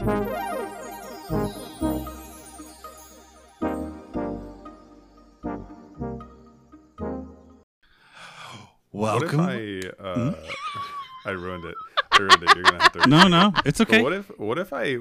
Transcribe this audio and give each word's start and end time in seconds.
Welcome. 0.00 0.28
What 8.90 9.22
if 9.22 9.34
I 9.98 10.02
uh, 10.02 10.34
I 11.26 11.30
ruined 11.30 11.64
it? 11.64 11.74
I 12.12 12.18
ruined 12.18 12.42
it. 12.42 12.54
You're 12.54 12.64
gonna 12.64 12.82
have 12.82 12.92
to. 12.92 13.06
no, 13.08 13.28
no, 13.28 13.52
it's 13.64 13.78
But 13.78 13.88
okay. 13.88 14.02
what 14.02 14.12
if 14.12 14.26
what 14.38 14.58
if 14.58 14.72
I? 14.72 14.96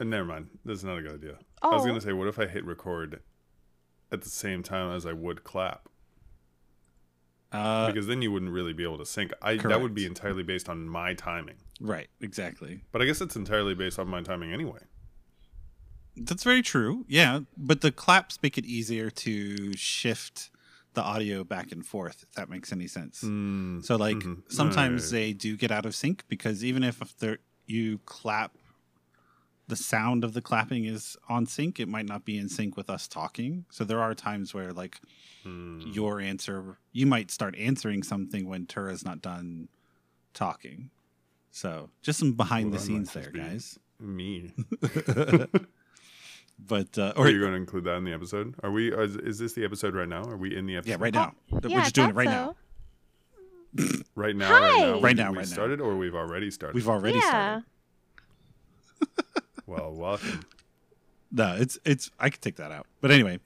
Never 0.00 0.24
mind. 0.24 0.48
This 0.64 0.78
is 0.78 0.84
not 0.84 0.98
a 0.98 1.02
good 1.02 1.14
idea. 1.14 1.38
I 1.62 1.68
was 1.68 1.82
Oh. 1.82 1.86
gonna 1.86 2.00
say, 2.00 2.12
what 2.12 2.28
if 2.28 2.38
I 2.38 2.46
hit 2.46 2.64
record 2.64 3.20
at 4.10 4.22
the 4.22 4.28
same 4.28 4.62
time 4.62 4.94
as 4.94 5.06
I 5.06 5.12
would 5.12 5.44
clap? 5.44 5.88
uh, 7.52 7.86
Because 7.88 8.06
then 8.06 8.22
you 8.22 8.32
wouldn't 8.32 8.50
really 8.52 8.72
be 8.72 8.82
able 8.82 8.98
to 8.98 9.06
sync. 9.06 9.32
I 9.42 9.56
that 9.56 9.80
would 9.80 9.94
be 9.94 10.06
entirely 10.06 10.42
based 10.42 10.68
on 10.68 10.88
my 10.88 11.14
timing. 11.14 11.56
Right, 11.82 12.08
exactly. 12.20 12.80
But 12.92 13.02
I 13.02 13.04
guess 13.04 13.20
it's 13.20 13.36
entirely 13.36 13.74
based 13.74 13.98
on 13.98 14.08
my 14.08 14.22
timing 14.22 14.52
anyway. 14.52 14.78
That's 16.16 16.44
very 16.44 16.62
true. 16.62 17.04
Yeah, 17.08 17.40
but 17.56 17.80
the 17.80 17.90
claps 17.92 18.38
make 18.42 18.56
it 18.58 18.64
easier 18.64 19.10
to 19.10 19.74
shift 19.76 20.50
the 20.94 21.02
audio 21.02 21.42
back 21.42 21.72
and 21.72 21.84
forth. 21.86 22.22
If 22.22 22.32
that 22.34 22.50
makes 22.50 22.70
any 22.72 22.86
sense. 22.86 23.22
Mm, 23.24 23.82
So, 23.84 23.96
like, 23.96 24.16
mhm. 24.18 24.42
sometimes 24.52 25.10
they 25.10 25.32
do 25.32 25.56
get 25.56 25.70
out 25.70 25.86
of 25.86 25.94
sync 25.94 26.24
because 26.28 26.62
even 26.64 26.82
if 26.84 27.00
you 27.66 27.98
clap, 28.04 28.56
the 29.68 29.76
sound 29.76 30.22
of 30.22 30.34
the 30.34 30.42
clapping 30.42 30.84
is 30.84 31.16
on 31.30 31.46
sync. 31.46 31.80
It 31.80 31.88
might 31.88 32.04
not 32.04 32.26
be 32.26 32.36
in 32.36 32.50
sync 32.50 32.76
with 32.76 32.90
us 32.90 33.08
talking. 33.08 33.64
So 33.70 33.84
there 33.84 34.00
are 34.02 34.14
times 34.14 34.52
where, 34.52 34.72
like, 34.72 35.00
Mm. 35.46 35.94
your 35.94 36.20
answer, 36.20 36.78
you 36.92 37.06
might 37.06 37.30
start 37.30 37.56
answering 37.56 38.02
something 38.02 38.46
when 38.46 38.66
Tura's 38.66 39.02
not 39.04 39.22
done 39.22 39.68
talking. 40.34 40.90
So 41.52 41.90
just 42.00 42.18
some 42.18 42.32
behind 42.32 42.70
Well, 42.70 42.80
the 42.80 42.84
scenes 42.84 43.12
there, 43.12 43.30
guys. 43.30 43.78
me. 44.00 44.52
but 46.58 46.96
uh, 46.98 47.12
Are 47.16 47.28
you 47.28 47.40
going 47.40 47.52
to 47.52 47.56
include 47.58 47.84
that 47.84 47.96
in 47.96 48.04
the 48.04 48.12
episode? 48.12 48.54
Are 48.62 48.70
we? 48.70 48.90
Is, 48.92 49.16
is 49.16 49.38
this 49.38 49.52
the 49.52 49.64
episode 49.64 49.94
right 49.94 50.08
now? 50.08 50.22
Are 50.24 50.36
we 50.38 50.56
in 50.56 50.64
the 50.66 50.76
episode? 50.76 50.90
yeah, 50.90 50.96
right 50.98 51.12
now 51.14 51.34
yeah, 51.52 51.58
we're 51.62 51.78
I 51.78 51.82
just 51.82 51.94
doing 51.94 52.08
it 52.10 52.14
right 52.14 52.28
so. 52.28 52.56
now. 53.74 53.84
Right 54.14 54.34
now. 54.34 54.48
Hi. 54.48 54.60
Right 54.60 54.80
now. 54.80 55.00
Right 55.00 55.16
now, 55.16 55.30
We 55.30 55.36
right 55.38 55.46
now. 55.46 55.52
started, 55.52 55.80
or 55.80 55.96
we've 55.96 56.14
already 56.14 56.50
started. 56.50 56.74
We've 56.74 56.88
already 56.88 57.18
yeah. 57.18 57.28
started. 57.28 57.64
Well, 59.66 59.92
welcome. 59.92 60.42
No, 61.30 61.56
it's 61.58 61.78
it's. 61.84 62.10
I 62.18 62.28
could 62.30 62.42
take 62.42 62.56
that 62.56 62.72
out. 62.72 62.86
But 63.00 63.10
anyway, 63.10 63.38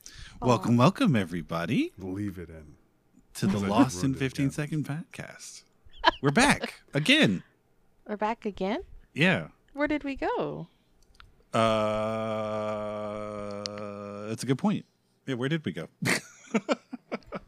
welcome, 0.43 0.77
welcome 0.77 1.15
everybody 1.15 1.93
Leave 1.99 2.39
it 2.39 2.49
in. 2.49 2.75
to 3.35 3.47
the 3.47 3.59
Lost 3.59 3.97
in 4.03 4.13
ruined 4.13 4.17
it 4.17 4.19
15 4.21 4.45
again. 4.47 4.53
second 4.53 4.87
podcast. 4.89 5.63
We're 6.23 6.31
back 6.33 6.81
again. 6.95 7.43
We're 8.07 8.17
back 8.17 8.47
again. 8.47 8.81
Yeah. 9.15 9.49
Where 9.73 9.89
did 9.89 10.05
we 10.05 10.15
go? 10.17 10.69
Uh, 12.77 13.63
that's 14.29 14.43
a 14.43 14.47
good 14.47 14.59
point. 14.59 14.85
Yeah, 15.27 15.35
where 15.35 15.49
did 15.49 15.65
we 15.65 15.73
go? 15.73 15.89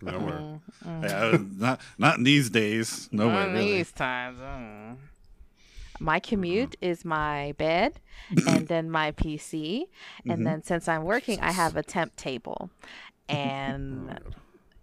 Nowhere. 0.03 0.41
Mm, 0.41 0.61
mm. 0.87 1.03
yeah, 1.05 1.39
not 1.57 1.81
not 1.99 2.19
in 2.19 2.25
these 2.25 2.51
days. 2.51 3.09
Nowhere 3.13 3.47
Not 3.47 3.53
really. 3.55 3.73
These 3.79 3.93
times. 3.93 4.39
mm. 4.39 4.97
My 6.01 6.21
commute 6.21 6.77
is 6.81 7.05
my 7.05 7.53
bed 7.59 7.99
and 8.47 8.69
then 8.69 8.89
my 8.91 9.11
PC. 9.13 9.87
And 10.29 10.41
Mhm. 10.41 10.45
then 10.45 10.63
since 10.63 10.87
I'm 10.89 11.03
working, 11.05 11.41
I 11.41 11.51
have 11.51 11.77
a 11.77 11.83
temp 11.95 12.15
table. 12.17 12.71
And 13.29 14.07
my 14.07 14.13
God. 14.15 14.35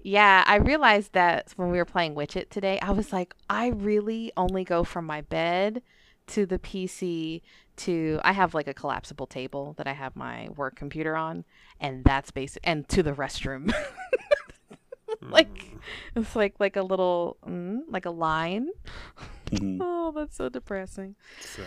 Yeah, 0.06 0.44
I 0.46 0.58
realized 0.58 1.14
that 1.14 1.52
when 1.56 1.72
we 1.72 1.80
were 1.80 1.86
playing 1.86 2.14
Witcher 2.14 2.44
today, 2.44 2.78
I 2.80 2.92
was 2.92 3.12
like, 3.12 3.34
I 3.50 3.70
really 3.70 4.32
only 4.38 4.64
go 4.64 4.84
from 4.84 5.06
my 5.06 5.22
bed 5.22 5.82
to 6.28 6.46
the 6.46 6.60
PC 6.60 7.42
to 7.78 8.20
I 8.24 8.32
have 8.32 8.54
like 8.54 8.68
a 8.68 8.74
collapsible 8.76 9.26
table 9.26 9.74
that 9.78 9.88
I 9.88 9.94
have 9.94 10.16
my 10.16 10.50
work 10.56 10.76
computer 10.76 11.16
on, 11.16 11.44
and 11.80 12.04
that's 12.04 12.30
basic, 12.30 12.62
and 12.64 12.88
to 12.90 13.02
the 13.02 13.14
restroom. 13.14 13.74
like 15.22 15.72
it's 16.16 16.36
like 16.36 16.54
like 16.60 16.76
a 16.76 16.84
little 16.84 17.38
mm, 17.44 17.80
like 17.88 18.06
a 18.06 18.12
line. 18.12 18.70
Mhm. 19.48 19.80
Oh, 19.82 20.12
that's 20.16 20.38
so 20.38 20.50
depressing. 20.50 21.16
Sad. 21.40 21.66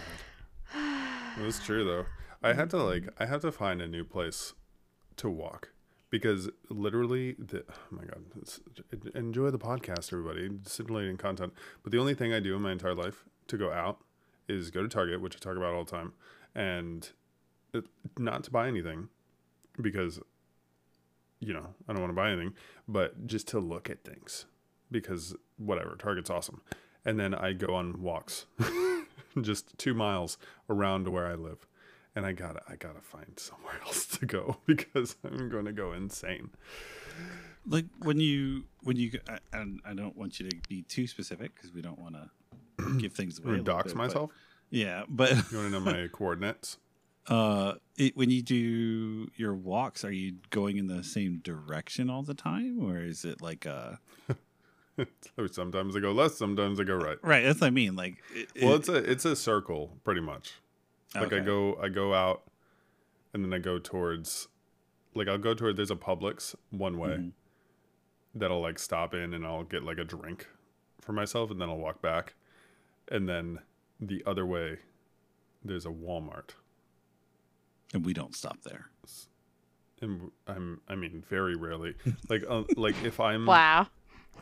That's 1.38 1.58
true 1.64 1.84
though. 1.84 2.06
I 2.42 2.52
had 2.52 2.70
to 2.70 2.76
like 2.76 3.08
I 3.18 3.26
have 3.26 3.40
to 3.42 3.50
find 3.50 3.82
a 3.82 3.88
new 3.88 4.04
place 4.04 4.54
to 5.16 5.28
walk 5.28 5.70
because 6.10 6.48
literally 6.68 7.34
the 7.38 7.64
oh 7.68 7.74
my 7.90 8.02
god 8.04 8.24
enjoy 9.14 9.50
the 9.50 9.58
podcast 9.58 10.12
everybody 10.12 10.48
stimulating 10.64 11.16
content 11.16 11.52
but 11.82 11.92
the 11.92 11.98
only 11.98 12.14
thing 12.14 12.32
I 12.32 12.40
do 12.40 12.54
in 12.56 12.62
my 12.62 12.72
entire 12.72 12.94
life 12.94 13.24
to 13.48 13.56
go 13.56 13.72
out 13.72 14.00
is 14.48 14.70
go 14.70 14.82
to 14.82 14.88
Target 14.88 15.20
which 15.20 15.36
I 15.36 15.38
talk 15.38 15.56
about 15.56 15.74
all 15.74 15.84
the 15.84 15.90
time 15.90 16.12
and 16.54 17.10
not 18.18 18.44
to 18.44 18.50
buy 18.50 18.68
anything 18.68 19.08
because 19.80 20.20
you 21.40 21.52
know 21.52 21.74
I 21.88 21.92
don't 21.92 22.00
want 22.00 22.10
to 22.10 22.16
buy 22.16 22.30
anything 22.30 22.54
but 22.86 23.26
just 23.26 23.48
to 23.48 23.58
look 23.58 23.90
at 23.90 24.04
things 24.04 24.46
because 24.90 25.36
whatever 25.56 25.96
Target's 25.96 26.30
awesome 26.30 26.62
and 27.04 27.18
then 27.18 27.34
I 27.34 27.52
go 27.52 27.74
on 27.74 28.02
walks 28.02 28.46
just 29.40 29.76
two 29.78 29.94
miles 29.94 30.38
around 30.68 31.08
where 31.08 31.26
I 31.26 31.34
live. 31.34 31.66
And 32.18 32.26
I 32.26 32.32
gotta, 32.32 32.60
I 32.68 32.74
gotta 32.74 33.00
find 33.00 33.32
somewhere 33.38 33.74
else 33.86 34.04
to 34.18 34.26
go 34.26 34.56
because 34.66 35.14
I'm 35.22 35.48
to 35.66 35.72
go 35.72 35.92
insane. 35.92 36.50
Like 37.64 37.84
when 38.00 38.18
you 38.18 38.64
when 38.82 38.96
you 38.96 39.12
I- 39.28 39.38
and 39.52 39.80
I 39.86 39.94
don't 39.94 40.16
want 40.16 40.40
you 40.40 40.48
to 40.50 40.56
be 40.68 40.82
too 40.82 41.06
specific 41.06 41.54
because 41.54 41.72
we 41.72 41.80
don't 41.80 42.00
want 42.00 42.16
to 42.78 42.98
give 42.98 43.12
things 43.12 43.38
away. 43.38 43.46
a 43.46 43.48
Or 43.48 43.58
little 43.58 43.64
dox 43.64 43.84
bit, 43.92 43.96
but- 43.96 43.98
myself. 44.02 44.30
yeah, 44.70 45.04
but 45.08 45.30
You 45.30 45.58
want 45.58 45.68
to 45.68 45.70
know 45.70 45.80
my 45.80 46.08
coordinates? 46.12 46.78
uh, 47.28 47.74
it, 47.96 48.16
when 48.16 48.30
you 48.30 48.42
do 48.42 49.28
your 49.36 49.54
walks, 49.54 50.04
are 50.04 50.10
you 50.10 50.36
going 50.50 50.76
in 50.76 50.88
the 50.88 51.04
same 51.04 51.38
direction 51.44 52.10
all 52.10 52.22
the 52.24 52.34
time, 52.34 52.82
or 52.82 52.98
is 52.98 53.24
it 53.24 53.40
like 53.40 53.64
a 53.64 54.00
So 55.36 55.46
sometimes 55.46 55.94
I 55.94 56.00
go 56.00 56.10
left, 56.10 56.34
sometimes 56.34 56.80
I 56.80 56.84
go 56.84 56.96
right. 56.96 57.18
right? 57.22 57.44
That's 57.44 57.60
what 57.60 57.68
I 57.68 57.70
mean. 57.70 57.94
Like, 57.94 58.16
it, 58.34 58.48
Well, 58.60 58.72
it- 58.74 58.78
it's 58.80 58.88
a, 58.88 58.96
it's 58.96 59.24
a 59.24 59.36
circle 59.36 59.92
pretty 60.02 60.20
much. 60.20 60.54
Like 61.14 61.32
I 61.32 61.40
go, 61.40 61.76
I 61.82 61.88
go 61.88 62.14
out, 62.14 62.42
and 63.32 63.44
then 63.44 63.52
I 63.52 63.58
go 63.58 63.78
towards, 63.78 64.48
like 65.14 65.26
I'll 65.28 65.38
go 65.38 65.54
toward. 65.54 65.76
There's 65.76 65.90
a 65.90 65.96
Publix 65.96 66.54
one 66.70 66.98
way 66.98 67.08
Mhm. 67.16 67.32
that 68.34 68.50
I'll 68.50 68.60
like 68.60 68.78
stop 68.78 69.14
in 69.14 69.32
and 69.34 69.44
I'll 69.46 69.64
get 69.64 69.82
like 69.82 69.98
a 69.98 70.04
drink 70.04 70.48
for 71.00 71.12
myself, 71.12 71.50
and 71.50 71.60
then 71.60 71.68
I'll 71.70 71.78
walk 71.78 72.02
back, 72.02 72.34
and 73.10 73.28
then 73.28 73.60
the 74.00 74.22
other 74.26 74.44
way, 74.46 74.78
there's 75.64 75.86
a 75.86 75.90
Walmart. 75.90 76.50
and 77.94 78.04
we 78.04 78.12
don't 78.12 78.36
stop 78.36 78.60
there. 78.64 78.90
and 80.02 80.30
I'm 80.46 80.80
I 80.86 80.94
mean 80.94 81.24
very 81.28 81.56
rarely 81.56 81.94
like 82.28 82.44
uh, 82.48 82.62
like 82.76 82.94
if 83.02 83.18
I'm 83.18 83.46
Wow. 83.46 83.88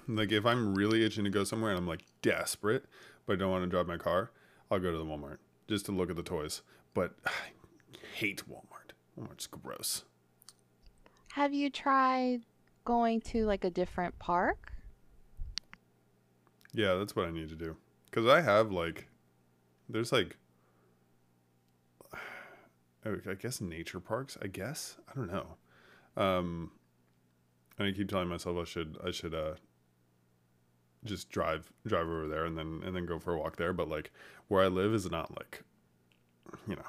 like 0.09 0.33
if 0.33 0.45
I'm 0.45 0.75
really 0.75 1.05
itching 1.05 1.23
to 1.25 1.31
go 1.31 1.45
somewhere 1.45 1.71
and 1.71 1.79
I'm 1.79 1.87
like 1.87 2.03
desperate 2.23 2.85
but 3.25 3.35
I 3.35 3.37
don't 3.37 3.51
want 3.53 3.63
to 3.65 3.71
drive 3.71 3.87
my 3.87 3.97
car 3.97 4.33
I'll 4.71 4.81
go 4.81 4.91
to 4.91 4.99
the 4.99 5.05
Walmart 5.05 5.39
just 5.69 5.87
to 5.87 5.93
look 5.93 6.11
at 6.11 6.17
the 6.17 6.23
toys 6.23 6.63
but 6.95 7.13
I 7.27 7.31
hate 8.15 8.43
Walmart. 8.49 8.93
Walmart's 9.19 9.47
gross. 9.47 10.05
Have 11.33 11.53
you 11.53 11.69
tried 11.71 12.43
going 12.85 13.21
to 13.21 13.45
like 13.45 13.65
a 13.65 13.71
different 13.71 14.19
park? 14.19 14.73
yeah 16.73 16.95
that's 16.95 17.17
what 17.17 17.27
I 17.27 17.31
need 17.31 17.49
to 17.49 17.55
do. 17.55 17.77
Because 18.11 18.27
I 18.27 18.41
have 18.41 18.71
like 18.73 19.09
there's 19.89 20.13
like 20.13 20.37
I 23.05 23.35
guess 23.35 23.61
nature 23.61 24.01
parks 24.01 24.37
I 24.43 24.47
guess? 24.47 24.97
I 25.09 25.15
don't 25.15 25.31
know. 25.33 25.57
Um 26.17 26.71
and 27.79 27.89
I 27.89 27.93
keep 27.93 28.09
telling 28.09 28.29
myself 28.29 28.57
I 28.59 28.65
should 28.65 28.97
I 29.05 29.11
should 29.11 29.35
uh 29.35 29.55
just 31.05 31.31
drive 31.31 31.73
drive 31.87 32.07
over 32.09 32.27
there 32.29 32.45
and 32.45 32.57
then 32.59 32.83
and 32.85 32.95
then 32.97 33.07
go 33.07 33.19
for 33.19 33.35
a 33.35 33.39
walk 33.39 33.57
there. 33.57 33.73
But 33.73 33.89
like 33.89 34.11
where 34.49 34.63
I 34.65 34.69
live 34.69 34.93
is 34.95 35.11
not 35.11 35.37
like 35.37 35.63
you 36.69 36.77
know 36.77 36.87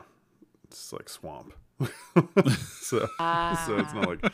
it's 0.63 0.91
like 0.93 1.09
swamp. 1.09 1.53
So 2.81 2.99
so 3.65 3.77
it's 3.77 3.93
not 3.93 4.07
like 4.07 4.33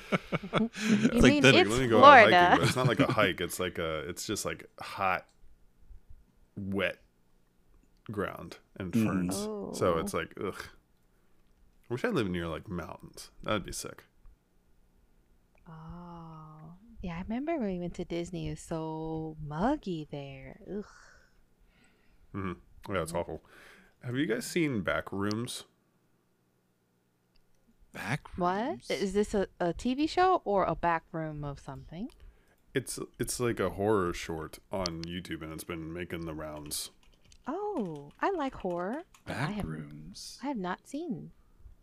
You 0.87 1.09
like 1.19 1.23
mean 1.23 1.45
it's 1.45 1.69
let 1.69 1.79
me 1.81 1.87
go 1.87 2.03
out 2.03 2.29
hiking 2.29 2.29
Florida? 2.29 2.55
but 2.59 2.67
it's 2.67 2.75
not 2.75 2.87
like 2.87 2.99
a 2.99 3.11
hike. 3.11 3.41
It's 3.41 3.59
like 3.59 3.77
a 3.79 3.99
it's 4.07 4.25
just 4.27 4.45
like 4.45 4.69
hot 4.79 5.25
wet 6.55 6.97
ground 8.11 8.57
and 8.77 8.91
Mm. 8.93 9.05
ferns. 9.05 9.35
So 9.77 9.95
Oh. 9.95 9.99
it's 9.99 10.13
like 10.13 10.33
ugh. 10.43 10.61
I 11.89 11.93
wish 11.93 12.05
I 12.05 12.09
lived 12.09 12.29
near 12.31 12.47
like 12.47 12.69
mountains. 12.69 13.31
That'd 13.43 13.65
be 13.65 13.71
sick. 13.71 14.03
Oh, 15.67 15.71
yeah. 17.03 17.17
I 17.17 17.21
remember 17.21 17.57
when 17.57 17.67
we 17.67 17.79
went 17.79 17.93
to 17.95 18.05
Disney. 18.05 18.47
It 18.47 18.51
was 18.51 18.59
so 18.61 19.35
muggy 19.45 20.07
there. 20.09 20.59
Ugh. 20.67 20.85
hmm 22.31 22.53
yeah 22.89 23.01
it's 23.03 23.13
awful 23.13 23.41
have 24.03 24.15
you 24.17 24.25
guys 24.25 24.45
seen 24.45 24.81
back 24.81 25.11
rooms 25.11 25.63
Back 27.93 28.27
What 28.37 28.65
rooms? 28.69 28.89
is 28.89 29.13
this 29.13 29.33
a, 29.35 29.47
a 29.59 29.73
TV 29.73 30.09
show 30.09 30.41
or 30.45 30.65
a 30.65 30.73
back 30.75 31.03
room 31.11 31.43
of 31.43 31.59
something? 31.59 32.09
It's 32.73 32.97
it's 33.19 33.39
like 33.39 33.59
a 33.59 33.69
horror 33.69 34.13
short 34.13 34.57
on 34.71 35.03
YouTube, 35.03 35.43
and 35.43 35.53
it's 35.53 35.63
been 35.63 35.93
making 35.93 36.25
the 36.25 36.33
rounds 36.33 36.89
Oh, 37.45 38.09
I 38.19 38.31
like 38.31 38.55
horror. 38.55 39.03
Back 39.27 39.49
I 39.49 39.51
have 39.51 39.65
Backrooms. 39.65 40.39
I 40.43 40.47
have 40.47 40.57
not 40.57 40.87
seen. 40.87 41.31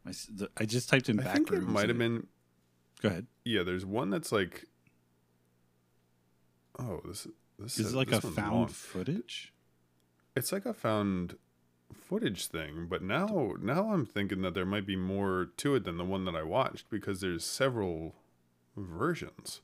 I, 0.05 0.09
s- 0.09 0.29
the- 0.35 0.51
I 0.57 0.65
just 0.65 0.89
typed 0.89 1.09
in 1.09 1.21
I 1.21 1.23
backrooms. 1.23 1.35
think 1.35 1.53
it 1.53 1.61
might 1.69 1.89
have 1.89 1.99
been. 1.99 2.27
Go 3.03 3.09
ahead. 3.11 3.27
Yeah, 3.45 3.63
there's 3.63 3.87
one 3.87 4.11
that's 4.11 4.33
like. 4.33 4.65
Oh, 6.81 7.01
this 7.05 7.27
this 7.59 7.79
Is 7.79 7.89
is 7.89 7.95
like 7.95 8.09
a 8.09 8.17
this 8.17 8.25
one's 8.25 8.37
found 8.37 8.53
long. 8.55 8.69
footage? 8.69 9.53
It's 10.35 10.53
like 10.53 10.65
a 10.65 10.73
found 10.75 11.37
footage 11.93 12.47
thing, 12.47 12.87
but 12.89 13.03
now 13.03 13.53
now 13.61 13.93
I'm 13.93 14.07
thinking 14.07 14.43
that 14.43 14.55
there 14.55 14.67
might 14.67 14.87
be 14.87 14.97
more 14.97 15.49
to 15.59 15.75
it 15.75 15.85
than 15.85 15.99
the 15.99 16.05
one 16.05 16.25
that 16.25 16.35
I 16.37 16.43
watched 16.43 16.89
because 16.89 17.21
there's 17.21 17.45
several 17.45 18.15
versions. 18.77 19.61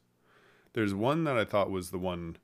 There's 0.72 0.94
one 0.94 1.24
that 1.24 1.38
I 1.38 1.44
thought 1.44 1.70
was 1.70 1.90
the 1.90 1.98
one. 1.98 2.36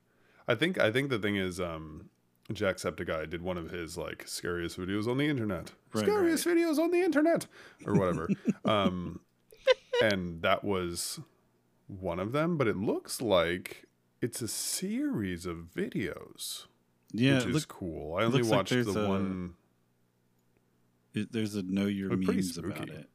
I 0.47 0.55
think 0.55 0.79
I 0.79 0.91
think 0.91 1.09
the 1.09 1.19
thing 1.19 1.35
is, 1.35 1.59
um, 1.59 2.09
Jacksepticeye 2.51 3.29
did 3.29 3.41
one 3.41 3.57
of 3.57 3.69
his 3.69 3.97
like 3.97 4.27
scariest 4.27 4.77
videos 4.77 5.07
on 5.07 5.17
the 5.17 5.27
internet. 5.27 5.71
Right, 5.93 6.03
scariest 6.03 6.45
videos 6.45 6.79
on 6.79 6.91
the 6.91 7.01
internet, 7.01 7.45
or 7.85 7.93
whatever. 7.93 8.29
um, 8.65 9.19
and 10.01 10.41
that 10.41 10.63
was 10.63 11.19
one 11.87 12.19
of 12.19 12.31
them. 12.31 12.57
But 12.57 12.67
it 12.67 12.77
looks 12.77 13.21
like 13.21 13.85
it's 14.23 14.41
a 14.41 14.47
series 14.47 15.45
of 15.45 15.57
videos, 15.75 16.65
Yeah, 17.11 17.35
which 17.35 17.45
is 17.47 17.53
look, 17.55 17.67
cool. 17.67 18.15
I 18.17 18.23
only 18.23 18.37
looks 18.39 18.49
like 18.49 18.57
watched 18.57 18.85
the 18.93 18.99
a- 19.03 19.07
one. 19.09 19.53
it, 21.13 21.31
there's 21.31 21.55
a 21.55 21.63
know 21.63 21.85
your 21.85 22.09
pretty 22.09 22.25
memes 22.27 22.57
about 22.57 22.75
spooky. 22.77 22.91
it. 22.93 23.09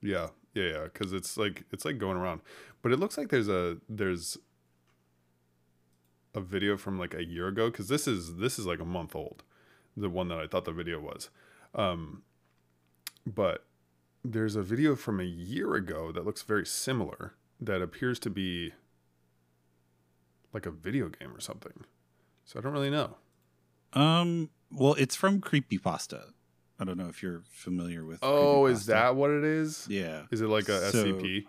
Yeah, 0.00 0.28
yeah, 0.54 0.64
yeah. 0.64 0.84
Because 0.84 1.12
it's 1.12 1.36
like 1.36 1.64
it's 1.72 1.84
like 1.84 1.98
going 1.98 2.16
around, 2.16 2.40
but 2.82 2.90
it 2.92 2.98
looks 2.98 3.16
like 3.18 3.28
there's 3.28 3.48
a 3.48 3.76
there's 3.88 4.38
a 6.34 6.40
video 6.40 6.76
from 6.76 6.98
like 6.98 7.14
a 7.14 7.24
year 7.24 7.46
ago. 7.48 7.70
Because 7.70 7.88
this 7.88 8.08
is 8.08 8.36
this 8.36 8.58
is 8.58 8.66
like 8.66 8.80
a 8.80 8.84
month 8.84 9.14
old, 9.14 9.42
the 9.96 10.08
one 10.10 10.28
that 10.28 10.38
I 10.38 10.46
thought 10.46 10.64
the 10.64 10.72
video 10.72 10.98
was, 11.00 11.30
um, 11.74 12.22
but 13.26 13.66
there's 14.24 14.56
a 14.56 14.62
video 14.62 14.96
from 14.96 15.20
a 15.20 15.24
year 15.24 15.74
ago 15.74 16.12
that 16.12 16.24
looks 16.24 16.42
very 16.42 16.64
similar 16.66 17.34
that 17.60 17.82
appears 17.82 18.18
to 18.20 18.30
be 18.30 18.72
like 20.52 20.66
a 20.66 20.70
video 20.70 21.08
game 21.08 21.34
or 21.34 21.40
something. 21.40 21.84
So 22.44 22.58
I 22.58 22.62
don't 22.62 22.72
really 22.72 22.90
know. 22.90 23.16
Um, 23.92 24.50
well, 24.70 24.94
it's 24.94 25.14
from 25.16 25.40
Creepypasta. 25.40 26.32
I 26.80 26.84
don't 26.84 26.96
know 26.98 27.08
if 27.08 27.22
you're 27.22 27.42
familiar 27.50 28.04
with. 28.04 28.18
Oh, 28.22 28.66
is 28.66 28.86
that 28.86 29.14
what 29.14 29.30
it 29.30 29.44
is? 29.44 29.86
Yeah, 29.88 30.22
Is 30.30 30.40
it 30.40 30.48
like 30.48 30.68
a 30.68 30.90
So- 30.90 31.04
SCP? 31.04 31.44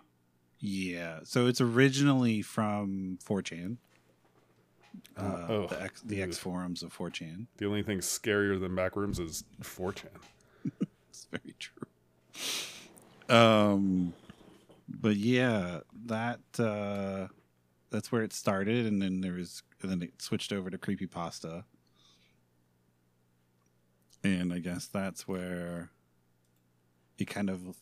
yeah. 0.60 1.20
So 1.24 1.46
it's 1.46 1.60
originally 1.60 2.42
from 2.42 3.18
4chan. 3.24 3.78
Uh, 5.16 5.20
Uh, 5.20 5.46
oh, 5.48 5.66
the 5.68 5.82
X, 5.82 6.00
the. 6.02 6.22
X 6.22 6.38
forums 6.38 6.82
of 6.84 6.96
4chan. 6.96 7.46
The 7.56 7.66
only 7.66 7.82
thing 7.82 7.98
scarier 7.98 8.60
than 8.60 8.72
backrooms 8.72 9.18
is 9.18 9.44
4chan. 9.62 10.08
It's 11.10 11.26
very 11.30 11.54
true. 11.60 13.34
Um, 13.34 14.12
but 14.88 15.16
yeah, 15.16 15.80
that 16.06 16.40
uh, 16.58 17.28
that's 17.94 18.10
where 18.10 18.22
it 18.22 18.32
started, 18.32 18.86
and 18.86 19.00
then 19.00 19.20
there 19.20 19.34
was, 19.34 19.62
and 19.80 19.88
then 19.88 20.02
it 20.02 20.20
switched 20.20 20.52
over 20.52 20.68
to 20.68 20.76
creepy 20.76 21.06
pasta, 21.06 21.64
and 24.24 24.52
I 24.52 24.58
guess 24.58 24.86
that's 24.88 25.28
where 25.28 25.90
it 27.18 27.26
kind 27.26 27.48
of 27.48 27.76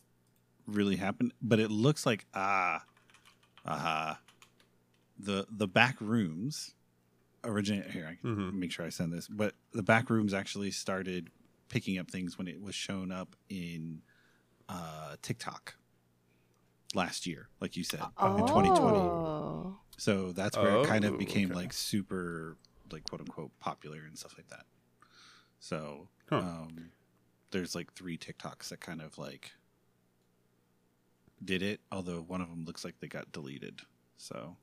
really 0.67 0.97
happened. 0.97 1.33
But 1.41 1.59
it 1.59 1.71
looks 1.71 2.05
like 2.05 2.25
ah, 2.35 2.83
aha, 3.65 4.19
the 5.17 5.47
the 5.49 5.67
back 5.67 5.99
rooms 5.99 6.75
originate 7.43 7.89
here. 7.89 8.05
I 8.07 8.15
can 8.21 8.35
Mhm. 8.35 8.53
make 8.53 8.71
sure 8.71 8.85
I 8.85 8.89
send 8.89 9.11
this, 9.11 9.27
but 9.27 9.55
the 9.71 9.83
back 9.83 10.11
rooms 10.11 10.33
actually 10.33 10.69
started 10.71 11.31
picking 11.69 11.97
up 11.97 12.11
things 12.11 12.37
when 12.37 12.47
it 12.47 12.61
was 12.61 12.75
shown 12.75 13.11
up 13.11 13.35
in 13.49 14.03
uh, 14.69 15.15
TikTok 15.23 15.75
last 16.93 17.25
year, 17.25 17.49
like 17.59 17.75
you 17.75 17.83
said, 17.83 18.01
in 18.21 18.45
2020. 18.45 18.97
Oh. 18.99 19.77
So 19.97 20.31
that's 20.31 20.57
where 20.57 20.75
it 20.81 20.87
kind 20.87 21.05
Oh, 21.05 21.09
of 21.09 21.17
became 21.19 21.49
okay. 21.51 21.55
like 21.59 21.73
super, 21.73 22.57
like 22.91 23.03
quote 23.03 23.21
unquote, 23.21 23.51
popular 23.59 23.99
and 24.07 24.17
stuff 24.17 24.35
like 24.37 24.47
that. 24.49 24.65
So 25.59 26.09
Huh. 26.29 26.39
um, 26.41 26.91
there's 27.51 27.75
like 27.75 27.93
three 27.93 28.17
TikToks 28.17 28.69
that 28.69 28.79
kind 28.79 29.01
of 29.01 29.17
like 29.17 29.51
did 31.43 31.61
it, 31.61 31.81
although 31.91 32.21
one 32.21 32.41
of 32.41 32.49
them 32.49 32.65
looks 32.65 32.83
like 32.85 32.99
they 32.99 33.07
got 33.07 33.31
deleted. 33.31 33.81
So 34.17 34.57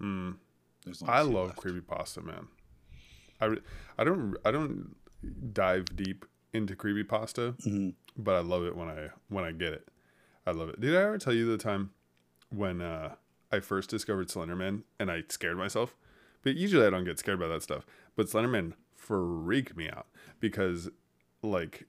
Mm. 0.00 0.36
there's 0.84 1.02
I 1.06 1.22
love 1.22 1.48
left. 1.48 1.58
creepypasta, 1.62 2.24
man. 2.24 2.48
I, 3.40 3.56
I 3.98 4.04
don't 4.04 4.36
I 4.44 4.50
don't 4.50 4.96
dive 5.52 5.94
deep 5.96 6.24
into 6.52 6.74
creepypasta, 6.74 7.56
Mhm. 7.62 7.94
but 8.16 8.34
I 8.34 8.40
love 8.40 8.64
it 8.64 8.76
when 8.76 8.88
I 8.88 9.10
when 9.28 9.44
I 9.44 9.52
get 9.52 9.72
it. 9.72 9.88
I 10.46 10.50
love 10.52 10.68
it. 10.70 10.80
Did 10.80 10.96
I 10.96 11.02
ever 11.02 11.18
tell 11.18 11.32
you 11.32 11.46
the 11.46 11.58
time 11.58 11.90
when 12.50 12.80
uh, 12.80 13.14
I 13.50 13.60
first 13.60 13.90
discovered 13.90 14.28
Slenderman 14.28 14.82
and 14.98 15.10
I 15.10 15.22
scared 15.28 15.56
myself? 15.56 15.94
But 16.42 16.56
usually 16.56 16.86
I 16.86 16.90
don't 16.90 17.04
get 17.04 17.18
scared 17.18 17.38
by 17.38 17.46
that 17.48 17.62
stuff. 17.62 17.86
But 18.16 18.26
Slenderman 18.26 18.72
freaked 18.96 19.76
me 19.76 19.88
out 19.88 20.06
because 20.40 20.88
like 21.42 21.86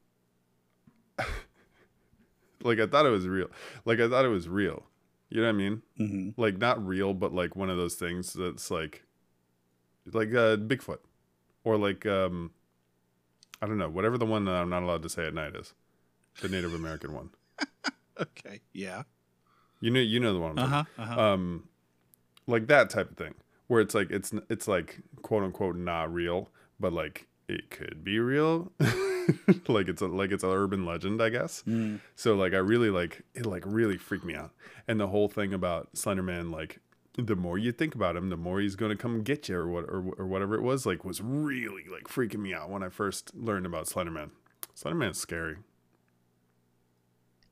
like 2.64 2.80
I 2.80 2.88
thought 2.88 3.06
it 3.06 3.10
was 3.10 3.28
real. 3.28 3.48
Like 3.86 4.00
I 4.00 4.08
thought 4.10 4.26
it 4.26 4.30
was 4.30 4.48
real. 4.48 4.84
You 5.30 5.42
know 5.42 5.48
what 5.48 5.56
I 5.56 5.58
mean? 5.58 5.82
Mhm. 6.00 6.34
like 6.38 6.58
not 6.60 6.86
real, 6.86 7.14
but 7.14 7.34
like 7.34 7.56
one 7.56 7.70
of 7.70 7.78
those 7.78 7.96
things 7.96 8.34
that's 8.34 8.70
like 8.70 9.04
like 10.12 10.30
uh 10.30 10.58
Bigfoot. 10.58 11.00
Or 11.64 11.78
like 11.78 12.06
um 12.06 12.52
I 13.62 13.66
don't 13.68 13.78
know, 13.78 13.90
whatever 13.90 14.18
the 14.18 14.26
one 14.26 14.46
that 14.46 14.56
I'm 14.56 14.70
not 14.70 14.84
allowed 14.84 15.04
to 15.04 15.10
say 15.10 15.26
at 15.26 15.34
night 15.34 15.56
is. 15.56 15.74
The 16.42 16.50
Native 16.50 16.74
American 16.74 17.14
one. 17.14 17.30
Okay. 18.20 18.62
Yeah. 18.74 19.04
You 19.82 19.92
know 19.92 20.00
you 20.00 20.20
know 20.20 20.34
the 20.34 20.40
one 20.40 20.58
Uh-huh, 20.60 20.84
Uh-huh. 20.98 21.20
um 21.22 21.68
like 22.48 22.68
that 22.68 22.90
type 22.90 23.12
of 23.12 23.18
thing 23.18 23.34
where 23.68 23.82
it's 23.82 23.94
like 23.96 24.10
it's 24.12 24.34
it's 24.50 24.68
like 24.68 25.00
quote 25.22 25.44
unquote 25.44 25.76
not 25.76 26.14
real 26.14 26.50
but 26.80 26.94
like 26.94 27.28
it 27.48 27.70
could 27.70 28.04
be 28.04 28.20
real 28.20 28.72
like 29.68 29.88
it's 29.90 30.02
a 30.02 30.08
like 30.08 30.32
it's 30.32 30.44
an 30.44 30.50
urban 30.50 30.86
legend 30.86 31.22
i 31.22 31.30
guess 31.30 31.64
Mm. 31.68 32.00
so 32.16 32.36
like 32.36 32.54
i 32.54 32.58
really 32.58 32.90
like 32.90 33.24
it 33.34 33.46
like 33.46 33.64
really 33.66 33.98
freaked 33.98 34.26
me 34.26 34.36
out 34.36 34.52
and 34.88 35.00
the 35.00 35.08
whole 35.08 35.28
thing 35.28 35.54
about 35.54 35.94
slenderman 35.94 36.52
like 36.52 36.80
the 37.18 37.36
more 37.36 37.58
you 37.58 37.72
think 37.72 37.94
about 37.96 38.16
him 38.16 38.30
the 38.30 38.38
more 38.38 38.60
he's 38.62 38.76
going 38.76 38.90
to 38.92 38.98
come 39.02 39.22
get 39.24 39.48
you 39.50 39.56
or 39.58 39.68
what 39.68 39.84
or, 39.86 40.04
or 40.18 40.26
whatever 40.28 40.56
it 40.56 40.62
was 40.62 40.86
like 40.86 41.04
was 41.06 41.22
really 41.22 41.84
like 41.92 42.06
freaking 42.08 42.40
me 42.40 42.54
out 42.54 42.70
when 42.70 42.84
i 42.84 42.90
first 42.90 43.34
learned 43.36 43.66
about 43.66 43.86
slenderman 43.86 44.32
slenderman's 44.76 45.18
scary 45.18 45.58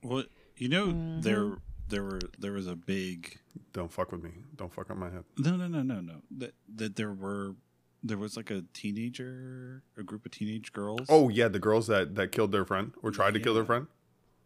Well, 0.03 0.23
you 0.61 0.69
know, 0.69 0.87
Mhm. 0.93 1.23
there 1.23 1.57
there 1.87 2.03
were 2.03 2.19
there 2.37 2.51
was 2.53 2.67
a 2.67 2.75
big 2.75 3.39
don't 3.73 3.91
fuck 3.91 4.11
with 4.11 4.23
me 4.23 4.31
don't 4.55 4.71
fuck 4.71 4.89
up 4.91 4.95
my 4.95 5.09
head 5.09 5.23
no 5.37 5.57
no 5.57 5.67
no 5.67 5.81
no 5.81 5.99
no 5.99 6.21
that 6.29 6.53
that 6.73 6.95
there 6.95 7.11
were 7.11 7.55
there 8.03 8.17
was 8.17 8.37
like 8.37 8.49
a 8.51 8.63
teenager 8.73 9.83
a 9.97 10.03
group 10.03 10.25
of 10.25 10.31
teenage 10.31 10.71
girls. 10.71 11.07
oh 11.09 11.27
yeah 11.29 11.47
the 11.49 11.59
girls 11.59 11.87
that 11.87 12.15
that 12.15 12.31
killed 12.31 12.51
their 12.51 12.63
friend 12.63 12.93
or 13.03 13.09
tried 13.11 13.33
to 13.33 13.39
kill 13.41 13.53
their 13.55 13.65
friend 13.65 13.87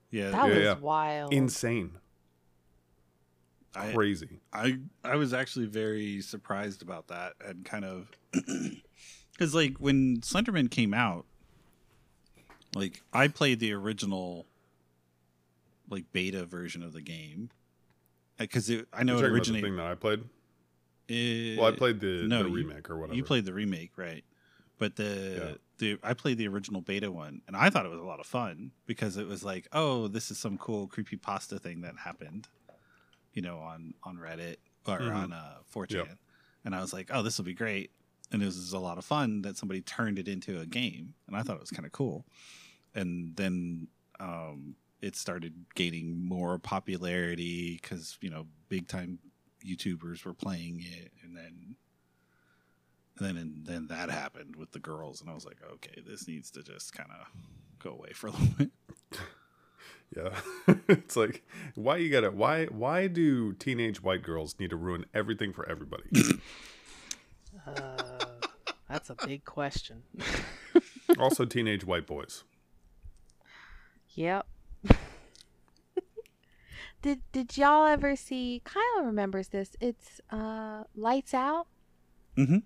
yeah, 0.10 0.32
That 0.32 0.48
Yeah, 0.48 0.54
was 0.54 0.64
yeah. 0.64 0.78
wild. 0.80 1.34
insane 1.34 1.98
I, 3.76 3.92
crazy 3.92 4.40
I 4.54 4.80
I 5.04 5.18
was 5.18 5.34
actually 5.34 5.66
very 5.68 6.22
surprised 6.22 6.82
about 6.82 7.10
that 7.10 7.34
and 7.46 7.66
kind 7.66 7.84
of 7.84 8.08
because 9.34 9.54
like 9.54 9.78
when 9.80 10.22
Slenderman 10.22 10.72
came 10.72 10.94
out, 10.94 11.26
like 12.74 13.04
I 13.12 13.28
played 13.28 13.60
the 13.60 13.74
original 13.74 14.48
like 15.90 16.06
beta 16.12 16.46
version 16.46 16.82
of 16.84 16.94
the 16.94 17.02
game 17.02 17.50
because 18.38 18.70
I 18.70 18.74
know 18.74 18.80
You're 18.82 18.86
it 18.86 18.94
talking 18.94 19.14
about 19.14 19.20
the 19.22 19.28
originated. 19.34 19.64
thing 19.66 19.76
that 19.78 19.86
I 19.86 19.96
played. 19.96 20.24
it- 21.08 21.58
Well, 21.60 21.68
I 21.68 21.72
played 21.76 22.00
the, 22.00 22.24
no, 22.28 22.44
the 22.44 22.50
you- 22.50 22.56
remake 22.56 22.90
or 22.90 22.98
whatever. 22.98 23.16
You 23.16 23.24
played 23.24 23.46
the 23.46 23.54
remake, 23.54 23.98
right? 23.98 24.24
But 24.78 24.96
the 24.98 25.04
Yeah. 25.52 25.58
the 25.78 26.00
I 26.04 26.14
played 26.14 26.38
the 26.38 26.48
original 26.48 26.82
beta 26.82 27.12
one, 27.12 27.42
and 27.48 27.56
I 27.56 27.70
thought 27.70 27.86
it 27.86 27.90
was 27.90 28.00
a 28.00 28.04
lot 28.04 28.20
of 28.20 28.26
fun 28.26 28.72
because 28.86 29.18
it 29.18 29.28
was 29.28 29.44
like, 29.44 29.68
oh, 29.74 30.08
this 30.08 30.32
is 30.32 30.38
some 30.38 30.58
cool 30.58 30.88
creepy 30.88 31.16
pasta 31.18 31.60
thing 31.60 31.82
that 31.82 31.98
happened, 31.98 32.48
you 33.34 33.42
know, 33.42 33.60
on 33.60 33.94
on 34.04 34.18
Reddit 34.18 34.58
or 34.88 35.00
Mhm. 35.00 35.16
on 35.16 35.34
uh, 35.34 35.60
4chan, 35.74 35.92
Yep. 36.08 36.20
and 36.66 36.76
I 36.76 36.82
was 36.82 36.92
like, 36.94 37.10
oh, 37.14 37.22
this 37.24 37.38
will 37.38 37.46
be 37.46 37.54
great, 37.54 37.92
and 38.32 38.42
it 38.42 38.46
was 38.46 38.72
a 38.74 38.80
lot 38.80 38.98
of 38.98 39.06
fun 39.06 39.42
that 39.44 39.58
somebody 39.58 39.82
turned 39.82 40.18
it 40.20 40.28
into 40.28 40.60
a 40.60 40.66
game, 40.66 41.14
and 41.28 41.36
I 41.36 41.42
thought 41.44 41.56
it 41.56 41.62
was 41.62 41.72
kind 41.72 41.86
of 41.86 41.92
cool, 41.92 42.26
and 42.94 43.36
then 43.36 43.88
um, 44.20 44.76
it 45.02 45.16
started 45.16 45.66
gaining 45.76 46.28
more 46.28 46.58
popularity 46.58 47.80
because 47.82 48.18
you 48.22 48.30
know 48.30 48.48
big 48.70 48.88
time 48.88 49.20
YouTubers 49.66 50.26
were 50.26 50.34
playing 50.34 50.82
it, 50.82 51.12
and 51.24 51.36
then 51.36 51.76
and 53.18 53.28
then 53.28 53.38
and 53.38 53.66
then 53.66 53.88
that 53.88 54.10
happened 54.10 54.56
with 54.56 54.72
the 54.72 54.80
girls, 54.80 55.22
and 55.22 55.30
I 55.30 55.34
was 55.34 55.46
like, 55.46 55.58
okay, 55.74 56.02
this 56.06 56.28
needs 56.28 56.52
to 56.52 56.64
just 56.64 56.94
kind 56.94 57.10
of 57.12 57.28
go 57.80 57.92
away 57.92 58.12
for 58.14 58.28
a 58.28 58.32
little 58.32 58.48
bit. 58.58 58.72
Yeah, 60.16 60.30
it's 60.88 61.16
like 61.18 61.44
why 61.74 61.98
you 61.98 62.10
gotta 62.10 62.32
why 62.32 62.66
why 62.66 63.08
do 63.08 63.54
teenage 63.54 64.02
white 64.02 64.22
girls 64.22 64.56
need 64.60 64.70
to 64.70 64.76
ruin 64.76 65.06
everything 65.14 65.52
for 65.52 65.68
everybody? 65.68 66.04
Uh, 67.66 68.26
that's 68.90 69.10
a 69.10 69.16
big 69.26 69.46
question. 69.46 70.04
also, 71.18 71.46
teenage 71.46 71.86
white 71.86 72.06
boys. 72.06 72.44
Yep. 74.10 74.46
Did 77.06 77.22
did 77.32 77.56
y'all 77.56 77.86
ever 77.86 78.16
see 78.16 78.64
Kyle 78.66 79.04
remembers 79.04 79.50
this. 79.50 79.76
It's 79.80 80.20
uh 80.32 80.84
Lights 80.96 81.36
Out. 81.36 81.68
Mm-hmm. 82.36 82.58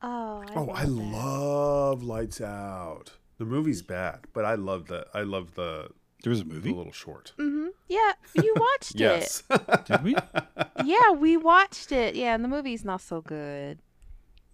Oh, 0.00 0.42
I 0.48 0.54
oh, 0.54 0.64
love 0.64 0.70
I 0.70 0.84
that. 0.84 0.90
love 0.90 2.02
Lights 2.02 2.40
Out. 2.40 3.12
The 3.36 3.44
movie's 3.44 3.82
bad, 3.82 4.20
but 4.32 4.46
I 4.46 4.54
love 4.54 4.86
the 4.86 5.06
I 5.12 5.20
love 5.20 5.54
the, 5.54 5.88
There 6.22 6.30
was 6.30 6.40
a 6.40 6.44
movie, 6.46 6.70
a 6.70 6.74
little 6.74 6.92
short. 6.92 7.32
Mm-hmm. 7.38 7.66
Yeah, 7.88 8.12
you 8.42 8.54
watched 8.58 8.98
Yes. 8.98 9.42
Did 9.84 10.02
we? 10.02 10.16
it. 10.16 10.24
Yeah, 10.84 11.12
we 11.12 11.36
watched 11.36 11.92
it. 11.92 12.14
Yeah, 12.14 12.34
and 12.34 12.42
the 12.44 12.48
movie's 12.48 12.84
not 12.84 13.00
so 13.00 13.20
good. 13.20 13.78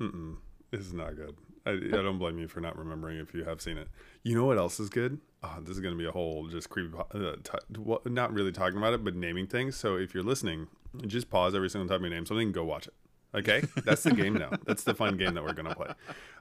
Mm-mm. 0.00 0.36
This 0.70 0.80
is 0.80 0.92
not 0.92 1.16
good. 1.16 1.36
I, 1.66 1.72
I 1.72 2.02
don't 2.02 2.18
blame 2.18 2.38
you 2.38 2.48
for 2.48 2.60
not 2.60 2.78
remembering 2.78 3.18
if 3.18 3.34
you 3.34 3.44
have 3.44 3.60
seen 3.60 3.76
it. 3.76 3.88
You 4.22 4.34
know 4.34 4.44
what 4.44 4.58
else 4.58 4.80
is 4.80 4.88
good? 4.88 5.20
Oh, 5.42 5.58
this 5.60 5.70
is 5.70 5.80
going 5.80 5.94
to 5.94 5.98
be 5.98 6.06
a 6.06 6.12
whole 6.12 6.48
just 6.48 6.70
creepy. 6.70 6.96
Uh, 6.96 7.36
t- 7.42 7.78
well, 7.78 8.00
not 8.06 8.32
really 8.32 8.52
talking 8.52 8.78
about 8.78 8.94
it, 8.94 9.04
but 9.04 9.14
naming 9.14 9.46
things. 9.46 9.76
So 9.76 9.96
if 9.96 10.14
you're 10.14 10.22
listening, 10.22 10.68
just 11.06 11.30
pause 11.30 11.54
every 11.54 11.70
single 11.70 11.88
time 11.88 12.04
you 12.04 12.10
name 12.10 12.26
something 12.26 12.48
and 12.48 12.54
go 12.54 12.64
watch 12.64 12.86
it. 12.86 12.94
Okay, 13.34 13.62
that's 13.84 14.02
the 14.02 14.12
game 14.12 14.34
now. 14.34 14.50
That's 14.66 14.82
the 14.82 14.94
fun 14.94 15.16
game 15.16 15.34
that 15.34 15.44
we're 15.44 15.52
gonna 15.52 15.74
play. 15.74 15.92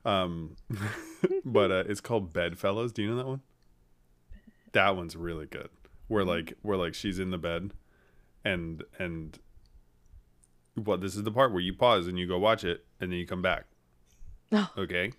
Um, 0.06 0.56
but 1.46 1.72
uh, 1.72 1.84
it's 1.88 2.02
called 2.02 2.34
Bedfellows. 2.34 2.92
Do 2.92 3.04
you 3.04 3.10
know 3.10 3.16
that 3.18 3.28
one? 3.28 3.42
That 4.72 4.96
one's 4.96 5.16
really 5.16 5.46
good. 5.46 5.70
Where 6.08 6.24
like 6.24 6.54
where 6.64 6.78
like 6.78 6.96
she's 6.96 7.20
in 7.20 7.30
the 7.30 7.38
bed, 7.38 7.74
and 8.44 8.84
and 8.98 9.38
well, 10.76 10.98
this 10.98 11.16
is 11.16 11.24
the 11.24 11.32
part 11.32 11.52
where 11.52 11.62
you 11.62 11.74
pause 11.74 12.08
and 12.08 12.18
you 12.18 12.28
go 12.28 12.40
watch 12.40 12.64
it, 12.64 12.86
and 13.00 13.12
then 13.12 13.20
you 13.20 13.28
come 13.28 13.44
back. 13.44 13.66
Oh. 14.52 14.70
Okay. 14.78 15.12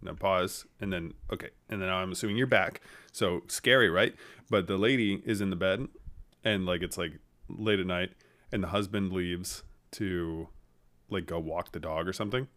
now 0.00 0.14
pause, 0.14 0.64
and 0.80 0.92
then 0.92 1.14
okay, 1.32 1.50
and 1.68 1.80
then 1.82 1.88
I'm 1.88 2.12
assuming 2.12 2.36
you're 2.36 2.46
back. 2.46 2.80
So 3.12 3.42
scary, 3.48 3.90
right? 3.90 4.14
But 4.50 4.66
the 4.66 4.76
lady 4.78 5.22
is 5.26 5.40
in 5.40 5.50
the 5.50 5.56
bed, 5.56 5.88
and 6.44 6.64
like 6.66 6.82
it's 6.82 6.96
like 6.98 7.18
late 7.48 7.80
at 7.80 7.86
night, 7.86 8.12
and 8.50 8.62
the 8.62 8.68
husband 8.68 9.12
leaves 9.12 9.62
to 9.92 10.48
like 11.10 11.26
go 11.26 11.38
walk 11.38 11.72
the 11.72 11.80
dog 11.80 12.08
or 12.08 12.12
something, 12.12 12.48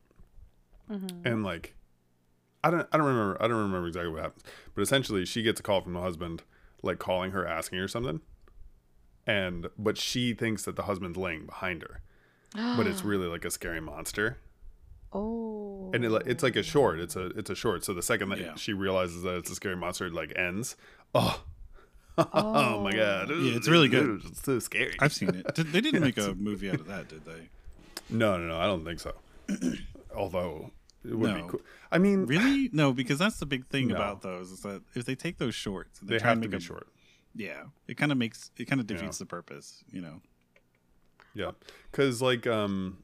Mm-hmm. 0.89 1.25
and 1.27 1.43
like 1.43 1.73
I 2.63 2.69
don't 2.71 2.87
I 2.91 2.97
don't 2.97 3.07
remember 3.07 3.37
I 3.41 3.47
don't 3.47 3.57
remember 3.57 3.87
exactly 3.87 4.11
what 4.11 4.21
happens, 4.21 4.43
but 4.73 4.81
essentially 4.83 5.25
she 5.25 5.41
gets 5.43 5.59
a 5.59 5.63
call 5.63 5.81
from 5.81 5.93
the 5.93 6.01
husband, 6.01 6.43
like 6.83 6.99
calling 6.99 7.31
her 7.31 7.45
asking 7.45 7.79
her 7.79 7.87
something, 7.87 8.21
and 9.27 9.67
but 9.77 9.97
she 9.97 10.33
thinks 10.33 10.63
that 10.63 10.75
the 10.75 10.83
husband's 10.83 11.17
laying 11.17 11.45
behind 11.45 11.81
her, 11.81 12.01
but 12.77 12.87
it's 12.87 13.03
really 13.03 13.27
like 13.27 13.43
a 13.45 13.51
scary 13.51 13.81
monster 13.81 14.37
oh. 15.15 15.91
and 15.93 16.03
it, 16.05 16.11
it's 16.25 16.43
like 16.43 16.55
a 16.55 16.63
short. 16.63 16.99
It's 16.99 17.15
a 17.15 17.27
it's 17.27 17.49
a 17.49 17.55
short. 17.55 17.83
So 17.83 17.93
the 17.93 18.01
second 18.03 18.29
that 18.29 18.39
Yeah. 18.39 18.55
she 18.55 18.73
realizes 18.73 19.21
that 19.23 19.35
it's 19.37 19.49
a 19.51 19.55
scary 19.55 19.75
monster, 19.75 20.05
it 20.07 20.13
like 20.13 20.33
ends. 20.35 20.75
Oh, 21.13 21.41
oh 22.17 22.81
my 22.81 22.91
god! 22.91 23.29
Yeah, 23.29 23.55
it's 23.57 23.67
really 23.67 23.87
good. 23.89 24.21
It's 24.25 24.43
so 24.43 24.59
scary. 24.59 24.95
I've 24.99 25.13
seen 25.13 25.29
it. 25.35 25.53
Did, 25.55 25.67
they 25.71 25.81
didn't 25.81 26.01
make 26.01 26.17
a 26.17 26.33
movie 26.37 26.69
out 26.69 26.79
of 26.79 26.87
that, 26.87 27.07
did 27.09 27.25
they? 27.25 27.49
No, 28.09 28.37
no, 28.37 28.47
no. 28.47 28.57
I 28.57 28.65
don't 28.65 28.85
think 28.85 28.99
so. 28.99 29.13
Although 30.15 30.71
it 31.03 31.15
would 31.15 31.29
No. 31.31 31.43
be 31.43 31.49
cool. 31.49 31.61
I 31.91 31.97
mean, 31.97 32.25
Really? 32.25 32.69
No, 32.73 32.93
because 32.93 33.19
that's 33.19 33.37
the 33.37 33.45
big 33.45 33.67
thing 33.67 33.87
No. 33.89 33.95
about 33.95 34.21
those 34.21 34.51
is 34.51 34.61
that 34.61 34.81
if 34.95 35.05
they 35.05 35.15
take 35.15 35.37
those 35.37 35.55
shorts, 35.55 35.99
and 36.01 36.09
they 36.09 36.15
have 36.19 36.33
and 36.33 36.41
to 36.43 36.47
make 36.47 36.51
be 36.51 36.57
a, 36.57 36.59
short. 36.67 36.87
Yeah, 37.35 37.63
it 37.87 37.97
kind 37.97 38.11
of 38.11 38.17
makes 38.17 38.51
it 38.57 38.65
kind 38.65 38.79
of 38.79 38.89
Yeah. 38.89 38.97
defeats 38.97 39.17
the 39.17 39.25
purpose, 39.25 39.83
you 39.91 40.01
know. 40.01 40.21
Yeah, 41.33 41.51
because 41.91 42.21
like 42.21 42.47
um, 42.47 42.99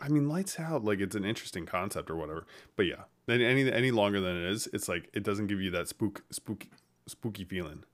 I 0.00 0.08
mean, 0.08 0.28
lights 0.28 0.58
out. 0.60 0.84
Like 0.84 1.00
it's 1.00 1.16
an 1.16 1.24
interesting 1.24 1.66
concept 1.66 2.10
or 2.10 2.16
whatever. 2.16 2.46
But 2.76 2.84
yeah, 2.86 3.04
then 3.26 3.40
any 3.40 3.70
any 3.72 3.90
longer 3.90 4.20
than 4.20 4.36
it 4.36 4.44
is, 4.50 4.68
it's 4.72 4.88
like 4.88 5.08
it 5.14 5.22
doesn't 5.22 5.46
give 5.46 5.60
you 5.60 5.70
that 5.72 5.88
spook 5.88 6.22
spooky 6.30 6.70
spooky 7.06 7.44
feeling. 7.44 7.84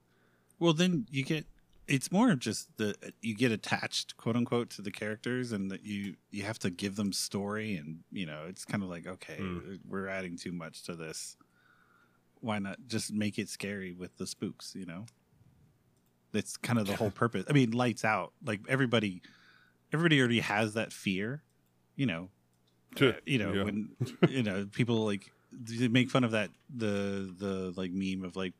Well, 0.59 0.73
then 0.73 1.05
you 1.09 1.23
get 1.23 1.45
it's 1.87 2.11
more 2.11 2.31
of 2.31 2.39
just 2.39 2.75
the 2.77 2.95
you 3.21 3.35
get 3.35 3.51
attached, 3.51 4.15
quote 4.17 4.35
unquote, 4.35 4.69
to 4.71 4.81
the 4.81 4.91
characters, 4.91 5.51
and 5.51 5.71
that 5.71 5.85
you 5.85 6.15
you 6.31 6.43
have 6.43 6.59
to 6.59 6.69
give 6.69 6.95
them 6.95 7.13
story, 7.13 7.75
and 7.75 7.99
you 8.11 8.25
know 8.25 8.43
it's 8.47 8.65
kind 8.65 8.83
of 8.83 8.89
like 8.89 9.07
okay, 9.07 9.37
Mm. 9.39 9.79
we're 9.87 10.07
adding 10.07 10.37
too 10.37 10.51
much 10.51 10.83
to 10.83 10.95
this. 10.95 11.37
Why 12.41 12.59
not 12.59 12.77
just 12.87 13.13
make 13.13 13.39
it 13.39 13.47
scary 13.47 13.93
with 13.93 14.17
the 14.17 14.27
spooks? 14.27 14.73
You 14.75 14.85
know, 14.85 15.05
that's 16.33 16.57
kind 16.57 16.79
of 16.79 16.87
the 16.87 16.95
whole 16.95 17.11
purpose. 17.11 17.45
I 17.49 17.53
mean, 17.53 17.71
lights 17.71 18.03
out. 18.03 18.33
Like 18.45 18.61
everybody, 18.67 19.21
everybody 19.93 20.19
already 20.19 20.39
has 20.41 20.73
that 20.73 20.91
fear. 20.91 21.43
You 21.95 22.05
know, 22.07 22.29
uh, 23.01 23.13
you 23.25 23.37
know 23.37 23.53
Yeah. 23.53 23.63
when 23.63 23.89
you 24.27 24.43
know 24.43 24.67
people 24.71 25.05
like 25.05 25.31
make 25.89 26.09
fun 26.09 26.23
of 26.23 26.31
that 26.31 26.49
the 26.75 27.33
the 27.37 27.73
like 27.75 27.91
meme 27.91 28.23
of 28.25 28.35
like 28.35 28.53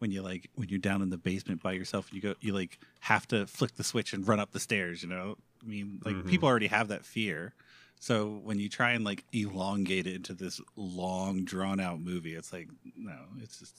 when 0.00 0.10
you 0.10 0.22
like 0.22 0.50
when 0.56 0.68
you're 0.68 0.78
down 0.80 1.02
in 1.02 1.10
the 1.10 1.16
basement 1.18 1.62
by 1.62 1.72
yourself 1.72 2.08
and 2.08 2.16
you 2.16 2.20
go 2.22 2.34
you 2.40 2.52
like 2.52 2.78
have 3.00 3.28
to 3.28 3.46
flick 3.46 3.74
the 3.76 3.84
switch 3.84 4.12
and 4.12 4.26
run 4.26 4.40
up 4.40 4.50
the 4.50 4.58
stairs 4.58 5.02
you 5.02 5.08
know 5.08 5.36
i 5.62 5.66
mean 5.68 6.00
like 6.04 6.16
Mhm. 6.16 6.26
people 6.26 6.48
already 6.48 6.66
have 6.66 6.88
that 6.88 7.04
fear 7.04 7.52
so 8.00 8.40
when 8.42 8.58
you 8.58 8.68
try 8.68 8.92
and 8.92 9.04
like 9.04 9.24
elongate 9.32 10.06
it 10.08 10.14
into 10.16 10.34
this 10.34 10.60
long 10.74 11.44
drawn 11.44 11.78
out 11.78 12.00
movie 12.00 12.34
it's 12.34 12.52
like 12.52 12.68
no 12.96 13.18
it's 13.40 13.58
just 13.60 13.76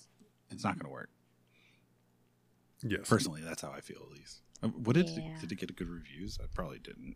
it's 0.50 0.64
not 0.64 0.76
going 0.80 0.86
to 0.86 0.92
work 0.92 1.10
Yes. 2.84 3.10
personally 3.10 3.42
that's 3.42 3.62
how 3.62 3.72
i 3.72 3.82
feel 3.82 4.02
at 4.06 4.12
least 4.18 4.42
Uh, 4.64 4.68
what 4.70 4.96
did 4.96 5.10
Yeah. 5.10 5.18
it, 5.18 5.40
did 5.42 5.52
it 5.52 5.56
get 5.56 5.76
good 5.76 5.90
reviews 5.90 6.38
i 6.42 6.46
probably 6.54 6.80
didn't 6.80 7.16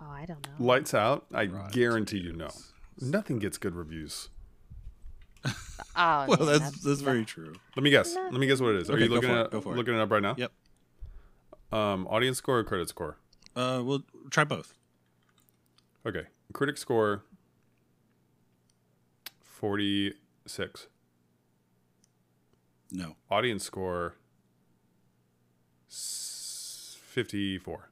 Oh, 0.00 0.10
I 0.10 0.24
don't 0.26 0.46
know. 0.46 0.64
Lights 0.64 0.92
out. 0.94 1.26
I 1.32 1.46
Rotten 1.46 1.70
guarantee 1.72 2.18
you 2.18 2.32
no. 2.32 2.48
Nothing 3.00 3.38
gets 3.38 3.58
good 3.58 3.74
reviews. 3.74 4.28
Oh, 5.98 6.26
well 6.28 6.38
yeah, 6.40 6.58
that's 6.58 6.82
that's 6.82 7.00
very 7.00 7.24
true 7.24 7.54
Let 7.74 7.82
me 7.82 7.88
guess. 7.88 8.14
Let 8.14 8.34
me 8.34 8.46
guess 8.46 8.60
what 8.60 8.74
it 8.74 8.82
is. 8.82 8.90
Are 8.90 8.94
Okay, 8.94 9.04
you 9.04 9.08
go 9.08 9.14
looking 9.14 9.30
for 9.30 9.36
it, 9.36 9.44
at 9.44 9.50
go 9.50 9.60
for 9.62 9.72
it. 9.72 9.76
looking 9.76 9.94
it 9.94 10.00
up 10.00 10.10
right 10.10 10.20
now? 10.22 10.34
Yep. 10.36 10.52
Um, 11.72 12.06
audience 12.08 12.36
score 12.38 12.58
or 12.58 12.64
credit 12.64 12.88
score? 12.90 13.16
uh 13.54 13.80
we'll 13.82 14.02
try 14.30 14.44
both 14.44 14.74
Okay. 16.04 16.24
Critic 16.52 16.76
score 16.76 17.24
forty 19.40 20.12
six. 20.46 20.86
no 22.92 23.16
Audience 23.30 23.64
score 23.64 24.16
fifty 25.88 27.56
four. 27.58 27.88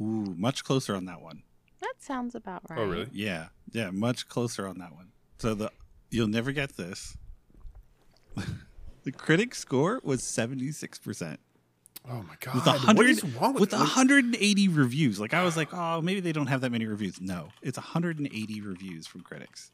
Ooh 0.00 0.34
much 0.36 0.64
closer 0.64 0.94
on 0.94 1.04
that 1.06 1.20
one 1.22 1.42
That 1.80 1.94
sounds 1.98 2.34
about 2.34 2.62
right. 2.70 2.78
Oh 2.78 2.84
really? 2.86 3.08
Yeah, 3.12 3.46
yeah, 3.72 3.90
much 3.90 4.28
closer 4.28 4.66
on 4.66 4.78
that 4.78 4.92
one. 4.94 5.12
So 5.38 5.54
the 5.54 5.70
you'll 6.10 6.28
never 6.28 6.52
get 6.52 6.76
this. 6.76 7.16
the 9.04 9.12
critic 9.12 9.54
score 9.54 10.00
was 10.04 10.22
seventy 10.22 10.72
six 10.72 10.98
percent 10.98 11.40
Oh 12.08 12.22
my 12.28 12.34
god! 12.40 12.54
with 12.54 12.66
a 12.66 12.72
hundred 12.72 13.06
is 13.10 13.24
wrong 13.24 13.54
with, 13.54 13.72
with 13.72 13.72
hundred 13.72 14.24
and 14.26 14.36
eighty 14.36 14.68
reviews. 14.68 15.18
Like 15.18 15.34
I 15.34 15.42
was 15.42 15.56
like, 15.56 15.68
oh, 15.74 16.00
maybe 16.00 16.20
they 16.20 16.32
don't 16.32 16.46
have 16.46 16.60
that 16.60 16.70
many 16.70 16.86
reviews. 16.86 17.20
No, 17.20 17.48
it's 17.62 17.76
hundred 17.78 18.18
and 18.18 18.28
eighty 18.28 18.60
reviews 18.60 19.08
from 19.08 19.22
critics, 19.22 19.72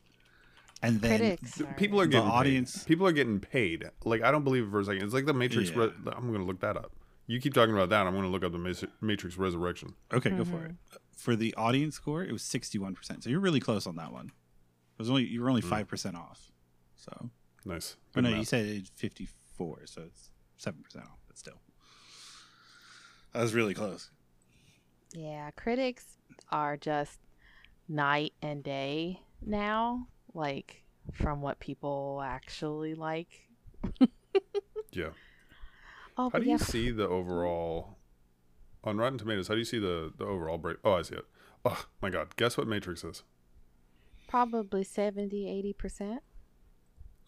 and 0.82 1.00
then 1.02 1.18
Critics. 1.18 1.58
th- 1.58 1.68
people 1.76 2.00
are 2.00 2.06
The 2.06 2.12
getting 2.12 2.30
audience- 2.30 2.78
Paid. 2.78 2.86
People 2.86 3.06
are 3.06 3.12
getting 3.12 3.38
paid. 3.38 3.84
Like 4.06 4.22
I 4.22 4.30
don't 4.30 4.44
believe 4.44 4.64
it 4.64 4.70
for 4.70 4.80
a 4.80 4.84
second. 4.84 5.02
It's 5.02 5.12
like 5.12 5.26
the 5.26 5.34
Matrix. 5.34 5.70
Yeah. 5.72 5.76
Re- 5.76 5.92
I'm 6.16 6.28
going 6.28 6.40
to 6.40 6.46
look 6.46 6.60
that 6.60 6.76
up. 6.78 6.90
You 7.32 7.40
keep 7.40 7.54
talking 7.54 7.74
about 7.74 7.88
that. 7.88 8.06
I'm 8.06 8.12
going 8.12 8.24
to 8.24 8.28
look 8.28 8.44
up 8.44 8.52
the 8.52 8.88
Matrix 9.00 9.38
Resurrection. 9.38 9.94
okay, 10.12 10.28
go 10.28 10.44
for 10.44 10.56
mm-hmm. 10.56 10.66
it. 10.66 11.00
For 11.16 11.34
the 11.34 11.54
audience 11.54 11.94
score, 11.94 12.22
it 12.22 12.30
was 12.30 12.42
sixty 12.42 12.78
one 12.78 12.94
percent. 12.94 13.24
So 13.24 13.30
you're 13.30 13.40
really 13.40 13.58
close 13.58 13.86
on 13.86 13.96
that 13.96 14.12
one. 14.12 14.26
It 14.26 14.98
was 14.98 15.08
only 15.08 15.24
you 15.24 15.40
were 15.40 15.48
only 15.48 15.62
mm. 15.62 15.70
five 15.70 15.88
percent 15.88 16.14
off. 16.14 16.52
So, 16.94 17.30
Nice. 17.64 17.96
oh 17.96 18.02
Good 18.12 18.24
no, 18.24 18.30
math. 18.30 18.38
you 18.38 18.44
said 18.44 18.66
it's 18.66 18.90
fifty 18.90 19.28
four, 19.56 19.80
so 19.86 20.02
it's 20.02 20.30
seven 20.58 20.82
percent 20.82 21.06
off. 21.06 21.20
But 21.26 21.38
still, 21.38 21.58
that 23.32 23.40
was 23.40 23.54
really 23.54 23.72
close. 23.72 24.10
Yeah, 25.14 25.50
critics 25.52 26.18
are 26.50 26.76
just 26.76 27.18
night 27.88 28.34
and 28.42 28.62
day 28.62 29.20
now, 29.40 30.06
like 30.34 30.82
from 31.14 31.40
what 31.40 31.60
people 31.60 32.22
actually 32.22 32.94
like. 32.94 33.48
Yeah. 34.92 35.08
Oh, 36.16 36.30
How 36.30 36.38
do 36.38 36.46
yeah, 36.46 36.52
you 36.52 36.58
see 36.58 36.90
the 36.90 37.08
overall 37.08 37.98
on 38.84 38.98
Rotten 38.98 39.18
Tomatoes? 39.18 39.48
How 39.48 39.54
do 39.54 39.58
you 39.60 39.64
see 39.64 39.78
the 39.78 40.12
the 40.16 40.24
overall 40.24 40.58
break? 40.58 40.78
Oh, 40.84 40.94
I 40.94 41.02
see 41.02 41.16
it. 41.16 41.26
Oh 41.64 41.86
my 42.00 42.10
god! 42.10 42.34
Guess 42.36 42.56
what 42.56 42.66
Matrix 42.66 43.04
is? 43.04 43.22
probably 44.26 44.82
70, 44.84 45.74
80%. 45.78 46.20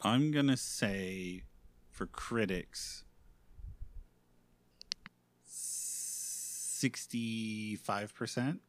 I'm 0.03 0.31
gonna 0.31 0.57
say 0.57 1.43
for 1.91 2.07
critics, 2.07 3.05
sixty-five 6.85 8.15
percent, 8.15 8.61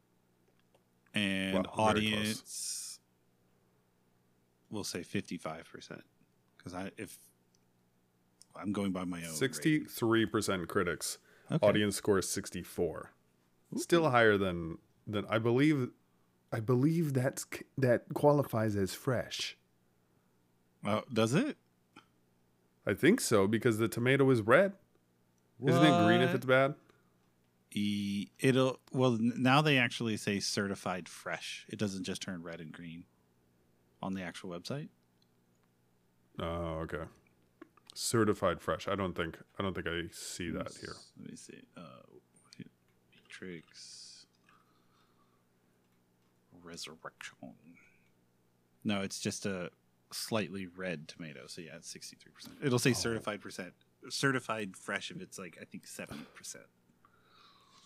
and 1.13 1.67
Wow, 1.67 1.73
audience, 1.77 2.99
we'll 4.69 4.83
say 4.83 5.03
fifty-five 5.03 5.67
percent. 5.71 6.03
Because 6.57 6.73
I, 6.73 6.91
if 6.97 7.17
I'm 8.59 8.71
going 8.71 8.91
by 8.91 9.03
my 9.03 9.19
own 9.23 9.33
Sixty-three 9.33 10.25
percent 10.25 10.67
critics. 10.67 11.17
Okay. 11.51 11.65
Audience 11.67 11.95
score 11.95 12.19
is 12.19 12.29
sixty 12.29 12.63
four. 12.63 13.11
Still 13.77 14.09
higher 14.09 14.37
than 14.37 14.77
than 15.05 15.25
I 15.29 15.39
believe. 15.39 15.89
I 16.51 16.59
believe 16.59 17.13
that's 17.13 17.45
that 17.77 18.05
qualifies 18.13 18.75
as 18.75 18.93
fresh. 18.93 19.57
Oh, 20.85 21.03
does 21.11 21.33
it? 21.33 21.57
I 22.87 22.93
think 22.93 23.19
so 23.19 23.47
because 23.47 23.77
the 23.77 23.87
tomato 23.87 24.29
is 24.29 24.41
red. 24.41 24.73
Isn't 25.65 25.83
it 25.83 26.05
green 26.05 26.21
if 26.21 26.33
it's 26.35 26.45
bad? 26.45 26.75
E- 27.71 28.27
it'll 28.39 28.79
well 28.91 29.17
now 29.19 29.61
they 29.61 29.77
actually 29.77 30.17
say 30.17 30.39
certified 30.39 31.09
fresh. 31.09 31.65
It 31.69 31.77
doesn't 31.79 32.03
just 32.03 32.21
turn 32.21 32.41
red 32.43 32.61
and 32.61 32.71
green 32.71 33.05
on 34.01 34.13
the 34.13 34.21
actual 34.21 34.51
website. 34.51 34.89
Oh, 36.39 36.83
okay. 36.83 37.03
Certified 37.97 38.61
fresh. 38.61 38.87
I 38.89 38.95
don't 38.95 39.15
think 39.15 39.37
I 39.57 39.63
don't 39.63 39.73
think 39.73 39.87
I 39.87 40.01
see 40.11 40.49
that 40.51 40.71
here. 40.79 40.93
Let 41.19 41.31
me 41.31 41.35
see. 41.37 41.61
Uh, 41.77 41.81
Matrix 43.39 44.25
Resurrection. 46.63 47.35
No, 48.83 49.01
it's 49.01 49.19
just 49.19 49.45
a 49.45 49.69
slightly 50.11 50.67
red 50.67 51.07
tomato. 51.07 51.43
So 51.47 51.61
yeah, 51.61 51.77
it's 51.77 51.89
sixty 51.89 52.15
three 52.17 52.31
percent. 52.33 52.55
It'll 52.63 52.79
say 52.79 52.89
Oh. 52.91 52.93
certified 52.93 53.41
percent, 53.41 53.73
certified 54.09 54.75
fresh 54.75 55.09
if 55.11 55.21
it's 55.21 55.39
like 55.39 55.57
I 55.61 55.65
think 55.65 55.87
seven 55.87 56.25
percent. 56.35 56.65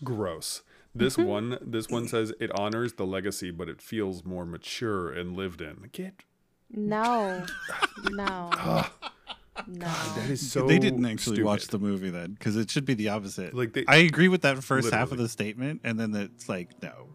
Gross. 0.03 0.63
This 0.95 1.17
Mm-hmm. 1.17 1.27
one 1.27 1.57
this 1.61 1.87
one 1.89 2.07
says 2.07 2.33
it 2.39 2.51
honors 2.57 2.93
the 2.93 3.05
legacy 3.05 3.51
but 3.51 3.69
it 3.69 3.79
feels 3.81 4.25
more 4.25 4.45
mature 4.45 5.11
and 5.11 5.35
lived 5.37 5.61
in. 5.61 5.89
Get 5.91 6.23
No, 6.71 7.45
no, 8.11 8.49
no. 9.67 9.87
that 10.15 10.29
is 10.29 10.51
so 10.51 10.65
they 10.67 10.79
didn't 10.79 11.05
actually 11.05 11.43
watch 11.43 11.67
the 11.67 11.79
movie 11.79 12.09
then, 12.09 12.33
because 12.33 12.55
it 12.55 12.69
should 12.69 12.85
be 12.85 12.93
the 12.93 13.09
opposite. 13.09 13.53
Like 13.53 13.73
they 13.73 13.85
I 13.87 13.97
agree 13.97 14.27
with 14.27 14.41
that 14.41 14.63
first 14.63 14.91
half 14.91 15.11
of 15.11 15.17
the 15.17 15.29
statement, 15.29 15.81
and 15.83 15.99
then 15.99 16.15
it's 16.15 16.49
like 16.49 16.81
no. 16.81 17.07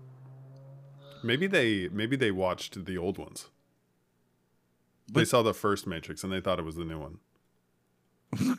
maybe 1.22 1.46
they 1.46 1.88
maybe 1.88 2.16
they 2.16 2.30
watched 2.30 2.84
the 2.84 2.98
old 2.98 3.18
ones. 3.18 3.48
they 5.10 5.24
saw 5.24 5.42
the 5.42 5.54
first 5.54 5.86
Matrix 5.86 6.24
and 6.24 6.32
they 6.32 6.40
thought 6.40 6.58
it 6.58 6.64
was 6.64 6.76
the 6.76 6.84
new 6.84 6.98
one. 6.98 7.18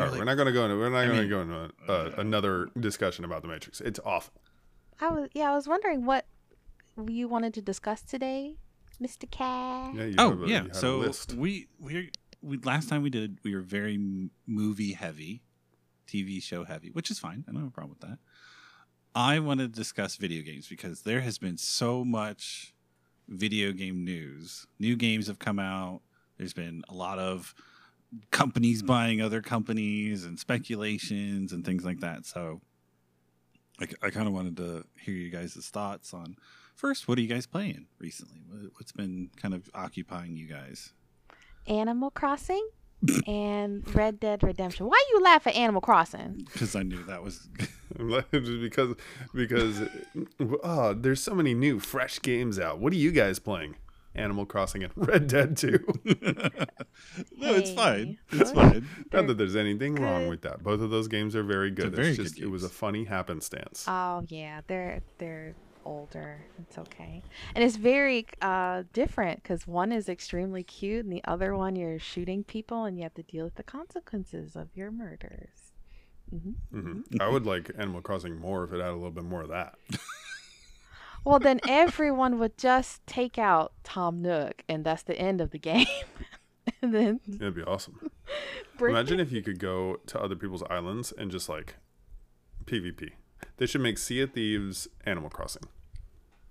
All 0.00 0.06
right, 0.06 0.18
we're 0.18 0.24
not 0.24 0.34
gonna 0.34 0.52
go 0.52 0.64
into 0.64 0.76
we're 0.76 0.90
not 0.90 1.06
gonna 1.06 1.28
go 1.28 1.40
into 1.42 1.70
uh, 1.88 2.10
another 2.18 2.68
discussion 2.78 3.24
about 3.24 3.42
the 3.42 3.48
Matrix. 3.48 3.80
It's 3.80 4.00
awful. 4.04 4.34
I 5.00 5.08
was 5.08 5.28
yeah, 5.32 5.52
I 5.52 5.54
was 5.54 5.68
wondering 5.68 6.04
what 6.04 6.26
you 7.06 7.28
wanted 7.28 7.54
to 7.54 7.62
discuss 7.62 8.02
today, 8.02 8.56
Mr. 9.02 9.30
Cat. 9.30 9.94
Yeah, 9.94 10.04
you 10.04 10.14
Oh 10.18 10.42
a, 10.42 10.48
yeah, 10.48 10.62
had 10.62 10.76
so 10.76 10.98
list. 10.98 11.34
we 11.34 11.68
we 11.78 12.10
we 12.42 12.58
last 12.58 12.88
time 12.88 13.02
we 13.02 13.10
did 13.10 13.38
we 13.44 13.54
were 13.54 13.62
very 13.62 13.98
movie 14.46 14.92
heavy, 14.92 15.42
TV 16.06 16.42
show 16.42 16.64
heavy, 16.64 16.90
which 16.90 17.10
is 17.10 17.18
fine. 17.18 17.44
I 17.48 17.52
don't 17.52 17.60
have 17.60 17.68
a 17.68 17.72
problem 17.72 17.96
with 18.00 18.08
that. 18.08 18.18
I 19.14 19.38
want 19.38 19.60
to 19.60 19.68
discuss 19.68 20.16
video 20.16 20.42
games 20.42 20.68
because 20.68 21.02
there 21.02 21.20
has 21.20 21.38
been 21.38 21.56
so 21.56 22.04
much 22.04 22.74
video 23.28 23.72
game 23.72 24.04
news. 24.04 24.66
New 24.78 24.96
games 24.96 25.26
have 25.26 25.38
come 25.38 25.58
out. 25.58 26.00
There's 26.36 26.52
been 26.52 26.82
a 26.88 26.94
lot 26.94 27.18
of 27.18 27.54
companies 28.30 28.82
buying 28.82 29.20
other 29.20 29.42
companies 29.42 30.24
and 30.24 30.38
speculations 30.38 31.52
and 31.52 31.64
things 31.64 31.84
like 31.84 32.00
that. 32.00 32.26
So 32.26 32.60
I, 33.80 33.88
I 34.02 34.10
kind 34.10 34.26
of 34.26 34.32
wanted 34.32 34.56
to 34.58 34.84
hear 35.00 35.14
you 35.14 35.30
guys' 35.30 35.54
thoughts 35.72 36.14
on 36.14 36.36
first, 36.78 37.08
what 37.08 37.18
are 37.18 37.20
you 37.20 37.26
guys 37.28 37.46
playing 37.46 37.86
recently? 37.98 38.40
What- 38.48 38.72
What's 38.74 38.92
been 38.92 39.30
kind 39.36 39.54
of 39.54 39.68
occupying 39.74 40.36
you 40.36 40.46
guys? 40.46 40.92
Animal 41.66 42.10
Crossing 42.10 42.66
and 43.26 43.92
Red 43.94 44.20
Dead 44.20 44.42
Redemption. 44.42 44.86
Why 44.86 45.02
you 45.12 45.20
laugh 45.20 45.46
at 45.46 45.54
Animal 45.54 45.80
Crossing? 45.80 46.46
Because 46.52 46.74
I 46.76 46.82
knew 46.84 47.02
that 47.04 47.22
was 47.22 47.48
because 47.98 48.94
because 49.34 49.82
oh, 50.62 50.94
there's 50.94 51.20
so 51.22 51.34
many 51.34 51.54
new 51.54 51.80
fresh 51.80 52.20
games 52.22 52.58
out. 52.58 52.78
What 52.78 52.92
are 52.92 52.96
you 52.96 53.10
guys 53.12 53.38
playing? 53.38 53.76
Animal 54.14 54.46
Crossing 54.46 54.82
and 54.82 54.92
Red 54.96 55.26
Dead 55.28 55.56
2. 55.56 55.78
no, 57.36 57.54
it's 57.54 57.70
fine. 57.70 58.18
It's 58.32 58.50
fine. 58.50 58.88
Not 59.12 59.26
that 59.28 59.38
there's 59.38 59.54
anything 59.54 59.94
wrong 59.96 60.26
with 60.28 60.42
that. 60.42 60.62
Both 60.62 60.80
of 60.80 60.90
those 60.90 61.06
games 61.08 61.36
are 61.36 61.44
very 61.44 61.70
good. 61.70 61.94
very 61.94 62.08
it's 62.08 62.16
good 62.16 62.24
just 62.24 62.38
it 62.40 62.48
was 62.48 62.64
a 62.64 62.68
funny 62.68 63.04
happenstance. 63.04 63.84
Oh 63.86 64.24
yeah, 64.28 64.62
they're 64.66 65.02
they're 65.18 65.54
older. 65.88 66.44
It's 66.60 66.78
okay, 66.78 67.22
and 67.54 67.64
it's 67.64 67.76
very 67.76 68.26
uh 68.42 68.84
different 68.92 69.42
because 69.42 69.66
one 69.66 69.90
is 69.92 70.08
extremely 70.08 70.62
cute, 70.62 71.04
and 71.04 71.12
the 71.12 71.24
other 71.24 71.56
one 71.56 71.76
you're 71.76 71.98
shooting 71.98 72.44
people, 72.44 72.84
and 72.84 72.96
you 72.96 73.02
have 73.04 73.14
to 73.14 73.22
deal 73.22 73.44
with 73.44 73.54
the 73.56 73.62
consequences 73.62 74.54
of 74.56 74.68
your 74.74 74.90
murders. 74.90 75.72
hmm 76.30 76.50
hmm 76.70 77.00
I 77.20 77.28
would 77.28 77.46
like 77.46 77.70
Animal 77.78 78.02
Crossing 78.02 78.38
more 78.38 78.64
if 78.64 78.72
it 78.72 78.80
had 78.80 78.90
a 78.90 78.94
little 78.94 79.10
bit 79.10 79.24
more 79.24 79.42
of 79.42 79.48
that. 79.48 79.74
Well, 81.24 81.40
then 81.40 81.60
everyone 81.68 82.38
would 82.38 82.56
just 82.56 83.04
take 83.06 83.38
out 83.38 83.72
Tom 83.84 84.22
Nook, 84.22 84.62
and 84.68 84.84
that's 84.84 85.02
the 85.02 85.18
end 85.18 85.40
of 85.40 85.50
the 85.50 85.58
game. 85.58 85.86
and 86.82 86.94
then 86.94 87.20
It'd 87.28 87.54
be 87.56 87.62
awesome. 87.64 88.10
Imagine 88.80 89.20
if 89.20 89.32
you 89.32 89.42
could 89.42 89.58
go 89.58 89.96
to 90.06 90.20
other 90.20 90.36
people's 90.36 90.62
islands 90.70 91.12
and 91.12 91.30
just 91.30 91.48
like 91.48 91.74
PvP. 92.64 93.10
They 93.56 93.66
should 93.66 93.80
make 93.80 93.98
Sea 93.98 94.22
of 94.22 94.32
Thieves 94.32 94.88
Animal 95.04 95.28
Crossing, 95.28 95.64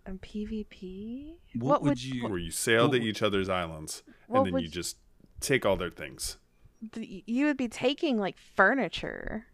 um, 0.08 0.20
PvP. 0.20 1.36
What 1.56 1.82
would 1.84 2.02
you- 2.04 2.28
where 2.28 2.38
you 2.40 2.52
sail 2.52 2.88
What 2.88 2.98
to 2.98 3.04
each 3.04 3.22
other's 3.22 3.50
islands 3.50 4.04
and 4.30 4.46
then 4.46 4.58
you 4.60 4.68
just 4.68 4.98
take 5.40 5.66
all 5.66 5.76
their 5.78 5.90
things. 5.90 6.38
th- 6.94 7.24
You 7.26 7.46
would 7.48 7.58
be 7.58 7.68
taking 7.68 8.18
like 8.18 8.38
furniture. 8.56 9.46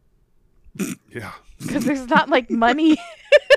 Yeah. 1.09 1.31
because 1.59 1.85
there's 1.85 2.07
not 2.07 2.29
like 2.29 2.49
money. 2.49 2.97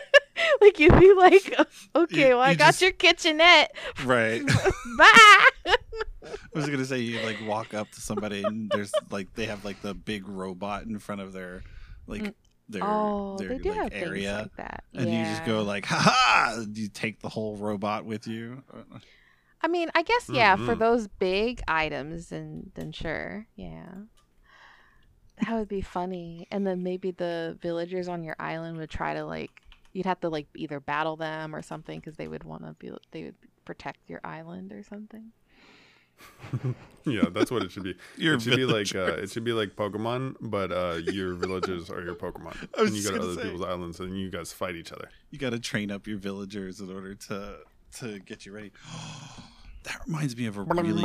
like 0.60 0.78
you'd 0.78 0.98
be 1.00 1.12
like, 1.14 1.54
okay, 1.94 2.28
You- 2.28 2.36
well, 2.36 2.40
I 2.40 2.50
you 2.52 2.56
got 2.56 2.66
just- 2.68 2.82
your 2.82 2.92
kitchenette. 2.92 3.74
Right. 4.04 4.44
Bye. 4.98 5.28
I 5.64 6.58
was 6.58 6.66
gonna 6.68 6.84
say 6.84 6.98
you 6.98 7.20
like 7.22 7.38
walk 7.46 7.72
up 7.74 7.90
to 7.92 8.00
somebody 8.00 8.42
and 8.42 8.70
there's 8.70 8.92
like 9.10 9.32
they 9.34 9.46
have 9.46 9.64
like 9.64 9.80
the 9.82 9.94
big 9.94 10.26
robot 10.28 10.82
in 10.84 10.98
front 10.98 11.20
of 11.20 11.32
their 11.32 11.62
like 12.06 12.22
Mm. 12.22 12.34
Their 12.68 12.82
oh, 12.84 13.36
their 13.38 13.48
they 13.50 13.58
do 13.58 13.70
like, 13.70 13.78
have 13.78 13.90
things 13.92 14.02
area, 14.04 14.38
like 14.42 14.56
that. 14.56 14.84
and 14.94 15.10
you 15.10 15.24
just 15.24 15.44
go 15.44 15.62
like 15.62 15.86
ha 15.86 15.96
ha. 15.98 16.64
Do 16.70 16.80
you 16.80 16.88
take 16.88 17.20
the 17.20 17.28
whole 17.28 17.56
robot 17.56 18.04
with 18.04 18.26
you. 18.26 18.62
I 19.62 19.68
mean, 19.68 19.90
I 19.94 20.02
guess 20.02 20.28
yeah, 20.32 20.56
for 20.56 20.74
Mhm. 20.76 20.78
those 20.78 21.08
big 21.08 21.62
items, 21.66 22.30
and 22.32 22.70
then 22.74 22.92
sure, 22.92 23.46
yeah. 23.56 23.88
That 25.42 25.54
would 25.54 25.68
be 25.68 25.82
funny, 25.82 26.46
and 26.50 26.66
then 26.66 26.82
maybe 26.82 27.10
the 27.10 27.58
villagers 27.60 28.08
on 28.08 28.22
your 28.24 28.36
island 28.38 28.78
would 28.78 28.88
try 28.90 29.12
to 29.14 29.24
like, 29.24 29.50
you'd 29.92 30.06
have 30.06 30.20
to 30.20 30.28
like 30.30 30.46
either 30.56 30.80
battle 30.80 31.16
them 31.16 31.54
or 31.54 31.60
something 31.62 32.00
because 32.00 32.16
they 32.16 32.26
would 32.28 32.44
want 32.44 32.64
to 32.64 32.72
be, 32.74 32.90
they 33.10 33.24
would 33.24 33.34
protect 33.64 34.08
your 34.08 34.20
island 34.24 34.72
or 34.72 34.82
something. 34.82 35.32
Yeah, 37.06 37.26
that's 37.30 37.52
what 37.52 37.62
it 37.62 37.70
should 37.70 37.84
be. 37.84 37.94
Your 38.16 38.34
it 38.34 38.42
should 38.42 38.56
be 38.56 38.64
like 38.64 38.92
uh, 38.94 39.14
it 39.14 39.30
should 39.30 39.44
be 39.44 39.52
like 39.52 39.76
Pokemon, 39.76 40.34
but 40.40 40.72
uh, 40.72 40.98
your 41.04 41.34
villagers 41.34 41.88
are 41.88 42.02
your 42.02 42.16
Pokemon, 42.16 42.56
and 42.78 42.90
you 42.90 43.02
go 43.04 43.16
to 43.16 43.22
other 43.22 43.34
say. 43.34 43.42
people's 43.44 43.62
islands 43.62 44.00
and 44.00 44.18
you 44.18 44.28
guys 44.28 44.52
fight 44.52 44.74
each 44.74 44.90
other. 44.90 45.08
You 45.30 45.38
got 45.38 45.50
to 45.50 45.60
train 45.60 45.92
up 45.92 46.08
your 46.08 46.18
villagers 46.18 46.80
in 46.80 46.92
order 46.92 47.14
to 47.14 47.58
to 47.98 48.18
get 48.18 48.44
you 48.44 48.52
ready. 48.52 48.72
that 49.84 50.00
reminds 50.04 50.36
me 50.36 50.46
of 50.46 50.56
a 50.56 50.62
really 50.62 51.00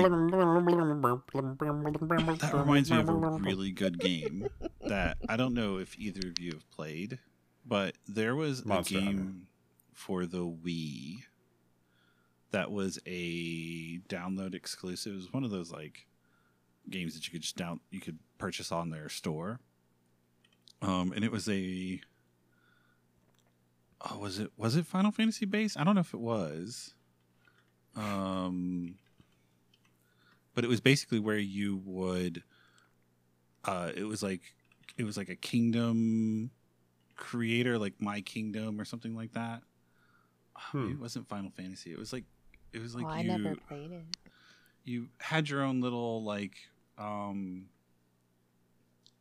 That 2.37 2.51
reminds 2.53 2.89
me 2.91 2.97
of 2.97 3.07
a 3.09 3.13
really 3.13 3.71
good 3.71 3.99
game 3.99 4.47
that 4.87 5.17
I 5.29 5.37
don't 5.37 5.53
know 5.53 5.77
if 5.77 5.95
either 5.99 6.27
of 6.27 6.39
you 6.39 6.53
have 6.53 6.67
played, 6.71 7.19
but 7.63 7.95
there 8.07 8.35
was 8.35 8.65
Monster 8.65 8.97
a 8.97 9.01
Hunter. 9.01 9.17
game 9.17 9.47
for 9.93 10.25
the 10.25 10.47
Wii 10.47 11.19
that 12.51 12.71
was 12.71 12.99
a 13.05 13.99
download 14.09 14.53
exclusive. 14.55 15.13
It 15.13 15.17
was 15.17 15.33
one 15.33 15.43
of 15.43 15.51
those 15.51 15.71
like 15.71 16.07
games 16.89 17.13
that 17.13 17.25
you 17.27 17.31
could 17.31 17.41
just 17.41 17.55
down 17.55 17.79
you 17.89 17.99
could 17.99 18.19
purchase 18.37 18.71
on 18.71 18.89
their 18.89 19.09
store. 19.09 19.59
Um, 20.81 21.11
and 21.15 21.23
it 21.23 21.31
was 21.31 21.47
a 21.47 22.01
oh, 24.09 24.17
was 24.17 24.39
it 24.39 24.51
was 24.57 24.75
it 24.75 24.85
Final 24.85 25.11
Fantasy 25.11 25.45
based? 25.45 25.79
I 25.79 25.83
don't 25.83 25.95
know 25.95 26.01
if 26.01 26.13
it 26.13 26.19
was. 26.19 26.93
Um, 27.95 28.95
but 30.55 30.63
it 30.63 30.67
was 30.67 30.79
basically 30.79 31.19
where 31.19 31.37
you 31.37 31.77
would 31.85 32.43
uh 33.65 33.91
it 33.95 34.03
was 34.05 34.23
like 34.23 34.41
it 34.97 35.03
was 35.03 35.17
like 35.17 35.29
a 35.29 35.35
kingdom 35.35 36.49
creator 37.15 37.77
like 37.77 37.93
my 37.99 38.21
kingdom 38.21 38.81
or 38.81 38.85
something 38.85 39.15
like 39.15 39.33
that 39.33 39.61
maybe 40.73 40.87
Hmm. 40.87 40.91
it 40.93 40.99
wasn't 40.99 41.27
final 41.27 41.51
fantasy 41.51 41.91
it 41.91 41.99
was 41.99 42.11
like 42.11 42.23
it 42.73 42.81
was 42.81 42.95
like 42.95 43.05
well, 43.05 43.13
I 43.13 43.21
you 43.21 43.27
never 43.37 43.55
played 43.55 43.91
it. 43.91 44.05
you 44.83 45.09
had 45.19 45.49
your 45.49 45.61
own 45.63 45.81
little 45.81 46.23
like 46.23 46.55
um 46.97 47.65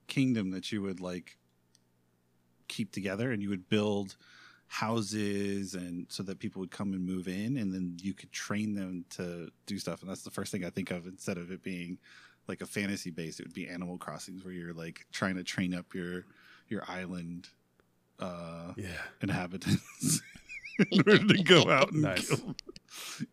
kingdom 0.06 0.50
that 0.50 0.72
you 0.72 0.82
would 0.82 1.00
like 1.00 1.36
keep 2.68 2.92
together 2.92 3.32
and 3.32 3.42
you 3.42 3.48
would 3.48 3.68
build 3.68 4.16
houses 4.68 5.74
and 5.74 6.06
so 6.08 6.22
that 6.22 6.38
people 6.38 6.60
would 6.60 6.70
come 6.70 6.92
and 6.92 7.04
move 7.04 7.26
in 7.26 7.56
and 7.56 7.72
then 7.74 7.96
you 8.00 8.14
could 8.14 8.30
train 8.30 8.74
them 8.74 9.04
to 9.10 9.50
do 9.66 9.78
stuff. 9.78 10.00
And 10.00 10.08
that's 10.10 10.22
the 10.22 10.30
first 10.30 10.52
thing 10.52 10.64
i 10.64 10.70
think 10.70 10.90
of 10.90 11.06
instead 11.06 11.38
of 11.38 11.50
it 11.50 11.62
being 11.62 11.98
like 12.48 12.60
a 12.60 12.66
fantasy 12.66 13.10
base 13.10 13.38
it 13.40 13.46
would 13.46 13.54
be 13.54 13.68
animal 13.68 13.98
crossings 13.98 14.44
where 14.44 14.52
you're 14.54 14.72
like 14.74 15.06
trying 15.12 15.36
to 15.36 15.42
train 15.44 15.74
up 15.74 15.94
your 15.94 16.24
your 16.68 16.82
island 16.88 17.48
uh 18.20 18.72
Yeah, 18.76 18.86
inhabitants 19.22 20.20
in 20.90 21.00
order 21.06 21.26
to 21.34 21.42
go 21.42 21.70
out 21.70 21.92
and 21.92 22.02
Nice. 22.02 22.28
kill, 22.28 22.54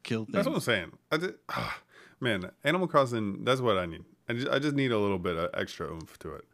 kill 0.03 0.25
things. 0.25 0.33
That's 0.35 0.47
what 0.47 0.55
I'm 0.55 0.61
saying. 0.61 0.91
I 1.11 1.17
just, 1.17 1.33
ah, 1.49 1.79
man, 2.19 2.51
Animal 2.63 2.87
Crossing. 2.87 3.43
That's 3.43 3.61
what 3.61 3.77
I 3.77 3.85
need. 3.85 4.03
I 4.29 4.33
just, 4.33 4.47
I 4.49 4.59
just 4.59 4.75
need 4.75 4.91
a 4.91 4.99
little 4.99 5.19
bit 5.19 5.35
of 5.37 5.49
extra 5.53 5.87
oomph 5.91 6.17
to 6.19 6.33
it. 6.35 6.45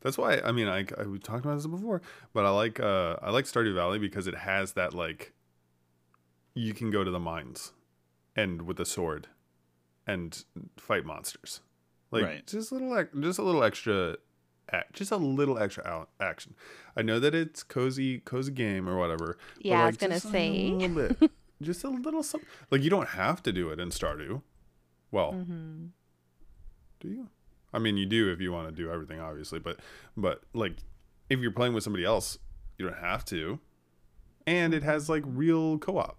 That's 0.00 0.16
why. 0.16 0.38
I 0.40 0.52
mean, 0.52 0.68
I, 0.68 0.86
I 0.98 1.04
we 1.06 1.18
talked 1.18 1.44
about 1.44 1.56
this 1.56 1.66
before, 1.66 2.00
but 2.32 2.44
I 2.46 2.50
like 2.50 2.78
uh 2.80 3.16
I 3.20 3.30
like 3.30 3.46
Stardew 3.46 3.74
Valley 3.74 3.98
because 3.98 4.26
it 4.26 4.34
has 4.36 4.72
that 4.74 4.94
like. 4.94 5.32
You 6.54 6.74
can 6.74 6.90
go 6.90 7.04
to 7.04 7.10
the 7.10 7.20
mines, 7.20 7.72
and 8.34 8.62
with 8.62 8.80
a 8.80 8.84
sword, 8.84 9.28
and 10.06 10.44
fight 10.76 11.04
monsters, 11.04 11.60
like 12.10 12.24
Right. 12.24 12.46
just 12.46 12.72
a 12.72 12.74
little, 12.74 13.04
just 13.20 13.38
a 13.38 13.42
little 13.42 13.62
extra, 13.62 14.16
just 14.92 15.10
a 15.10 15.16
little 15.16 15.58
extra 15.58 16.06
action. 16.20 16.54
I 16.96 17.02
know 17.02 17.18
that 17.20 17.34
it's 17.34 17.62
cozy, 17.62 18.18
cozy 18.20 18.52
game 18.52 18.88
or 18.88 18.96
whatever, 18.98 19.38
but, 19.56 19.64
Yeah, 19.64 19.82
I 19.82 19.86
was 19.86 19.94
like, 19.94 20.00
gonna 20.00 20.14
just 20.14 20.26
a 20.26 20.30
say. 20.30 20.70
little 20.70 20.88
bit. 21.18 21.30
just 21.62 21.84
a 21.84 21.88
little 21.88 22.22
something. 22.22 22.48
Like 22.70 22.82
you 22.82 22.90
don't 22.90 23.08
have 23.10 23.42
to 23.44 23.52
do 23.52 23.70
it 23.70 23.80
in 23.80 23.90
Stardew. 23.90 24.42
Well, 25.10 25.32
hmm 25.32 25.86
do 27.00 27.08
you? 27.08 27.28
I 27.72 27.78
mean, 27.78 27.96
you 27.96 28.06
do 28.06 28.30
if 28.32 28.40
you 28.40 28.50
want 28.52 28.68
to 28.68 28.74
do 28.74 28.90
everything, 28.90 29.20
obviously. 29.20 29.58
But 29.58 29.78
but 30.16 30.42
like, 30.52 30.76
if 31.30 31.38
you're 31.40 31.50
playing 31.52 31.74
with 31.74 31.84
somebody 31.84 32.04
else, 32.04 32.38
you 32.76 32.86
don't 32.86 32.98
have 32.98 33.24
to. 33.26 33.60
And 34.46 34.72
it 34.74 34.82
has 34.82 35.08
like 35.08 35.22
real 35.26 35.78
co-op. 35.78 36.18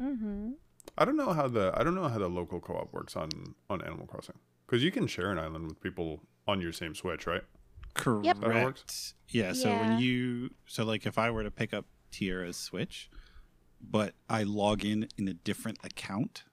Mm-hmm. 0.00 0.50
I 0.98 1.04
don't 1.04 1.16
know 1.16 1.32
how 1.32 1.48
the 1.48 1.72
I 1.74 1.82
don't 1.82 1.94
know 1.94 2.08
how 2.08 2.18
the 2.18 2.28
local 2.28 2.60
co-op 2.60 2.92
works 2.92 3.16
on 3.16 3.28
on 3.68 3.82
Animal 3.82 4.06
Crossing 4.06 4.36
because 4.66 4.82
you 4.82 4.90
can 4.90 5.06
share 5.06 5.30
an 5.30 5.38
island 5.38 5.66
with 5.68 5.80
people 5.80 6.22
on 6.46 6.60
your 6.60 6.72
same 6.72 6.94
Switch, 6.94 7.26
right? 7.26 7.42
Correct. 7.94 8.24
Yep. 8.26 8.36
Is 8.36 8.40
that 8.42 8.52
how 8.52 8.58
it 8.60 8.64
works? 8.64 9.14
Yeah. 9.28 9.52
So 9.52 9.68
Yeah. 9.70 9.88
when 9.88 9.98
you 10.00 10.50
so 10.66 10.84
like 10.84 11.06
if 11.06 11.18
I 11.18 11.30
were 11.30 11.42
to 11.42 11.50
pick 11.50 11.72
up 11.72 11.86
Tierra's 12.10 12.56
Switch, 12.56 13.08
but 13.80 14.14
I 14.28 14.42
log 14.42 14.84
in 14.84 15.08
in 15.16 15.28
a 15.28 15.34
different 15.34 15.78
account, 15.84 16.44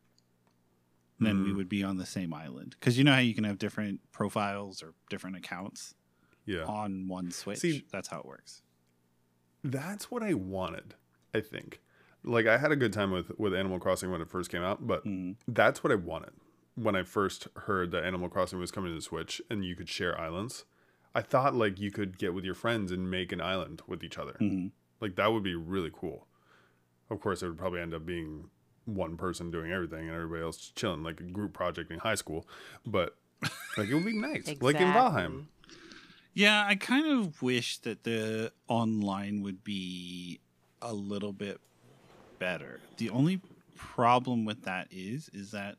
then 1.20 1.44
we 1.44 1.52
Mm. 1.52 1.56
would 1.58 1.70
be 1.70 1.84
on 1.84 1.98
the 1.98 2.06
same 2.06 2.34
island. 2.34 2.76
Because 2.80 2.98
you 2.98 3.04
know 3.04 3.14
how 3.14 3.20
you 3.20 3.34
can 3.36 3.44
have 3.44 3.58
different 3.58 4.02
profiles 4.12 4.82
or 4.84 4.94
different 5.10 5.36
accounts 5.38 5.96
Yeah. 6.46 6.64
on 6.66 7.08
one 7.08 7.32
Switch. 7.32 7.60
See- 7.60 7.86
That's 7.92 8.08
how 8.10 8.20
it 8.20 8.26
works. 8.26 8.62
That's 9.64 10.12
what 10.12 10.24
I 10.24 10.34
wanted. 10.34 10.96
I 11.34 11.42
think. 11.42 11.82
Like 12.24 12.46
I 12.46 12.58
had 12.58 12.72
a 12.72 12.76
good 12.76 12.94
time 12.94 13.12
with 13.12 13.38
with 13.38 13.54
Animal 13.54 13.80
Crossing 13.80 14.12
when 14.12 14.22
it 14.22 14.30
first 14.30 14.50
came 14.50 14.62
out, 14.62 14.86
but 14.88 15.04
Mhm. 15.06 15.36
that's 15.48 15.84
what 15.84 15.92
I 15.92 15.96
wanted 15.96 16.34
when 16.76 16.96
I 16.96 17.04
first 17.04 17.48
heard 17.56 17.92
that 17.92 18.04
Animal 18.04 18.30
Crossing 18.30 18.60
was 18.60 18.72
coming 18.72 18.92
to 18.92 18.96
the 18.96 19.02
Switch 19.02 19.42
and 19.50 19.64
you 19.64 19.76
could 19.76 19.90
share 19.90 20.20
islands. 20.20 20.66
I 21.16 21.22
thought 21.22 21.54
like 21.54 21.80
you 21.80 21.92
could 21.92 22.18
get 22.18 22.34
with 22.34 22.44
your 22.44 22.56
friends 22.56 22.92
and 22.92 23.10
make 23.12 23.32
an 23.32 23.42
island 23.42 23.84
with 23.88 24.04
each 24.04 24.18
other. 24.18 24.34
Mhm. 24.42 24.72
Like 25.00 25.16
that 25.16 25.32
would 25.32 25.44
be 25.44 25.56
really 25.56 25.92
cool. 25.94 26.28
Of 27.10 27.20
course, 27.22 27.44
it 27.44 27.48
would 27.48 27.58
probably 27.58 27.82
end 27.82 27.94
up 27.94 28.06
being 28.06 28.50
one 28.86 29.16
person 29.18 29.52
doing 29.52 29.72
everything 29.72 30.08
and 30.08 30.16
everybody 30.16 30.42
else 30.42 30.72
chilling, 30.76 31.04
like 31.04 31.20
a 31.20 31.24
group 31.24 31.54
project 31.54 31.92
in 31.92 32.00
high 32.00 32.16
school. 32.16 32.48
But 32.86 33.16
like 33.78 33.90
it 33.90 33.94
would 33.94 34.06
be 34.06 34.18
nice, 34.20 34.48
like 34.62 34.78
in 34.78 34.88
Valheim. 34.92 35.46
Yeah, 36.34 36.66
I 36.68 36.74
kind 36.76 37.06
of 37.06 37.42
wish 37.44 37.78
that 37.80 38.04
the 38.04 38.52
online 38.68 39.44
would 39.44 39.64
be 39.64 40.40
a 40.82 40.94
little 40.94 41.32
bit 41.34 41.62
better. 42.40 42.80
The 42.98 43.12
only 43.12 43.40
problem 43.76 44.46
with 44.46 44.64
that 44.64 44.88
is 44.90 45.30
is 45.30 45.52
that 45.52 45.78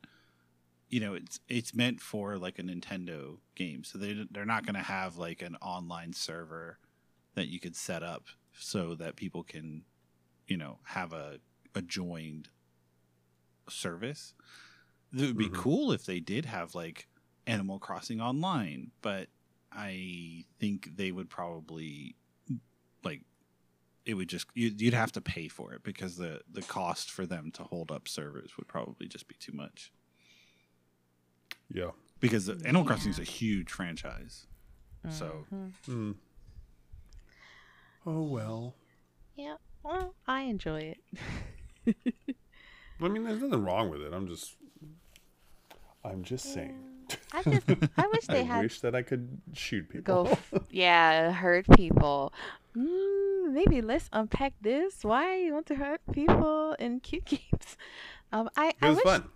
you 0.89 0.99
know, 0.99 1.13
it's 1.15 1.39
it's 1.49 1.73
meant 1.75 2.01
for 2.01 2.37
like 2.37 2.59
a 2.59 2.63
Nintendo 2.63 3.39
game. 3.55 3.83
So 3.83 3.97
they 3.97 4.25
they're 4.31 4.45
not 4.45 4.65
going 4.65 4.75
to 4.75 4.81
have 4.81 5.17
like 5.17 5.41
an 5.41 5.55
online 5.57 6.13
server 6.13 6.79
that 7.35 7.47
you 7.49 7.59
could 7.59 7.75
set 7.75 8.03
up 8.03 8.27
so 8.53 8.95
that 8.95 9.15
people 9.17 9.43
can, 9.43 9.85
you 10.47 10.57
know, 10.57 10.79
have 10.85 11.13
a 11.13 11.39
a 11.75 11.81
joined 11.81 12.49
service. 13.69 14.33
It 15.13 15.21
would 15.21 15.37
be 15.37 15.49
Mhm. 15.49 15.53
cool 15.53 15.91
if 15.91 16.05
they 16.05 16.21
did 16.21 16.45
have 16.45 16.75
like 16.75 17.09
Animal 17.47 17.79
Crossing 17.79 18.21
online, 18.21 18.91
but 19.01 19.29
I 19.71 20.45
think 20.59 20.97
they 20.97 21.11
would 21.11 21.29
probably 21.29 22.17
like 23.03 23.23
it 24.05 24.15
would 24.15 24.29
just 24.29 24.47
you'd, 24.55 24.81
you'd 24.81 24.93
have 24.93 25.13
to 25.13 25.21
pay 25.21 25.47
for 25.47 25.73
it 25.73 25.83
because 25.83 26.17
the 26.17 26.41
the 26.49 26.63
cost 26.63 27.11
for 27.11 27.25
them 27.25 27.51
to 27.53 27.63
hold 27.63 27.91
up 27.91 28.07
servers 28.07 28.57
would 28.57 28.67
probably 28.67 29.07
just 29.07 29.27
be 29.27 29.35
too 29.39 29.53
much 29.53 29.93
Yeah. 31.71 31.91
because 32.19 32.45
the 32.45 32.53
Animal 32.65 32.85
Crossing 32.85 33.11
is 33.11 33.19
a 33.19 33.23
huge 33.23 33.71
franchise. 33.71 34.47
So 35.09 35.45
Mhm. 35.53 35.71
Mm. 35.87 36.15
Oh 38.05 38.23
well. 38.23 38.75
yeah, 39.35 39.55
well, 39.83 40.13
I 40.27 40.41
enjoy 40.43 40.95
it. 41.85 41.95
I 43.01 43.07
mean, 43.07 43.23
there's 43.25 43.41
nothing 43.41 43.63
wrong 43.63 43.89
with 43.89 44.01
it. 44.01 44.13
I'm 44.13 44.27
just, 44.27 44.55
I'm 46.03 46.23
just 46.23 46.51
saying. 46.53 46.81
I 47.33 47.43
just, 47.43 47.69
I 47.97 48.07
wish 48.13 48.25
they 48.27 48.39
I 48.41 48.43
had 48.43 48.61
wish 48.63 48.79
that 48.81 48.95
I 48.95 49.01
could 49.03 49.39
shoot 49.53 49.89
people. 49.89 50.23
go, 50.25 50.31
f- 50.31 50.53
yeah, 50.71 51.31
hurt 51.31 51.65
people. 51.75 52.33
Mm, 52.75 53.51
maybe 53.53 53.81
let's 53.81 54.09
unpack 54.13 54.53
this. 54.61 55.03
Why 55.03 55.37
you 55.37 55.53
want 55.53 55.65
to 55.67 55.75
hurt 55.75 56.01
people 56.11 56.75
in 56.79 56.99
cute 57.01 57.25
games? 57.25 57.77
Um, 58.31 58.49
I, 58.57 58.73
I 58.81 58.87
it 58.87 58.89
was 58.89 58.95
wish. 58.97 59.03
fun. 59.05 59.29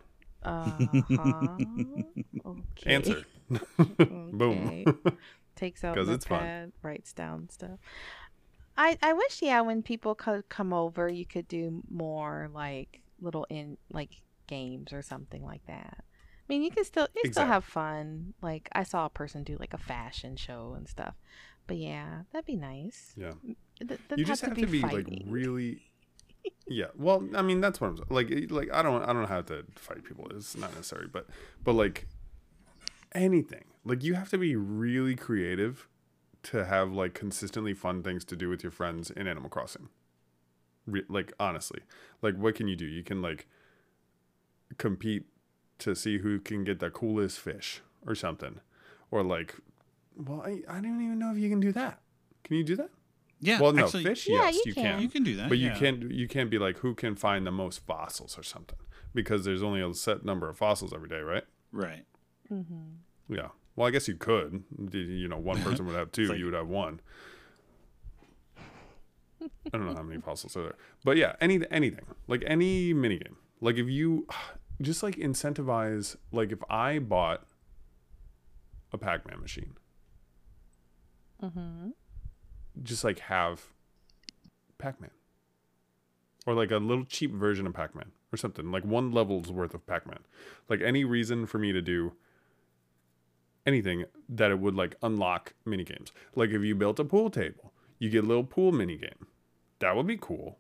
Uh-huh. 0.44 1.58
Okay. 2.46 2.96
Answer. 2.96 3.24
Boom. 4.00 4.86
Takes 5.56 5.84
out 5.84 5.96
'Cause 5.96 6.08
it's 6.10 6.26
fun. 6.26 6.40
notepad, 6.40 6.72
writes 6.82 7.14
down 7.14 7.50
stuff. 7.50 7.80
I 8.78 8.98
I 9.02 9.12
wish 9.14 9.42
yeah 9.42 9.60
when 9.62 9.84
people 9.84 10.16
could 10.16 10.48
come 10.48 10.72
over 10.72 11.10
you 11.10 11.26
could 11.26 11.48
do 11.50 11.84
more 11.90 12.50
like 12.54 13.02
little 13.20 13.46
in 13.50 13.78
like 13.92 14.12
games 14.48 14.94
or 14.94 15.02
something 15.02 15.44
like 15.44 15.66
that. 15.68 15.98
I 16.00 16.46
mean 16.48 16.64
you 16.64 16.72
can 16.72 16.86
still 16.86 17.08
you 17.14 17.24
still 17.32 17.46
have 17.46 17.66
fun. 17.66 18.34
Like 18.42 18.70
I 18.72 18.84
saw 18.84 19.06
a 19.06 19.10
person 19.10 19.44
do 19.44 19.58
like 19.60 19.74
a 19.74 19.78
fashion 19.78 20.38
show 20.38 20.74
and 20.78 20.88
stuff. 20.88 21.16
But 21.68 21.78
yeah, 21.78 22.24
that'd 22.32 22.46
be 22.46 22.56
nice. 22.56 23.14
Yeah. 23.18 23.34
Doesn't 23.86 24.00
you 24.18 24.26
just 24.26 24.42
have 24.44 24.56
to 24.56 24.66
be, 24.68 24.82
like 24.82 25.08
really. 25.28 25.89
Yeah. 26.68 26.88
Well, 26.96 27.28
I 27.36 27.42
mean, 27.42 27.62
that's 27.62 27.82
what 27.82 27.88
I'm 27.88 28.04
like. 28.10 28.30
Like, 28.50 28.72
I 28.72 28.82
don't, 28.82 29.04
I 29.04 29.14
don't 29.14 29.28
have 29.28 29.48
to 29.48 29.66
fight 29.76 30.04
people. 30.04 30.28
It's 30.32 30.56
not 30.56 30.74
necessary, 30.76 31.08
but, 31.12 31.28
but 31.64 31.74
like, 31.74 32.08
anything. 33.14 33.66
Like, 33.84 34.04
you 34.04 34.14
have 34.14 34.30
to 34.30 34.38
be 34.38 34.56
really 34.56 35.16
creative 35.16 35.88
to 36.44 36.66
have 36.66 36.92
like 36.92 37.14
consistently 37.14 37.74
fun 37.74 38.04
things 38.04 38.24
to 38.26 38.36
do 38.36 38.50
with 38.50 38.64
your 38.64 38.72
friends 38.72 39.10
in 39.12 39.28
Animal 39.28 39.50
Crossing. 39.50 39.90
Re- 40.86 41.06
like, 41.10 41.34
honestly, 41.40 41.82
like, 42.22 42.36
what 42.36 42.56
can 42.56 42.68
you 42.68 42.76
do? 42.76 42.86
You 42.86 43.04
can 43.04 43.22
like 43.22 43.48
compete 44.78 45.26
to 45.80 45.96
see 45.96 46.20
who 46.20 46.40
can 46.40 46.64
get 46.64 46.80
the 46.80 46.90
coolest 46.90 47.40
fish 47.40 47.82
or 48.06 48.16
something, 48.16 48.60
or 49.12 49.24
like, 49.24 49.56
well, 50.16 50.42
I, 50.42 50.62
I 50.70 50.80
don't 50.82 51.02
even 51.04 51.20
know 51.20 51.32
if 51.32 51.38
you 51.38 51.50
can 51.50 51.60
do 51.60 51.72
that. 51.72 52.00
Can 52.44 52.58
you 52.58 52.64
do 52.64 52.76
that? 52.76 52.90
Yeah, 53.40 53.60
well, 53.60 53.72
no, 53.74 53.86
actually, 53.86 54.04
fish. 54.04 54.28
Yeah, 54.28 54.44
yes, 54.46 54.56
you 54.56 54.62
you 54.68 54.74
can. 54.74 54.84
can. 54.84 55.02
you 55.02 55.10
can 55.10 55.24
do 55.24 55.36
that, 55.38 55.50
But 55.50 55.58
you 55.58 55.72
can't 55.72 56.12
you 56.12 56.28
can't 56.28 56.50
be 56.50 56.58
like 56.60 56.78
who 56.80 56.94
can 56.96 57.16
find 57.16 57.46
the 57.48 57.52
most 57.52 57.86
fossils 57.86 58.38
or 58.38 58.44
something 58.44 58.78
because 59.14 59.46
there's 59.46 59.64
only 59.64 59.82
a 59.82 59.94
set 59.94 60.24
number 60.26 60.50
of 60.50 60.58
fossils 60.58 60.94
every 60.94 61.10
day, 61.10 61.20
right? 61.22 61.44
right. 61.72 62.06
Mm-hmm. 62.52 63.34
Yeah. 63.36 63.50
Well, 63.76 63.88
I 63.88 63.92
guess 63.92 64.08
you 64.08 64.16
could. 64.16 64.64
You 64.92 65.28
know, 65.28 65.38
one 65.38 65.62
person 65.62 65.86
would 65.86 65.96
have 65.96 66.12
two, 66.18 66.26
like- 66.26 66.38
you 66.40 66.46
would 66.46 66.54
have 66.54 66.68
one. 66.68 67.00
I 69.42 69.78
don't 69.78 69.86
know 69.86 69.96
how 69.96 70.04
many 70.04 70.20
fossils 70.28 70.58
are 70.58 70.64
there, 70.64 70.76
but 71.06 71.16
yeah, 71.16 71.36
any 71.40 71.62
anything 71.72 72.06
like 72.28 72.44
any 72.46 72.94
minigame. 72.94 73.36
Like 73.62 73.78
if 73.78 73.88
you 73.88 74.28
just 74.82 75.02
like 75.04 75.16
incentivize, 75.16 76.16
like 76.32 76.52
if 76.52 76.60
I 76.70 77.00
bought 77.00 77.46
a 78.92 78.98
Pac-Man 78.98 79.40
machine, 79.40 79.76
Mm-hmm. 81.42 81.90
Just 82.84 83.04
like 83.04 83.20
have 83.20 83.68
Pac-Man. 84.78 85.12
Or 86.46 86.54
like 86.54 86.72
a 86.72 86.78
little 86.78 87.06
cheap 87.06 87.34
version 87.34 87.68
of 87.68 87.74
Pac-Man 87.74 88.12
or 88.32 88.38
something. 88.38 88.72
Like 88.72 88.84
one 88.84 89.12
level's 89.12 89.52
worth 89.52 89.74
of 89.74 89.86
Pac-Man. 89.86 90.20
Like 90.68 90.82
any 90.82 91.04
reason 91.04 91.46
for 91.46 91.58
me 91.58 91.72
to 91.72 91.82
do 91.82 92.14
anything 93.66 94.06
that 94.28 94.52
it 94.52 94.60
would 94.60 94.76
like 94.76 94.96
unlock 95.04 95.54
mini 95.66 95.84
games. 95.84 96.12
Like 96.36 96.50
if 96.50 96.62
you 96.64 96.76
built 96.76 97.00
a 97.00 97.06
pool 97.06 97.30
table, 97.30 97.74
you 98.00 98.10
get 98.10 98.24
a 98.24 98.28
little 98.28 98.44
pool 98.44 98.72
mini 98.72 98.98
game. 98.98 99.28
That 99.80 99.96
would 99.96 100.08
be 100.08 100.18
cool. 100.18 100.58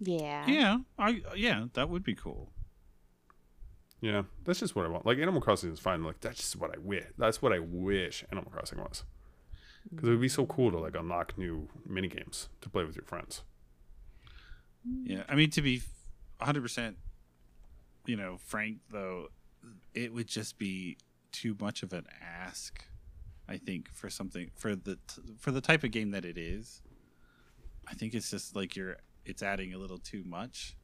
Yeah. 0.00 0.46
Yeah, 0.46 0.78
I 0.98 1.22
yeah, 1.34 1.66
that 1.72 1.88
would 1.88 2.04
be 2.04 2.14
cool. 2.14 2.50
Yeah, 4.00 4.22
that's 4.44 4.60
just 4.60 4.76
what 4.76 4.86
I 4.86 4.88
want. 4.88 5.04
Like 5.04 5.18
Animal 5.18 5.40
Crossing 5.40 5.72
is 5.72 5.80
fine. 5.80 6.04
Like 6.04 6.20
that's 6.20 6.38
just 6.38 6.56
what 6.56 6.70
I 6.70 6.78
wish. 6.78 7.04
That's 7.16 7.42
what 7.42 7.52
I 7.52 7.58
wish 7.58 8.24
Animal 8.30 8.50
Crossing 8.50 8.78
was. 8.78 9.04
Because 9.90 10.08
it 10.08 10.12
would 10.12 10.20
be 10.20 10.28
so 10.28 10.46
cool 10.46 10.70
to 10.70 10.78
like 10.78 10.94
unlock 10.96 11.36
new 11.38 11.68
mini 11.86 12.08
games 12.08 12.48
to 12.60 12.68
play 12.68 12.84
with 12.84 12.94
your 12.96 13.04
friends. 13.04 13.42
Yeah, 15.04 15.24
I 15.28 15.34
mean 15.34 15.50
to 15.50 15.62
be 15.62 15.82
100% 16.40 16.94
you 18.06 18.16
know, 18.16 18.38
frank 18.38 18.78
though, 18.90 19.28
it 19.94 20.12
would 20.14 20.26
just 20.28 20.58
be 20.58 20.96
too 21.32 21.56
much 21.60 21.82
of 21.82 21.92
an 21.92 22.06
ask 22.22 22.84
I 23.48 23.56
think 23.56 23.92
for 23.92 24.10
something 24.10 24.50
for 24.56 24.74
the 24.76 24.96
t- 24.96 25.22
for 25.38 25.50
the 25.50 25.60
type 25.60 25.82
of 25.84 25.90
game 25.90 26.10
that 26.10 26.24
it 26.24 26.36
is. 26.36 26.82
I 27.86 27.94
think 27.94 28.14
it's 28.14 28.30
just 28.30 28.54
like 28.54 28.76
you're 28.76 28.96
it's 29.24 29.42
adding 29.42 29.72
a 29.72 29.78
little 29.78 29.98
too 29.98 30.22
much. 30.24 30.76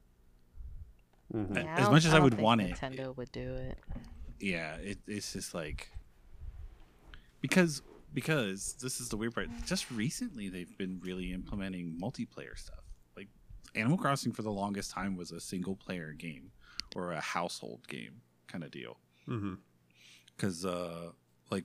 Mhm. 1.33 1.57
Uh, 1.57 1.61
Yeah, 1.61 1.77
as 1.77 1.91
much 1.91 2.05
as 2.07 2.13
I 2.13 2.17
don't 2.17 2.25
would 2.25 2.35
think 2.35 2.43
want 2.43 2.61
it, 2.63 2.75
Nintendo 2.75 3.15
would 3.17 3.33
do 3.33 3.55
it. 3.55 3.79
Yeah, 4.41 4.77
it, 4.77 4.99
it's 5.07 5.33
just 5.35 5.53
like 5.55 5.91
because 7.41 7.83
because 8.15 8.77
this 8.81 9.01
is 9.01 9.09
the 9.09 9.17
weird 9.17 9.35
part. 9.35 9.49
Just 9.67 9.91
recently, 9.91 10.49
they've 10.49 10.77
been 10.79 11.01
really 11.03 11.33
implementing 11.33 11.99
multiplayer 12.01 12.57
stuff. 12.57 12.85
Like 13.17 13.29
Animal 13.75 13.99
Crossing 13.99 14.33
for 14.33 14.43
the 14.43 14.53
longest 14.53 14.93
time 14.93 15.17
was 15.17 15.33
a 15.33 15.41
single 15.41 15.75
player 15.75 16.13
game 16.13 16.53
or 16.95 17.13
a 17.13 17.21
household 17.21 17.87
game 17.89 18.23
kind 18.47 18.63
of 18.65 18.71
deal. 18.71 18.99
Because 20.37 20.65
uh, 20.65 21.11
like 21.51 21.65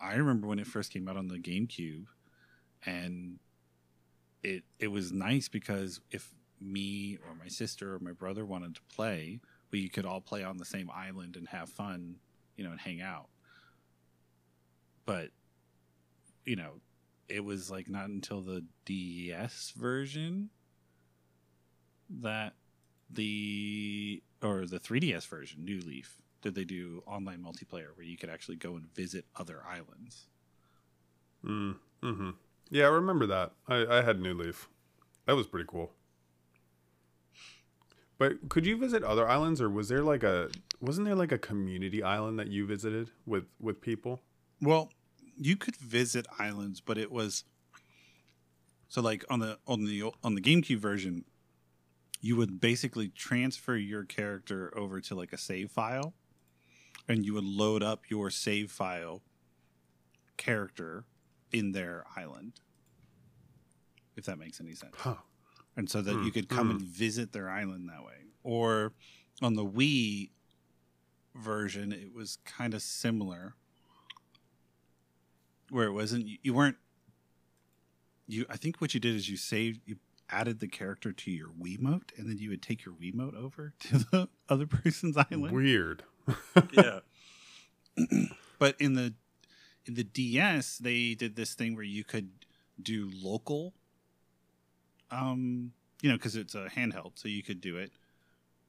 I 0.00 0.14
remember 0.14 0.46
when 0.48 0.58
it 0.58 0.66
first 0.66 0.92
came 0.92 1.08
out 1.08 1.16
on 1.16 1.28
the 1.28 1.38
GameCube, 1.38 2.06
and 2.84 3.38
it 4.42 4.64
it 4.78 4.88
was 4.88 5.12
nice 5.12 5.48
because 5.48 6.00
if 6.10 6.34
me 6.60 7.18
or 7.26 7.34
my 7.34 7.48
sister 7.48 7.94
or 7.94 7.98
my 8.00 8.12
brother 8.12 8.44
wanted 8.44 8.74
to 8.74 8.80
play, 8.94 9.40
we 9.70 9.88
could 9.88 10.04
all 10.04 10.20
play 10.20 10.42
on 10.42 10.56
the 10.56 10.64
same 10.64 10.90
island 10.94 11.36
and 11.36 11.48
have 11.48 11.68
fun, 11.68 12.16
you 12.56 12.64
know, 12.64 12.70
and 12.70 12.80
hang 12.80 13.00
out. 13.00 13.28
But 15.06 15.30
you 16.50 16.56
know, 16.56 16.80
it 17.28 17.44
was 17.44 17.70
like 17.70 17.88
not 17.88 18.08
until 18.08 18.40
the 18.40 18.64
DS 18.84 19.72
version 19.76 20.50
that 22.22 22.54
the 23.08 24.20
or 24.42 24.66
the 24.66 24.80
3DS 24.80 25.28
version, 25.28 25.64
New 25.64 25.78
Leaf, 25.78 26.16
did 26.42 26.56
they 26.56 26.64
do 26.64 27.04
online 27.06 27.38
multiplayer 27.38 27.94
where 27.94 28.04
you 28.04 28.16
could 28.16 28.30
actually 28.30 28.56
go 28.56 28.74
and 28.74 28.92
visit 28.92 29.26
other 29.36 29.62
islands. 29.64 30.26
Mm. 31.44 31.76
Mhm. 32.02 32.34
Yeah, 32.68 32.86
I 32.86 32.88
remember 32.88 33.26
that. 33.26 33.52
I, 33.68 33.86
I 33.86 34.02
had 34.02 34.20
New 34.20 34.34
Leaf. 34.34 34.68
That 35.26 35.36
was 35.36 35.46
pretty 35.46 35.66
cool. 35.68 35.92
But 38.18 38.48
could 38.48 38.66
you 38.66 38.76
visit 38.76 39.04
other 39.04 39.28
islands, 39.28 39.60
or 39.60 39.70
was 39.70 39.88
there 39.88 40.02
like 40.02 40.24
a 40.24 40.50
wasn't 40.80 41.06
there 41.06 41.14
like 41.14 41.30
a 41.30 41.38
community 41.38 42.02
island 42.02 42.40
that 42.40 42.48
you 42.48 42.66
visited 42.66 43.12
with 43.24 43.44
with 43.60 43.80
people? 43.80 44.20
Well, 44.60 44.90
you 45.36 45.56
could 45.56 45.76
visit 45.76 46.26
islands, 46.38 46.80
but 46.80 46.98
it 46.98 47.10
was 47.10 47.44
so 48.88 49.00
like 49.00 49.24
on 49.30 49.40
the 49.40 49.58
on 49.66 49.84
the 49.84 50.04
on 50.24 50.34
the 50.34 50.40
GameCube 50.40 50.78
version, 50.78 51.24
you 52.20 52.36
would 52.36 52.60
basically 52.60 53.08
transfer 53.08 53.76
your 53.76 54.04
character 54.04 54.72
over 54.76 55.00
to 55.00 55.14
like 55.14 55.32
a 55.32 55.38
save 55.38 55.70
file, 55.70 56.14
and 57.08 57.24
you 57.24 57.34
would 57.34 57.44
load 57.44 57.82
up 57.82 58.10
your 58.10 58.30
save 58.30 58.70
file 58.70 59.22
character 60.36 61.04
in 61.52 61.72
their 61.72 62.04
island. 62.16 62.60
If 64.16 64.26
that 64.26 64.38
makes 64.38 64.60
any 64.60 64.74
sense. 64.74 64.94
Huh. 64.98 65.14
and 65.76 65.88
so 65.88 66.02
that 66.02 66.14
Hmm, 66.14 66.24
you 66.24 66.32
could 66.32 66.48
come 66.48 66.66
hmm. 66.66 66.76
and 66.76 66.82
visit 66.82 67.32
their 67.32 67.48
island 67.48 67.88
that 67.88 68.04
way. 68.04 68.26
Or 68.42 68.92
on 69.40 69.54
the 69.54 69.64
Wii 69.64 70.30
version, 71.34 71.92
it 71.92 72.12
was 72.14 72.38
kind 72.44 72.74
of 72.74 72.82
similar, 72.82 73.54
where 75.70 75.86
it 75.86 75.92
wasn't 75.92 76.26
you, 76.26 76.38
you 76.42 76.54
weren't 76.54 76.76
you. 78.26 78.46
I 78.48 78.56
think 78.56 78.80
what 78.80 78.94
you 78.94 79.00
did 79.00 79.14
is 79.14 79.28
you 79.28 79.36
saved 79.36 79.80
you 79.86 79.96
added 80.28 80.60
the 80.60 80.68
character 80.68 81.12
to 81.12 81.30
your 81.30 81.48
Wiimote, 81.48 82.16
and 82.16 82.28
then 82.28 82.38
you 82.38 82.50
would 82.50 82.62
take 82.62 82.84
your 82.84 82.94
Wiimote 82.94 83.34
over 83.34 83.74
to 83.80 83.98
the 83.98 84.28
other 84.48 84.66
person's 84.66 85.16
island 85.16 85.52
Weird. 85.52 86.02
yeah. 86.72 87.00
but 88.58 88.76
in 88.80 88.94
the 88.94 89.14
in 89.86 89.94
the 89.94 90.04
DS, 90.04 90.78
they 90.78 91.14
did 91.14 91.36
this 91.36 91.54
thing 91.54 91.74
where 91.74 91.84
you 91.84 92.04
could 92.04 92.30
do 92.80 93.10
local. 93.14 93.74
Um, 95.10 95.72
you 96.02 96.08
know, 96.08 96.16
because 96.16 96.36
it's 96.36 96.54
a 96.54 96.68
handheld, 96.68 97.12
so 97.14 97.28
you 97.28 97.42
could 97.42 97.60
do 97.60 97.76
it, 97.76 97.90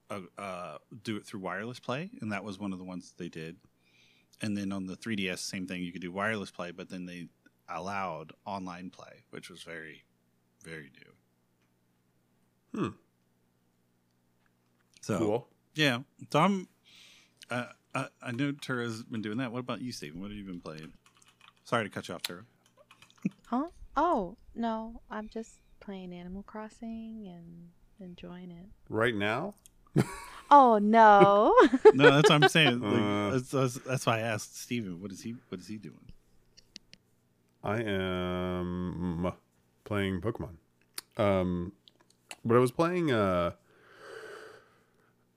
uh, 0.09 0.21
uh, 0.37 0.77
do 1.03 1.17
it 1.17 1.25
through 1.25 1.41
wireless 1.41 1.79
play, 1.79 2.09
and 2.19 2.31
that 2.31 2.43
was 2.43 2.57
one 2.57 2.73
of 2.73 2.79
the 2.79 2.83
ones 2.83 3.13
they 3.17 3.29
did. 3.29 3.57
And 4.41 4.57
then 4.57 4.71
on 4.71 4.85
the 4.87 4.95
3DS, 4.95 5.39
same 5.39 5.67
thing. 5.67 5.83
You 5.83 5.91
could 5.91 6.01
do 6.01 6.11
wireless 6.11 6.49
play, 6.51 6.71
but 6.71 6.89
then 6.89 7.05
they 7.05 7.27
allowed 7.69 8.33
online 8.45 8.89
play, 8.89 9.23
which 9.29 9.49
was 9.49 9.61
very, 9.63 10.03
very 10.63 10.89
new. 12.73 12.79
Hmm. 12.79 12.89
So 15.01 15.17
Cool. 15.17 15.47
yeah, 15.75 15.99
so 16.31 16.39
I'm. 16.39 16.67
Uh, 17.49 17.65
I, 17.93 18.07
I 18.21 18.31
know 18.31 18.51
Tura's 18.53 19.03
been 19.03 19.21
doing 19.21 19.37
that. 19.39 19.51
What 19.51 19.59
about 19.59 19.81
you, 19.81 19.91
Steven? 19.91 20.21
What 20.21 20.29
have 20.31 20.37
you 20.37 20.45
been 20.45 20.61
playing? 20.61 20.93
Sorry 21.65 21.83
to 21.83 21.89
cut 21.89 22.07
you 22.07 22.15
off, 22.15 22.21
Tura. 22.21 22.43
Huh? 23.47 23.67
Oh 23.97 24.37
no, 24.55 25.01
I'm 25.09 25.27
just 25.27 25.59
playing 25.81 26.13
Animal 26.13 26.43
Crossing 26.43 27.27
and 27.27 27.69
enjoying 27.99 28.51
it. 28.51 28.67
Right 28.89 29.15
now? 29.15 29.55
Oh 30.51 30.77
no. 30.77 31.53
No, 31.93 32.11
that's 32.11 32.29
what 32.29 32.43
I'm 32.43 32.49
saying. 32.49 32.79
Like, 32.81 33.01
Uh. 33.01 33.29
that's, 33.31 33.49
that's, 33.51 33.73
that's 33.85 34.05
why 34.05 34.17
I 34.17 34.21
asked 34.21 34.59
Steven. 34.61 35.01
What 35.01 35.11
is 35.11 35.21
he? 35.21 35.35
What 35.49 35.59
is 35.61 35.67
he 35.67 35.77
doing? 35.77 35.99
I 37.63 37.81
am 37.81 39.31
playing 39.85 40.21
Pokemon. 40.21 40.55
Um, 41.17 41.73
but 42.43 42.55
I 42.55 42.59
was 42.59 42.71
playing. 42.71 43.11
Uh, 43.11 43.51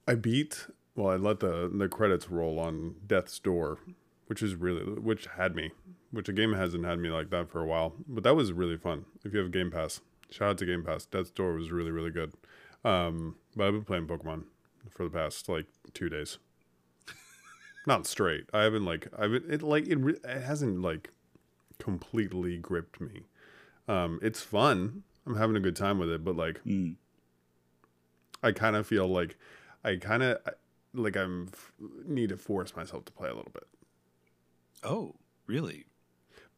I 0.08 0.14
beat. 0.14 0.66
Well, 0.96 1.08
I 1.08 1.16
let 1.16 1.40
the 1.40 1.70
the 1.72 1.88
credits 1.88 2.30
roll 2.30 2.58
on 2.58 2.94
Death's 3.06 3.38
Door, 3.38 3.78
which 4.26 4.42
is 4.42 4.54
really 4.54 4.82
which 4.84 5.26
had 5.36 5.54
me, 5.54 5.72
which 6.12 6.28
a 6.28 6.32
game 6.32 6.54
hasn't 6.54 6.84
had 6.84 6.98
me 6.98 7.10
like 7.10 7.30
that 7.30 7.50
for 7.50 7.60
a 7.60 7.66
while. 7.66 7.94
But 8.08 8.22
that 8.24 8.36
was 8.36 8.52
really 8.52 8.76
fun. 8.78 9.04
If 9.24 9.32
you 9.34 9.40
have 9.40 9.50
Game 9.50 9.70
Pass, 9.70 10.00
shout 10.30 10.50
out 10.50 10.58
to 10.58 10.66
Game 10.66 10.82
Pass. 10.84 11.04
Death's 11.04 11.30
Door 11.30 11.54
was 11.54 11.70
really 11.72 11.90
really 11.90 12.10
good. 12.10 12.32
Um, 12.84 13.36
but 13.56 13.66
I've 13.66 13.72
been 13.72 13.84
playing 13.84 14.06
Pokemon 14.06 14.44
for 14.90 15.04
the 15.04 15.10
past 15.10 15.48
like 15.48 15.66
two 15.92 16.08
days. 16.08 16.38
Not 17.86 18.06
straight. 18.06 18.44
I 18.52 18.62
haven't 18.62 18.84
like 18.84 19.08
I've 19.16 19.32
it 19.34 19.62
like 19.62 19.86
it, 19.86 19.96
re- 19.96 20.20
it 20.24 20.42
hasn't 20.42 20.80
like 20.80 21.10
completely 21.78 22.56
gripped 22.56 23.00
me. 23.00 23.24
Um, 23.88 24.18
it's 24.22 24.40
fun. 24.40 25.02
I'm 25.26 25.36
having 25.36 25.56
a 25.56 25.60
good 25.60 25.76
time 25.76 25.98
with 25.98 26.10
it, 26.10 26.24
but 26.24 26.36
like 26.36 26.62
Mm. 26.64 26.96
I 28.42 28.52
kind 28.52 28.76
of 28.76 28.86
feel 28.86 29.06
like 29.06 29.36
I 29.84 29.96
kind 29.96 30.22
of 30.22 30.38
like 30.94 31.16
I'm 31.16 31.48
f- 31.52 31.72
need 32.06 32.30
to 32.30 32.36
force 32.36 32.74
myself 32.76 33.04
to 33.06 33.12
play 33.12 33.28
a 33.28 33.34
little 33.34 33.52
bit. 33.52 33.66
Oh, 34.82 35.16
really? 35.46 35.86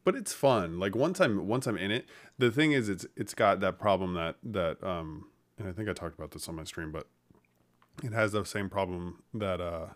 But 0.03 0.15
it's 0.15 0.33
fun. 0.33 0.79
Like 0.79 0.95
once 0.95 1.19
I'm 1.19 1.47
once 1.47 1.67
I'm 1.67 1.77
in 1.77 1.91
it, 1.91 2.05
the 2.37 2.51
thing 2.51 2.71
is 2.71 2.87
it's 2.87 3.05
it's 3.17 3.33
got 3.33 3.59
that 3.59 3.79
problem 3.79 4.13
that 4.13 4.35
that 4.43 4.81
um 4.81 5.27
and 5.57 5.67
I 5.67 5.71
think 5.73 5.89
I 5.89 5.93
talked 5.93 6.17
about 6.17 6.31
this 6.31 6.47
on 6.47 6.55
my 6.55 6.63
stream, 6.63 6.91
but 6.91 7.07
it 8.03 8.13
has 8.13 8.31
the 8.31 8.43
same 8.43 8.69
problem 8.69 9.23
that 9.33 9.59
uh 9.61 9.87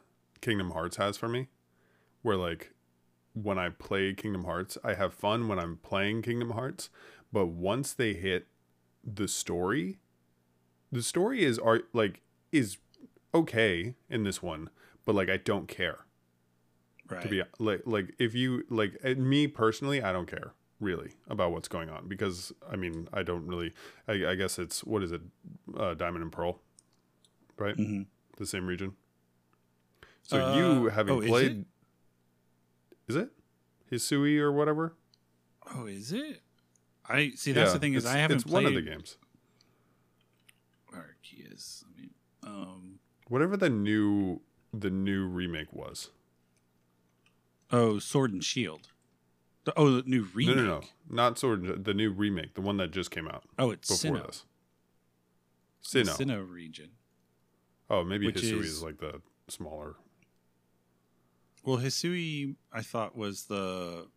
Kingdom 0.42 0.72
Hearts 0.72 0.98
has 0.98 1.18
for 1.18 1.28
me 1.28 1.48
where 2.22 2.38
like 2.38 2.74
when 3.34 3.58
I 3.58 3.70
play 3.70 4.14
Kingdom 4.14 4.44
Hearts, 4.44 4.78
I 4.84 4.94
have 4.96 5.14
fun 5.14 5.48
when 5.48 5.58
I'm 5.58 5.78
playing 5.78 6.22
Kingdom 6.22 6.52
Hearts, 6.52 6.90
but 7.32 7.48
once 7.48 7.94
they 7.94 8.14
hit 8.14 8.48
the 9.04 9.28
story, 9.28 10.00
the 10.92 11.02
story 11.02 11.44
is 11.44 11.58
are 11.58 11.82
like 11.94 12.22
is 12.52 12.78
okay 13.34 13.96
in 14.10 14.24
this 14.24 14.44
one, 14.44 14.70
but 15.06 15.16
like 15.16 15.30
I 15.30 15.38
don't 15.38 15.68
care. 15.68 16.06
Right. 17.10 17.24
to 17.24 17.28
be 17.28 17.44
like 17.60 17.82
like 17.86 18.14
if 18.20 18.34
you 18.34 18.64
like 18.70 19.04
me 19.18 19.46
personally 19.46 20.02
i 20.02 20.14
don't 20.14 20.28
care 20.28 20.54
really 20.80 21.16
about 21.30 21.52
what's 21.52 21.68
going 21.68 21.90
on 21.90 22.08
because 22.08 22.54
i 22.72 22.78
mean 22.78 23.10
i 23.12 23.22
don't 23.22 23.46
really 23.48 23.74
i, 24.08 24.14
I 24.28 24.36
guess 24.36 24.58
it's 24.58 24.82
what 24.86 25.04
is 25.04 25.12
it? 25.12 25.20
Uh, 25.76 25.94
diamond 25.94 26.24
and 26.24 26.32
pearl 26.32 26.62
right 27.58 27.76
Mhm. 27.78 28.06
the 28.38 28.46
same 28.46 28.66
region 28.68 28.96
so 30.24 30.38
Uh, 30.44 30.56
you 30.58 30.86
having 30.90 31.16
oh, 31.16 31.22
played 31.22 31.66
is 33.08 33.16
it 33.16 33.32
hisui 33.92 34.38
or 34.40 34.52
whatever 34.52 34.96
Oh, 35.76 35.86
is 35.86 36.12
it? 36.12 36.42
I 37.08 37.32
see. 37.36 37.52
That's 37.52 37.74
the 37.74 37.80
thing 37.80 37.94
is 37.94 38.06
I 38.06 38.18
haven't 38.18 38.38
it's 38.38 38.44
played 38.46 38.64
one 38.64 38.76
of 38.78 38.84
the 38.84 38.90
games 38.90 39.18
Arceus. 40.94 41.84
I 41.86 42.00
mean, 42.00 42.10
um. 42.44 43.00
whatever 43.28 43.56
the 43.58 43.70
new 43.70 44.42
the 44.74 44.90
new 44.90 45.26
remake 45.28 45.72
was 45.74 46.10
Oh, 47.74 48.00
Sword 48.00 48.34
and 48.34 48.44
Shield. 48.44 48.90
The, 49.64 49.74
oh, 49.78 50.02
the 50.02 50.10
new 50.10 50.24
remake. 50.34 50.56
no 50.58 50.64
no 50.64 50.80
no 50.80 50.86
not 51.10 51.38
sword 51.38 51.84
the 51.86 51.94
new 51.94 52.12
remake 52.12 52.56
the 52.56 52.62
one 52.62 52.78
that 52.78 52.92
just 52.92 53.12
came 53.12 53.28
out 53.28 53.44
Oh, 53.60 53.70
it's 53.72 53.88
before 54.02 54.18
Sinnoh. 54.18 54.26
this 54.28 54.46
Sinnoh. 55.84 56.18
Sinnoh 56.18 56.50
region. 56.52 56.90
Oh 57.92 58.04
maybe 58.04 58.32
hisui 58.32 58.62
is- 58.62 58.78
is 58.78 58.84
like 58.84 58.98
the 59.00 59.22
smaller 59.48 59.96
Well, 61.64 61.78
Hisui, 61.78 62.56
I 62.74 62.82
thought 62.82 63.16
was 63.16 63.46
the 63.46 64.08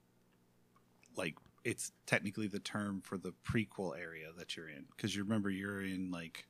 like 1.17 1.35
it's 1.63 1.93
technically 2.07 2.47
the 2.47 2.59
term 2.59 3.03
for 3.03 3.19
the 3.19 3.33
prequel 3.47 3.99
area 3.99 4.29
that 4.39 4.57
you're 4.57 4.69
in 4.69 4.85
because 4.97 5.15
you 5.15 5.23
remember 5.25 5.51
you're 5.51 5.83
in 5.83 6.11
like 6.11 6.47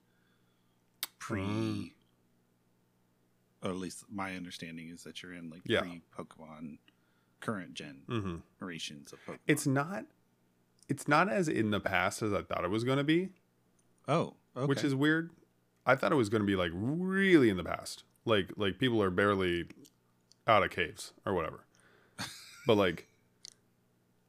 pre, 1.18 1.40
Mm. 1.40 1.90
or 3.62 3.70
at 3.70 3.76
least 3.76 4.04
my 4.10 4.36
understanding 4.36 4.88
is 4.90 5.02
that 5.04 5.22
you're 5.22 5.32
in 5.34 5.50
like 5.50 5.62
Yeah. 5.64 5.80
pre 5.80 6.02
Pokemon 6.16 6.78
current 7.40 7.74
mm-hmm. 7.74 8.36
generations 8.60 9.12
of 9.12 9.18
Pokemon. 9.26 9.38
it's 9.48 9.66
not 9.66 10.04
it's 10.88 11.08
not 11.08 11.28
as 11.28 11.48
in 11.48 11.70
the 11.70 11.80
past 11.80 12.22
as 12.22 12.32
I 12.32 12.42
thought 12.42 12.62
it 12.64 12.70
was 12.70 12.84
going 12.84 12.98
to 12.98 13.04
be, 13.04 13.30
Oh, 14.06 14.34
okay. 14.56 14.66
which 14.66 14.84
is 14.84 14.94
weird. 14.94 15.30
I 15.86 15.94
thought 15.96 16.12
it 16.12 16.16
was 16.16 16.28
going 16.28 16.42
to 16.42 16.46
be 16.46 16.56
like 16.56 16.70
really 16.74 17.50
in 17.50 17.56
the 17.56 17.64
past, 17.64 18.04
like 18.24 18.50
like 18.56 18.78
people 18.78 19.02
are 19.02 19.10
barely 19.10 19.66
out 20.46 20.62
of 20.62 20.70
caves 20.70 21.12
or 21.26 21.34
whatever. 21.34 21.64
but 22.66 22.76
like 22.76 23.08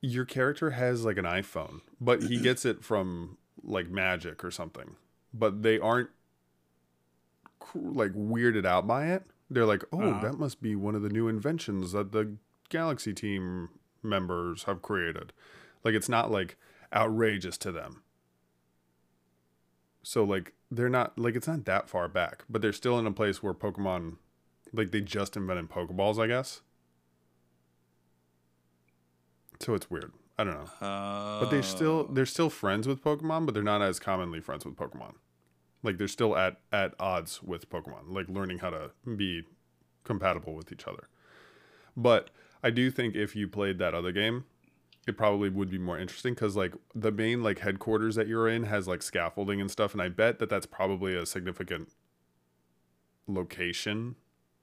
your 0.02 0.26
character 0.26 0.72
has 0.72 1.04
like 1.06 1.18
an 1.18 1.26
iPhone, 1.26 1.82
but 2.00 2.24
he 2.24 2.38
gets 2.40 2.66
it 2.66 2.84
from 2.84 3.38
like 3.64 3.90
magic 3.90 4.44
or 4.44 4.52
something. 4.52 4.96
But 5.34 5.64
they 5.64 5.80
aren't 5.80 6.10
like 7.74 8.14
weirded 8.14 8.66
out 8.66 8.86
by 8.88 9.08
it. 9.08 9.24
They're 9.50 9.66
like, 9.66 9.84
"Oh, 9.92 10.12
Uh-huh. 10.12 10.20
that 10.22 10.38
must 10.40 10.62
be 10.62 10.76
one 10.76 10.96
of 10.96 11.02
the 11.02 11.10
new 11.10 11.28
inventions 11.28 11.92
that 11.94 12.12
the 12.12 12.36
Galaxy 12.70 13.14
team 13.14 13.70
members 14.04 14.64
have 14.64 14.82
created." 14.82 15.34
Like 15.84 15.94
it's 15.94 16.10
not 16.10 16.32
like 16.32 16.58
outrageous 16.94 17.58
to 17.60 17.72
them. 17.72 18.02
So 20.04 20.24
like 20.24 20.54
they're 20.72 20.90
not 20.90 21.18
like 21.18 21.36
it's 21.36 21.48
not 21.48 21.66
that 21.66 21.90
far 21.90 22.08
back, 22.08 22.44
but 22.50 22.62
they're 22.62 22.74
still 22.74 22.98
in 23.00 23.06
a 23.08 23.12
place 23.12 23.42
where 23.44 23.54
Pokemon 23.54 24.18
like 24.74 24.92
they 24.92 25.02
just 25.02 25.38
invented 25.38 25.70
Pokeballs, 25.70 26.20
I 26.22 26.28
guess. 26.28 26.62
So 29.60 29.74
it's 29.74 29.90
weird. 29.90 30.12
I 30.38 30.44
don't 30.44 30.54
know. 30.56 30.70
But 30.82 31.50
they're 31.50 31.64
still 31.64 32.08
Oh. 32.10 32.14
they're 32.14 32.26
still 32.26 32.50
friends 32.50 32.88
with 32.88 33.04
Pokemon, 33.04 33.46
but 33.46 33.54
they're 33.54 33.64
not 33.64 33.82
as 33.82 34.00
commonly 34.00 34.42
friends 34.42 34.66
with 34.66 34.76
Pokemon. 34.76 35.16
Like 35.82 35.98
they're 35.98 36.08
still 36.08 36.36
at 36.36 36.60
at 36.74 36.94
odds 37.00 37.42
with 37.42 37.70
Pokemon, 37.70 38.10
like 38.10 38.28
learning 38.28 38.60
how 38.60 38.72
to 38.72 38.92
be 39.16 39.44
compatible 40.04 40.54
with 40.56 40.72
each 40.72 40.88
other. 40.88 41.08
But 41.96 42.30
I 42.62 42.70
do 42.70 42.92
think 42.92 43.16
if 43.16 43.36
you 43.36 43.48
played 43.48 43.78
that 43.80 43.94
other 43.94 44.12
game, 44.12 44.46
it 45.08 45.18
probably 45.18 45.50
would 45.50 45.70
be 45.70 45.78
more 45.78 46.00
interesting 46.00 46.34
because 46.34 46.56
like 46.56 46.74
the 46.94 47.12
main 47.12 47.44
like 47.44 47.60
headquarters 47.60 48.16
that 48.16 48.28
you're 48.28 48.48
in 48.48 48.64
has 48.64 48.88
like 48.88 49.02
scaffolding 49.02 49.62
and 49.62 49.70
stuff, 49.70 49.94
and 49.94 50.02
I 50.02 50.10
bet 50.10 50.40
that 50.40 50.50
that's 50.50 50.66
probably 50.66 51.16
a 51.16 51.26
significant 51.26 51.90
location 53.28 54.16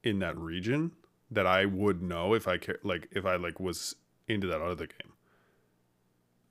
in 0.03 0.19
that 0.21 0.37
region 0.37 0.93
that 1.31 1.47
I 1.47 1.65
would 1.65 2.03
know 2.03 2.35
if 2.35 2.47
I 2.49 2.59
care 2.59 2.79
like 2.83 3.09
if 3.13 3.25
I 3.25 3.37
like 3.37 3.61
was 3.61 3.97
into 4.29 4.47
that 4.49 4.61
other 4.61 4.87
game. 4.87 5.13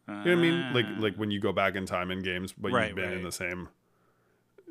You 0.08 0.14
know 0.14 0.20
what 0.20 0.32
I 0.32 0.36
mean? 0.36 0.74
Like 0.74 0.86
like 1.00 1.16
when 1.16 1.32
you 1.32 1.40
go 1.40 1.54
back 1.54 1.76
in 1.76 1.86
time 1.86 2.12
in 2.12 2.20
games, 2.20 2.54
but 2.54 2.72
Ah. 2.72 2.76
Right, 2.76 2.88
you've 2.88 2.96
been 2.96 3.14
in 3.14 3.24
the 3.24 3.32
same. 3.32 3.70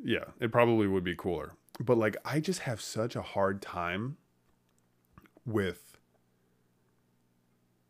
Yeah, 0.02 0.24
it 0.40 0.50
probably 0.50 0.86
would 0.86 1.04
be 1.04 1.14
cooler. 1.14 1.52
But 1.78 1.96
like, 1.98 2.16
I 2.24 2.40
just 2.40 2.60
have 2.60 2.80
such 2.80 3.16
a 3.16 3.22
hard 3.22 3.62
time 3.62 4.16
with 5.46 5.89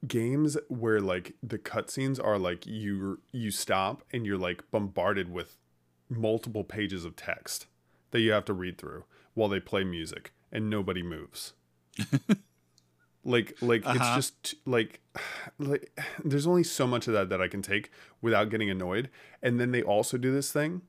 games 0.06 0.56
where 0.68 1.00
like 1.00 1.34
the 1.42 1.58
cutscenes 1.58 2.22
are 2.22 2.38
like 2.38 2.66
you 2.66 3.20
you 3.32 3.50
stop 3.50 4.02
and 4.12 4.24
you're 4.26 4.38
like 4.38 4.62
bombarded 4.70 5.30
with 5.30 5.56
multiple 6.08 6.64
pages 6.64 7.04
of 7.04 7.16
text 7.16 7.66
that 8.10 8.20
you 8.20 8.32
have 8.32 8.44
to 8.46 8.52
read 8.52 8.78
through 8.78 9.04
while 9.34 9.48
they 9.48 9.60
play 9.60 9.84
music 9.84 10.32
and 10.50 10.68
nobody 10.70 11.02
moves. 11.02 11.52
like 13.24 13.54
like 13.60 13.80
it's 13.80 13.88
Uh-huh. 13.88 14.16
just 14.16 14.54
like 14.66 15.00
like 15.58 15.98
there's 16.24 16.46
only 16.46 16.64
so 16.64 16.86
much 16.86 17.06
of 17.06 17.12
that 17.14 17.28
that 17.28 17.40
I 17.40 17.48
can 17.48 17.62
take 17.62 17.90
without 18.22 18.48
getting 18.50 18.70
annoyed. 18.70 19.10
And 19.42 19.60
then 19.60 19.70
they 19.72 19.82
also 19.82 20.16
do 20.16 20.32
this 20.32 20.50
thing 20.52 20.82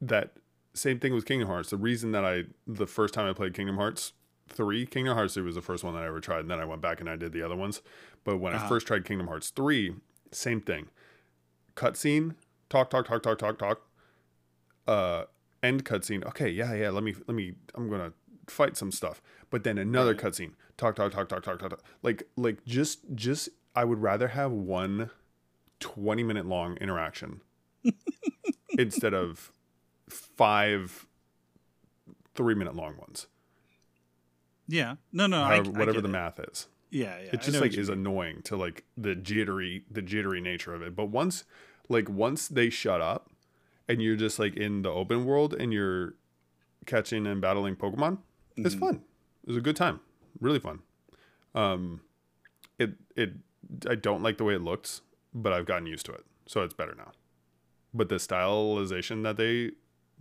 that 0.00 0.32
same 0.74 0.98
thing 1.00 1.14
with 1.14 1.26
Kingdom 1.26 1.48
Hearts. 1.48 1.70
The 1.70 1.76
reason 1.76 2.12
that 2.12 2.24
I 2.24 2.44
the 2.66 2.86
first 2.86 3.14
time 3.14 3.28
I 3.28 3.32
played 3.32 3.54
Kingdom 3.54 3.76
Hearts 3.76 4.12
3, 4.52 4.86
Kingdom 4.86 5.14
Hearts 5.16 5.34
3 5.34 5.42
was 5.42 5.54
the 5.54 5.62
first 5.62 5.82
one 5.84 5.94
that 5.94 6.02
I 6.02 6.06
ever 6.06 6.20
tried, 6.20 6.40
and 6.40 6.50
then 6.50 6.58
I 6.60 6.64
went 6.64 6.80
back 6.82 7.00
and 7.00 7.08
I 7.08 7.16
did 7.16 7.32
the 7.32 7.42
other 7.42 7.56
ones. 7.56 7.80
But 8.24 8.38
when 8.38 8.52
I 8.52 8.56
Uh-huh. 8.56 8.68
first 8.68 8.86
tried 8.86 9.04
Kingdom 9.04 9.28
Hearts 9.28 9.50
3, 9.50 9.94
same 10.32 10.60
thing. 10.60 10.88
Cutscene, 11.76 12.34
talk, 12.68 12.90
talk, 12.90 13.06
talk, 13.06 13.22
talk, 13.22 13.38
talk, 13.38 13.58
talk. 13.58 13.86
Uh 14.86 15.24
end 15.62 15.84
cutscene. 15.84 16.24
Okay, 16.26 16.48
yeah, 16.48 16.72
yeah, 16.74 16.90
let 16.90 17.02
me 17.04 17.14
let 17.26 17.34
me 17.34 17.54
I'm 17.74 17.88
gonna 17.90 18.12
fight 18.48 18.76
some 18.76 18.90
stuff. 18.90 19.22
But 19.50 19.62
then 19.64 19.78
another 19.78 20.12
Right. 20.12 20.20
cutscene. 20.20 20.52
Talk, 20.76 20.96
talk, 20.96 21.12
talk, 21.12 21.28
talk, 21.28 21.42
talk, 21.42 21.58
talk, 21.58 21.70
talk. 21.70 21.82
Like 22.02 22.24
like 22.36 22.64
just 22.64 23.00
just 23.14 23.48
I 23.74 23.84
would 23.84 24.00
rather 24.02 24.28
have 24.28 24.50
one 24.52 25.10
20 25.80 26.22
minute 26.22 26.46
long 26.46 26.76
interaction 26.78 27.40
instead 28.78 29.14
of 29.14 29.52
five 30.08 31.06
three 32.34 32.54
minute 32.54 32.74
long 32.74 32.96
ones. 32.96 33.26
Yeah. 34.72 34.96
No, 35.12 35.26
no. 35.26 35.42
I, 35.42 35.56
However, 35.56 35.68
I 35.74 35.78
whatever 35.78 35.92
get 35.94 36.02
the 36.02 36.08
it. 36.08 36.12
math 36.12 36.38
is. 36.40 36.68
Yeah, 36.90 37.18
yeah. 37.20 37.30
it 37.32 37.42
just 37.42 37.60
like 37.60 37.74
is 37.74 37.88
mean. 37.88 37.98
annoying 37.98 38.42
to 38.42 38.56
like 38.56 38.84
the 38.96 39.14
jittery 39.14 39.84
the 39.90 40.02
jittery 40.02 40.40
nature 40.40 40.74
of 40.74 40.82
it. 40.82 40.94
But 40.96 41.06
once 41.06 41.44
like 41.88 42.08
once 42.08 42.48
they 42.48 42.68
shut 42.70 43.00
up 43.00 43.30
and 43.88 44.00
you're 44.02 44.16
just 44.16 44.38
like 44.38 44.56
in 44.56 44.82
the 44.82 44.90
open 44.90 45.24
world 45.24 45.54
and 45.54 45.72
you're 45.72 46.14
catching 46.86 47.26
and 47.26 47.40
battling 47.40 47.76
Pokemon, 47.76 48.18
it's 48.56 48.74
Mhm. 48.74 48.80
fun. 48.80 48.94
It 49.44 49.48
was 49.48 49.56
a 49.56 49.60
good 49.60 49.76
time. 49.76 50.00
Really 50.40 50.58
fun. 50.58 50.80
Um 51.54 52.00
it 52.78 52.94
it 53.16 53.34
I 53.88 53.94
don't 53.94 54.22
like 54.22 54.38
the 54.38 54.44
way 54.44 54.54
it 54.54 54.62
looks, 54.62 55.02
but 55.32 55.52
I've 55.52 55.66
gotten 55.66 55.86
used 55.86 56.06
to 56.06 56.12
it. 56.12 56.24
So 56.46 56.62
it's 56.62 56.74
better 56.74 56.94
now. 56.96 57.12
But 57.94 58.08
the 58.08 58.16
stylization 58.16 59.22
that 59.22 59.36
they 59.36 59.72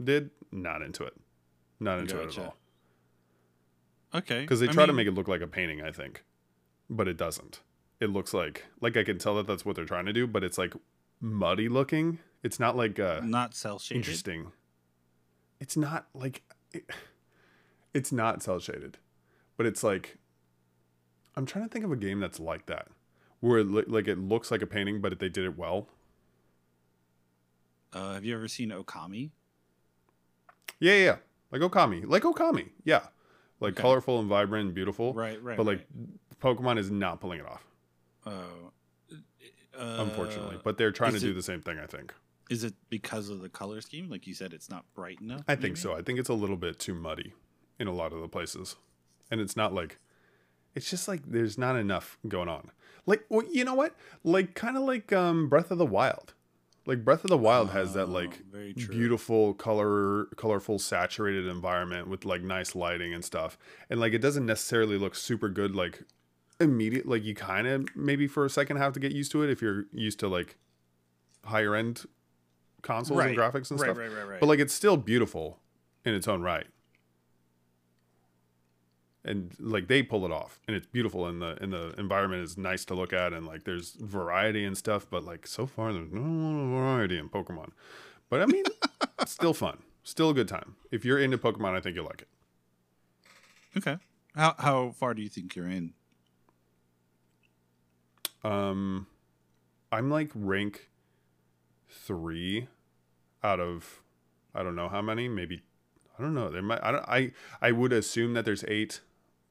did, 0.03 0.29
not 0.51 0.81
into 0.83 1.03
it. 1.03 1.15
Not 1.79 1.99
into 1.99 2.21
it 2.21 2.27
at 2.37 2.39
all. 2.45 2.55
Okay. 4.13 4.41
Because 4.41 4.59
they 4.59 4.69
I 4.69 4.71
try 4.71 4.85
to 4.85 4.93
make 4.93 5.07
it 5.07 5.13
look 5.13 5.27
like 5.27 5.41
a 5.41 5.47
painting, 5.47 5.81
I 5.81 5.91
think, 5.91 6.23
but 6.89 7.07
it 7.07 7.17
doesn't. 7.17 7.61
It 7.99 8.09
looks 8.09 8.33
like 8.33 8.65
like 8.81 8.97
I 8.97 9.03
can 9.03 9.17
tell 9.17 9.35
that 9.35 9.47
that's 9.47 9.65
what 9.65 9.75
they're 9.75 9.85
trying 9.85 10.05
to 10.05 10.13
do, 10.13 10.25
but 10.25 10.43
it's 10.43 10.57
like 10.57 10.73
muddy 11.19 11.69
looking. 11.69 12.19
It's 12.43 12.59
not 12.59 12.75
like 12.75 12.99
uh, 12.99 13.21
not 13.23 13.53
cell 13.53 13.79
shaded. 13.79 13.99
interesting. 13.99 14.51
It's 15.59 15.75
not 15.75 16.07
like 16.13 16.41
it, 16.71 16.89
it's 17.93 18.11
not 18.11 18.41
cell 18.41 18.59
shaded, 18.59 18.97
but 19.57 19.65
it's 19.65 19.83
like 19.83 20.17
I'm 21.35 21.45
trying 21.45 21.65
to 21.65 21.69
think 21.69 21.85
of 21.85 21.91
a 21.91 21.97
game 21.97 22.19
that's 22.19 22.39
like 22.39 22.65
that, 22.67 22.87
where 23.41 23.59
it, 23.59 23.67
li- 23.69 23.83
like 23.87 24.07
it 24.07 24.17
looks 24.17 24.49
like 24.51 24.61
a 24.61 24.67
painting, 24.67 25.01
but 25.01 25.19
they 25.19 25.29
did 25.29 25.45
it 25.45 25.57
well. 25.57 25.87
Uh, 27.91 28.13
have 28.13 28.23
you 28.23 28.35
ever 28.35 28.47
seen 28.47 28.69
Okami? 28.69 29.31
Yeah, 30.79 30.93
yeah. 30.95 31.15
like 31.51 31.61
Okami, 31.61 32.05
like 32.07 32.23
Okami, 32.23 32.69
yeah, 32.85 33.07
like 33.59 33.73
Okay. 33.73 33.81
colorful 33.81 34.19
and 34.19 34.27
vibrant 34.29 34.65
and 34.67 34.73
beautiful. 34.75 35.13
Right, 35.13 35.41
right. 35.43 35.57
but 35.57 35.65
like 35.65 35.85
Pokemon 36.41 36.77
is 36.77 36.89
not 36.91 37.19
pulling 37.19 37.39
it 37.39 37.45
off. 37.45 37.63
right. 38.25 38.33
uh, 39.77 39.95
unfortunately. 40.03 40.59
But 40.63 40.77
they're 40.77 40.91
trying 40.91 41.13
to 41.13 41.19
do 41.19 41.31
it- 41.31 41.33
the 41.33 41.43
same 41.43 41.61
thing, 41.61 41.79
I 41.79 41.85
think. 41.85 42.13
is 42.49 42.63
it 42.63 42.73
because 42.89 43.29
of 43.29 43.41
the 43.41 43.49
color 43.49 43.79
scheme? 43.81 44.09
Like 44.09 44.25
you 44.27 44.33
said, 44.33 44.53
it's 44.53 44.69
not 44.69 44.83
bright 44.95 45.21
enough. 45.21 45.43
I 45.47 45.55
think 45.55 45.77
so. 45.77 45.93
I 45.95 46.01
think 46.01 46.19
it's 46.19 46.29
a 46.29 46.33
little 46.33 46.57
bit 46.57 46.79
too 46.79 46.93
muddy 46.95 47.33
in 47.79 47.87
a 47.87 47.93
lot 47.93 48.11
of 48.13 48.21
the 48.21 48.27
places. 48.27 48.75
And 49.31 49.39
it's 49.39 49.55
not 49.55 49.73
like 49.73 49.99
it's 50.75 50.89
just 50.89 51.07
like 51.07 51.21
there's 51.27 51.57
not 51.57 51.75
enough 51.75 52.17
going 52.27 52.49
on. 52.49 52.71
Like 53.05 53.23
well, 53.29 53.45
you 53.51 53.63
know 53.63 53.75
what? 53.75 53.95
Like 54.23 54.53
kind 54.55 54.75
of 54.77 54.83
like 54.83 55.13
um 55.13 55.47
Breath 55.49 55.69
of 55.71 55.77
the 55.77 55.85
Wild. 55.85 56.33
Like 56.85 57.03
Breath 57.03 57.23
of 57.23 57.29
the 57.29 57.37
Wild 57.37 57.69
has 57.71 57.93
that 57.93 58.07
Oh, 58.07 58.11
like 58.11 58.39
very 58.51 58.73
beautiful 58.73 59.53
color 59.53 60.25
colorful 60.37 60.79
saturated 60.79 61.45
environment 61.45 62.07
with 62.07 62.25
like 62.25 62.41
nice 62.41 62.75
lighting 62.75 63.13
and 63.13 63.23
stuff. 63.23 63.57
And 63.89 63.99
like 63.99 64.13
it 64.13 64.19
doesn't 64.19 64.45
necessarily 64.45 64.97
look 64.97 65.15
super 65.15 65.49
good 65.49 65.75
like 65.75 66.03
immediate 66.59 67.07
like 67.07 67.23
you 67.23 67.35
kind 67.35 67.67
of 67.67 67.87
maybe 67.95 68.27
for 68.27 68.43
a 68.43 68.49
second 68.49 68.77
have 68.77 68.93
to 68.93 68.99
get 68.99 69.11
used 69.11 69.31
to 69.31 69.43
it 69.43 69.49
if 69.49 69.61
you're 69.61 69.85
used 69.93 70.19
to 70.19 70.27
like 70.27 70.57
higher 71.45 71.75
end 71.75 72.05
consoles 72.81 73.19
right. 73.19 73.29
and 73.29 73.37
graphics 73.37 73.71
and 73.71 73.79
right, 73.79 73.87
stuff. 73.87 73.97
Right, 73.97 74.11
right, 74.11 74.27
right. 74.27 74.39
But 74.39 74.47
like 74.47 74.59
it's 74.59 74.73
still 74.73 74.97
beautiful 74.97 75.59
in 76.05 76.13
its 76.13 76.27
own 76.27 76.41
right. 76.41 76.67
And 79.25 79.53
like 79.59 79.87
they 79.89 80.01
pull 80.01 80.25
it 80.25 80.31
off 80.31 80.61
and 80.65 80.77
it's 80.77 80.87
beautiful 80.87 81.25
and 81.27 81.41
the 81.41 81.57
and 81.61 81.73
the 81.73 81.93
environment 81.97 82.41
is 82.41 82.57
nice 82.57 82.85
to 82.85 82.93
look 82.93 83.11
at 83.11 83.33
and 83.33 83.45
like 83.45 83.65
there's 83.65 83.91
variety 83.91 84.63
and 84.63 84.77
stuff, 84.77 85.05
but 85.09 85.23
like 85.25 85.45
so 85.45 85.65
far 85.65 85.91
there's 85.91 86.11
no 86.11 86.21
variety 86.69 87.17
in 87.17 87.27
Pokemon. 87.27 87.71
But 88.29 88.41
I 88.41 88.45
mean 88.45 88.63
still 89.25 89.53
fun. 89.53 89.79
Still 90.03 90.29
a 90.29 90.33
good 90.33 90.47
time. 90.47 90.77
If 90.89 91.03
you're 91.03 91.19
into 91.19 91.37
Pokemon, 91.37 91.75
I 91.75 91.81
think 91.81 91.95
you'll 91.97 92.05
like 92.05 92.21
it. 92.21 92.27
okay. 93.77 93.97
How 94.35 94.55
how 94.57 94.91
far 94.91 95.13
do 95.13 95.21
you 95.21 95.29
think 95.29 95.53
you're 95.55 95.67
in? 95.67 95.93
Um 98.43 99.07
I'm 99.91 100.09
like 100.09 100.31
rank 100.33 100.89
three 101.89 102.67
out 103.43 103.59
of 103.59 104.01
I 104.55 104.63
don't 104.63 104.75
know 104.75 104.87
how 104.89 105.01
many, 105.01 105.27
maybe 105.27 105.61
I 106.17 106.21
don't 106.21 106.33
know. 106.33 106.49
There 106.49 106.61
might 106.61 106.83
I 106.83 106.91
don't, 106.91 107.05
I 107.07 107.31
I 107.61 107.71
would 107.73 107.91
assume 107.91 108.33
that 108.33 108.45
there's 108.45 108.63
eight, 108.67 109.01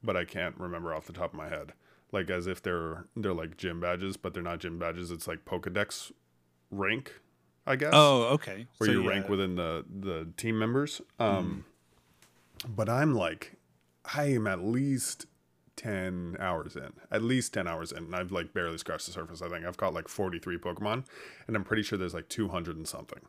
but 0.03 0.15
I 0.15 0.25
can't 0.25 0.57
remember 0.57 0.93
off 0.93 1.05
the 1.05 1.13
top 1.13 1.33
of 1.33 1.37
my 1.37 1.49
head. 1.49 1.73
Like 2.11 2.29
as 2.29 2.47
if 2.47 2.61
they're 2.61 3.05
they're 3.15 3.33
like 3.33 3.57
gym 3.57 3.79
badges, 3.79 4.17
but 4.17 4.33
they're 4.33 4.43
not 4.43 4.59
gym 4.59 4.79
badges. 4.79 5.11
It's 5.11 5.27
like 5.27 5.45
Pokedex 5.45 6.11
rank, 6.71 7.13
I 7.67 7.75
guess. 7.75 7.91
Oh, 7.93 8.23
okay. 8.33 8.67
where 8.77 8.87
So, 8.87 8.93
you 8.93 9.03
yeah, 9.03 9.09
rank 9.09 9.29
within 9.29 9.55
the 9.55 9.85
the 9.87 10.27
team 10.35 10.57
members. 10.57 11.01
Um, 11.19 11.65
but 12.67 12.89
I'm 12.89 13.13
like, 13.13 13.57
I 14.15 14.25
am 14.25 14.47
at 14.47 14.63
least 14.63 15.27
10 15.75 16.35
hours 16.39 16.75
in, 16.75 16.91
at 17.11 17.21
least 17.21 17.53
10 17.53 17.67
hours 17.67 17.91
in. 17.91 17.99
And 18.05 18.15
I've 18.15 18.31
like 18.31 18.53
barely 18.53 18.77
scratched 18.77 19.05
the 19.05 19.13
surface. 19.13 19.41
I 19.41 19.47
think 19.49 19.65
I've 19.65 19.77
caught 19.77 19.93
like 19.93 20.07
43 20.07 20.57
Pokemon, 20.57 21.05
and 21.47 21.55
I'm 21.55 21.63
pretty 21.63 21.83
sure 21.83 21.97
there's 21.97 22.13
like 22.13 22.27
200 22.27 22.75
and 22.75 22.87
something, 22.87 23.21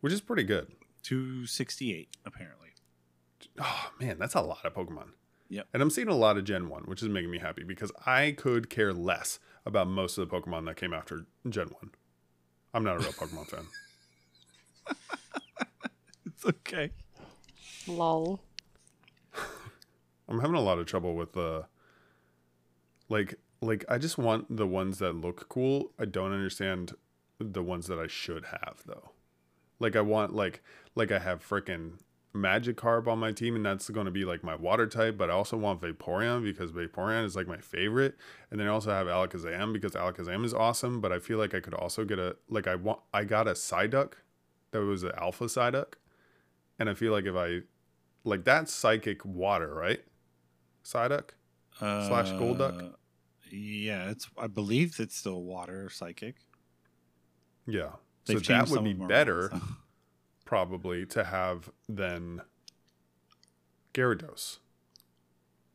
which 0.00 0.12
is 0.12 0.20
pretty 0.20 0.44
good. 0.44 0.72
268 1.02 2.08
apparently. 2.24 2.70
Oh 3.60 3.92
man, 4.00 4.18
that's 4.18 4.34
a 4.34 4.40
lot 4.40 4.64
of 4.64 4.74
Pokemon. 4.74 5.10
Yep. 5.48 5.68
And 5.72 5.82
I'm 5.82 5.90
seeing 5.90 6.08
a 6.08 6.14
lot 6.14 6.36
of 6.36 6.44
Gen 6.44 6.68
1, 6.68 6.84
which 6.84 7.02
is 7.02 7.08
making 7.08 7.30
me 7.30 7.38
happy 7.38 7.64
because 7.64 7.92
I 8.06 8.32
could 8.32 8.70
care 8.70 8.92
less 8.92 9.38
about 9.66 9.88
most 9.88 10.18
of 10.18 10.28
the 10.28 10.34
Pokemon 10.34 10.66
that 10.66 10.76
came 10.76 10.92
after 10.92 11.26
Gen 11.48 11.68
1. 11.68 11.90
I'm 12.72 12.84
not 12.84 12.96
a 12.96 12.98
real 13.00 13.12
Pokemon 13.12 13.46
fan. 13.48 13.66
It's 16.26 16.44
okay. 16.44 16.90
Lol. 17.86 18.40
I'm 20.28 20.40
having 20.40 20.56
a 20.56 20.60
lot 20.60 20.78
of 20.78 20.86
trouble 20.86 21.14
with 21.14 21.36
uh 21.36 21.62
like 23.08 23.34
like 23.60 23.84
I 23.88 23.98
just 23.98 24.18
want 24.18 24.56
the 24.56 24.66
ones 24.66 24.98
that 24.98 25.12
look 25.12 25.48
cool. 25.48 25.92
I 25.98 26.06
don't 26.06 26.32
understand 26.32 26.94
the 27.38 27.62
ones 27.62 27.86
that 27.88 27.98
I 27.98 28.06
should 28.06 28.46
have 28.46 28.82
though. 28.86 29.10
Like 29.78 29.96
I 29.96 30.00
want 30.00 30.34
like 30.34 30.62
like 30.94 31.12
I 31.12 31.18
have 31.18 31.46
freaking 31.46 31.98
Magikarp 32.34 33.06
on 33.06 33.18
my 33.18 33.30
team 33.32 33.54
and 33.54 33.64
that's 33.64 33.88
going 33.90 34.06
to 34.06 34.10
be 34.10 34.24
like 34.24 34.42
my 34.42 34.56
water 34.56 34.86
type, 34.86 35.16
but 35.16 35.30
I 35.30 35.32
also 35.34 35.56
want 35.56 35.80
Vaporeon 35.80 36.42
because 36.42 36.72
Vaporeon 36.72 37.24
is 37.24 37.36
like 37.36 37.46
my 37.46 37.58
favorite. 37.58 38.16
And 38.50 38.58
then 38.58 38.66
I 38.66 38.70
also 38.70 38.90
have 38.90 39.06
Alakazam 39.06 39.72
because 39.72 39.92
Alakazam 39.92 40.44
is 40.44 40.52
awesome, 40.52 41.00
but 41.00 41.12
I 41.12 41.20
feel 41.20 41.38
like 41.38 41.54
I 41.54 41.60
could 41.60 41.74
also 41.74 42.04
get 42.04 42.18
a 42.18 42.36
like 42.48 42.66
I 42.66 42.74
want 42.74 43.00
I 43.12 43.24
got 43.24 43.46
a 43.46 43.52
Psyduck 43.52 44.14
that 44.72 44.80
was 44.80 45.04
an 45.04 45.12
alpha 45.16 45.44
Psyduck. 45.44 45.94
And 46.78 46.90
I 46.90 46.94
feel 46.94 47.12
like 47.12 47.24
if 47.24 47.36
I 47.36 47.60
like 48.24 48.44
that's 48.44 48.72
psychic 48.72 49.24
water, 49.24 49.72
right? 49.72 50.02
Psyduck? 50.84 51.30
Slash 51.78 52.30
Golduck? 52.30 52.82
Uh, 52.82 52.96
Yeah, 53.50 54.10
it's. 54.10 54.28
I 54.36 54.48
believe 54.48 54.98
it's 54.98 55.16
still 55.16 55.42
water 55.42 55.88
psychic. 55.88 56.36
Yeah. 57.66 57.90
They've 58.26 58.44
so 58.44 58.52
that 58.54 58.70
would 58.70 58.84
be 58.84 58.94
better 58.94 59.48
around, 59.48 59.60
so. 59.60 59.66
Probably 60.44 61.06
to 61.06 61.24
have 61.24 61.70
than 61.88 62.42
Gyarados 63.94 64.58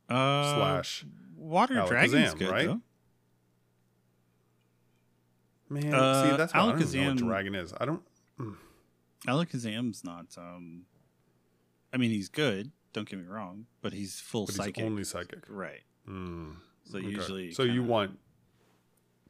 Uh, 0.08 0.54
slash 0.54 1.04
water 1.36 1.74
Alakazam, 1.76 1.88
dragon's 1.88 2.34
good 2.34 2.50
right? 2.50 2.66
though. 2.66 2.80
Man, 5.68 5.94
Uh, 5.94 6.30
see 6.30 6.36
that's 6.36 6.52
why 6.52 6.60
I 6.60 6.66
don't 6.66 6.92
know 6.92 7.08
what 7.08 7.16
dragon 7.16 7.54
is. 7.54 7.72
I 7.80 7.84
don't 7.84 8.02
Alakazam's 9.26 10.02
not. 10.02 10.26
Um, 10.38 10.86
I 11.92 11.98
mean, 11.98 12.10
he's 12.10 12.28
good. 12.28 12.72
Don't 12.92 13.08
get 13.08 13.18
me 13.20 13.26
wrong, 13.26 13.66
but 13.82 13.92
he's 13.92 14.18
full 14.18 14.46
but 14.46 14.54
psychic. 14.54 14.76
he's 14.76 14.84
only 14.84 15.04
psychic. 15.04 15.44
right. 15.48 15.82
Mm, 16.08 16.56
So 16.84 16.98
okay. 16.98 17.06
usually, 17.06 17.52
So 17.52 17.62
you 17.62 17.80
kinda- 17.80 17.88
want 17.92 18.18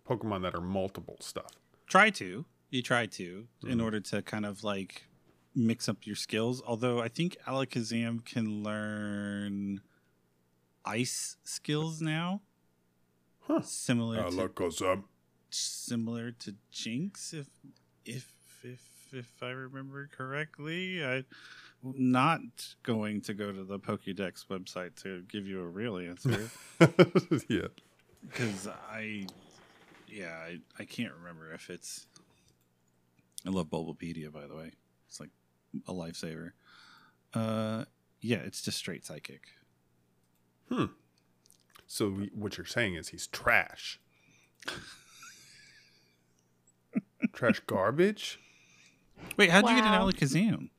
Pokemon 0.09 0.43
that 0.43 0.55
are 0.55 0.61
multiple 0.61 1.17
stuff. 1.21 1.53
try 1.87 2.09
to 2.11 2.45
you 2.71 2.83
try 2.83 3.05
to 3.05 3.49
in 3.65 3.79
Mhm. 3.79 3.83
order 3.83 3.99
to 3.99 4.23
kind 4.23 4.47
of 4.47 4.63
like 4.63 5.07
mix 5.55 5.89
up 5.89 6.07
your 6.07 6.17
skills 6.17 6.63
although 6.67 7.01
i 7.01 7.09
think 7.09 7.37
alakazam 7.47 8.25
can 8.25 8.63
learn 8.63 9.81
ice 10.85 11.37
skills 11.45 12.01
now 12.01 12.41
Huh. 13.47 13.63
similar 13.63 14.17
to, 14.31 14.37
Alakazam. 14.37 15.05
similar 15.51 16.31
to 16.31 16.55
Jynx 16.71 17.33
if 17.35 17.49
if 18.05 18.33
if 18.63 18.81
if 19.13 19.43
i 19.43 19.49
remember 19.49 20.09
correctly 20.17 21.05
i 21.05 21.25
not 21.83 22.41
going 22.83 23.21
to 23.23 23.35
go 23.35 23.51
to 23.51 23.65
the 23.65 23.79
pokédex 23.79 24.47
website 24.47 24.95
to 25.03 25.23
give 25.23 25.47
you 25.49 25.61
a 25.61 25.67
real 25.67 25.97
answer 25.99 26.49
yeah. 27.49 27.67
because 28.23 28.69
I, 28.69 29.27
yeah, 30.07 30.29
I, 30.45 30.59
I 30.79 30.85
can't 30.85 31.13
remember 31.15 31.53
if 31.55 31.71
it's. 31.71 32.07
I 33.47 33.51
love 33.51 33.69
Bulbapedia, 33.69 34.31
by 34.31 34.47
the 34.47 34.55
way. 34.55 34.73
It's 35.09 35.21
like 35.21 35.31
a 35.87 35.93
lifesaver. 35.93 36.53
Uh, 37.35 37.85
yeah, 38.21 38.39
it's 38.39 38.63
just 38.63 38.79
straight 38.79 39.05
psychic. 39.05 39.43
Hmm. 40.69 40.87
So 41.87 42.09
we, 42.11 42.31
what 42.35 42.57
you're 42.59 42.67
saying 42.67 42.95
is 42.95 43.09
he's 43.09 43.27
trash. 43.27 43.99
trash 47.33 47.61
garbage? 47.67 48.39
Wait, 49.37 49.51
how'd 49.51 49.69
you 49.69 49.75
get 49.77 49.85
an 49.85 49.93
Alakazam? 50.01 50.71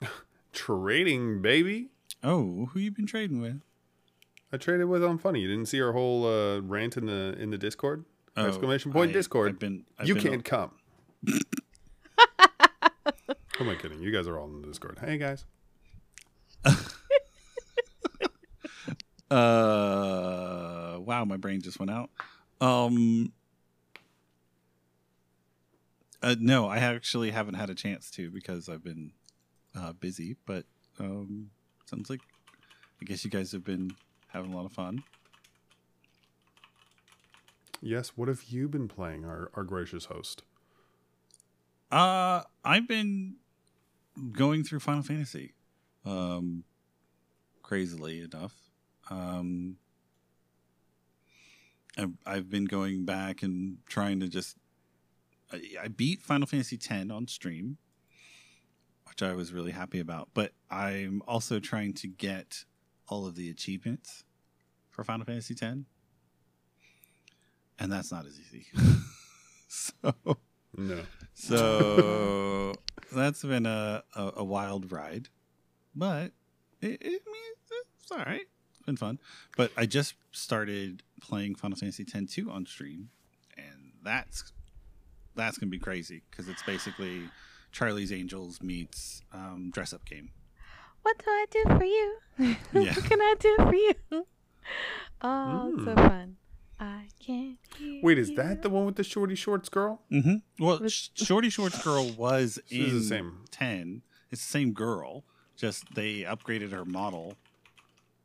Trading, 0.52 1.42
baby. 1.42 1.88
Oh, 2.22 2.66
who 2.72 2.80
you 2.80 2.90
been 2.90 3.06
trading 3.06 3.40
with? 3.40 3.60
I 4.52 4.56
traded 4.56 4.86
with 4.86 5.04
on 5.04 5.18
funny. 5.18 5.40
You 5.40 5.48
didn't 5.48 5.66
see 5.66 5.80
our 5.82 5.92
whole 5.92 6.26
uh, 6.26 6.60
rant 6.60 6.96
in 6.96 7.06
the 7.06 7.34
in 7.38 7.50
the 7.50 7.58
Discord? 7.58 8.04
Oh, 8.36 8.46
Exclamation 8.46 8.92
point 8.92 9.10
I- 9.10 9.14
Discord. 9.14 9.48
I've 9.52 9.58
been. 9.58 9.84
I've 9.98 10.06
you 10.08 10.14
been- 10.14 10.22
can't 10.22 10.44
come. 10.44 10.70
Who 13.58 13.64
am 13.64 13.70
I 13.70 13.76
kidding? 13.76 14.00
You 14.02 14.10
guys 14.10 14.26
are 14.26 14.38
all 14.38 14.46
in 14.46 14.62
the 14.62 14.66
Discord. 14.66 14.98
Hey 14.98 15.16
guys. 15.16 15.44
Uh, 19.30 20.98
wow, 21.00 21.24
my 21.24 21.36
brain 21.36 21.60
just 21.60 21.80
went 21.80 21.90
out. 21.90 22.10
Um, 22.60 23.32
uh, 26.22 26.36
no, 26.38 26.68
I 26.68 26.78
actually 26.78 27.30
haven't 27.30 27.54
had 27.54 27.68
a 27.68 27.74
chance 27.74 28.10
to 28.12 28.30
because 28.30 28.68
I've 28.68 28.84
been 28.84 29.12
uh, 29.74 29.92
busy. 29.92 30.36
But 30.46 30.66
um, 31.00 31.50
sounds 31.86 32.10
like 32.10 32.20
I 33.00 33.06
guess 33.06 33.24
you 33.24 33.30
guys 33.30 33.50
have 33.52 33.64
been 33.64 33.92
having 34.28 34.52
a 34.52 34.56
lot 34.56 34.66
of 34.66 34.72
fun. 34.72 35.02
Yes, 37.80 38.12
what 38.14 38.28
have 38.28 38.44
you 38.44 38.68
been 38.68 38.88
playing, 38.88 39.24
our, 39.24 39.50
our 39.54 39.64
gracious 39.64 40.04
host? 40.04 40.42
Uh, 41.90 42.42
I've 42.64 42.86
been 42.86 43.36
going 44.32 44.64
through 44.64 44.80
Final 44.80 45.02
Fantasy, 45.02 45.54
um, 46.04 46.64
crazily 47.62 48.20
enough. 48.20 48.54
Um, 49.10 49.76
I've, 52.26 52.50
been 52.50 52.64
going 52.64 53.04
back 53.04 53.42
and 53.42 53.78
trying 53.86 54.20
to 54.20 54.28
just. 54.28 54.56
I, 55.52 55.60
I 55.82 55.88
beat 55.88 56.22
Final 56.22 56.46
Fantasy 56.46 56.76
X 56.76 57.10
on 57.10 57.28
stream, 57.28 57.78
which 59.08 59.22
I 59.22 59.34
was 59.34 59.52
really 59.52 59.72
happy 59.72 60.00
about. 60.00 60.30
But 60.34 60.52
I'm 60.70 61.22
also 61.28 61.60
trying 61.60 61.92
to 61.94 62.08
get 62.08 62.64
all 63.08 63.26
of 63.26 63.36
the 63.36 63.50
achievements 63.50 64.24
for 64.90 65.04
Final 65.04 65.26
Fantasy 65.26 65.54
X, 65.54 65.76
and 67.78 67.92
that's 67.92 68.10
not 68.10 68.26
as 68.26 68.40
easy. 68.40 68.66
so. 69.68 70.14
No. 70.76 71.02
So 71.34 72.74
that's 73.12 73.42
been 73.42 73.66
a, 73.66 74.02
a, 74.14 74.32
a 74.38 74.44
wild 74.44 74.90
ride, 74.92 75.28
but 75.94 76.32
it, 76.80 77.00
it, 77.02 77.22
it's 78.02 78.10
all 78.12 78.18
right. 78.18 78.42
It's 78.70 78.82
been 78.86 78.96
fun. 78.96 79.18
But 79.56 79.70
I 79.76 79.86
just 79.86 80.14
started 80.32 81.02
playing 81.20 81.54
Final 81.56 81.76
Fantasy 81.76 82.04
X 82.12 82.34
two 82.34 82.50
on 82.50 82.66
stream, 82.66 83.10
and 83.56 83.92
that's 84.02 84.52
that's 85.34 85.58
gonna 85.58 85.70
be 85.70 85.78
crazy 85.78 86.22
because 86.30 86.48
it's 86.48 86.62
basically 86.62 87.28
Charlie's 87.72 88.12
Angels 88.12 88.62
meets 88.62 89.22
um, 89.32 89.70
dress 89.72 89.92
up 89.92 90.04
game. 90.04 90.30
What 91.02 91.18
do 91.18 91.24
I 91.28 91.46
do 91.50 91.64
for 91.76 91.84
you? 91.84 92.16
Yeah. 92.72 92.92
what 92.94 93.04
can 93.04 93.20
I 93.20 93.34
do 93.38 93.56
for 93.58 93.74
you? 93.74 93.94
Oh, 95.22 95.70
it's 95.74 95.84
so 95.84 95.94
Mm. 95.94 96.08
fun. 96.08 96.36
I 96.80 97.08
can't. 97.24 97.58
hear 97.78 98.00
Wait, 98.02 98.18
is 98.18 98.34
that 98.34 98.62
the 98.62 98.68
one 98.70 98.84
with 98.86 98.96
the 98.96 99.04
shorty 99.04 99.34
shorts 99.34 99.68
girl? 99.68 100.02
Mm-hmm. 100.12 100.64
Well, 100.64 100.86
Sh- 100.88 101.08
Shorty 101.14 101.48
Shorts 101.50 101.82
Girl 101.82 102.10
was 102.12 102.58
She's 102.66 102.88
in 102.92 102.98
the 102.98 103.04
same. 103.04 103.44
ten. 103.50 104.02
It's 104.30 104.40
the 104.44 104.50
same 104.50 104.72
girl, 104.72 105.24
just 105.56 105.94
they 105.94 106.22
upgraded 106.22 106.72
her 106.72 106.84
model 106.84 107.34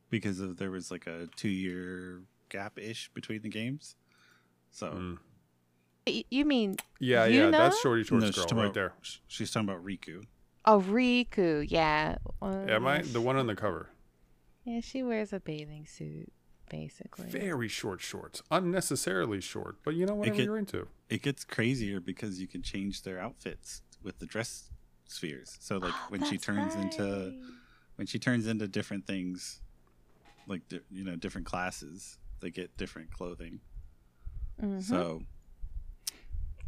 because 0.10 0.39
of 0.39 0.58
there 0.58 0.72
was 0.72 0.89
like 0.89 1.06
a 1.08 1.28
two 1.36 1.50
year 1.50 2.22
gap 2.50 2.80
ish 2.80 3.10
between 3.14 3.41
the 3.43 3.50
games. 3.50 3.95
So 4.72 4.88
Mm. 4.91 5.18
Y- 6.08 6.24
You 6.32 6.45
mean 6.45 6.78
Yeah, 7.00 7.26
You 7.26 7.41
yeah, 7.43 7.50
know? 7.52 7.58
that's 7.60 7.80
shorty 7.82 8.04
shorts 8.04 8.22
No, 8.24 8.28
she's 8.28 8.36
girl 8.38 8.43
talking 8.45 8.58
right 8.58 8.64
about- 8.66 8.74
there. 8.74 8.93
sh- 9.02 9.18
she's 9.28 9.52
talking 9.52 9.70
about 9.70 9.86
Rikku. 9.86 10.24
oh 10.66 10.82
Rikku? 10.82 11.66
Yeah. 11.70 12.18
Am 12.41 12.88
I 12.88 13.04
the 13.04 13.22
one 13.22 13.36
on 13.36 13.45
the 13.47 13.56
cover? 13.56 13.89
Yeah, 14.64 14.80
she 14.82 15.04
wears 15.04 15.32
a 15.34 15.39
bathing 15.39 15.86
suit, 15.86 16.32
basically. 16.70 17.26
Very 17.30 17.68
short 17.68 18.02
shorts, 18.02 18.42
unnecessarily 18.52 19.42
short, 19.42 19.78
but 19.84 19.96
you 19.96 20.06
know 20.06 20.16
whatever 20.16 20.38
get- 20.38 20.46
you're 20.46 20.58
into. 20.58 20.88
It 21.10 21.22
gets 21.24 21.44
crazier 21.44 22.00
because 22.00 22.40
you 22.40 22.48
can 22.48 22.62
change 22.62 23.02
their 23.04 23.20
outfits 23.20 23.82
with 24.04 24.20
the 24.20 24.26
dress 24.26 24.70
spheres. 25.08 25.58
So 25.60 25.78
like 25.78 25.94
Oh, 25.94 26.06
when 26.10 26.24
she 26.24 26.32
that's 26.38 26.46
turns 26.46 26.76
into 26.76 27.34
when 27.96 28.08
she 28.08 28.20
turns 28.20 28.48
into 28.48 28.68
different 28.68 29.06
things, 29.08 29.62
like 30.48 30.68
di- 30.70 30.80
you 30.92 31.04
know 31.04 31.16
different 31.16 31.48
classes, 31.48 32.18
they 32.40 32.50
get 32.52 32.78
different 32.78 33.12
clothing. 33.12 33.60
Mhm. 34.62 34.82
So 34.84 35.24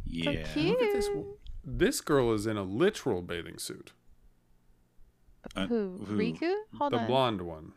yeah. 0.04 0.42
cute. 0.52 0.78
Look 0.78 0.82
at 0.82 0.92
this. 0.92 1.08
This 1.64 2.00
girl 2.00 2.32
is 2.32 2.46
in 2.46 2.56
a 2.56 2.62
literal 2.64 3.22
bathing 3.22 3.58
suit. 3.58 3.92
Uh, 5.56 5.66
who? 5.66 6.04
who? 6.06 6.16
Rikku? 6.16 6.54
Hold 6.78 6.92
the 6.92 6.98
on. 6.98 7.06
blonde 7.06 7.42
one. 7.42 7.72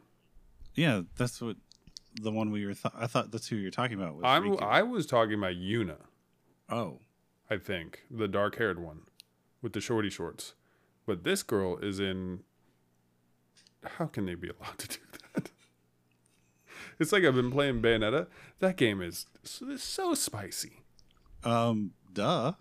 Yeah, 0.75 1.01
that's 1.17 1.41
what 1.41 1.55
the 2.21 2.31
one 2.31 2.51
we 2.51 2.65
were. 2.65 2.73
Th- 2.73 2.93
I 2.97 3.07
thought 3.07 3.31
that's 3.31 3.47
who 3.47 3.55
you're 3.55 3.71
talking 3.71 3.97
about. 3.99 4.15
Was 4.15 4.23
I'm, 4.25 4.43
Rikku. 4.43 4.61
I 4.63 4.81
was 4.83 5.05
talking 5.05 5.33
about 5.35 5.55
Yuna. 5.55 5.97
oh, 6.69 6.99
I 7.49 7.57
think 7.57 8.03
the 8.09 8.27
dark-haired 8.27 8.79
one 8.79 9.01
with 9.61 9.73
the 9.73 9.81
shorty 9.81 10.09
shorts. 10.09 10.53
But 11.05 11.23
this 11.23 11.43
girl 11.43 11.77
is 11.77 11.99
in. 11.99 12.39
How 13.83 14.05
can 14.07 14.25
they 14.25 14.33
be 14.35 14.49
allowed 14.49 14.77
to 14.79 14.87
do 14.87 14.97
that? 15.35 15.49
It's 16.99 17.11
like 17.11 17.23
I've 17.23 17.35
been 17.35 17.51
playing 17.51 17.81
Bayonetta. 17.81 18.27
That 18.59 18.77
game 18.77 19.01
is 19.01 19.25
so, 19.43 19.75
so 19.75 20.13
spicy. 20.15 20.81
um, 21.43 21.91
duh. 22.13 22.53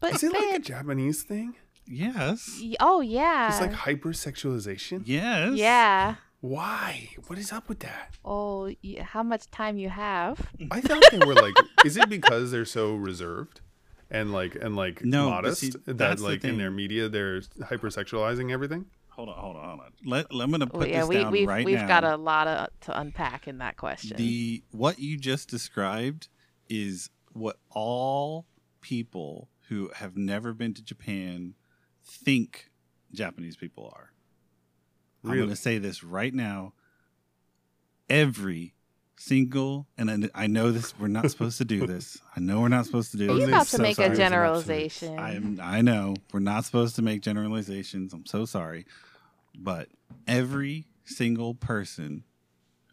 But 0.00 0.14
Is 0.14 0.22
it 0.22 0.32
like 0.32 0.54
a 0.54 0.58
Japanese 0.60 1.22
thing? 1.24 1.56
yes. 1.86 2.60
oh 2.80 3.00
yeah, 3.00 3.48
It's 3.48 3.60
like 3.60 3.72
hypersexualization. 3.72 5.02
Yes. 5.06 5.54
yeah. 5.54 6.14
Why? 6.40 7.08
What 7.26 7.38
is 7.38 7.52
up 7.52 7.68
with 7.68 7.80
that? 7.80 8.14
Oh, 8.24 8.72
y- 8.84 9.02
how 9.02 9.22
much 9.22 9.50
time 9.50 9.76
you 9.76 9.88
have? 9.88 10.40
I 10.70 10.80
thought 10.80 11.02
they 11.10 11.18
were 11.18 11.34
like. 11.34 11.54
is 11.84 11.96
it 11.96 12.08
because 12.08 12.50
they're 12.50 12.64
so 12.64 12.94
reserved 12.94 13.60
and 14.10 14.32
like 14.32 14.54
and 14.54 14.76
like 14.76 15.04
No, 15.04 15.30
modest 15.30 15.60
see, 15.60 15.70
that 15.84 15.98
that's 15.98 16.22
the 16.22 16.28
like 16.28 16.44
in 16.44 16.56
their 16.58 16.70
media 16.70 17.08
they're 17.08 17.40
hypersexualizing 17.40 18.52
everything? 18.52 18.86
Hold 19.08 19.30
on, 19.30 19.34
hold 19.36 19.56
on, 19.56 19.64
hold 19.68 19.80
on. 19.80 19.92
Let, 20.04 20.32
let 20.32 20.44
I'm 20.44 20.50
gonna 20.52 20.66
Oh, 20.72 20.78
put 20.78 20.88
yeah, 20.90 21.00
this 21.00 21.08
we, 21.08 21.16
down 21.16 21.32
we've 21.32 21.48
right 21.48 21.64
we've 21.64 21.74
now. 21.78 21.88
got 21.88 22.04
a 22.04 22.16
lot 22.16 22.46
of, 22.46 22.68
to 22.82 23.00
unpack 23.00 23.48
in 23.48 23.58
that 23.58 23.76
question. 23.76 24.16
The 24.16 24.62
what 24.70 25.00
you 25.00 25.16
just 25.16 25.48
described 25.50 26.28
is 26.68 27.10
what 27.32 27.56
all 27.70 28.46
people 28.80 29.48
who 29.68 29.90
have 29.96 30.16
never 30.16 30.52
been 30.54 30.72
to 30.74 30.82
Japan 30.82 31.54
think 32.04 32.70
Japanese 33.12 33.56
people 33.56 33.92
are. 33.96 34.12
I'm 35.24 35.36
going 35.36 35.48
to 35.48 35.56
say 35.56 35.78
this 35.78 36.02
right 36.04 36.32
now. 36.32 36.72
Every 38.08 38.74
single, 39.16 39.86
and 39.98 40.30
I 40.34 40.44
I 40.44 40.46
know 40.46 40.70
this, 40.70 40.98
we're 40.98 41.08
not 41.08 41.30
supposed 41.30 41.58
to 41.58 41.64
do 41.64 41.86
this. 41.86 42.18
I 42.34 42.40
know 42.40 42.60
we're 42.60 42.68
not 42.68 42.86
supposed 42.86 43.10
to 43.12 43.16
do 43.16 43.30
I 43.30 43.32
was 43.32 43.38
You're 43.40 43.46
this. 43.48 43.54
about 43.54 43.66
so 43.66 43.76
to 43.78 43.82
make 43.82 43.96
sorry, 43.96 44.12
a 44.12 44.16
generalization. 44.16 45.18
I'm, 45.18 45.60
I 45.62 45.82
know 45.82 46.14
we're 46.32 46.40
not 46.40 46.64
supposed 46.64 46.96
to 46.96 47.02
make 47.02 47.20
generalizations. 47.20 48.12
I'm 48.12 48.26
so 48.26 48.44
sorry, 48.44 48.86
but 49.58 49.88
every 50.26 50.86
single 51.04 51.54
person 51.54 52.24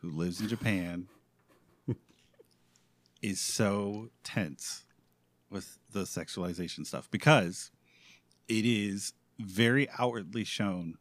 who 0.02 0.10
lives 0.10 0.42
in 0.42 0.48
Japan 0.48 1.08
is 3.22 3.40
so 3.40 4.10
tense 4.24 4.86
with 5.50 5.78
the 5.92 6.02
sexualization 6.02 6.86
stuff 6.86 7.10
because 7.12 7.72
it 8.48 8.66
is 8.66 9.14
very 9.40 9.88
outwardly 9.98 10.44
shown 10.44 10.96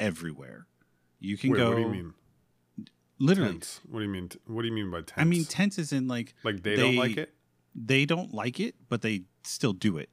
everywhere. 0.00 0.66
You 1.20 1.36
can 1.36 1.50
Wait, 1.50 1.58
go 1.58 1.70
what 1.70 1.76
do 1.76 1.82
you 1.82 1.88
mean? 1.88 2.14
literally. 3.18 3.52
Tense. 3.52 3.80
What 3.88 3.98
do 4.00 4.04
you 4.04 4.10
mean? 4.10 4.30
What 4.46 4.62
do 4.62 4.68
you 4.68 4.74
mean 4.74 4.90
by 4.90 4.98
tense? 4.98 5.12
I 5.16 5.24
mean, 5.24 5.44
tense 5.44 5.78
is 5.78 5.92
in 5.92 6.06
like 6.08 6.34
like 6.44 6.62
they, 6.62 6.76
don't 6.76 6.96
like 6.96 7.16
it. 7.16 7.34
they 7.74 8.04
don't 8.06 8.32
like 8.34 8.60
it, 8.60 8.74
but 8.88 9.02
they 9.02 9.22
still 9.44 9.72
do 9.72 9.96
it. 9.98 10.08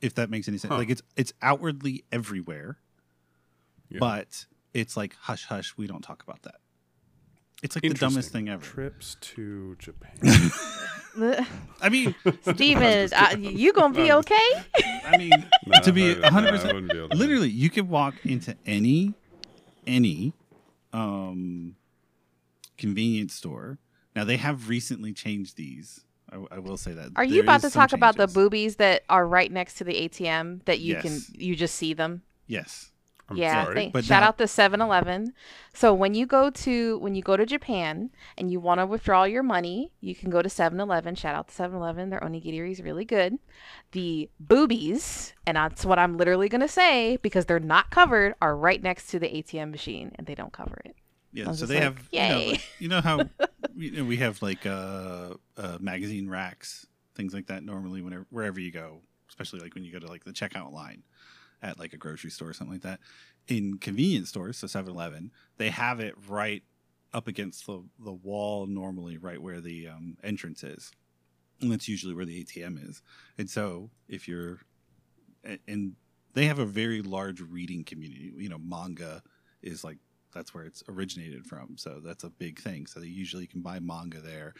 If 0.00 0.14
that 0.14 0.30
makes 0.30 0.48
any 0.48 0.58
sense, 0.58 0.70
Huh. 0.72 0.78
like 0.78 0.90
it's 0.90 1.02
it's 1.16 1.32
outwardly 1.42 2.04
everywhere, 2.12 2.78
Yeah. 3.90 3.98
but 4.00 4.46
it's 4.72 4.96
like 4.96 5.14
hush 5.20 5.44
hush. 5.46 5.74
We 5.76 5.86
don't 5.86 6.02
talk 6.02 6.22
about 6.22 6.42
that. 6.42 6.56
It's 7.62 7.76
like 7.76 7.82
the 7.82 7.94
dumbest 7.94 8.30
thing 8.30 8.48
ever. 8.48 8.62
Trips 8.64 9.16
to 9.20 9.74
Japan. 9.78 10.18
I 11.80 11.88
mean, 11.90 12.14
Steven, 12.54 13.08
uh, 13.14 13.36
you 13.38 13.72
gonna 13.72 13.94
be 13.94 14.12
okay? 14.12 14.48
I 15.06 15.16
mean, 15.16 15.30
No, 15.66 15.78
to 15.80 15.92
be 15.92 16.10
I- 16.10 16.16
I 16.16 16.30
100 16.30 16.50
percent 16.50 16.74
wouldn't 16.74 16.92
be 16.92 16.98
able 16.98 17.08
to. 17.10 17.16
literally, 17.16 17.48
you 17.50 17.70
could 17.70 17.88
walk 17.88 18.14
into 18.24 18.56
any 18.66 19.14
any 19.86 20.32
um 20.92 21.76
convenience 22.78 23.34
store. 23.34 23.78
Now 24.14 24.24
they 24.24 24.36
have 24.36 24.68
recently 24.68 25.12
changed 25.12 25.56
these. 25.56 26.04
I, 26.30 26.56
I 26.56 26.58
will 26.58 26.76
say 26.76 26.92
that. 26.92 27.10
Are 27.16 27.24
you 27.24 27.42
about 27.42 27.60
to 27.62 27.70
talk 27.70 27.92
about 27.92 28.16
the 28.16 28.26
boobies 28.26 28.76
that 28.76 29.04
are 29.08 29.26
right 29.26 29.50
next 29.50 29.74
to 29.74 29.84
the 29.84 30.08
ATM 30.08 30.64
that 30.64 30.80
you 30.80 30.96
can 30.96 31.20
you 31.32 31.54
just 31.56 31.74
see 31.74 31.94
them? 31.94 32.22
Yes. 32.46 32.90
I'm 33.28 33.36
yeah, 33.38 33.64
sorry. 33.64 33.74
thank- 33.74 33.92
But 33.94 34.04
shout 34.04 34.22
now- 34.22 34.28
out 34.28 34.38
to 34.38 34.44
7-Eleven. 34.44 35.32
So 35.72 35.94
when 35.94 36.14
you 36.14 36.26
go 36.26 36.50
to 36.50 36.98
when 36.98 37.14
you 37.14 37.22
go 37.22 37.36
to 37.36 37.46
Japan 37.46 38.10
and 38.36 38.50
you 38.50 38.60
want 38.60 38.80
to 38.80 38.86
withdraw 38.86 39.24
your 39.24 39.42
money, 39.42 39.90
you 40.00 40.14
can 40.14 40.28
go 40.30 40.42
to 40.42 40.48
7-Eleven. 40.48 41.14
Shout 41.14 41.34
out 41.34 41.48
to 41.48 41.54
7-Eleven. 41.54 42.10
Their 42.10 42.20
onigiri 42.20 42.70
is 42.70 42.82
really 42.82 43.04
good. 43.04 43.38
The 43.92 44.28
boobies, 44.38 45.32
and 45.46 45.56
that's 45.56 45.84
what 45.86 45.98
I'm 45.98 46.16
literally 46.16 46.48
going 46.48 46.60
to 46.60 46.68
say 46.68 47.16
because 47.22 47.46
they're 47.46 47.58
not 47.60 47.90
covered, 47.90 48.34
are 48.42 48.56
right 48.56 48.82
next 48.82 49.08
to 49.08 49.18
the 49.18 49.26
ATM 49.28 49.70
machine 49.70 50.12
and 50.16 50.26
they 50.26 50.34
don't 50.34 50.52
cover 50.52 50.80
it. 50.84 50.94
Yeah, 51.32 51.50
so 51.52 51.66
they 51.66 51.74
like, 51.76 51.82
have 51.82 52.08
you 52.12 52.20
know, 52.20 52.38
yay. 52.38 52.50
like- 52.52 52.68
you 52.78 52.88
know 52.88 53.00
how 53.00 53.20
you 53.74 53.90
know, 53.90 54.04
we 54.04 54.18
have 54.18 54.40
like 54.42 54.66
uh, 54.66 55.30
uh 55.56 55.78
magazine 55.80 56.28
racks, 56.28 56.86
things 57.16 57.32
like 57.34 57.46
that 57.46 57.64
normally 57.64 58.02
whenever 58.02 58.26
wherever 58.30 58.60
you 58.60 58.70
go, 58.70 59.00
especially 59.28 59.58
like 59.60 59.74
when 59.74 59.82
you 59.82 59.90
go 59.92 59.98
to 59.98 60.06
like 60.06 60.22
the 60.24 60.30
checkout 60.32 60.72
line 60.72 61.02
at 61.64 61.78
like 61.78 61.94
a 61.94 61.96
grocery 61.96 62.30
store 62.30 62.50
or 62.50 62.52
something 62.52 62.74
like 62.74 62.82
that. 62.82 63.00
In 63.48 63.78
convenience 63.78 64.28
stores, 64.28 64.58
so 64.58 64.66
7-Eleven, 64.66 65.32
they 65.56 65.70
have 65.70 65.98
it 65.98 66.14
right 66.28 66.62
up 67.12 67.28
against 67.28 67.66
the 67.66 67.82
the 68.00 68.12
wall 68.12 68.66
normally 68.66 69.16
right 69.16 69.40
where 69.40 69.60
the 69.60 69.88
um, 69.88 70.16
entrance 70.22 70.62
is. 70.62 70.90
And 71.60 71.70
that's 71.72 71.88
usually 71.88 72.14
where 72.14 72.24
the 72.24 72.44
ATM 72.44 72.88
is. 72.88 73.00
And 73.38 73.48
so 73.48 73.90
if 74.08 74.28
you're 74.28 74.58
and 75.68 75.94
they 76.34 76.46
have 76.46 76.58
a 76.58 76.66
very 76.66 77.00
large 77.00 77.40
reading 77.40 77.84
community, 77.84 78.32
you 78.36 78.48
know, 78.48 78.58
manga 78.58 79.22
is 79.62 79.84
like 79.84 79.98
that's 80.32 80.52
where 80.52 80.64
it's 80.64 80.82
originated 80.88 81.46
from. 81.46 81.76
So 81.78 82.00
that's 82.04 82.24
a 82.24 82.30
big 82.30 82.58
thing. 82.58 82.86
So 82.86 82.98
they 82.98 83.06
usually 83.06 83.46
can 83.46 83.60
buy 83.60 83.78
manga 83.78 84.20
there. 84.20 84.52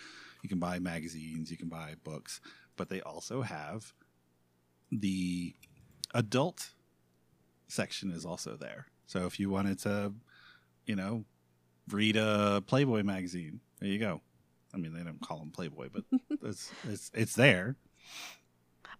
You 0.42 0.48
can 0.48 0.60
buy 0.60 0.78
magazines, 0.78 1.50
you 1.50 1.56
can 1.56 1.68
buy 1.68 1.94
books, 2.04 2.40
but 2.76 2.88
they 2.88 3.00
also 3.00 3.42
have 3.42 3.92
the 4.92 5.54
adult 6.14 6.70
section 7.68 8.10
is 8.10 8.24
also 8.24 8.56
there. 8.56 8.86
So 9.06 9.26
if 9.26 9.38
you 9.40 9.50
wanted 9.50 9.78
to, 9.80 10.12
you 10.86 10.96
know, 10.96 11.24
read 11.90 12.16
a 12.16 12.62
Playboy 12.66 13.02
magazine, 13.02 13.60
there 13.80 13.88
you 13.90 13.98
go. 13.98 14.20
I 14.72 14.76
mean, 14.78 14.92
they 14.94 15.02
don't 15.02 15.20
call 15.20 15.38
them 15.38 15.50
Playboy, 15.50 15.88
but 15.92 16.04
it's 16.42 16.70
it's 16.88 17.10
it's 17.14 17.34
there. 17.34 17.76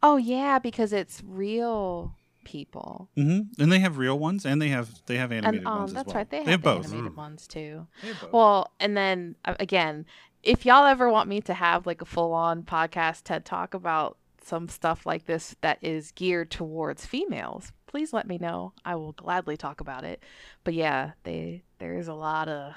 Oh 0.02 0.16
yeah, 0.16 0.58
because 0.58 0.92
it's 0.92 1.22
real 1.26 2.14
people. 2.44 3.08
Mm-hmm. 3.16 3.60
And 3.62 3.72
they 3.72 3.78
have 3.78 3.96
real 3.98 4.18
ones, 4.18 4.44
and 4.44 4.60
they 4.60 4.68
have 4.68 4.90
they 5.06 5.16
have 5.16 5.32
animated 5.32 5.60
And 5.60 5.66
um, 5.68 5.78
ones 5.78 5.90
as 5.90 5.94
that's 5.94 6.06
well. 6.08 6.16
right, 6.16 6.30
they 6.30 6.36
have, 6.38 6.46
have 6.46 6.62
the 6.62 6.74
both. 6.74 6.84
animated 6.86 7.12
Mm. 7.12 7.16
ones 7.16 7.46
too. 7.48 7.86
Both. 8.20 8.32
Well, 8.32 8.72
and 8.78 8.96
then 8.96 9.36
uh, 9.44 9.54
again, 9.58 10.04
if 10.42 10.66
y'all 10.66 10.84
ever 10.86 11.08
want 11.08 11.28
me 11.28 11.40
to 11.42 11.54
have 11.54 11.86
like 11.86 12.02
a 12.02 12.04
full 12.06 12.32
on 12.34 12.62
podcast 12.62 13.22
TED 13.24 13.44
talk 13.44 13.72
about 13.74 14.18
some 14.44 14.68
stuff 14.68 15.06
like 15.06 15.24
this 15.24 15.56
that 15.62 15.78
is 15.80 16.12
geared 16.12 16.50
towards 16.50 17.06
females, 17.06 17.72
please 17.94 18.12
let 18.12 18.26
me 18.26 18.38
know. 18.38 18.72
I 18.84 18.96
will 18.96 19.12
gladly 19.12 19.56
talk 19.56 19.80
about 19.80 20.02
it. 20.02 20.20
But 20.64 20.74
yeah, 20.74 21.12
they 21.22 21.62
there 21.78 21.96
is 21.96 22.08
a 22.08 22.14
lot 22.14 22.48
of 22.48 22.74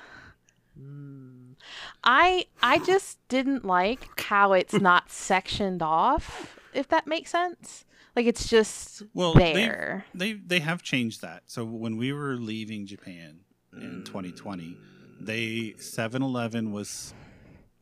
Mm. 0.80 1.56
I 2.04 2.46
I 2.62 2.78
just 2.78 3.18
didn't 3.30 3.66
like 3.66 4.08
how 4.22 4.54
it's 4.54 4.74
not 4.90 5.10
sectioned 5.10 5.82
off, 5.82 6.60
if 6.72 6.88
that 6.90 7.08
makes 7.08 7.32
sense. 7.32 7.84
Like 8.16 8.28
it's 8.28 8.48
just 8.48 9.02
Well, 9.16 9.34
there. 9.34 10.06
they 10.14 10.34
they 10.34 10.60
have 10.60 10.84
changed 10.84 11.24
that. 11.24 11.42
So 11.48 11.66
when 11.66 11.98
we 11.98 12.14
were 12.14 12.36
leaving 12.36 12.86
Japan 12.86 13.40
in 13.74 14.04
2020, 14.06 14.78
they 15.20 15.74
7-Eleven 15.80 16.72
was 16.72 17.16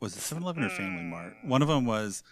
was 0.00 0.16
it 0.16 0.20
7-Eleven 0.20 0.64
or 0.64 0.70
Family 0.70 1.02
Mart? 1.02 1.34
One 1.44 1.60
of 1.60 1.68
them 1.68 1.84
was 1.84 2.22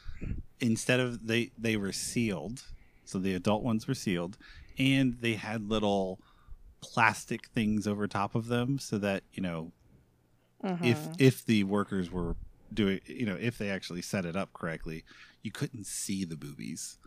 instead 0.61 0.99
of 0.99 1.27
they 1.27 1.51
they 1.59 1.77
were 1.77 1.93
sealed, 1.93 2.63
so 3.05 3.19
the 3.19 3.35
adult 3.35 3.63
ones 3.63 3.87
were 3.87 3.93
sealed, 3.95 4.39
and 4.79 5.15
they 5.21 5.35
had 5.35 5.69
little 5.69 6.21
plastic 6.81 7.49
things 7.49 7.87
over 7.87 8.07
top 8.07 8.35
of 8.35 8.47
them 8.49 8.79
so 8.79 8.99
that 8.99 9.25
you 9.33 9.43
know 9.43 9.73
if 10.83 11.09
Mhm. 11.09 11.17
if 11.19 11.45
the 11.45 11.65
workers 11.65 12.11
were 12.11 12.37
doing 12.73 13.01
you 13.07 13.27
know 13.27 13.37
if 13.41 13.59
they 13.59 13.71
actually 13.71 14.03
set 14.03 14.25
it 14.25 14.37
up 14.37 14.53
correctly, 14.53 15.05
you 15.43 15.51
couldn't 15.51 15.87
see 15.87 16.25
the 16.25 16.37
boobies. 16.37 16.99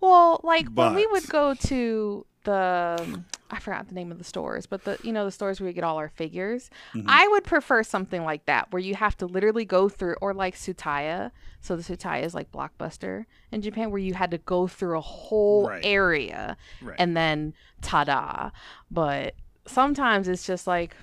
Well, 0.00 0.40
like 0.44 0.68
when 0.74 0.94
we 0.94 1.06
would 1.06 1.28
go 1.28 1.54
to 1.54 2.26
the 2.44 3.22
I 3.50 3.60
forgot 3.60 3.86
the 3.88 3.94
name 3.94 4.10
of 4.10 4.18
the 4.18 4.24
stores, 4.24 4.66
but 4.66 4.84
the 4.84 4.98
you 5.02 5.12
know 5.12 5.24
the 5.24 5.30
stores 5.30 5.60
where 5.60 5.66
we 5.68 5.72
get 5.72 5.84
all 5.84 5.96
our 5.98 6.08
figures. 6.08 6.68
Mhm. 6.94 7.04
I 7.06 7.26
would 7.28 7.44
prefer 7.44 7.82
something 7.82 8.24
like 8.24 8.44
that 8.46 8.72
where 8.72 8.80
you 8.80 8.94
have 8.96 9.16
to 9.18 9.26
literally 9.26 9.64
go 9.64 9.88
through 9.88 10.16
or 10.20 10.34
like 10.34 10.54
Tsutaya. 10.56 11.30
So 11.60 11.76
the 11.76 11.82
Tsutaya 11.82 12.22
is 12.24 12.34
like 12.34 12.50
Blockbuster 12.52 13.24
in 13.52 13.62
Japan 13.62 13.90
where 13.90 14.00
you 14.00 14.14
had 14.14 14.30
to 14.32 14.38
go 14.38 14.66
through 14.66 14.98
a 14.98 15.00
whole 15.00 15.68
Right. 15.68 15.80
area 15.84 16.56
Right. 16.82 16.96
and 16.98 17.16
then 17.16 17.54
ta-da. 17.82 18.50
But 18.90 19.34
sometimes 19.66 20.28
it's 20.28 20.46
just 20.46 20.66
like 20.66 20.96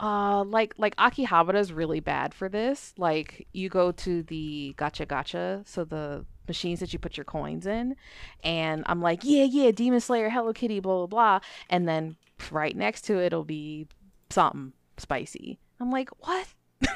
uh 0.00 0.44
like 0.44 0.74
like 0.78 0.96
Akihabara 0.96 1.56
is 1.56 1.72
really 1.72 2.00
bad 2.00 2.32
for 2.34 2.48
this. 2.48 2.94
Like 2.96 3.46
you 3.52 3.68
go 3.68 3.92
to 3.92 4.22
the 4.22 4.74
gacha 4.78 5.06
gacha, 5.06 5.66
so 5.68 5.84
the 5.84 6.24
machines 6.50 6.80
that 6.80 6.92
you 6.92 6.98
put 6.98 7.16
your 7.16 7.24
coins 7.24 7.64
in, 7.66 7.96
and 8.44 8.82
I'm 8.86 9.00
like, 9.00 9.20
yeah, 9.22 9.44
yeah, 9.44 9.70
Demon 9.70 10.00
Slayer, 10.00 10.28
Hello 10.30 10.52
Kitty, 10.52 10.80
blah 10.80 11.06
blah 11.06 11.06
blah, 11.06 11.40
and 11.68 11.88
then 11.88 12.16
right 12.50 12.76
next 12.76 13.02
to 13.06 13.18
it, 13.18 13.26
it'll 13.26 13.44
be 13.44 13.86
something 14.30 14.72
spicy. 14.98 15.58
I'm 15.78 15.90
like, 15.90 16.10
what? 16.26 16.46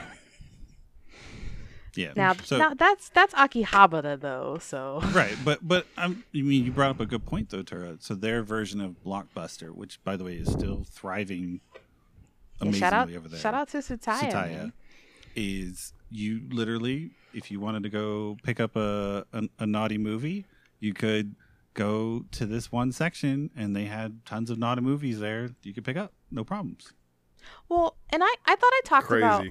Yeah. 1.97 2.13
Now, 2.17 2.33
so, 2.33 2.59
now 2.59 2.75
that's 2.75 3.09
that's 3.11 3.33
Akihabara 3.35 4.19
though, 4.21 4.59
so 4.61 5.01
right, 5.13 5.37
but 5.45 5.61
but 5.63 5.87
um, 5.97 6.25
you 6.33 6.43
mean 6.45 6.65
you 6.65 6.73
brought 6.73 6.91
up 6.91 7.01
a 7.01 7.07
good 7.07 7.25
point 7.25 7.51
though, 7.51 7.63
Tura. 7.63 7.99
So 8.01 8.15
their 8.15 8.43
version 8.43 8.81
of 8.81 8.97
Blockbuster, 9.05 9.71
which 9.71 10.03
by 10.03 10.17
the 10.17 10.25
way 10.25 10.35
is 10.35 10.51
still 10.51 10.85
thriving 10.91 11.61
Yeah, 11.73 11.81
amazingly 12.63 12.81
shout 12.81 12.93
out 12.93 13.11
over 13.13 13.29
there. 13.29 13.39
shout 13.39 13.55
out 13.55 13.69
to 13.69 13.79
Tsutaya. 13.79 14.33
Tsutaya 14.33 14.73
is 15.37 15.93
you 16.15 16.43
literally, 16.51 17.11
if 17.33 17.51
you 17.51 17.61
wanted 17.61 17.83
to 17.83 17.91
go 17.91 18.37
pick 18.43 18.61
up 18.61 18.77
a, 18.77 19.25
a 19.33 19.43
a 19.61 19.67
naughty 19.67 19.99
movie, 19.99 20.47
you 20.81 20.93
could 20.95 21.35
go 21.75 22.25
to 22.31 22.47
this 22.47 22.71
one 22.71 22.93
section, 22.93 23.51
and 23.57 23.75
they 23.75 23.85
had 23.87 24.25
tons 24.25 24.49
of 24.51 24.59
naughty 24.59 24.81
movies 24.81 25.19
there 25.19 25.51
you 25.63 25.75
could 25.75 25.85
pick 25.85 25.97
up, 25.97 26.13
no 26.31 26.45
problems. 26.45 26.93
Well, 27.69 27.97
and 28.11 28.23
I 28.23 28.33
I 28.47 28.55
thought 28.57 28.73
I 28.73 28.81
talked 28.85 29.11
about 29.11 29.45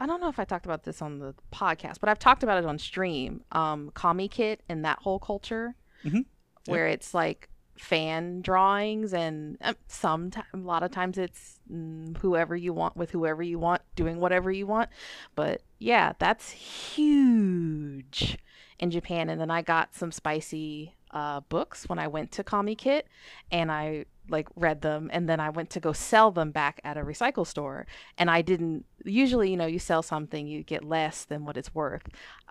I 0.00 0.06
don't 0.06 0.20
know 0.20 0.28
if 0.28 0.38
I 0.38 0.44
talked 0.44 0.64
about 0.66 0.84
this 0.84 1.00
on 1.02 1.18
the 1.18 1.34
podcast, 1.52 1.96
but 2.00 2.08
I've 2.08 2.18
talked 2.18 2.42
about 2.42 2.58
it 2.58 2.66
on 2.66 2.78
stream. 2.78 3.42
Um, 3.52 3.90
Comiket 3.94 4.58
and 4.68 4.84
that 4.84 4.98
whole 5.00 5.18
culture, 5.18 5.74
Mhm. 6.04 6.24
where 6.66 6.86
it's 6.86 7.14
like 7.14 7.48
fan 7.78 8.40
drawings, 8.42 9.12
and 9.12 9.58
um, 9.62 9.76
some 9.86 10.30
a 10.52 10.56
lot 10.56 10.82
of 10.82 10.90
times 10.90 11.18
it's 11.18 11.60
mm, 11.72 12.16
whoever 12.18 12.56
you 12.56 12.72
want 12.72 12.96
with 12.96 13.10
whoever 13.10 13.42
you 13.42 13.58
want, 13.58 13.82
doing 13.96 14.20
whatever 14.20 14.50
you 14.50 14.66
want. 14.66 14.90
But 15.34 15.62
yeah, 15.78 16.12
that's 16.18 16.50
huge 16.50 18.38
in 18.78 18.90
Japan. 18.90 19.28
And 19.28 19.40
then 19.40 19.50
I 19.50 19.62
got 19.62 19.94
some 19.94 20.12
spicy 20.12 20.94
uh, 21.10 21.40
books 21.48 21.88
when 21.88 21.98
I 21.98 22.08
went 22.08 22.32
to 22.32 22.44
Comiket, 22.44 23.02
and 23.50 23.72
I 23.72 24.06
like 24.30 24.48
read 24.56 24.82
them 24.82 25.08
and 25.12 25.28
then 25.28 25.40
I 25.40 25.50
went 25.50 25.70
to 25.70 25.80
go 25.80 25.92
sell 25.92 26.30
them 26.30 26.50
back 26.50 26.80
at 26.84 26.96
a 26.96 27.02
recycle 27.02 27.46
store 27.46 27.86
and 28.16 28.30
I 28.30 28.42
didn't 28.42 28.84
usually 29.04 29.50
you 29.50 29.56
know 29.56 29.66
you 29.66 29.78
sell 29.78 30.02
something 30.02 30.46
you 30.46 30.62
get 30.62 30.84
less 30.84 31.24
than 31.24 31.44
what 31.44 31.56
it's 31.56 31.74
worth 31.74 32.02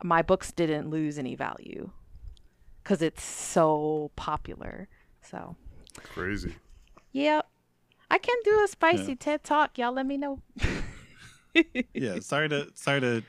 my 0.03 0.21
books 0.21 0.51
didn't 0.51 0.89
lose 0.89 1.17
any 1.19 1.35
value 1.35 1.91
cuz 2.83 3.01
it's 3.01 3.23
so 3.23 4.11
popular 4.15 4.87
so. 5.29 5.55
Crazy. 6.03 6.55
yep. 7.11 7.47
I 8.09 8.17
can 8.17 8.35
do 8.43 8.63
a 8.63 8.67
spicy 8.67 9.15
TED 9.15 9.43
talk. 9.43 9.77
Y'all 9.77 9.91
let 9.91 10.05
me 10.05 10.17
know. 10.17 10.41
Yeah, 11.93 12.19
sorry 12.19 12.49
to 12.49 12.67
sorry 12.75 13.01
to 13.01 13.23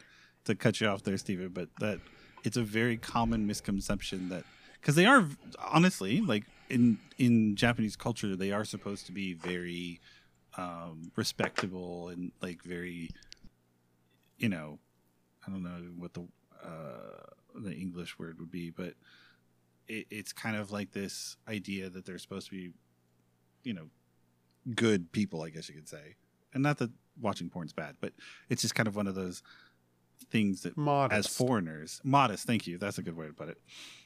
to 0.44 0.54
cut 0.54 0.80
you 0.80 0.86
off 0.86 1.02
there, 1.02 1.16
Steven, 1.16 1.48
but 1.48 1.68
that 1.80 1.98
it's 2.44 2.56
a 2.56 2.62
very 2.62 2.96
common 2.96 3.46
misconception 3.46 4.28
that 4.28 4.44
because 4.80 4.94
they 4.94 5.06
are 5.06 5.26
honestly 5.72 6.20
like 6.20 6.44
in 6.68 6.98
in 7.16 7.56
Japanese 7.56 7.96
culture 7.96 8.36
they 8.36 8.52
are 8.52 8.64
supposed 8.64 9.06
to 9.06 9.12
be 9.12 9.32
very 9.32 10.00
um, 10.56 11.10
respectable 11.16 12.08
and 12.08 12.32
like 12.42 12.62
very 12.62 13.10
you 14.36 14.48
know 14.48 14.78
I 15.46 15.50
don't 15.50 15.62
know 15.62 15.82
what 15.96 16.14
the 16.14 16.26
uh, 16.62 17.24
the 17.54 17.72
English 17.72 18.18
word 18.18 18.38
would 18.40 18.50
be, 18.50 18.70
but 18.70 18.94
it, 19.88 20.06
it's 20.10 20.32
kind 20.32 20.56
of 20.56 20.70
like 20.70 20.92
this 20.92 21.36
idea 21.48 21.88
that 21.90 22.04
they're 22.06 22.18
supposed 22.18 22.46
to 22.50 22.52
be 22.52 22.72
you 23.64 23.72
know 23.74 23.88
good 24.74 25.10
people, 25.12 25.42
I 25.42 25.50
guess 25.50 25.68
you 25.68 25.74
could 25.74 25.88
say, 25.88 26.16
and 26.54 26.62
not 26.62 26.78
that 26.78 26.90
watching 27.20 27.48
porn's 27.50 27.72
bad, 27.72 27.96
but 28.00 28.12
it's 28.48 28.62
just 28.62 28.74
kind 28.74 28.86
of 28.86 28.94
one 28.96 29.06
of 29.06 29.14
those 29.14 29.42
things 30.30 30.62
that 30.62 30.76
Modest. 30.76 31.28
as 31.30 31.36
foreigners 31.36 32.00
modest 32.02 32.44
thank 32.44 32.66
you 32.66 32.76
that's 32.76 32.98
a 32.98 33.02
good 33.02 33.16
way 33.16 33.28
to 33.28 33.32
put 33.32 33.48
it 33.48 33.60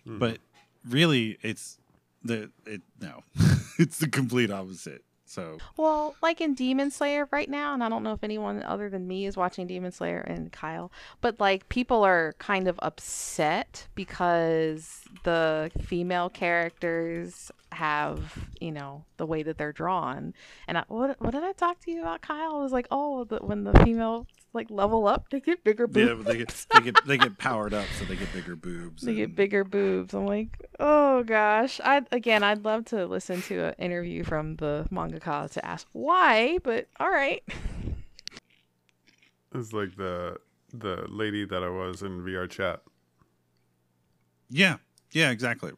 Mhm. 0.07 0.19
but 0.19 0.39
really 0.87 1.39
it's 1.41 1.79
the 2.23 2.51
it 2.67 2.83
no 3.01 3.25
it's 3.79 3.97
the 3.99 4.07
complete 4.09 4.51
opposite 4.51 5.03
so 5.33 5.57
Well, 5.77 6.15
like 6.23 6.41
in 6.41 6.55
Demon 6.55 6.91
Slayer 6.91 7.27
right 7.33 7.49
now, 7.49 7.73
and 7.73 7.83
I 7.83 7.89
don't 7.89 8.03
know 8.03 8.13
if 8.13 8.23
anyone 8.23 8.63
other 8.63 8.91
than 8.91 9.09
me 9.09 9.25
is 9.25 9.37
watching 9.37 9.67
Demon 9.67 9.91
Slayer 9.91 10.21
and 10.21 10.53
Kyle, 10.53 10.93
but 11.21 11.41
like 11.41 11.69
people 11.71 12.05
are 12.05 12.35
kind 12.39 12.69
of 12.69 12.79
upset 12.83 13.87
because 13.95 15.03
the 15.25 15.71
female 15.81 16.29
characters 16.29 17.51
have, 17.73 18.47
you 18.61 18.73
know, 18.73 19.05
the 19.17 19.27
way 19.27 19.43
that 19.43 19.57
they're 19.57 19.73
drawn. 19.73 20.35
And 20.69 20.77
I, 20.79 20.85
what 20.89 21.21
what 21.21 21.31
did 21.33 21.43
I 21.43 21.53
talk 21.53 21.81
to 21.81 21.91
you 21.91 22.03
about, 22.03 22.21
Kyle? 22.21 22.57
I 22.57 22.63
was 22.63 22.73
like, 22.73 22.87
oh, 22.91 23.25
the, 23.25 23.39
when 23.39 23.65
the 23.65 23.73
female 23.85 24.27
like 24.55 24.71
level 24.71 25.07
up, 25.07 25.31
they 25.31 25.41
get 25.41 25.65
bigger 25.65 25.87
boobs. 25.87 26.09
yeah 26.09 26.15
but 26.15 26.27
they 26.27 26.37
get 26.39 26.67
they 26.75 26.81
get 26.81 27.07
they 27.07 27.19
get 27.19 27.39
powered 27.47 27.73
up 27.75 27.87
so 27.99 28.05
they 28.05 28.17
get 28.17 28.33
bigger 28.35 28.55
boobs 28.57 29.03
They 29.03 29.15
get 29.15 29.35
bigger 29.35 29.65
boobs. 29.65 30.13
I'm 30.15 30.27
like, 30.27 30.49
oh 30.79 31.23
gosh. 31.23 31.81
I 31.85 32.03
again, 32.13 32.43
I'd 32.43 32.65
love 32.65 32.85
to 32.87 33.07
listen 33.07 33.41
to 33.43 33.69
an 33.69 33.75
interview 33.79 34.25
from 34.25 34.57
the 34.57 34.87
mangaka 34.93 35.51
to 35.53 35.65
ask 35.65 35.87
why, 35.93 36.59
but 36.63 36.89
all 37.01 37.11
right. 37.11 37.43
It's 39.55 39.73
like 39.73 39.97
the 39.97 40.37
the 40.73 41.05
lady 41.09 41.45
that 41.45 41.63
I 41.63 41.69
was 41.69 42.03
in 42.03 42.23
VR 42.23 42.49
chat. 42.49 42.81
yeah 44.49 44.77
yeah 45.13 45.31
exactly 45.31 45.73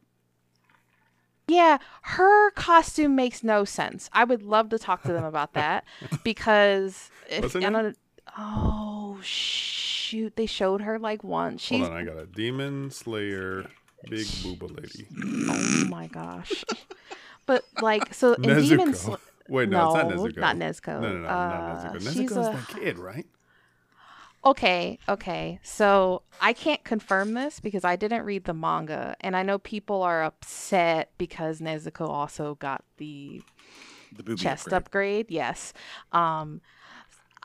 Yeah, 1.49 1.79
her 2.03 2.51
costume 2.53 3.15
makes 3.17 3.43
no 3.43 3.65
sense. 3.65 4.09
I 4.13 4.23
would 4.25 4.43
love 4.43 4.69
to 4.71 4.79
talk 4.79 5.03
to 5.03 5.13
them 5.13 5.25
about 5.25 5.55
that 5.55 5.85
because 6.25 7.11
if 7.29 7.43
What's 7.43 7.55
her 7.55 7.61
I 7.61 7.71
don't- 7.71 7.99
oh 8.39 9.19
shoot, 9.23 10.37
they 10.37 10.47
showed 10.47 10.81
her 10.83 10.99
like 10.99 11.23
once. 11.25 11.63
She's 11.63 11.81
Hold 11.81 11.93
on, 11.93 11.97
I 11.99 12.05
got 12.05 12.19
a 12.19 12.27
Demon 12.27 12.91
Slayer 12.91 13.67
big 14.09 14.27
booba 14.27 14.71
lady. 14.81 15.07
oh 15.51 15.89
my 15.89 16.07
gosh. 16.09 16.65
But 17.47 17.65
like 17.83 18.13
so 18.15 18.35
in 18.35 18.43
Demon 18.43 18.93
Nezuko. 18.93 18.95
Sl- 18.97 19.15
Wait, 19.49 19.69
no, 19.69 19.93
no, 19.93 20.25
it's 20.25 20.35
not 20.37 20.57
Nezuko. 20.57 20.57
not 20.57 20.57
Nezuko. 20.57 21.01
No, 21.03 21.13
no, 21.13 21.19
no, 21.21 21.29
Uh, 21.29 21.83
not 21.85 21.95
Nezuko. 21.97 22.29
Nezuko's 22.29 22.71
a- 22.71 22.79
kid, 22.81 22.99
right? 22.99 23.27
Okay, 24.47 24.99
okay. 25.09 25.59
So 25.63 26.21
I 26.41 26.53
can't 26.53 26.85
confirm 26.85 27.33
this 27.33 27.61
because 27.61 27.83
I 27.85 27.97
didn't 27.97 28.25
read 28.25 28.45
the 28.45 28.53
manga, 28.53 29.17
and 29.23 29.35
I 29.37 29.43
know 29.43 29.59
people 29.59 30.03
are 30.03 30.23
upset 30.23 31.13
because 31.17 31.61
Nezuko 31.61 32.09
also 32.09 32.57
got 32.57 32.85
the 32.99 33.41
the 34.15 34.37
chest 34.37 34.67
upgrade. 34.73 35.23
upgrade. 35.23 35.31
Yes. 35.31 35.73
Um, 36.13 36.61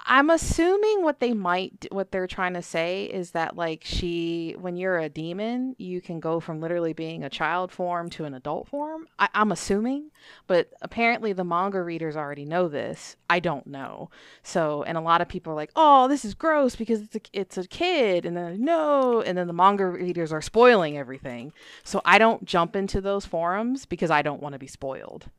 I'm 0.06 0.30
assuming 0.30 1.04
what 1.04 1.20
they 1.20 1.34
might, 1.34 1.86
what 1.92 2.12
they're 2.12 2.28
trying 2.28 2.54
to 2.54 2.62
say 2.62 3.06
is 3.06 3.32
that 3.32 3.56
like 3.56 3.82
she, 3.84 4.56
when 4.60 4.76
you're 4.78 4.98
a 4.98 5.10
demon, 5.10 5.76
you 5.78 6.02
can 6.02 6.20
go 6.20 6.40
from 6.40 6.60
literally 6.62 6.94
being 6.94 7.24
a 7.24 7.30
child 7.30 7.72
form 7.72 8.10
to 8.12 8.26
an 8.26 8.34
adult 8.34 8.68
form. 8.68 9.08
I, 9.20 9.30
I'm 9.34 9.52
assuming, 9.52 10.12
but 10.48 10.72
apparently 10.82 11.34
the 11.34 11.44
manga 11.44 11.82
readers 11.82 12.16
already 12.16 12.46
know 12.46 12.68
this. 12.68 13.16
I 13.30 13.40
don't 13.40 13.68
know. 13.68 14.10
So, 14.42 14.84
and 14.84 14.98
a 14.98 15.02
lot 15.02 15.22
of 15.22 15.28
people 15.28 15.54
are 15.54 15.56
like, 15.56 15.72
"Oh, 15.76 16.08
this 16.08 16.26
is 16.26 16.34
gross 16.34 16.76
because 16.76 17.02
it's 17.02 17.16
a, 17.16 17.22
it's 17.34 17.58
a 17.58 17.68
kid," 17.68 18.26
and 18.26 18.36
then 18.36 18.64
no, 18.64 19.22
and 19.22 19.38
then 19.38 19.48
the 19.48 19.54
manga 19.54 19.86
readers 19.88 20.32
are 20.34 20.42
spoiling 20.42 20.98
everything. 20.98 21.54
So 21.84 22.02
I 22.06 22.18
don't 22.18 22.46
jump 22.46 22.76
into 22.76 23.02
those 23.02 23.26
forums 23.26 23.86
because 23.86 24.12
I 24.12 24.22
don't 24.22 24.42
want 24.42 24.54
to 24.54 24.60
be 24.60 24.68
spoiled. 24.68 25.30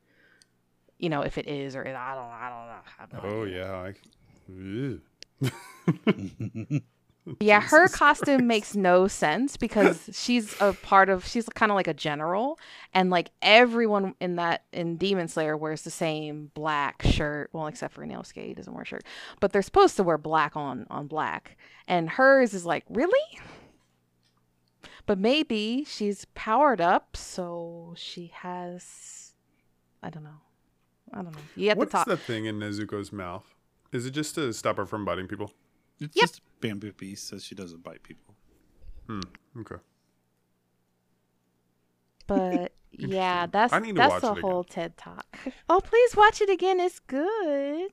You 0.99 1.09
know, 1.09 1.21
if 1.23 1.37
it 1.37 1.47
is 1.47 1.75
or 1.75 1.83
it, 1.83 1.95
I 1.95 2.13
don't, 2.15 2.25
I 2.25 2.49
don't 2.49 2.67
know. 3.21 3.23
I 3.23 3.29
no 3.29 3.37
Oh 3.37 3.43
idea. 3.43 3.57
yeah, 3.65 3.71
I. 3.73 3.93
Yeah, 7.39 7.61
her 7.61 7.83
Jesus 7.85 7.95
costume 7.95 8.37
Christ. 8.37 8.43
makes 8.47 8.75
no 8.75 9.07
sense 9.07 9.55
because 9.55 10.09
she's 10.11 10.59
a 10.59 10.73
part 10.73 11.07
of 11.07 11.25
she's 11.27 11.47
kind 11.49 11.71
of 11.71 11.75
like 11.75 11.87
a 11.87 11.93
general 11.93 12.57
and 12.95 13.11
like 13.11 13.29
everyone 13.43 14.15
in 14.19 14.37
that 14.37 14.63
in 14.73 14.97
Demon 14.97 15.27
Slayer 15.27 15.55
wears 15.55 15.83
the 15.83 15.91
same 15.91 16.49
black 16.55 17.03
shirt, 17.03 17.51
well 17.53 17.67
except 17.67 17.93
for 17.93 18.03
Inosuke, 18.03 18.43
he 18.43 18.53
doesn't 18.55 18.73
wear 18.73 18.81
a 18.81 18.85
shirt. 18.85 19.03
But 19.39 19.53
they're 19.53 19.61
supposed 19.61 19.97
to 19.97 20.03
wear 20.03 20.17
black 20.17 20.55
on 20.55 20.87
on 20.89 21.05
black. 21.05 21.57
And 21.87 22.09
hers 22.09 22.55
is 22.55 22.65
like, 22.65 22.85
"Really?" 22.89 23.39
But 25.05 25.19
maybe 25.19 25.85
she's 25.87 26.25
powered 26.33 26.81
up 26.81 27.15
so 27.15 27.93
she 27.97 28.31
has 28.33 29.33
I 30.01 30.09
don't 30.09 30.23
know. 30.23 30.41
I 31.13 31.17
don't 31.21 31.33
know. 31.35 31.41
You 31.55 31.69
have 31.69 31.77
What's 31.77 31.91
to 31.91 31.97
talk. 31.97 32.07
the 32.07 32.17
thing 32.17 32.45
in 32.45 32.57
Nezuko's 32.59 33.11
mouth? 33.13 33.53
Is 33.91 34.05
it 34.05 34.11
just 34.11 34.35
to 34.35 34.53
stop 34.53 34.77
her 34.77 34.85
from 34.85 35.05
biting 35.05 35.27
people? 35.27 35.51
it's 35.99 36.15
Yep. 36.15 36.23
just 36.23 36.37
a 36.39 36.41
bamboo 36.61 36.91
piece 36.93 37.21
so 37.21 37.37
she 37.37 37.53
doesn't 37.55 37.83
bite 37.83 38.01
people 38.03 38.33
Hmm. 39.07 39.21
Okay. 39.59 39.75
But 42.27 42.71
yeah, 42.91 43.45
that's 43.47 43.73
I 43.73 43.79
need 43.79 43.95
to 43.95 44.01
that's 44.01 44.23
watch 44.23 44.37
a 44.37 44.41
whole 44.41 44.63
TED 44.63 44.97
talk. 44.97 45.25
Oh, 45.69 45.79
please 45.81 46.15
watch 46.15 46.41
it 46.41 46.49
again. 46.49 46.79
It's 46.79 46.99
good. 46.99 47.91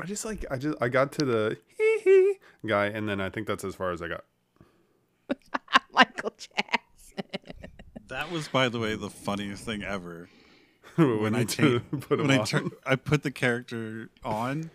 I 0.00 0.04
just 0.04 0.24
like 0.24 0.44
I 0.50 0.56
just 0.56 0.76
I 0.80 0.88
got 0.88 1.12
to 1.12 1.24
the 1.24 1.56
hee 1.76 1.98
hee 2.04 2.34
guy, 2.66 2.86
and 2.86 3.08
then 3.08 3.20
I 3.20 3.30
think 3.30 3.46
that's 3.46 3.64
as 3.64 3.74
far 3.74 3.90
as 3.92 4.00
I 4.02 4.08
got. 4.08 4.24
Michael 5.92 6.32
Jackson. 6.36 7.24
that 8.08 8.30
was 8.30 8.48
by 8.48 8.68
the 8.68 8.78
way 8.78 8.94
the 8.94 9.10
funniest 9.10 9.64
thing 9.64 9.82
ever 9.82 10.28
when, 10.96 11.20
when 11.22 11.34
I 11.34 11.38
need 11.44 11.82
put 12.00 12.18
when 12.18 12.30
I 12.30 12.38
on. 12.38 12.46
turn 12.46 12.70
I 12.86 12.96
put 12.96 13.22
the 13.22 13.30
character 13.30 14.10
on 14.24 14.70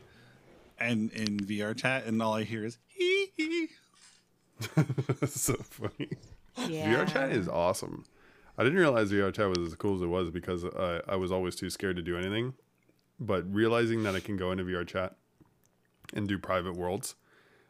and 0.84 1.12
in 1.12 1.38
VR 1.38 1.76
chat 1.76 2.06
and 2.06 2.22
all 2.22 2.34
I 2.34 2.44
hear 2.44 2.64
is 2.66 2.78
hee 2.88 3.28
hee 3.36 3.68
so 5.28 5.56
funny. 5.56 6.10
Yeah. 6.70 7.04
VR 7.04 7.12
chat 7.12 7.32
is 7.32 7.48
awesome. 7.50 8.06
I 8.58 8.64
didn't 8.64 8.78
realize 8.80 9.12
VR 9.12 9.34
chat 9.34 9.50
was 9.50 9.60
as 9.68 9.76
cool 9.76 9.96
as 9.96 10.02
it 10.02 10.08
was 10.08 10.30
because 10.30 10.64
uh, 10.64 11.02
I 11.08 11.16
was 11.16 11.32
always 11.32 11.56
too 11.56 11.70
scared 11.70 11.96
to 11.96 12.02
do 12.02 12.18
anything. 12.18 12.54
But 13.20 13.52
realizing 13.54 14.04
that 14.04 14.16
I 14.16 14.20
can 14.20 14.38
go 14.38 14.52
into 14.52 14.64
VR 14.64 14.86
chat 14.88 15.16
and 16.14 16.28
do 16.28 16.38
private 16.38 16.76
worlds. 16.76 17.16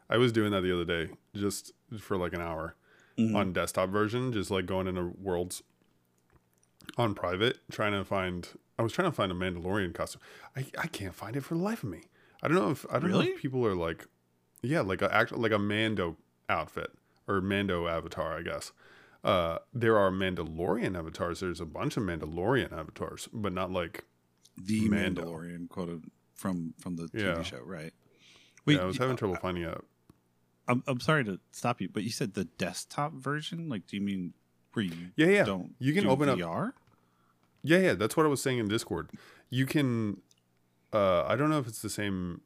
I 0.10 0.18
was 0.18 0.32
doing 0.32 0.52
that 0.52 0.62
the 0.62 0.74
other 0.74 0.86
day 0.86 1.14
just 1.36 1.72
for 2.00 2.18
like 2.18 2.34
an 2.34 2.42
hour 2.42 2.76
Mhm. 3.18 3.36
on 3.36 3.54
desktop 3.54 3.90
version, 3.90 4.34
just 4.34 4.50
like 4.52 4.66
going 4.66 4.88
into 4.88 5.14
worlds 5.22 5.62
on 6.98 7.14
private, 7.16 7.60
trying 7.72 7.94
to 7.94 8.04
find. 8.04 8.48
I 8.78 8.82
was 8.84 8.92
trying 8.92 9.10
to 9.10 9.16
find 9.16 9.32
a 9.32 9.36
Mandalorian 9.36 9.94
costume. 9.94 10.22
I, 10.56 10.66
I 10.78 10.88
can't 10.88 11.14
find 11.14 11.36
it 11.36 11.44
for 11.44 11.54
the 11.54 11.62
life 11.62 11.84
of 11.84 11.90
me. 11.90 12.02
I 12.44 12.48
don't 12.50 12.58
know 12.58 12.70
if 12.72 12.86
I 12.92 13.00
don't 13.00 13.10
know 13.12 13.22
if 13.22 13.42
people 13.42 13.66
are 13.66 13.74
like, 13.76 14.06
yeah, 14.62 14.82
like 14.82 15.02
a 15.02 15.12
act 15.14 15.32
like 15.32 15.52
a 15.54 15.58
Mando 15.60 16.18
outfit 16.50 16.92
or 17.28 17.42
Mando 17.42 17.88
avatar, 17.88 18.38
I 18.38 18.42
guess. 18.44 18.72
Uh, 19.24 19.60
there 19.74 19.98
are 19.98 20.12
Mandalorian 20.12 20.98
avatars. 20.98 21.40
There's 21.40 21.62
a 21.62 21.66
bunch 21.66 21.96
of 21.96 22.04
Mandalorian 22.04 22.74
avatars, 22.78 23.30
but 23.32 23.54
not 23.54 23.72
like 23.72 24.04
the 24.62 24.90
Mando. 24.90 25.24
Mandalorian 25.24 25.70
quoted 25.70 26.04
from 26.36 26.74
from 26.80 26.98
the 26.98 27.04
TV 27.08 27.22
Yeah. 27.38 27.42
show, 27.44 27.62
right? 27.66 27.94
yeah, 28.66 28.80
I 28.80 28.86
was 28.86 28.98
having 28.98 29.16
trouble 29.16 29.38
finding 29.42 29.64
out. 29.64 29.86
I'm, 30.68 30.84
I'm 30.88 31.00
sorry 31.00 31.24
to 31.26 31.40
stop 31.52 31.82
you, 31.82 31.90
but 31.92 32.04
you 32.04 32.10
said 32.10 32.34
the 32.34 32.46
desktop 32.46 33.14
version. 33.14 33.68
Like, 33.70 33.88
do 33.88 33.98
you 33.98 34.02
mean 34.02 34.34
where 34.74 34.84
you 34.86 34.94
Yeah, 35.16 35.28
yeah. 35.28 35.44
don't 35.44 35.76
You 35.80 35.94
can 35.94 36.04
do 36.04 36.10
open 36.10 36.28
up- 36.30 36.38
VR? 36.40 36.74
Yeah, 37.64 37.80
yeah, 37.80 37.94
that's 37.94 38.16
what 38.18 38.26
I 38.26 38.30
was 38.30 38.42
saying 38.42 38.60
in 38.60 38.68
Discord. 38.68 39.10
You 39.50 39.66
can 39.66 40.22
uh 40.94 41.24
I 41.28 41.36
don't 41.36 41.50
know 41.50 41.60
if 41.60 41.68
it's 41.68 41.82
the 41.82 41.90
same 41.90 42.42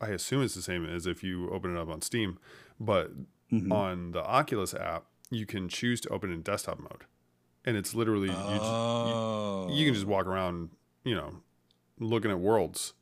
I 0.00 0.08
assume 0.08 0.42
it's 0.42 0.54
the 0.54 0.62
same 0.62 0.84
as 0.86 1.06
if 1.06 1.22
you 1.24 1.50
open 1.50 1.76
it 1.76 1.80
up 1.80 1.88
on 1.88 2.00
Steam, 2.02 2.38
but 2.78 3.10
Mhm. 3.52 3.70
on 3.72 4.12
the 4.12 4.22
Oculus 4.24 4.72
app, 4.74 5.04
you 5.30 5.44
can 5.44 5.68
choose 5.68 6.00
to 6.02 6.08
open 6.08 6.30
in 6.32 6.40
desktop 6.42 6.78
mode. 6.78 7.04
And 7.64 7.76
it's 7.76 7.94
literally 7.94 8.28
you, 8.30 8.58
just, 8.58 8.70
oh, 8.72 9.66
you, 9.68 9.76
you 9.76 9.84
can 9.86 9.94
just 9.94 10.06
walk 10.06 10.26
around, 10.26 10.70
you 11.04 11.14
know, 11.14 11.42
looking 11.98 12.30
at 12.30 12.38
worlds 12.38 12.94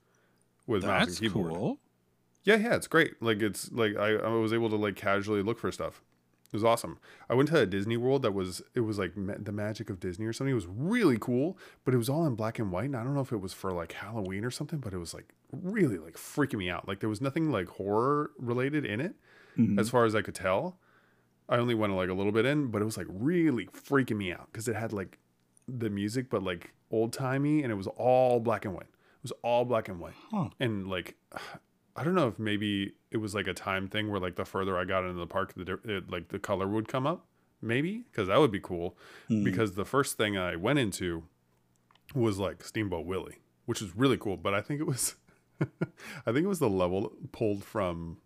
with 0.67 0.85
mouse 0.85 1.07
and 1.09 1.19
keyboard. 1.19 1.53
cool. 1.53 1.79
Yeah, 2.45 2.57
yeah, 2.57 2.75
it's 2.75 2.87
great. 2.87 3.23
Like 3.23 3.43
it's 3.43 3.71
like 3.73 3.97
I, 3.97 4.15
I 4.17 4.29
was 4.29 4.53
able 4.53 4.71
to 4.71 4.77
like 4.77 4.97
casually 4.97 5.43
look 5.43 5.59
for 5.59 5.71
stuff. 5.71 6.03
It 6.53 6.57
was 6.57 6.65
awesome. 6.65 6.99
I 7.29 7.35
went 7.35 7.49
to 7.51 7.59
a 7.61 7.67
Disney 7.67 7.97
World 7.97 8.23
that 8.23 8.33
was 8.33 8.61
it 8.75 8.81
was 8.81 8.99
like 8.99 9.17
ma- 9.17 9.35
the 9.39 9.53
magic 9.53 9.89
of 9.89 10.01
Disney 10.01 10.27
or 10.27 10.33
something. 10.33 10.51
It 10.51 10.55
was 10.55 10.67
really 10.67 11.17
cool, 11.19 11.57
but 11.85 11.95
it 11.95 11.97
was 11.99 12.09
all 12.09 12.27
in 12.27 12.35
black 12.35 12.59
and 12.59 12.73
white. 12.73 12.87
And 12.87 12.97
I 12.97 13.05
don't 13.05 13.15
know 13.15 13.21
if 13.21 13.31
it 13.33 13.41
was 13.41 13.53
for 13.53 13.73
like 13.73 13.93
Halloween 13.93 14.45
or 14.45 14.51
something, 14.51 14.81
but 14.81 14.93
it 14.93 14.99
was 14.99 15.15
like 15.15 15.33
really 15.53 15.99
like 15.99 16.15
freaking 16.17 16.59
me 16.59 16.69
out. 16.69 16.89
Like 16.89 16.99
there 17.01 17.09
was 17.09 17.21
nothing 17.21 17.51
like 17.53 17.69
horror 17.69 18.33
related 18.39 18.85
in 18.85 19.01
it 19.01 19.15
Mhm. 19.59 19.79
as 19.79 19.91
far 19.91 20.05
as 20.05 20.15
I 20.15 20.23
could 20.23 20.35
tell. 20.35 20.79
I 21.49 21.57
only 21.59 21.75
went 21.75 21.95
like 21.95 22.09
a 22.09 22.15
little 22.15 22.33
bit 22.33 22.47
in, 22.47 22.69
but 22.69 22.83
it 22.83 22.85
was 22.85 22.97
like 22.97 23.07
really 23.09 23.67
freaking 23.67 24.17
me 24.17 24.33
out 24.33 24.49
because 24.53 24.67
it 24.69 24.75
had 24.77 24.93
like 24.93 25.19
the 25.69 25.91
music, 25.91 26.31
but 26.31 26.43
like 26.43 26.73
old 26.91 27.13
timey, 27.13 27.63
and 27.63 27.71
it 27.71 27.77
was 27.77 27.87
all 27.97 28.41
black 28.41 28.65
and 28.65 28.75
white. 28.75 28.87
It 28.91 29.23
was 29.23 29.33
all 29.43 29.65
black 29.65 29.89
and 29.89 30.01
white 30.01 30.15
Huh. 30.31 30.49
and 30.59 30.89
like 30.89 31.15
I 32.01 32.05
don't 32.05 32.15
know 32.15 32.29
if 32.29 32.39
maybe 32.39 32.95
it 33.11 33.19
was 33.19 33.35
like 33.35 33.47
a 33.47 33.53
time 33.55 33.87
thing 33.89 34.11
where 34.11 34.21
like 34.21 34.37
the 34.37 34.45
further 34.45 34.79
I 34.79 34.85
got 34.85 35.05
into 35.05 35.19
the 35.19 35.27
park, 35.27 35.53
the 35.55 35.79
it, 35.85 36.11
like 36.11 36.29
the 36.29 36.39
color 36.39 36.67
would 36.67 36.89
come 36.89 37.07
up, 37.07 37.27
maybe 37.61 38.05
because 38.11 38.29
that 38.29 38.39
would 38.39 38.51
be 38.51 38.61
cool. 38.61 38.97
Mhm. 39.29 39.45
Because 39.45 39.75
the 39.75 39.85
first 39.85 40.17
thing 40.17 40.39
I 40.39 40.57
went 40.57 40.79
into 40.79 41.25
was 42.15 42.39
like 42.39 42.65
Steamboat 42.65 43.05
Willie, 43.07 43.39
which 43.67 43.81
was 43.83 43.95
really 43.95 44.17
cool. 44.17 44.37
But 44.39 44.55
I 44.55 44.63
think 44.63 44.81
it 44.81 44.87
was, 44.87 45.17
I 45.61 46.33
think 46.33 46.39
it 46.39 46.49
was 46.49 46.59
the 46.59 46.71
level 46.71 47.13
pulled 47.33 47.65
from, 47.65 48.17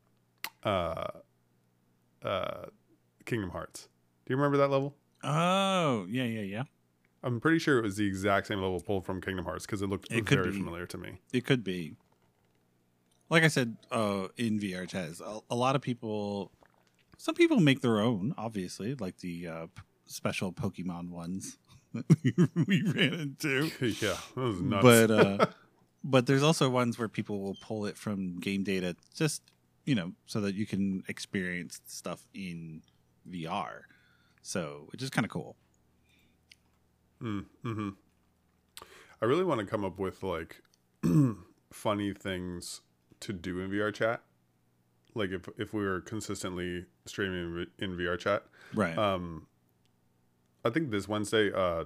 uh, 0.63 1.09
uh, 2.23 2.67
Kingdom 3.27 3.51
Hearts. 3.51 3.89
Do 4.27 4.33
you 4.33 4.37
remember 4.37 4.57
that 4.59 4.69
level? 4.71 4.95
Oh, 5.23 6.07
yeah, 6.09 6.25
yeah, 6.25 6.43
yeah. 6.43 6.63
I'm 7.23 7.41
pretty 7.41 7.59
sure 7.59 7.79
it 7.79 7.83
was 7.83 7.97
the 7.97 8.07
exact 8.07 8.47
same 8.47 8.61
level 8.61 8.81
pulled 8.81 9.05
from 9.07 9.21
Kingdom 9.21 9.45
Hearts 9.47 9.65
because 9.67 9.81
it 9.83 9.87
looked 9.89 10.13
It 10.13 10.29
very 10.29 10.51
be. 10.51 10.57
familiar 10.59 10.87
to 10.87 10.99
me. 10.99 11.19
It 11.33 11.45
could 11.47 11.65
be. 11.65 11.97
Like 13.35 13.43
I 13.43 13.49
said, 13.49 13.77
uh, 13.91 14.29
in 14.37 14.61
VR 14.61 14.89
chats, 14.89 15.21
a, 15.21 15.41
a 15.51 15.57
lot 15.57 15.75
of 15.75 15.83
people, 15.83 16.53
some 17.19 17.35
people 17.35 17.59
make 17.59 17.81
their 17.81 17.99
own, 17.99 18.33
obviously, 18.39 18.95
like 18.95 19.19
the 19.19 19.49
uh, 19.49 19.67
p- 19.75 19.83
special 20.07 20.53
Pokemon 20.53 21.09
ones 21.09 21.59
that 21.95 22.05
we 22.69 22.83
ran 22.83 23.13
into. 23.13 23.73
yeah, 24.01 24.19
that 24.37 24.41
was 24.41 24.61
nuts. 24.61 24.85
But 24.85 25.11
uh, 25.11 25.47
but 26.05 26.27
there's 26.27 26.45
also 26.45 26.71
ones 26.71 26.97
where 26.97 27.09
people 27.09 27.41
will 27.41 27.57
pull 27.61 27.87
it 27.87 27.99
from 27.99 28.39
game 28.39 28.63
data, 28.63 28.95
just 29.17 29.43
you 29.85 29.97
know, 29.97 30.13
so 30.27 30.41
that 30.43 30.55
you 30.55 30.65
can 30.65 31.03
experience 31.09 31.81
stuff 31.89 32.25
in 32.35 32.83
VR. 33.29 33.81
So, 34.43 34.87
which 34.93 35.03
is 35.03 35.11
kind 35.11 35.25
of 35.25 35.33
cool. 35.33 35.57
Mm, 37.21 37.47
hmm 37.65 37.89
I 39.21 39.25
really 39.25 39.45
want 39.45 39.59
to 39.59 39.67
come 39.67 39.85
up 39.85 39.99
with 39.99 40.23
like 40.23 40.63
funny 41.73 42.13
things 42.13 42.81
to 43.25 43.33
do 43.33 43.61
in 43.61 43.71
VR 43.71 43.93
chat. 43.93 44.23
Like 45.15 45.31
if 45.31 45.49
if 45.59 45.73
we 45.73 45.83
were 45.85 46.01
consistently 46.01 46.87
streaming 47.07 47.67
in, 47.79 47.85
in 47.93 47.97
VR 47.97 48.19
chat. 48.19 48.45
Right. 48.75 48.97
Um, 48.97 49.47
I 50.65 50.71
think 50.71 50.91
this 50.91 51.07
Wednesday, 51.09 51.53
uh, 51.53 51.85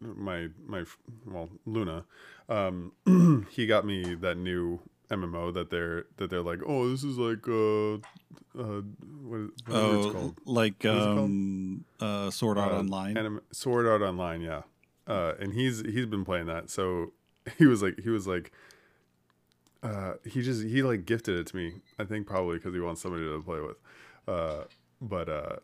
my 0.00 0.48
my 0.66 0.84
well 1.26 1.48
Luna, 1.66 2.04
um, 2.48 2.92
he 3.50 3.66
got 3.66 3.84
me 3.84 4.14
that 4.16 4.36
new 4.36 4.80
MMO 5.10 5.52
that 5.54 5.70
they're 5.70 6.04
that 6.18 6.30
they're 6.30 6.42
like, 6.42 6.60
oh, 6.66 6.88
this 6.90 7.02
is 7.04 7.18
like 7.18 7.46
uh, 7.48 7.94
uh, 8.58 8.82
what 9.24 9.40
is 9.40 9.50
whatever 9.66 9.96
it's 9.96 10.06
oh, 10.06 10.10
called. 10.12 10.38
like 10.46 10.84
What 10.84 10.94
it 10.94 11.00
called? 11.00 11.18
um, 11.18 11.84
uh, 12.00 12.30
Sword 12.30 12.58
Art 12.58 12.72
Uh, 12.72 12.78
Online. 12.78 13.16
Anim- 13.16 13.40
Sword 13.52 13.86
Art 13.86 14.02
Online, 14.02 14.40
yeah. 14.40 14.62
Uh, 15.06 15.32
and 15.40 15.52
he's 15.52 15.80
he's 15.80 16.06
been 16.06 16.24
playing 16.24 16.46
that, 16.46 16.70
so 16.70 17.12
he 17.58 17.66
was 17.66 17.82
like 17.82 17.98
he 18.02 18.08
was 18.10 18.26
like, 18.28 18.52
uh, 19.82 20.14
he 20.24 20.42
just 20.42 20.62
he 20.64 20.82
like 20.82 21.04
gifted 21.06 21.38
it 21.38 21.46
to 21.48 21.56
me. 21.56 21.74
I 21.98 22.04
think 22.04 22.26
probably 22.26 22.56
because 22.58 22.74
he 22.74 22.80
wants 22.80 23.00
somebody 23.02 23.24
to 23.24 23.42
play 23.42 23.60
with. 23.60 23.76
Uh, 24.28 24.64
but 25.00 25.28
uh, 25.28 25.56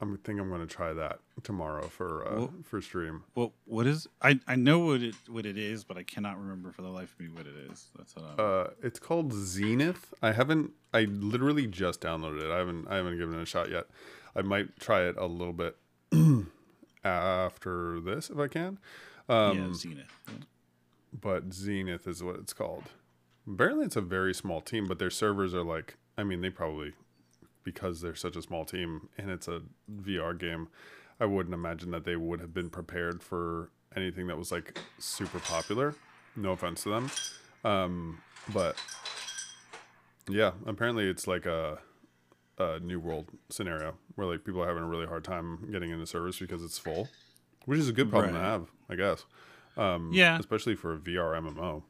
I'm 0.00 0.18
think 0.18 0.38
I'm 0.38 0.50
gonna 0.50 0.66
try 0.66 0.92
that 0.92 1.20
tomorrow 1.42 1.88
for 1.88 2.26
uh, 2.28 2.36
Well- 2.38 2.54
for 2.64 2.80
stream. 2.82 3.22
Well, 3.34 3.54
what 3.64 3.86
is? 3.86 4.06
I 4.20 4.38
I 4.46 4.56
know 4.56 4.80
what 4.80 5.02
it 5.02 5.14
what 5.28 5.46
it 5.46 5.56
is, 5.56 5.84
but 5.84 5.96
I 5.96 6.02
cannot 6.02 6.38
remember 6.38 6.70
for 6.72 6.82
the 6.82 6.88
life 6.90 7.14
of 7.14 7.20
me 7.20 7.28
what 7.32 7.46
it 7.46 7.54
is. 7.70 7.86
That's 7.96 8.14
what 8.14 8.24
I'm. 8.26 8.34
Uh, 8.38 8.70
it's 8.82 8.98
called 8.98 9.32
Zenith. 9.32 10.12
I 10.22 10.32
haven't. 10.32 10.72
I 10.92 11.02
literally 11.04 11.66
just 11.66 12.00
downloaded 12.02 12.42
it. 12.42 12.50
I 12.50 12.58
haven't. 12.58 12.86
I 12.88 12.96
haven't 12.96 13.18
given 13.18 13.38
it 13.38 13.42
a 13.42 13.46
shot 13.46 13.70
yet. 13.70 13.86
I 14.34 14.42
might 14.42 14.78
try 14.78 15.04
it 15.08 15.16
a 15.16 15.24
little 15.26 15.54
bit 15.54 15.76
after 17.04 18.00
this 18.00 18.30
if 18.30 18.38
I 18.38 18.48
can. 18.48 18.78
Um, 19.28 19.58
yeah, 19.58 19.72
Zenith. 19.74 20.12
but 21.18 21.52
Zenith 21.52 22.06
is 22.06 22.22
what 22.22 22.36
it's 22.36 22.52
called. 22.52 22.84
Apparently, 23.48 23.86
it's 23.86 23.96
a 23.96 24.00
very 24.00 24.34
small 24.34 24.60
team, 24.60 24.86
but 24.86 24.98
their 24.98 25.10
servers 25.10 25.54
are 25.54 25.62
like, 25.62 25.96
I 26.18 26.24
mean, 26.24 26.40
they 26.40 26.50
probably, 26.50 26.92
because 27.62 28.00
they're 28.00 28.14
such 28.14 28.36
a 28.36 28.42
small 28.42 28.64
team 28.64 29.08
and 29.18 29.30
it's 29.30 29.46
a 29.48 29.62
VR 30.02 30.36
game, 30.38 30.68
I 31.20 31.26
wouldn't 31.26 31.54
imagine 31.54 31.90
that 31.92 32.04
they 32.04 32.16
would 32.16 32.40
have 32.40 32.52
been 32.52 32.70
prepared 32.70 33.22
for 33.22 33.70
anything 33.94 34.26
that 34.26 34.36
was 34.36 34.50
like 34.52 34.78
super 34.98 35.38
popular. 35.38 35.94
No 36.34 36.52
offense 36.52 36.82
to 36.82 36.90
them. 36.90 37.10
Um, 37.64 38.18
but 38.52 38.76
yeah, 40.28 40.52
apparently 40.66 41.08
it's 41.08 41.26
like 41.26 41.46
a, 41.46 41.78
a 42.58 42.80
new 42.80 42.98
world 43.00 43.26
scenario 43.48 43.94
where 44.16 44.26
like 44.26 44.44
people 44.44 44.62
are 44.62 44.66
having 44.66 44.82
a 44.82 44.86
really 44.86 45.06
hard 45.06 45.24
time 45.24 45.68
getting 45.70 45.90
into 45.90 46.06
service 46.06 46.38
because 46.38 46.62
it's 46.62 46.78
full, 46.78 47.08
which 47.64 47.78
is 47.78 47.88
a 47.88 47.92
good 47.92 48.10
problem 48.10 48.34
to 48.34 48.40
have, 48.40 48.66
I 48.90 48.96
guess. 48.96 49.24
Um, 49.76 50.10
Yeah. 50.12 50.38
especially 50.38 50.74
for 50.74 50.94
a 50.94 50.98
VR 50.98 51.40
MMO. 51.40 51.82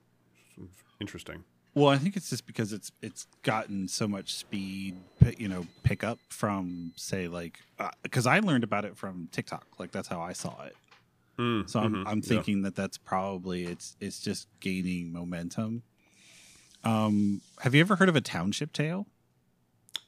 Interesting. 1.01 1.45
Well, 1.75 1.89
I 1.89 1.99
think 1.99 2.17
it's 2.17 2.31
just 2.31 2.47
because 2.47 2.73
it's 2.73 2.91
it's 3.03 3.27
gotten 3.43 3.87
so 3.89 4.09
much 4.09 4.35
speed, 4.35 4.97
you 5.37 5.47
know, 5.49 5.67
pick 5.83 6.03
up 6.03 6.19
from 6.31 6.93
say 6.97 7.29
like 7.29 7.61
because 8.03 8.27
I 8.27 8.39
learned 8.39 8.65
about 8.65 8.85
it 8.87 8.97
from 8.97 9.29
TikTok. 9.31 9.67
Like 9.79 9.93
that's 9.93 10.09
how 10.09 10.21
I 10.23 10.33
saw 10.33 10.63
it. 10.65 10.75
Mm, 11.39 11.69
So 11.69 11.81
I'm, 11.81 11.93
mhm, 11.97 12.05
I'm 12.07 12.19
yeah. 12.19 12.29
thinking 12.29 12.63
that 12.63 12.75
that's 12.77 12.97
probably 12.97 13.65
it's 13.67 13.95
it's 14.01 14.21
just 14.21 14.49
gaining 14.61 15.13
momentum. 15.13 15.83
Um, 16.83 17.43
have 17.61 17.75
you 17.75 17.81
ever 17.83 17.97
heard 17.97 18.09
of 18.09 18.17
a 18.17 18.21
township 18.23 18.73
tale? 18.73 19.07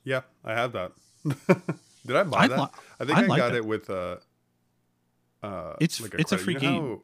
Yeah, 0.05 0.23
I 0.45 0.53
have 0.55 0.73
that. 0.73 0.93
Did 2.07 2.17
I 2.17 2.23
buy 2.23 2.39
I 2.45 2.49
that? 2.49 2.59
li- 2.59 2.67
I 3.01 3.05
think 3.05 3.19
I 3.19 3.23
I, 3.25 3.27
like 3.27 3.39
got 3.39 3.53
it. 3.53 3.57
it 3.59 3.67
with 3.67 3.91
uh 3.91 4.17
uh 5.43 5.75
It's- 5.81 6.01
it's 6.01 6.33
a 6.33 6.37
credit. 6.39 6.41
free 6.41 6.55
You 6.55 6.61
know 6.61 6.61
game. 6.61 6.83
how- 6.89 7.03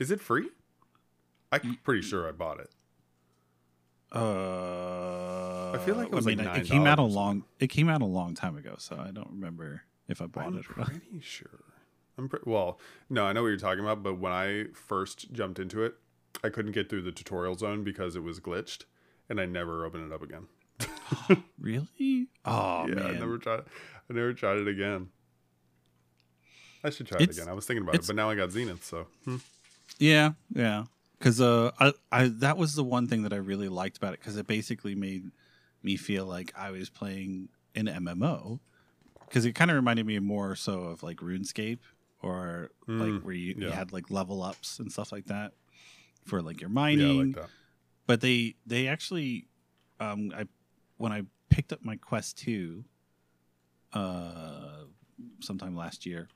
Is 0.00 0.10
it 0.10 0.20
free? 0.22 0.48
I'm 1.52 1.78
pretty 1.84 2.02
sure 2.02 2.26
I 2.26 2.32
bought 2.32 2.58
it. 2.60 2.70
Uh, 4.12 5.72
I 5.72 5.78
feel 5.84 5.96
like 5.96 6.06
it 6.06 6.12
was 6.12 6.26
I 6.26 6.30
like 6.30 6.38
mean, 6.38 6.46
it 6.46 6.64
$9 6.64 6.68
came 6.68 6.86
out 6.86 6.98
a 6.98 7.02
long 7.02 7.44
it 7.58 7.68
came 7.68 7.88
out 7.88 8.02
a 8.02 8.06
long 8.06 8.34
time 8.34 8.56
ago, 8.56 8.74
so 8.78 8.96
I 8.96 9.10
don't 9.10 9.30
remember 9.30 9.82
if 10.08 10.22
I 10.22 10.26
bought 10.26 10.46
I'm 10.46 10.58
it 10.58 10.66
or 10.70 10.74
not. 10.78 10.86
pretty 10.88 11.20
sure. 11.20 11.64
I'm 12.18 12.28
pre- 12.28 12.40
well, 12.46 12.78
no, 13.10 13.24
I 13.26 13.32
know 13.32 13.42
what 13.42 13.48
you're 13.48 13.58
talking 13.58 13.84
about, 13.84 14.02
but 14.02 14.18
when 14.18 14.32
I 14.32 14.66
first 14.74 15.32
jumped 15.32 15.58
into 15.58 15.82
it, 15.82 15.94
I 16.42 16.48
couldn't 16.48 16.72
get 16.72 16.88
through 16.88 17.02
the 17.02 17.12
tutorial 17.12 17.56
zone 17.56 17.84
because 17.84 18.16
it 18.16 18.22
was 18.22 18.40
glitched, 18.40 18.84
and 19.28 19.40
I 19.40 19.44
never 19.46 19.84
opened 19.84 20.10
it 20.10 20.14
up 20.14 20.22
again. 20.22 20.46
Really? 21.58 22.28
Oh 22.44 22.86
yeah, 22.88 22.94
man, 22.94 23.06
I 23.06 23.10
never 23.18 23.38
tried. 23.38 23.60
I 24.08 24.12
never 24.12 24.32
tried 24.32 24.58
it 24.58 24.68
again. 24.68 25.08
I 26.84 26.90
should 26.90 27.06
try 27.08 27.16
It's- 27.20 27.36
it 27.36 27.40
again. 27.42 27.50
I 27.50 27.54
was 27.54 27.66
thinking 27.66 27.82
about 27.82 27.96
it, 27.96 28.06
but 28.06 28.14
now 28.14 28.30
I 28.30 28.36
got 28.36 28.52
Zenith, 28.52 28.84
so 28.84 29.08
hmm. 29.24 29.36
Yeah, 29.98 30.32
yeah. 30.54 30.84
Because 31.18 31.40
uh, 31.40 31.70
I, 31.78 31.92
I 32.12 32.28
that 32.28 32.56
was 32.56 32.74
the 32.74 32.84
one 32.84 33.06
thing 33.06 33.22
that 33.22 33.32
I 33.32 33.36
really 33.36 33.68
liked 33.68 33.96
about 33.96 34.14
it 34.14 34.20
because 34.20 34.36
it 34.36 34.46
basically 34.46 34.94
made 34.94 35.30
me 35.82 35.96
feel 35.96 36.26
like 36.26 36.52
I 36.56 36.70
was 36.70 36.90
playing 36.90 37.48
an 37.74 37.86
MMO 37.88 38.60
because 39.28 39.44
it 39.44 39.52
kind 39.54 39.70
of 39.70 39.76
reminded 39.76 40.06
me 40.06 40.18
more 40.18 40.54
so 40.56 40.84
of 40.84 41.02
like 41.02 41.18
RuneScape 41.18 41.78
or 42.22 42.70
like 42.88 43.12
Mm, 43.12 43.24
where 43.24 43.34
you, 43.34 43.54
you 43.58 43.70
had 43.70 43.92
like 43.92 44.10
level 44.10 44.42
ups 44.42 44.78
and 44.78 44.90
stuff 44.90 45.12
like 45.12 45.26
that 45.26 45.52
for 46.24 46.40
like 46.42 46.60
your 46.60 46.70
Yeah, 46.70 46.74
mining. 46.74 47.18
I 47.20 47.24
like 47.24 47.34
that. 47.34 47.50
but 48.06 48.20
they 48.20 48.54
they 48.66 48.86
actually 48.88 49.46
um 50.00 50.32
i 50.36 50.46
when 50.98 51.12
i 51.12 51.22
picked 51.50 51.72
up 51.72 51.84
my 51.84 51.96
quest 51.96 52.38
2 52.38 52.84
uh 53.92 54.84
sometime 55.40 55.76
last 55.76 56.04
year 56.06 56.28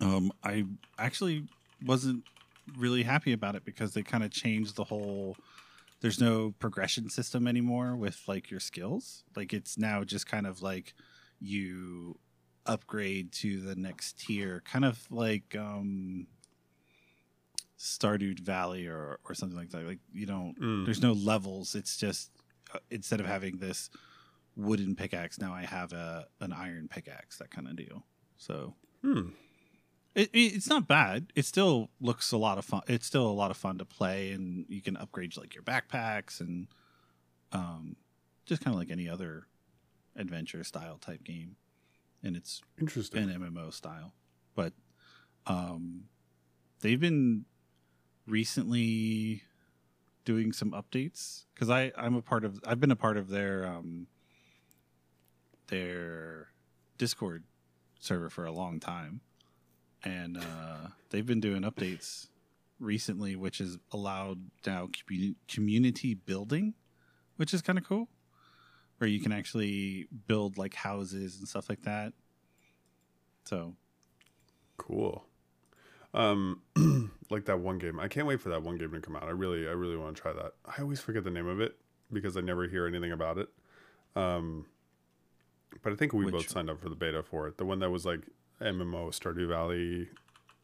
um 0.00 0.32
i 0.42 0.64
actually 0.98 1.46
wasn't 1.84 2.24
really 2.76 3.02
happy 3.02 3.32
about 3.32 3.54
it 3.54 3.64
because 3.64 3.94
they 3.94 4.02
kind 4.02 4.22
of 4.24 4.30
changed 4.30 4.76
the 4.76 4.84
whole 4.84 5.36
there's 6.00 6.20
no 6.20 6.54
progression 6.58 7.10
system 7.10 7.46
anymore 7.46 7.96
with 7.96 8.22
like 8.26 8.50
your 8.50 8.60
skills 8.60 9.24
like 9.36 9.52
it's 9.52 9.76
now 9.76 10.02
just 10.04 10.26
kind 10.26 10.46
of 10.46 10.62
like 10.62 10.94
you 11.40 12.18
upgrade 12.66 13.32
to 13.32 13.60
the 13.60 13.74
next 13.74 14.18
tier 14.20 14.62
kind 14.64 14.84
of 14.84 15.06
like 15.10 15.56
um 15.58 16.26
stardew 17.78 18.38
valley 18.40 18.86
or 18.86 19.18
or 19.24 19.34
something 19.34 19.58
like 19.58 19.70
that 19.70 19.84
like 19.86 19.98
you 20.12 20.26
don't 20.26 20.58
Mm. 20.60 20.84
there's 20.84 21.02
no 21.02 21.12
levels 21.12 21.74
it's 21.74 21.96
just 21.96 22.30
uh, 22.74 22.78
instead 22.90 23.20
of 23.20 23.26
having 23.26 23.58
this 23.58 23.88
wooden 24.56 24.94
pickaxe 24.94 25.38
now 25.38 25.54
i 25.54 25.62
have 25.62 25.92
a 25.92 26.26
an 26.40 26.52
iron 26.52 26.88
pickaxe 26.88 27.38
that 27.38 27.50
kind 27.50 27.66
of 27.68 27.76
deal 27.76 28.04
so 28.36 28.74
Hmm. 29.02 29.30
It, 30.14 30.30
it, 30.32 30.54
it's 30.54 30.68
not 30.68 30.86
bad 30.88 31.32
it 31.34 31.44
still 31.44 31.90
looks 32.00 32.32
a 32.32 32.36
lot 32.36 32.58
of 32.58 32.64
fun 32.64 32.82
it's 32.86 33.06
still 33.06 33.26
a 33.26 33.32
lot 33.32 33.50
of 33.50 33.56
fun 33.56 33.78
to 33.78 33.84
play 33.84 34.32
and 34.32 34.66
you 34.68 34.80
can 34.80 34.96
upgrade 34.96 35.36
like 35.36 35.54
your 35.54 35.62
backpacks 35.62 36.40
and 36.40 36.66
um 37.52 37.96
just 38.46 38.62
kind 38.64 38.74
of 38.74 38.78
like 38.78 38.90
any 38.90 39.08
other 39.08 39.46
adventure 40.16 40.64
style 40.64 40.98
type 40.98 41.22
game 41.22 41.56
and 42.22 42.36
it's 42.36 42.62
Interesting. 42.80 43.30
an 43.30 43.40
MMO 43.40 43.72
style. 43.72 44.12
But 44.54 44.72
um, 45.46 46.04
they've 46.80 47.00
been 47.00 47.44
recently 48.26 49.42
doing 50.24 50.52
some 50.52 50.72
updates 50.72 51.44
because 51.54 51.70
I 51.70 51.92
I'm 51.96 52.14
a 52.14 52.22
part 52.22 52.44
of 52.44 52.60
I've 52.66 52.80
been 52.80 52.90
a 52.90 52.96
part 52.96 53.16
of 53.16 53.28
their 53.28 53.66
um, 53.66 54.06
their 55.68 56.48
Discord 56.98 57.44
server 57.98 58.30
for 58.30 58.44
a 58.44 58.52
long 58.52 58.80
time, 58.80 59.20
and 60.04 60.38
uh, 60.38 60.88
they've 61.10 61.26
been 61.26 61.40
doing 61.40 61.62
updates 61.62 62.28
recently, 62.78 63.36
which 63.36 63.58
has 63.58 63.78
allowed 63.92 64.38
now 64.66 64.88
commu- 64.88 65.34
community 65.48 66.14
building, 66.14 66.74
which 67.36 67.52
is 67.52 67.62
kind 67.62 67.78
of 67.78 67.86
cool. 67.86 68.08
Where 68.98 69.08
you 69.08 69.20
can 69.20 69.32
actually 69.32 70.08
build 70.26 70.58
like 70.58 70.74
houses 70.74 71.38
and 71.38 71.48
stuff 71.48 71.70
like 71.70 71.82
that. 71.82 72.12
So 73.46 73.74
Cool. 74.80 75.24
Um, 76.14 76.62
like 77.30 77.44
that 77.44 77.60
one 77.60 77.78
game. 77.78 78.00
I 78.00 78.08
can't 78.08 78.26
wait 78.26 78.40
for 78.40 78.48
that 78.48 78.62
one 78.62 78.78
game 78.78 78.92
to 78.92 79.00
come 79.00 79.14
out. 79.14 79.24
I 79.24 79.30
really, 79.30 79.68
I 79.68 79.72
really 79.72 79.96
want 79.96 80.16
to 80.16 80.22
try 80.22 80.32
that. 80.32 80.54
I 80.64 80.80
always 80.80 81.00
forget 81.00 81.22
the 81.22 81.30
name 81.30 81.46
of 81.46 81.60
it 81.60 81.76
because 82.10 82.36
I 82.36 82.40
never 82.40 82.66
hear 82.66 82.86
anything 82.86 83.12
about 83.12 83.36
it. 83.36 83.48
Um, 84.16 84.66
but 85.82 85.92
I 85.92 85.96
think 85.96 86.14
we 86.14 86.24
Which 86.24 86.34
both 86.34 86.48
signed 86.48 86.70
up 86.70 86.80
for 86.80 86.88
the 86.88 86.96
beta 86.96 87.22
for 87.22 87.46
it. 87.46 87.58
The 87.58 87.64
one 87.66 87.78
that 87.80 87.90
was 87.90 88.06
like 88.06 88.22
MMO 88.60 89.08
Stardew 89.10 89.48
Valley. 89.48 90.08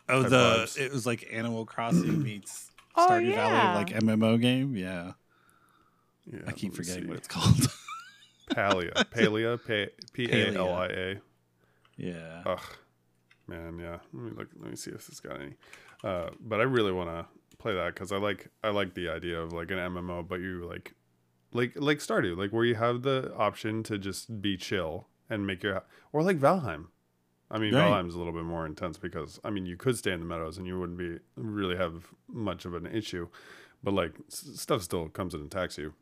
Oh, 0.08 0.22
the 0.22 0.36
vibes. 0.36 0.78
it 0.78 0.92
was 0.92 1.06
like 1.06 1.28
Animal 1.32 1.64
Crossing 1.66 2.22
meets 2.22 2.70
Oh, 2.96 3.08
Stardew 3.10 3.30
yeah. 3.30 3.72
Valley, 3.72 3.84
like 3.84 4.02
MMO 4.02 4.40
game. 4.40 4.76
Yeah, 4.76 5.12
Yeah, 6.30 6.40
I 6.46 6.52
keep 6.52 6.74
forgetting 6.74 7.04
see. 7.04 7.08
what 7.08 7.18
it's 7.18 7.28
called. 7.28 7.68
Palia. 8.50 8.92
Palia. 9.10 9.58
Pa- 9.58 9.92
P 10.12 10.30
A 10.30 10.54
L 10.56 10.72
I 10.72 10.86
A. 10.86 11.20
yeah, 11.96 12.42
Ugh, 12.46 12.60
man, 13.48 13.78
yeah. 13.78 13.98
Let 14.12 14.22
me 14.22 14.30
look. 14.36 14.48
Let 14.60 14.70
me 14.70 14.76
see 14.76 14.92
if 14.92 15.08
it's 15.08 15.20
got 15.20 15.40
any. 15.40 15.54
Uh, 16.04 16.30
but 16.40 16.60
I 16.60 16.64
really 16.64 16.92
want 16.92 17.08
to 17.10 17.26
play 17.58 17.74
that 17.74 17.94
because 17.94 18.12
I 18.12 18.18
like 18.18 18.48
I 18.62 18.68
like 18.70 18.94
the 18.94 19.08
idea 19.08 19.40
of 19.40 19.52
like 19.52 19.70
an 19.70 19.78
MMO, 19.78 20.26
but 20.28 20.40
you 20.40 20.64
like 20.68 20.94
like 21.52 21.72
like 21.76 21.98
Stardew, 21.98 22.36
like 22.36 22.52
where 22.52 22.64
you 22.64 22.76
have 22.76 23.02
the 23.02 23.32
option 23.34 23.82
to 23.84 23.98
just 23.98 24.40
be 24.40 24.56
chill 24.56 25.08
and 25.28 25.46
make 25.46 25.62
your 25.64 25.82
or 26.12 26.22
like 26.22 26.38
Valheim. 26.38 26.86
I 27.50 27.58
mean, 27.58 27.74
Right. 27.74 27.88
Valheim's 27.88 28.14
a 28.14 28.18
little 28.18 28.32
bit 28.32 28.44
more 28.44 28.66
intense 28.66 28.98
because 28.98 29.38
I 29.44 29.50
mean 29.50 29.66
you 29.66 29.76
could 29.76 29.96
stay 29.96 30.12
in 30.12 30.20
the 30.20 30.26
meadows 30.26 30.58
and 30.58 30.66
you 30.66 30.78
wouldn't 30.80 30.98
be 30.98 31.18
really 31.36 31.76
have 31.76 32.06
much 32.28 32.64
of 32.64 32.74
an 32.74 32.86
issue, 32.86 33.28
but 33.84 33.94
like 33.94 34.14
stuff 34.28 34.82
still 34.82 35.08
comes 35.08 35.34
and 35.34 35.44
attacks 35.46 35.78
you. 35.78 35.94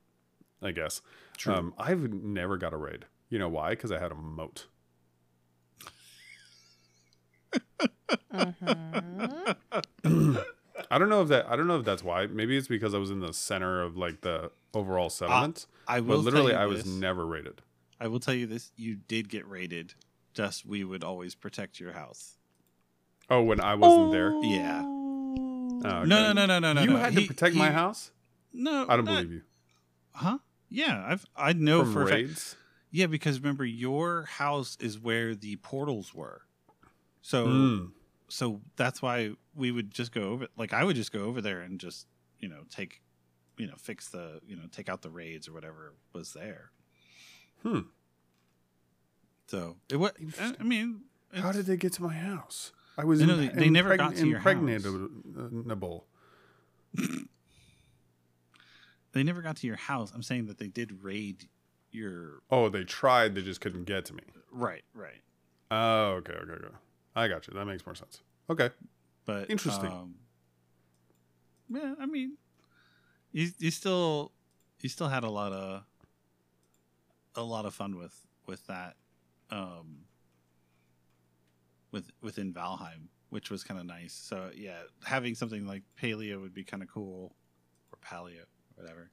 I 0.63 0.71
guess. 0.71 1.03
true. 1.37 1.53
Um, 1.55 1.75
I've 1.77 2.11
never 2.13 2.57
got 2.57 2.73
a 2.73 2.77
raid. 2.79 3.05
You 3.29 3.39
know 3.39 3.49
why? 3.51 3.71
Because 3.71 3.93
I 3.93 3.99
had 3.99 4.13
a 4.13 4.15
moat. 4.15 4.67
Mhm. 8.33 9.57
I 10.91 10.99
don't 10.99 11.09
know 11.09 11.23
if 11.23 11.29
that 11.29 11.47
I 11.49 11.57
don't 11.57 11.67
know 11.67 11.79
if 11.79 11.85
that's 11.85 12.03
why. 12.03 12.27
Maybe 12.27 12.57
it's 12.57 12.69
because 12.69 12.95
I 12.95 12.99
was 12.99 13.11
in 13.11 13.21
the 13.21 13.33
center 13.33 13.83
of 13.83 13.97
like 13.97 14.21
the 14.23 14.51
overall 14.75 15.11
settlement. 15.11 15.67
I 15.87 16.01
but 16.01 16.09
will 16.09 16.19
literally 16.19 16.53
tell 16.53 16.61
you 16.61 16.65
I 16.65 16.67
was 16.67 16.85
this. 16.85 16.93
never 16.93 17.27
rated. 17.27 17.63
I 18.01 18.09
will 18.09 18.21
tell 18.21 18.35
you 18.35 18.47
this: 18.47 18.73
you 18.77 18.97
did 18.97 19.29
get 19.29 19.47
raided. 19.49 19.95
Just 20.35 20.67
we 20.67 20.85
would 20.85 21.05
always 21.05 21.35
protect 21.35 21.79
your 21.81 21.93
house. 21.93 22.37
Oh, 23.31 23.43
when 23.43 23.61
I 23.61 23.75
wasn't 23.75 24.13
there. 24.13 24.33
Yeah. 24.43 24.83
Oh, 24.85 25.79
okay. 25.87 26.09
No, 26.09 26.33
no, 26.33 26.45
no, 26.47 26.59
no, 26.59 26.73
no. 26.73 26.83
You 26.83 26.91
no. 26.91 26.97
had 26.97 27.13
He- 27.15 27.23
to 27.23 27.27
protect 27.29 27.55
my 27.57 27.71
house? 27.71 28.11
No, 28.53 28.85
I 28.89 28.97
don't 28.97 29.05
not- 29.05 29.15
believe 29.23 29.33
you. 29.33 29.43
Huh? 30.13 30.39
Yeah, 30.69 31.05
I've 31.07 31.25
I 31.37 31.53
know 31.53 31.85
From 31.85 31.93
for 31.93 32.03
a 32.05 32.27
fact. 32.27 32.57
Yeah, 32.91 33.07
because 33.07 33.41
remember, 33.41 33.65
your 33.65 34.25
house 34.25 34.77
is 34.81 34.99
where 34.99 35.35
the 35.35 35.57
portals 35.57 36.15
were. 36.15 36.43
So, 37.23 37.47
Mm. 37.47 37.93
so 38.29 38.61
that's 38.77 39.01
why 39.03 39.33
we 39.55 39.71
would 39.73 39.91
just 39.91 40.13
go 40.13 40.23
over. 40.31 40.49
Like, 40.57 40.73
I 40.73 40.85
would 40.85 40.95
just 40.97 41.11
go 41.13 41.21
over 41.25 41.41
there 41.41 41.61
and 41.61 41.81
just, 41.81 42.07
you 42.39 42.49
know, 42.49 42.63
take, 42.71 43.03
you 43.57 43.67
know, 43.67 43.75
fix 43.79 44.09
the, 44.11 44.41
you 44.47 44.55
know, 44.57 44.65
take 44.71 44.89
out 44.89 45.03
the 45.03 45.11
raids 45.11 45.49
or 45.49 45.53
whatever 45.53 45.95
was 46.13 46.33
there. 46.35 46.71
Hmm. 47.63 47.81
So 49.47 49.77
it 49.91 49.97
was. 49.97 50.13
I, 50.41 50.63
mean, 50.63 51.03
How 51.33 51.53
did 51.53 51.67
they 51.67 51.77
get 51.77 51.93
to 51.95 52.03
my 52.03 52.15
house? 52.15 52.73
I 52.97 53.05
was 53.05 53.21
No, 53.21 53.27
no, 53.27 53.39
imp- 53.43 53.55
they- 53.55 53.61
they 53.65 53.71
never 53.71 53.97
got 53.97 54.13
impreg- 54.13 54.19
to 54.21 54.29
your 54.29 54.39
house. 54.39 54.85
they 59.13 59.23
never 59.23 59.43
got 59.43 59.57
to 59.59 59.67
your 59.67 59.77
house? 59.77 60.13
I'm 60.15 60.23
saying 60.23 60.47
that 60.47 60.59
they 60.59 60.69
did 60.69 61.03
raid 61.03 61.49
your. 61.91 62.43
Oh, 62.51 62.69
they 62.69 62.85
tried. 62.85 63.35
They 63.35 63.43
just 63.43 63.61
couldn't 63.61 63.85
get 63.85 64.05
to 64.07 64.15
me. 64.15 64.23
Right, 64.51 64.83
right. 64.95 65.21
Oh, 65.71 66.13
okay, 66.19 66.35
okay, 66.35 66.53
okay. 66.53 66.75
I 67.17 67.29
got 67.29 67.47
you. 67.47 67.55
That 67.55 67.65
makes 67.67 67.85
more 67.87 67.95
sense. 67.95 68.21
Okay. 68.51 68.71
But 69.25 69.51
Interesting. 69.51 69.91
Um, 69.91 70.15
yeah, 71.69 71.95
I 71.99 72.07
mean, 72.07 72.37
you 73.33 73.51
you 73.59 73.71
still 73.71 74.33
you 74.81 74.89
still 74.89 75.09
had 75.09 75.25
a 75.25 75.31
lot 75.31 75.53
of 75.53 75.83
a 77.35 77.43
lot 77.43 77.65
of 77.65 77.75
fun 77.75 77.97
with 77.97 78.15
with 78.47 78.67
that, 78.67 78.97
um, 79.55 79.99
with 81.93 82.11
within 82.21 82.53
Valheim, 82.53 83.09
which 83.31 83.51
was 83.51 83.63
kind 83.65 83.79
of 83.81 83.87
nice. 83.87 84.13
So 84.13 84.51
yeah, 84.55 84.79
having 85.05 85.35
something 85.35 85.67
like 85.67 85.83
Paleo 86.01 86.41
would 86.41 86.55
be 86.55 86.65
kind 86.65 86.83
of 86.83 86.89
cool, 86.89 87.35
or 87.93 87.99
Paleo, 88.05 88.45
whatever. 88.75 89.11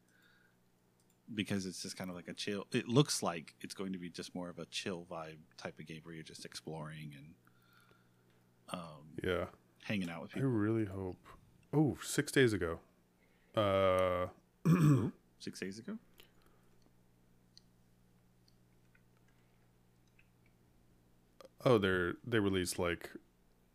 Because 1.34 1.66
it's 1.66 1.82
just 1.82 1.96
kind 1.96 2.10
of 2.10 2.16
like 2.16 2.28
a 2.28 2.34
chill. 2.34 2.66
It 2.74 2.89
looks 2.89 3.24
like 3.24 3.54
it's 3.62 3.74
going 3.74 3.94
to 3.94 4.00
be 4.00 4.10
just 4.10 4.36
more 4.36 4.50
of 4.50 4.60
a 4.60 4.66
chill 4.66 5.06
vibe 5.10 5.38
type 5.58 5.80
of 5.80 5.86
game 5.86 6.02
where 6.04 6.14
you're 6.14 6.24
just 6.24 6.44
exploring 6.44 7.14
and 7.16 7.34
um, 8.74 9.06
Yeah. 9.24 9.46
hanging 9.84 10.10
out 10.10 10.24
with 10.24 10.32
people. 10.34 10.50
I 10.50 10.52
really 10.54 10.84
hope. 10.86 11.26
Oh, 11.74 11.98
six 12.04 12.34
days 12.34 12.52
ago. 12.52 12.80
Uh, 13.56 14.28
Six 15.39 15.60
days 15.62 15.80
ago. 15.80 15.98
Oh, 21.66 21.78
they're 21.78 22.16
they 22.26 22.39
released 22.39 22.80
like 22.80 23.12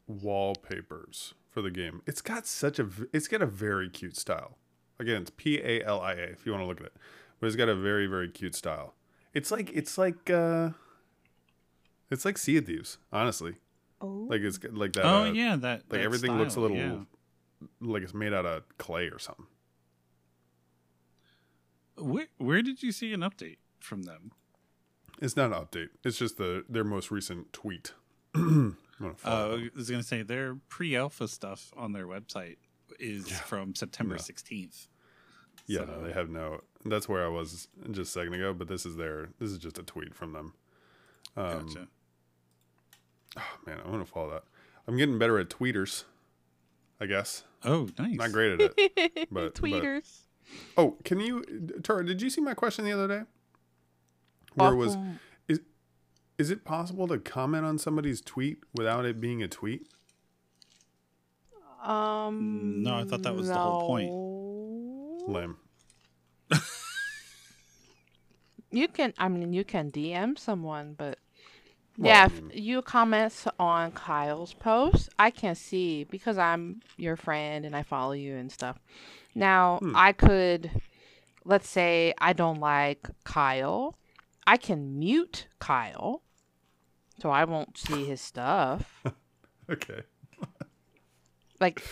wallpapers 0.07 1.35
for 1.51 1.63
the 1.63 1.71
game. 1.71 2.03
It's 2.07 2.21
got 2.21 2.47
such 2.47 2.79
a 2.79 2.89
it's 3.13 3.29
got 3.29 3.43
a 3.43 3.47
very 3.47 3.89
cute 3.89 4.17
style. 4.17 4.59
Again, 4.99 5.23
it's 5.23 5.31
P 5.31 5.59
A 5.59 5.83
L 5.85 6.01
I 6.01 6.13
A 6.13 6.23
if 6.25 6.47
you 6.47 6.53
want 6.53 6.63
to 6.63 6.67
look 6.67 6.81
at 6.81 6.87
it. 6.87 6.97
But 7.41 7.49
it's 7.49 7.57
got 7.57 7.69
a 7.69 7.75
very 7.75 8.07
very 8.07 8.29
cute 8.29 8.55
style. 8.55 8.95
It's 9.35 9.51
like 9.51 9.71
it's 9.73 9.99
like 9.99 10.31
uh 10.31 10.71
it's 12.11 12.25
like 12.25 12.39
Sea 12.39 12.59
of 12.59 12.67
Thieves, 12.67 12.99
honestly. 13.13 13.57
Oh. 14.01 14.27
Like 14.29 14.43
it's 14.43 14.59
like 14.71 14.93
that 14.95 15.05
oh 15.05 15.25
uh, 15.25 15.33
yeah, 15.33 15.57
that 15.57 15.81
like 15.81 15.89
that 15.89 16.01
everything 16.01 16.39
looks 16.39 16.57
a 16.57 16.61
little 16.61 16.77
yeah. 16.77 16.99
like 17.81 18.03
it's 18.03 18.15
made 18.15 18.33
out 18.33 18.47
of 18.47 18.63
clay 18.79 19.09
or 19.09 19.19
something. 19.19 19.47
Where 21.99 22.27
where 22.39 22.63
did 22.63 22.83
you 22.83 22.93
see 22.93 23.13
an 23.13 23.21
update 23.21 23.57
from 23.81 24.03
them? 24.03 24.33
It's 25.21 25.37
not 25.37 25.53
an 25.53 25.59
update. 25.65 25.89
It's 26.05 26.19
just 26.19 26.37
the 26.37 26.65
their 26.69 26.85
most 26.85 27.11
recent 27.11 27.53
tweet. 27.53 27.93
I'm 28.35 28.77
gonna 29.01 29.15
follow 29.15 29.55
Uh. 29.55 29.57
I 29.59 29.71
was 29.75 29.91
gonna 29.91 30.03
say 30.03 30.23
their 30.23 30.57
pre-alpha 30.69 31.29
stuff 31.29 31.73
on 31.77 31.93
their 31.93 32.07
website 32.07 32.57
is 33.01 33.31
Yeah. 33.31 33.37
from 33.39 33.75
September 33.75 34.15
No. 34.17 34.21
16th. 34.21 34.89
Yeah, 35.67 35.81
So- 35.81 35.87
no, 35.87 36.03
they 36.07 36.13
have 36.13 36.29
no. 36.31 36.61
That's 36.85 37.09
where 37.09 37.25
I 37.25 37.29
was 37.29 37.69
just 37.91 37.99
a 37.99 38.13
second 38.13 38.35
ago, 38.35 38.55
but 38.55 38.69
this 38.69 38.87
is 38.87 38.97
their. 38.97 39.31
This 39.41 39.51
is 39.51 39.59
just 39.59 39.79
a 39.79 39.83
tweet 39.83 40.15
from 40.15 40.33
them. 40.33 40.53
Um, 41.37 41.67
Gotcha. 41.67 41.89
oh, 43.39 43.43
man, 43.67 43.81
I'm 43.85 43.91
gonna 43.91 44.05
follow 44.05 44.31
that. 44.31 44.45
I'm 44.87 44.97
getting 44.97 45.19
better 45.19 45.39
at 45.39 45.49
tweeters. 45.49 46.05
I 47.01 47.07
guess 47.07 47.43
Oh, 47.65 47.89
nice. 47.99 48.17
not 48.17 48.33
great 48.33 48.61
at 48.61 48.73
it. 48.77 49.29
but- 49.31 49.55
Tweeters. 49.55 50.21
Oh, 50.77 50.97
can 51.05 51.19
you, 51.21 51.43
Tara? 51.83 52.07
Did 52.07 52.23
you 52.23 52.31
see 52.31 52.41
my 52.41 52.55
question 52.55 52.85
the 52.85 52.93
other 52.93 53.09
day? 53.09 53.23
Where 54.57 54.73
it 54.73 54.77
was 54.77 54.97
Awesome. 54.97 55.21
Is 56.39 56.51
it 56.51 56.65
possible 56.67 57.09
to 57.09 57.19
comment 57.19 57.65
on 57.65 57.79
somebody's 57.79 58.21
tweet 58.21 58.59
without 58.75 59.07
it 59.07 59.19
being 59.23 59.43
a 59.43 59.49
tweet? 59.49 59.89
Um. 61.83 62.83
No, 62.83 62.95
I 62.97 63.05
thought 63.05 63.23
that 63.23 63.35
was 63.35 63.49
the 63.49 63.55
whole 63.55 63.87
point. 63.87 64.11
no. 64.11 65.25
Lame. 65.29 65.57
You 68.71 68.89
can, 68.89 69.15
I 69.17 69.29
mean, 69.29 69.53
you 69.53 69.65
can 69.65 69.91
DM 69.91 70.39
someone, 70.39 70.95
but 70.99 71.19
Well, 71.97 72.09
yeah, 72.09 72.23
I 72.25 72.27
if 72.27 72.43
you 72.53 72.83
comment 72.83 73.33
on 73.59 73.93
Kyle's 73.93 74.53
post, 74.53 75.09
I 75.19 75.31
can 75.31 75.55
see 75.55 76.05
because 76.05 76.37
I'm 76.37 76.81
your 76.97 77.17
friend 77.17 77.65
and 77.65 77.75
I 77.75 77.83
follow 77.85 78.13
you 78.13 78.35
and 78.37 78.51
stuff. 78.53 78.79
Now, 79.35 79.79
Hmm. 79.79 79.93
I 79.95 80.13
could, 80.13 80.71
let's 81.45 81.69
say 81.69 82.13
I 82.19 82.33
don't 82.33 82.61
like 82.61 83.09
Kyle, 83.25 83.97
I 84.47 84.57
can 84.57 84.99
mute 84.99 85.49
Kyle, 85.59 86.23
so 87.21 87.31
I 87.31 87.45
won't 87.45 87.77
see 87.77 88.05
his 88.05 88.21
stuff. 88.21 89.03
Okay. 89.69 90.03
like 91.61 91.83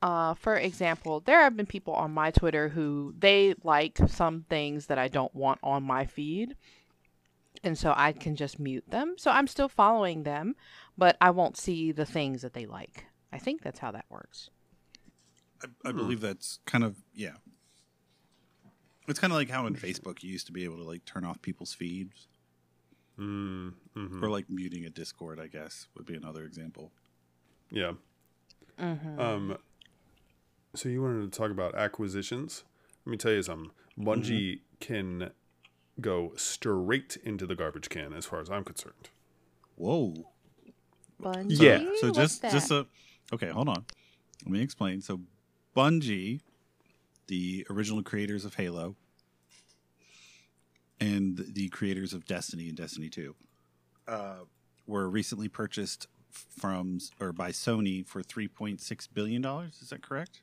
uh 0.00 0.32
for 0.32 0.56
example 0.56 1.20
there 1.20 1.40
have 1.42 1.54
been 1.54 1.66
people 1.66 1.92
on 1.92 2.10
my 2.10 2.30
twitter 2.30 2.70
who 2.70 3.12
they 3.18 3.54
like 3.62 3.98
some 4.06 4.46
things 4.48 4.86
that 4.86 4.98
i 4.98 5.06
don't 5.06 5.34
want 5.34 5.58
on 5.62 5.82
my 5.82 6.06
feed 6.06 6.56
and 7.62 7.76
so 7.76 7.92
i 7.94 8.10
can 8.10 8.36
just 8.36 8.58
mute 8.58 8.84
them 8.88 9.16
so 9.18 9.30
i'm 9.30 9.46
still 9.46 9.68
following 9.68 10.22
them 10.22 10.56
but 10.96 11.14
i 11.20 11.28
won't 11.28 11.58
see 11.58 11.92
the 11.92 12.06
things 12.06 12.40
that 12.40 12.54
they 12.54 12.64
like 12.64 13.04
i 13.34 13.38
think 13.38 13.60
that's 13.60 13.80
how 13.80 13.90
that 13.90 14.06
works 14.08 14.48
I, 15.62 15.88
I 15.88 15.92
believe 15.92 16.20
that's 16.20 16.58
kind 16.66 16.84
of 16.84 16.96
yeah. 17.14 17.34
It's 19.06 19.18
kind 19.18 19.32
of 19.32 19.38
like 19.38 19.50
how 19.50 19.66
in 19.66 19.74
Facebook 19.74 20.22
you 20.22 20.30
used 20.30 20.46
to 20.46 20.52
be 20.52 20.64
able 20.64 20.76
to 20.78 20.84
like 20.84 21.04
turn 21.04 21.24
off 21.24 21.40
people's 21.42 21.74
feeds, 21.74 22.26
Mm, 23.18 23.74
mhm. 23.96 24.22
or 24.22 24.28
like 24.28 24.50
muting 24.50 24.84
a 24.84 24.90
Discord. 24.90 25.38
I 25.38 25.46
guess 25.46 25.86
would 25.96 26.06
be 26.06 26.14
another 26.16 26.44
example. 26.44 26.90
Yeah. 27.70 27.92
mm-hmm. 28.78 29.20
Um. 29.20 29.58
So 30.74 30.88
you 30.88 31.02
wanted 31.02 31.30
to 31.32 31.38
talk 31.38 31.50
about 31.52 31.74
acquisitions? 31.76 32.64
Let 33.06 33.10
me 33.12 33.16
tell 33.16 33.32
you 33.32 33.42
something. 33.42 33.70
Bungie 33.98 34.60
can 34.80 35.30
go 36.00 36.32
straight 36.36 37.16
into 37.22 37.46
the 37.46 37.54
garbage 37.54 37.88
can, 37.88 38.12
as 38.12 38.26
far 38.26 38.40
as 38.40 38.50
I'm 38.50 38.64
concerned. 38.64 39.10
Whoa. 39.76 40.14
Bungie? 41.22 41.60
Yeah. 41.60 41.78
So 42.00 42.08
What's 42.08 42.18
just 42.18 42.42
that? 42.42 42.52
just 42.52 42.70
a 42.72 42.86
okay. 43.32 43.48
Hold 43.50 43.68
on. 43.68 43.84
Let 44.44 44.50
me 44.50 44.60
explain. 44.62 45.00
So 45.00 45.20
Bungie, 45.76 46.40
the 47.26 47.66
original 47.70 48.02
creators 48.02 48.44
of 48.44 48.54
Halo, 48.54 48.96
and 51.00 51.36
the 51.54 51.68
creators 51.68 52.12
of 52.12 52.24
Destiny 52.26 52.68
and 52.68 52.76
Destiny 52.76 53.08
Two, 53.08 53.34
uh, 54.08 54.40
were 54.86 55.08
recently 55.08 55.48
purchased 55.48 56.06
from 56.30 56.98
or 57.20 57.32
by 57.32 57.50
Sony 57.50 58.06
for 58.06 58.22
three 58.22 58.48
point 58.48 58.80
six 58.80 59.06
billion 59.06 59.40
dollars. 59.42 59.78
Is 59.82 59.90
that 59.90 60.02
correct? 60.02 60.42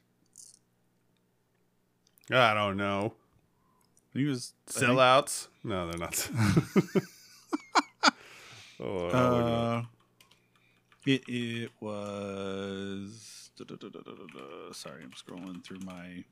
I 2.32 2.54
don't 2.54 2.78
know. 2.78 3.14
I 4.10 4.14
think 4.14 4.26
it 4.28 4.30
was 4.30 4.54
I 4.68 4.72
think- 4.72 4.92
Sellouts? 4.92 5.48
No, 5.64 5.88
they're 5.90 6.00
not. 6.00 6.30
oh, 8.80 9.08
I'll 9.10 9.32
look 9.32 9.46
it 9.46 9.54
up. 9.54 9.84
Uh, 9.84 9.88
it 11.06 11.24
it 11.28 11.72
was. 11.82 13.50
Sorry, 14.74 15.04
I'm 15.04 15.12
scrolling 15.12 15.64
through 15.64 15.80
my. 15.86 16.24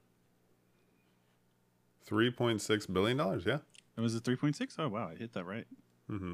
Three 2.10 2.32
point 2.32 2.62
six 2.62 2.86
billion 2.86 3.18
dollars. 3.18 3.44
Yeah. 3.46 3.60
It 3.96 4.02
was 4.02 4.16
a 4.16 4.22
3.6. 4.22 4.76
Oh 4.80 4.88
wow, 4.88 5.10
I 5.12 5.16
hit 5.16 5.34
that 5.34 5.44
right. 5.44 5.68
Mm-hmm. 6.10 6.34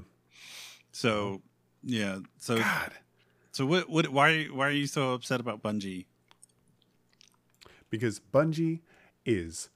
So 0.91 1.41
yeah, 1.83 2.19
so 2.37 2.57
God. 2.57 2.91
so 3.51 3.65
what 3.65 3.89
what 3.89 4.07
why 4.09 4.45
why 4.45 4.67
are 4.67 4.71
you 4.71 4.87
so 4.87 5.13
upset 5.13 5.39
about 5.39 5.61
Bungie? 5.61 6.05
because 7.89 8.19
Bungie 8.19 8.81
is 9.25 9.69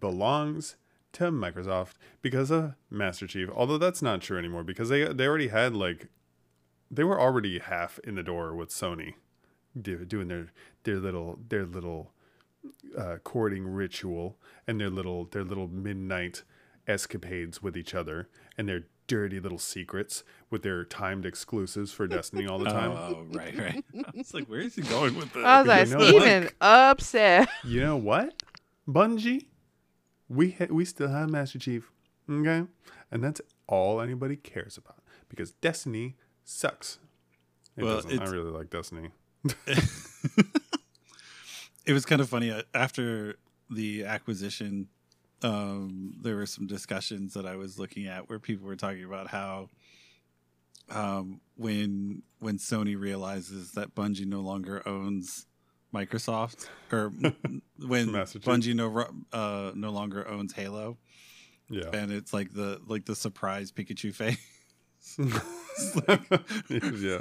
belongs 0.00 0.76
to 1.12 1.30
Microsoft 1.30 1.92
because 2.22 2.50
of 2.50 2.74
Master 2.90 3.26
Chief. 3.26 3.48
Although 3.54 3.78
that's 3.78 4.02
not 4.02 4.20
true 4.20 4.38
anymore 4.38 4.64
because 4.64 4.88
they 4.88 5.04
they 5.12 5.26
already 5.26 5.48
had 5.48 5.74
like 5.74 6.08
they 6.90 7.04
were 7.04 7.20
already 7.20 7.58
half 7.58 7.98
in 8.00 8.16
the 8.16 8.22
door 8.22 8.54
with 8.54 8.70
Sony 8.70 9.14
doing 9.80 10.28
their 10.28 10.52
their 10.84 10.98
little 10.98 11.38
their 11.48 11.64
little 11.64 12.12
uh, 12.96 13.16
courting 13.24 13.66
ritual 13.66 14.38
and 14.66 14.80
their 14.80 14.90
little 14.90 15.24
their 15.26 15.44
little 15.44 15.68
midnight 15.68 16.42
escapades 16.86 17.62
with 17.62 17.76
each 17.76 17.94
other 17.94 18.28
and 18.58 18.68
their 18.68 18.84
dirty 19.06 19.40
little 19.40 19.58
secrets 19.58 20.22
with 20.50 20.62
their 20.62 20.84
timed 20.84 21.26
exclusives 21.26 21.92
for 21.92 22.06
Destiny 22.06 22.46
all 22.46 22.58
the 22.58 22.64
time. 22.70 22.90
Oh 22.92 23.26
right, 23.32 23.56
right. 23.58 23.84
It's 24.14 24.34
like 24.34 24.46
where 24.48 24.60
is 24.60 24.74
he 24.74 24.82
going 24.82 25.16
with 25.16 25.32
this? 25.32 25.44
I 25.44 25.60
was 25.62 25.68
like, 25.68 25.88
you 25.88 25.94
know 25.94 26.12
what? 26.14 26.22
Steven, 26.22 26.48
upset. 26.60 27.48
You 27.64 27.80
know 27.80 27.96
what? 27.96 28.42
Bungie, 28.88 29.46
we 30.28 30.52
ha- 30.52 30.66
we 30.70 30.84
still 30.84 31.08
have 31.08 31.28
Master 31.30 31.58
Chief, 31.58 31.90
okay, 32.28 32.64
and 33.10 33.22
that's 33.22 33.40
all 33.68 34.00
anybody 34.00 34.36
cares 34.36 34.76
about 34.76 34.98
because 35.28 35.52
Destiny 35.52 36.16
sucks. 36.44 36.98
It 37.76 37.84
Well, 37.84 37.96
doesn't. 37.96 38.20
I 38.20 38.24
really 38.30 38.50
like 38.50 38.68
Destiny. 38.70 39.10
it 41.90 41.92
was 41.92 42.04
kind 42.06 42.20
of 42.20 42.28
funny 42.28 42.50
uh, 42.52 42.62
after 42.72 43.34
the 43.68 44.04
acquisition 44.04 44.86
um 45.42 46.12
there 46.22 46.36
were 46.36 46.46
some 46.46 46.66
discussions 46.66 47.34
that 47.34 47.46
i 47.46 47.56
was 47.56 47.78
looking 47.78 48.06
at 48.06 48.28
where 48.28 48.38
people 48.38 48.66
were 48.66 48.76
talking 48.76 49.04
about 49.04 49.26
how 49.28 49.68
um 50.90 51.40
when 51.56 52.22
when 52.38 52.58
sony 52.58 52.98
realizes 52.98 53.72
that 53.72 53.94
bungie 53.94 54.26
no 54.26 54.40
longer 54.40 54.86
owns 54.86 55.46
microsoft 55.94 56.68
or 56.92 57.08
when 57.88 58.08
bungie 58.08 58.74
no 58.74 59.06
uh 59.32 59.72
no 59.74 59.90
longer 59.90 60.28
owns 60.28 60.52
halo 60.52 60.96
Yeah. 61.68 61.90
and 61.92 62.12
it's 62.12 62.32
like 62.32 62.52
the 62.52 62.80
like 62.86 63.04
the 63.06 63.16
surprise 63.16 63.72
pikachu 63.72 64.14
face 64.14 64.38
yeah. 66.68 67.20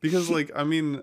because 0.00 0.28
like 0.30 0.50
I 0.54 0.64
mean, 0.64 1.02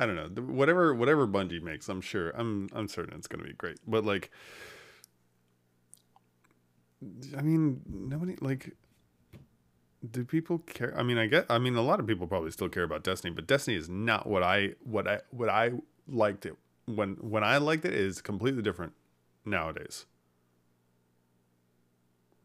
I 0.00 0.06
don't 0.06 0.16
know. 0.16 0.42
Whatever 0.42 0.94
whatever 0.94 1.28
Bungie 1.28 1.60
makes, 1.60 1.86
I'm 1.90 2.00
sure. 2.00 2.30
I'm 2.30 2.70
I'm 2.72 2.88
certain 2.88 3.14
it's 3.18 3.26
gonna 3.26 3.44
be 3.44 3.52
great. 3.52 3.76
But 3.86 4.02
like, 4.02 4.30
I 7.36 7.42
mean, 7.42 7.82
nobody 7.86 8.36
like. 8.40 8.74
Do 10.10 10.24
people 10.24 10.60
care? 10.60 10.94
I 10.96 11.02
mean, 11.02 11.18
I 11.18 11.26
get. 11.26 11.44
I 11.50 11.58
mean, 11.58 11.76
a 11.76 11.82
lot 11.82 12.00
of 12.00 12.06
people 12.06 12.26
probably 12.26 12.50
still 12.50 12.70
care 12.70 12.84
about 12.84 13.04
Destiny, 13.04 13.34
but 13.34 13.46
Destiny 13.46 13.76
is 13.76 13.90
not 13.90 14.26
what 14.26 14.42
I 14.42 14.70
what 14.82 15.06
I 15.06 15.20
what 15.30 15.50
I 15.50 15.72
liked 16.08 16.46
it 16.46 16.56
when 16.86 17.16
when 17.20 17.44
I 17.44 17.58
liked 17.58 17.84
it 17.84 17.92
is 17.92 18.22
completely 18.22 18.62
different 18.62 18.94
nowadays. 19.44 20.06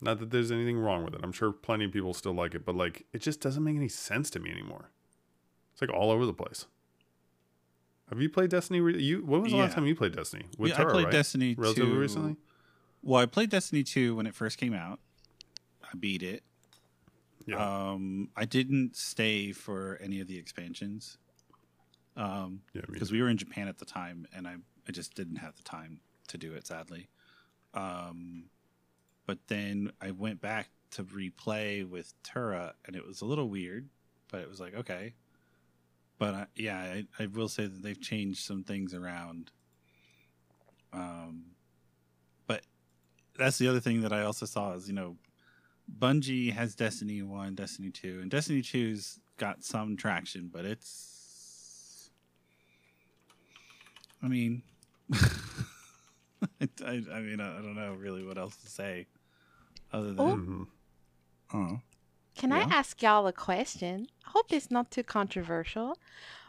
Not 0.01 0.20
that 0.20 0.32
there's 0.32 0.51
anything 0.51 0.78
wrong 0.78 1.06
with 1.06 1.16
it. 1.16 1.22
I'm 1.24 1.32
sure 1.32 1.53
plenty 1.53 1.86
of 1.86 1.93
people 1.93 2.14
still 2.14 2.34
like 2.34 2.53
it, 2.53 2.66
but 2.66 2.76
like 2.76 3.06
it 3.14 3.20
just 3.20 3.39
doesn't 3.39 3.64
make 3.64 3.78
any 3.78 3.88
sense 3.88 4.30
to 4.32 4.41
me 4.41 4.51
anymore. 4.51 4.91
It's 5.72 5.82
like 5.82 5.93
all 5.93 6.12
over 6.12 6.26
the 6.26 6.34
place. 6.34 6.66
Have 8.10 8.22
you 8.22 8.30
played 8.30 8.49
Destiny? 8.51 8.82
Re- 8.82 9.01
you 9.01 9.26
when 9.26 9.41
was 9.41 9.51
the 9.51 9.58
last 9.58 9.74
time 9.74 9.86
you 9.88 9.95
played 9.95 10.16
Destiny? 10.16 10.45
With 10.58 10.70
yeah, 10.72 10.78
Tara, 10.78 10.89
i 10.89 10.91
played 10.93 11.06
right? 11.06 11.12
destiny 11.12 11.56
relatively 11.58 11.93
2 11.93 11.99
recently. 11.99 12.36
well 13.01 13.22
i 13.22 13.26
played 13.26 13.49
destiny 13.49 13.84
2 13.84 14.16
when 14.16 14.28
it 14.28 14.36
first 14.36 14.58
came 14.58 14.74
out 14.74 14.99
i 15.84 15.89
beat 15.97 16.22
it 16.24 16.43
Yeah. 17.47 17.91
Um, 17.91 18.30
I 18.36 18.45
didn't 18.45 18.95
stay 18.95 19.51
for 19.51 19.97
any 20.01 20.20
of 20.20 20.28
the 20.28 20.38
expansions. 20.38 21.18
Um, 22.18 22.62
yeah, 22.74 22.82
because 22.91 23.12
we 23.12 23.22
were 23.22 23.30
in 23.30 23.38
Japan 23.38 23.68
at 23.68 23.78
the 23.78 23.86
time, 23.86 24.26
and 24.36 24.47
I 24.47 24.56
I 24.88 24.91
just 24.91 25.14
didn't 25.16 25.38
have 25.38 25.56
the 25.56 25.64
time 25.64 25.99
to 26.30 26.38
do 26.38 26.53
it, 26.53 26.66
sadly. 26.66 27.10
Um, 27.74 28.45
but 29.28 29.39
then 29.47 29.91
I 30.01 30.12
went 30.12 30.41
back 30.41 30.70
to 30.91 31.03
replay 31.03 31.88
with 31.88 32.14
Tura, 32.24 32.74
and 32.86 32.95
it 32.95 33.06
was 33.06 33.22
a 33.22 33.26
little 33.26 33.49
weird, 33.49 33.89
but 34.32 34.41
it 34.41 34.49
was 34.49 34.60
like 34.60 34.74
okay. 34.76 35.14
But 36.18 36.34
I, 36.34 36.45
yeah, 36.55 36.78
I, 36.80 37.05
I 37.20 37.26
will 37.28 37.49
say 37.49 37.66
that 37.68 37.82
they've 37.84 37.99
changed 37.99 38.39
some 38.45 38.63
things 38.63 38.93
around. 38.93 39.51
Um, 40.93 41.47
but 42.47 42.61
that's 43.38 43.57
the 43.57 43.68
other 43.68 43.82
thing 43.82 44.01
that 44.01 44.13
I 44.13 44.22
also 44.24 44.45
saw 44.45 44.74
is 44.74 44.88
you 44.88 44.93
know, 44.93 45.18
Bungie 45.99 46.53
has 46.53 46.74
Destiny 46.76 47.22
One, 47.22 47.53
Destiny 47.55 47.91
Two, 47.91 48.20
and 48.22 48.32
Destiny 48.32 48.61
2's 48.61 49.20
got 49.38 49.63
some 49.63 49.97
traction, 49.97 50.49
but 50.51 50.63
it's 50.63 52.09
I 54.24 54.28
mean, 54.28 54.63
I, 55.13 56.70
I, 56.86 57.01
I 57.13 57.20
mean, 57.20 57.39
I 57.41 57.57
don't 57.61 57.76
know 57.76 57.93
really 57.93 58.26
what 58.26 58.38
else 58.38 58.55
to 58.57 58.70
say 58.70 59.07
other 59.91 60.13
than, 60.13 60.20
Oh. 60.20 60.36
Mhm. 60.38 60.68
oh, 61.53 61.82
Can 62.36 62.51
I 62.51 62.61
ask 62.61 63.01
y'all 63.01 63.25
a 63.27 63.33
question? 63.33 64.07
I 64.25 64.29
hope 64.31 64.51
it's 64.51 64.69
not 64.69 64.91
too 64.91 65.03
controversial, 65.03 65.97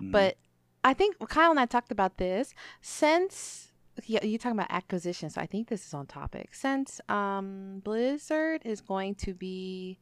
mm, 0.00 0.10
but 0.12 0.36
I 0.84 0.92
think 0.94 1.16
Kyle 1.28 1.50
and 1.50 1.60
I 1.60 1.66
talked 1.66 1.92
about 1.92 2.16
this 2.18 2.52
since 2.80 3.72
yeah, 4.04 4.22
you're 4.24 4.38
talking 4.38 4.58
about 4.58 4.70
acquisition, 4.70 5.30
so 5.30 5.40
I 5.40 5.46
think 5.46 5.68
this 5.68 5.86
is 5.86 5.94
on 5.94 6.06
topic. 6.06 6.54
Since 6.54 7.00
um, 7.08 7.80
Blizzard 7.82 8.60
is 8.64 8.80
going 8.82 9.14
to 9.16 9.32
be 9.32 9.98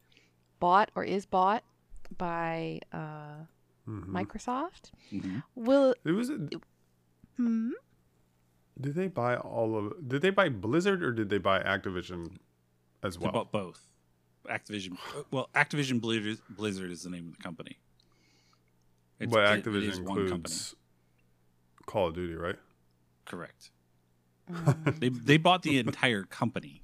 bought 0.59 0.89
or 0.95 1.03
is 1.05 1.25
bought 1.25 1.63
by 2.17 2.79
uh, 2.91 3.45
Mhm. 3.87 4.07
Microsoft, 4.07 4.91
mhm. 5.13 5.43
will 5.55 5.93
It 6.03 6.11
was. 6.11 6.29
hmm? 7.37 7.69
Did 8.81 8.95
they 8.95 9.07
buy 9.07 9.37
all 9.37 9.77
of? 9.77 10.09
Did 10.09 10.21
they 10.23 10.31
buy 10.31 10.49
Blizzard 10.49 11.03
or 11.03 11.11
did 11.13 11.29
they 11.29 11.37
buy 11.37 11.61
Activision 11.61 12.37
as 13.03 13.17
well? 13.19 13.31
They 13.31 13.37
well? 13.37 13.43
bought 13.45 13.51
both. 13.51 13.87
Activision. 14.47 14.97
Well, 15.31 15.49
Activision 15.55 15.99
Blizzard, 16.01 16.37
Blizzard 16.49 16.91
is 16.91 17.03
the 17.03 17.09
name 17.09 17.27
of 17.27 17.37
the 17.37 17.43
company. 17.43 17.77
It's- 19.19 19.31
but 19.33 19.43
it- 19.49 19.59
it 19.59 19.63
Activision 19.65 19.99
one 20.03 20.05
company. 20.05 20.23
includes 20.31 20.75
Call 21.85 22.07
of 22.07 22.15
Duty, 22.15 22.35
right? 22.35 22.57
Correct. 23.25 23.71
Mm. 24.51 24.99
They 24.99 25.09
they 25.09 25.37
bought 25.37 25.63
the 25.63 25.79
entire 25.79 26.23
company. 26.23 26.81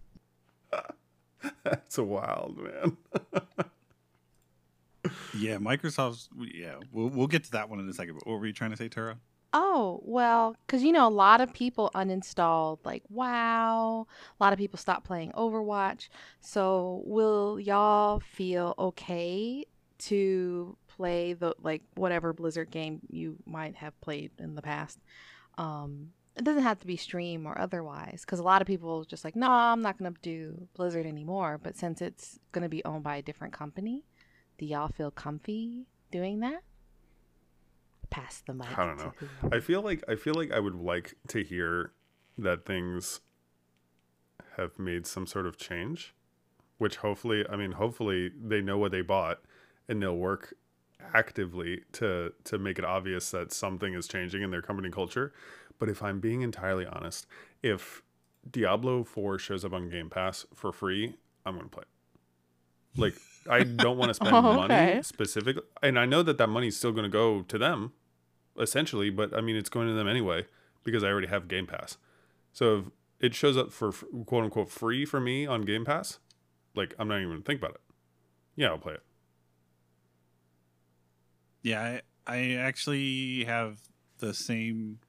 That's 1.64 1.97
a 1.97 2.03
wild, 2.03 2.57
man. 2.57 2.97
Yeah, 5.36 5.55
Microsoft's. 5.57 6.30
Yeah, 6.53 6.76
we'll 6.91 7.07
we'll 7.09 7.28
get 7.28 7.43
to 7.45 7.51
that 7.51 7.70
one 7.70 7.80
in 7.80 7.89
a 7.89 7.93
second. 7.93 8.16
But 8.20 8.28
what 8.28 8.39
were 8.39 8.45
you 8.45 8.53
trying 8.53 8.70
to 8.72 8.78
say, 8.78 8.88
Tara? 8.88 9.18
Oh, 9.54 9.99
well, 10.06 10.56
because 10.66 10.82
you 10.82 10.93
know, 10.93 11.08
a 11.08 11.10
lot 11.10 11.41
of 11.41 11.54
people 11.54 11.91
uninstalled, 11.93 12.80
like, 12.86 13.04
WoW. 13.10 14.08
A 14.39 14.43
lot 14.43 14.54
of 14.54 14.60
people 14.60 14.78
stopped 14.78 15.06
playing 15.06 15.32
Overwatch. 15.34 16.08
So, 16.39 17.02
will 17.06 17.60
y'all 17.60 18.22
feel 18.22 18.74
okay 18.80 19.66
to 19.99 20.78
play 20.88 21.34
the, 21.34 21.54
like, 21.62 21.82
whatever 21.95 22.32
Blizzard 22.32 22.72
game 22.72 23.02
you 23.10 23.38
might 23.45 23.76
have 23.76 23.99
played 23.99 24.32
in 24.39 24.56
the 24.56 24.62
past? 24.62 24.99
Um, 25.58 26.12
it 26.38 26.45
doesn't 26.45 26.64
have 26.64 26.80
to 26.80 26.88
be 26.88 26.95
stream 26.95 27.45
or 27.45 27.60
otherwise, 27.60 28.22
because 28.22 28.39
a 28.39 28.43
lot 28.43 28.62
of 28.62 28.68
people 28.68 29.04
just 29.04 29.26
like, 29.26 29.36
no, 29.36 29.49
I'm 29.49 29.82
not 29.82 29.97
going 29.97 30.14
to 30.14 30.22
do 30.22 30.68
Blizzard 30.76 31.06
anymore. 31.06 31.60
But 31.62 31.76
since 31.76 32.02
it's 32.02 32.39
going 32.54 32.64
to 32.64 32.70
be 32.70 32.86
owned 32.86 33.04
by 33.04 33.18
a 33.18 33.22
different 33.22 33.54
company, 33.54 34.06
do 34.58 34.66
y'all 34.66 34.88
feel 34.88 35.12
comfy 35.12 35.88
doing 36.10 36.39
that? 36.39 36.64
Pass 38.12 38.43
the 38.45 38.53
mic. 38.53 38.78
I 38.78 38.86
don't 38.86 38.97
know. 38.97 39.14
I 39.51 39.59
feel 39.59 39.82
like 39.82 40.03
I 40.07 40.16
feel 40.16 40.36
like 40.36 40.51
I 40.51 40.59
would 40.59 40.76
like 40.76 41.16
to 41.30 41.43
hear 41.43 41.93
that 42.38 42.66
things 42.66 43.22
have 44.57 44.78
made 44.78 45.07
some 45.07 45.26
sort 45.26 45.45
of 45.45 45.57
change, 45.57 46.14
which 46.78 46.97
hopefully, 46.97 47.45
I 47.49 47.55
mean, 47.55 47.72
hopefully 47.74 48.30
they 48.39 48.62
know 48.62 48.78
what 48.78 48.91
they 48.91 49.01
bought 49.01 49.39
and 49.88 50.01
they'll 50.01 50.18
work 50.18 50.53
actively 51.14 51.82
to 51.93 52.34
to 52.43 52.57
make 52.57 52.78
it 52.78 52.86
obvious 52.86 53.32
that 53.32 53.51
something 53.51 53.93
is 53.93 54.07
changing 54.07 54.41
in 54.41 54.51
their 54.51 54.62
company 54.62 54.89
culture. 54.89 55.34
But 55.80 55.89
if 55.89 56.03
I'm 56.03 56.20
being 56.20 56.41
entirely 56.41 56.86
honest, 56.86 57.26
if 57.64 58.03
Diablo 58.49 59.03
4 59.03 59.39
shows 59.39 59.66
up 59.66 59.74
on 59.74 59.89
Game 59.89 60.09
Pass 60.09 60.45
for 60.53 60.72
free, 60.72 61.16
I'm 61.45 61.55
going 61.55 61.66
to 61.66 61.72
play 61.72 61.84
it. 61.84 62.99
Like 62.99 63.16
I 63.49 63.64
don't 63.64 63.97
want 63.97 64.09
to 64.09 64.14
spend 64.14 64.36
Oh, 64.36 64.53
money 64.53 65.01
specifically, 65.01 65.64
and 65.82 65.97
I 65.97 66.05
know 66.05 66.24
that 66.24 66.38
that 66.38 66.47
money's 66.47 66.76
still 66.76 66.91
going 66.91 67.03
to 67.03 67.09
go 67.09 67.43
to 67.43 67.57
them 67.57 67.93
essentially, 68.62 69.09
but 69.09 69.36
I 69.36 69.41
mean, 69.41 69.55
it's 69.55 69.70
going 69.70 69.88
to 69.88 69.93
them 69.93 70.07
anyway 70.07 70.45
because 70.84 71.03
I 71.03 71.07
already 71.07 71.28
have 71.28 71.47
Game 71.47 71.68
Pass. 71.68 71.97
So 72.53 72.91
it 73.20 73.36
shows 73.36 73.57
up 73.57 73.72
for 73.72 73.91
quote 73.91 74.43
unquote 74.43 74.70
free 74.70 75.05
for 75.05 75.20
me 75.20 75.45
on 75.45 75.62
Game 75.62 75.86
Pass, 75.86 76.20
like 76.76 76.93
I'm 76.99 77.07
not 77.07 77.18
even 77.18 77.30
gonna 77.30 77.41
think 77.41 77.62
about 77.62 77.76
it. 77.76 77.82
Yeah, 78.55 78.70
I'll 78.70 78.78
play 78.78 78.93
it. 78.93 79.03
Yeah, 81.64 81.99
I, 82.28 82.36
I 82.36 82.53
actually 82.53 83.43
have 83.45 83.80
the 84.18 84.34
same. 84.34 84.99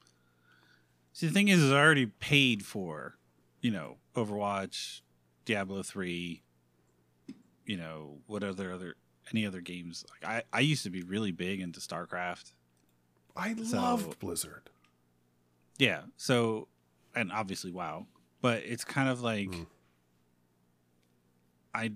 See, 1.13 1.27
the 1.27 1.33
thing 1.33 1.49
is, 1.49 1.63
is 1.63 1.73
I 1.73 1.81
already 1.81 2.07
paid 2.07 2.65
for, 2.65 3.17
you 3.61 3.71
know, 3.71 3.97
Overwatch, 4.15 5.01
Diablo 5.45 5.83
three. 5.83 6.43
You 7.65 7.77
know, 7.77 8.19
what 8.27 8.43
other 8.45 8.73
other 8.73 8.97
any 9.31 9.47
other 9.47 9.61
games? 9.61 10.05
Like 10.11 10.45
I, 10.53 10.57
I 10.57 10.61
used 10.61 10.83
to 10.85 10.91
be 10.91 11.03
really 11.03 11.33
big 11.33 11.61
into 11.61 11.81
StarCraft. 11.81 12.53
I 13.37 13.55
So- 13.63 13.77
loved 13.79 14.19
Blizzard. 14.19 14.71
Yeah. 15.79 16.03
So, 16.17 16.69
and 17.15 17.33
obviously, 17.33 17.71
wow. 17.73 18.07
But 18.41 18.63
it's 18.65 18.85
kind 18.85 19.09
of 19.09 19.21
like 19.23 19.49
Mm. 19.51 19.67
I, 21.75 21.93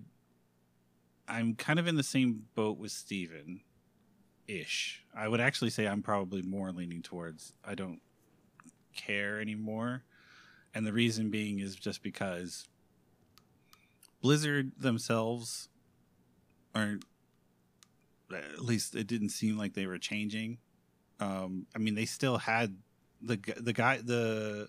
I'm 1.29 1.55
kind 1.55 1.79
of 1.79 1.87
in 1.87 1.97
the 1.97 2.03
same 2.03 2.47
boat 2.55 2.79
with 2.79 2.93
Steven 2.93 3.61
ish. 4.47 5.05
I 5.15 5.29
would 5.29 5.41
actually 5.41 5.71
say 5.71 5.87
I'm 5.87 6.03
probably 6.03 6.41
more 6.43 6.73
leaning 6.73 7.03
towards 7.03 7.53
I 7.65 7.75
don't 7.75 8.01
care 8.95 9.41
anymore. 9.41 10.05
And 10.75 10.87
the 10.87 10.93
reason 10.93 11.31
being 11.31 11.59
is 11.59 11.75
just 11.75 12.03
because 12.03 12.69
Blizzard 14.21 14.73
themselves 14.79 15.69
aren't, 16.75 17.05
at 18.33 18.61
least 18.65 18.95
it 18.95 19.07
didn't 19.07 19.31
seem 19.31 19.57
like 19.59 19.75
they 19.75 19.87
were 19.87 19.99
changing. 19.99 20.59
Um, 21.21 21.67
I 21.75 21.79
mean, 21.79 21.95
they 21.95 22.05
still 22.07 22.39
had 22.39 22.77
the 23.23 23.39
the 23.59 23.73
guy 23.73 23.99
the 23.99 24.69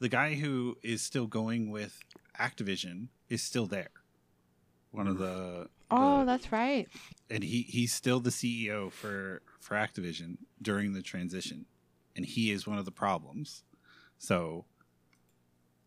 the 0.00 0.08
guy 0.08 0.34
who 0.34 0.76
is 0.82 1.02
still 1.02 1.26
going 1.26 1.70
with 1.70 2.00
Activision 2.38 3.08
is 3.28 3.42
still 3.42 3.66
there. 3.66 3.90
One 4.90 5.06
of 5.06 5.18
the 5.18 5.68
Oh, 5.92 6.20
the- 6.20 6.24
that's 6.24 6.52
right. 6.52 6.88
and 7.28 7.42
he 7.44 7.62
he's 7.62 7.92
still 7.92 8.20
the 8.20 8.30
CEO 8.30 8.90
for 8.90 9.42
for 9.60 9.74
Activision 9.76 10.38
during 10.62 10.92
the 10.92 11.02
transition, 11.02 11.66
and 12.16 12.24
he 12.24 12.50
is 12.50 12.66
one 12.66 12.78
of 12.78 12.84
the 12.84 12.90
problems. 12.92 13.62
So, 14.18 14.64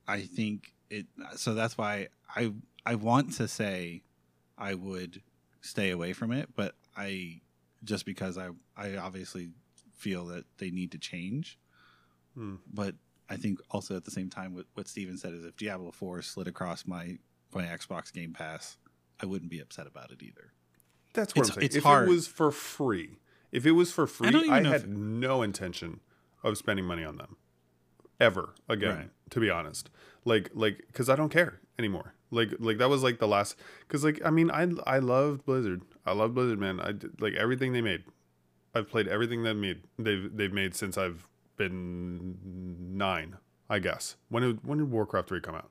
I 0.08 0.22
think 0.22 0.74
it. 0.90 1.08
So 1.36 1.54
that's 1.54 1.78
why 1.78 2.08
I 2.36 2.54
I 2.86 2.96
want 2.96 3.34
to 3.34 3.48
say 3.48 4.04
I 4.58 4.74
would 4.76 5.22
stay 5.62 5.90
away 5.92 6.14
from 6.14 6.32
it, 6.32 6.50
but 6.56 6.76
I 6.96 7.42
just 7.84 8.06
because 8.06 8.38
I 8.38 8.50
I 8.78 8.96
obviously 8.98 9.50
feel 10.04 10.26
that 10.26 10.45
they 10.58 10.70
need 10.70 10.91
to 10.91 10.97
change, 10.97 11.58
Hmm. 12.36 12.56
but 12.72 12.95
I 13.30 13.38
think 13.38 13.60
also 13.72 13.95
at 13.95 14.04
the 14.06 14.12
same 14.12 14.30
time 14.30 14.54
what 14.54 14.66
what 14.74 14.88
Steven 14.88 15.18
said 15.18 15.34
is 15.34 15.45
if 15.45 15.56
Diablo 15.56 15.91
Four 15.91 16.22
slid 16.22 16.47
across 16.47 16.86
my 16.86 17.17
my 17.54 17.63
Xbox 17.63 18.12
Game 18.12 18.34
Pass, 18.34 18.78
I 19.21 19.25
wouldn't 19.25 19.50
be 19.51 19.59
upset 19.59 19.88
about 19.88 20.12
it 20.12 20.21
either. 20.21 20.51
That's 21.13 21.34
what 21.36 21.43
It's- 21.46 21.50
I'm 21.51 21.62
saying. 21.62 21.66
it's 21.67 21.75
if 21.78 21.84
hard. 21.84 22.08
it 22.08 22.12
was 22.12 22.28
for 22.28 22.51
free, 22.51 23.20
if 23.51 23.66
it 23.66 23.71
was 23.71 23.92
for 23.92 24.08
free, 24.08 24.32
don't 24.32 24.50
I, 24.50 24.62
had 24.67 24.88
no 24.89 25.42
intention 25.43 26.00
of 26.43 26.58
spending 26.58 26.86
money 26.86 27.04
on 27.05 27.16
them 27.17 27.38
ever 28.20 28.55
again. 28.67 28.96
Right. 28.97 29.09
To 29.32 29.39
be 29.39 29.50
honest, 29.50 29.89
like 30.25 30.50
like 30.54 30.84
because 30.88 31.09
I 31.09 31.16
don't 31.16 31.30
care 31.30 31.62
anymore. 31.80 32.13
Like 32.32 32.54
like 32.59 32.78
that 32.80 32.89
was 32.89 33.04
like 33.04 33.20
the 33.20 33.28
last. 33.28 33.55
Because 33.88 34.04
like 34.04 34.20
I 34.25 34.32
mean 34.32 34.50
I 34.51 34.63
I 34.86 35.00
loved 35.00 35.46
Blizzard. 35.46 35.84
I 36.05 36.12
love 36.13 36.34
Blizzard, 36.34 36.59
man. 36.59 36.80
I 36.80 36.92
did, 36.92 37.21
like 37.21 37.34
everything 37.36 37.74
they 37.74 37.82
made. 37.82 38.04
I've 38.75 38.89
played 38.89 39.08
everything 39.08 39.43
they 39.43 39.54
made. 39.54 39.82
They've 40.00 40.36
they've 40.36 40.51
made 40.54 40.75
since 40.75 40.97
I've 40.97 41.28
been 41.58 42.37
nine. 42.97 43.37
I 43.70 43.79
guess 43.79 44.16
when 44.29 44.43
did, 44.43 44.66
when 44.66 44.78
did 44.79 44.91
Warcraft 44.91 45.29
three 45.29 45.39
come 45.41 45.55
out? 45.55 45.70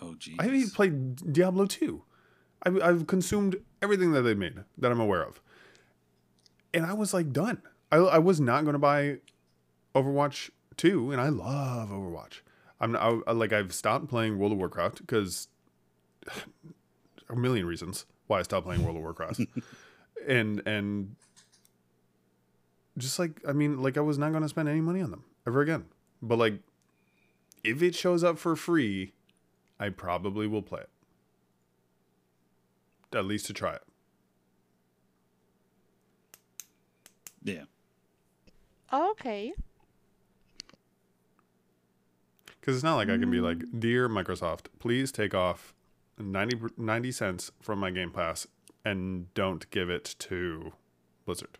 Oh 0.00 0.14
geez. 0.14 0.36
I 0.38 0.44
haven't 0.44 0.58
even 0.58 0.70
played 0.70 1.32
Diablo 1.32 1.66
2. 1.66 2.02
I've, 2.62 2.82
I've 2.82 3.06
consumed 3.06 3.56
everything 3.80 4.12
that 4.12 4.22
they 4.22 4.34
made 4.34 4.56
that 4.78 4.90
I'm 4.92 5.00
aware 5.00 5.22
of. 5.22 5.40
And 6.74 6.84
I 6.84 6.92
was 6.92 7.14
like 7.14 7.32
done. 7.32 7.62
I, 7.90 7.96
I 7.96 8.18
was 8.18 8.40
not 8.40 8.64
going 8.64 8.74
to 8.74 8.78
buy 8.78 9.18
Overwatch 9.94 10.50
2, 10.76 11.12
and 11.12 11.20
I 11.20 11.28
love 11.28 11.88
Overwatch. 11.90 12.40
I'm 12.80 12.92
not, 12.92 13.22
I- 13.26 13.32
like 13.32 13.52
I've 13.52 13.72
stopped 13.72 14.08
playing 14.08 14.38
World 14.38 14.52
of 14.52 14.58
Warcraft 14.58 14.98
because 14.98 15.48
a 17.30 17.36
million 17.36 17.64
reasons 17.66 18.04
why 18.26 18.40
I 18.40 18.42
stopped 18.42 18.66
playing 18.66 18.82
World 18.84 18.96
of 18.96 19.02
Warcraft. 19.02 19.40
and 20.26 20.62
and 20.66 21.16
just 22.98 23.18
like 23.18 23.40
I 23.46 23.52
mean, 23.52 23.82
like 23.82 23.96
I 23.96 24.00
was 24.00 24.18
not 24.18 24.30
going 24.30 24.42
to 24.42 24.48
spend 24.48 24.68
any 24.68 24.80
money 24.80 25.00
on 25.00 25.10
them 25.10 25.24
ever 25.46 25.60
again. 25.60 25.86
But 26.22 26.38
like 26.38 26.60
if 27.64 27.82
it 27.82 27.94
shows 27.94 28.22
up 28.22 28.38
for 28.38 28.56
free, 28.56 29.12
I 29.78 29.88
probably 29.90 30.46
will 30.46 30.62
play 30.62 30.82
it. 30.82 30.90
At 33.16 33.24
least 33.24 33.46
to 33.46 33.52
try 33.52 33.74
it. 33.74 33.82
Yeah. 37.42 37.64
Okay. 38.92 39.52
Because 42.60 42.76
it's 42.76 42.84
not 42.84 42.96
like 42.96 43.08
I 43.08 43.16
can 43.16 43.30
be 43.30 43.38
mm. 43.38 43.42
like, 43.42 43.62
Dear 43.78 44.08
Microsoft, 44.08 44.66
please 44.80 45.12
take 45.12 45.34
off 45.34 45.72
90, 46.18 46.58
90 46.76 47.12
cents 47.12 47.52
from 47.60 47.78
my 47.78 47.90
Game 47.92 48.10
Pass 48.10 48.48
and 48.86 49.32
don't 49.34 49.68
give 49.70 49.90
it 49.90 50.14
to 50.20 50.72
Blizzard. 51.24 51.58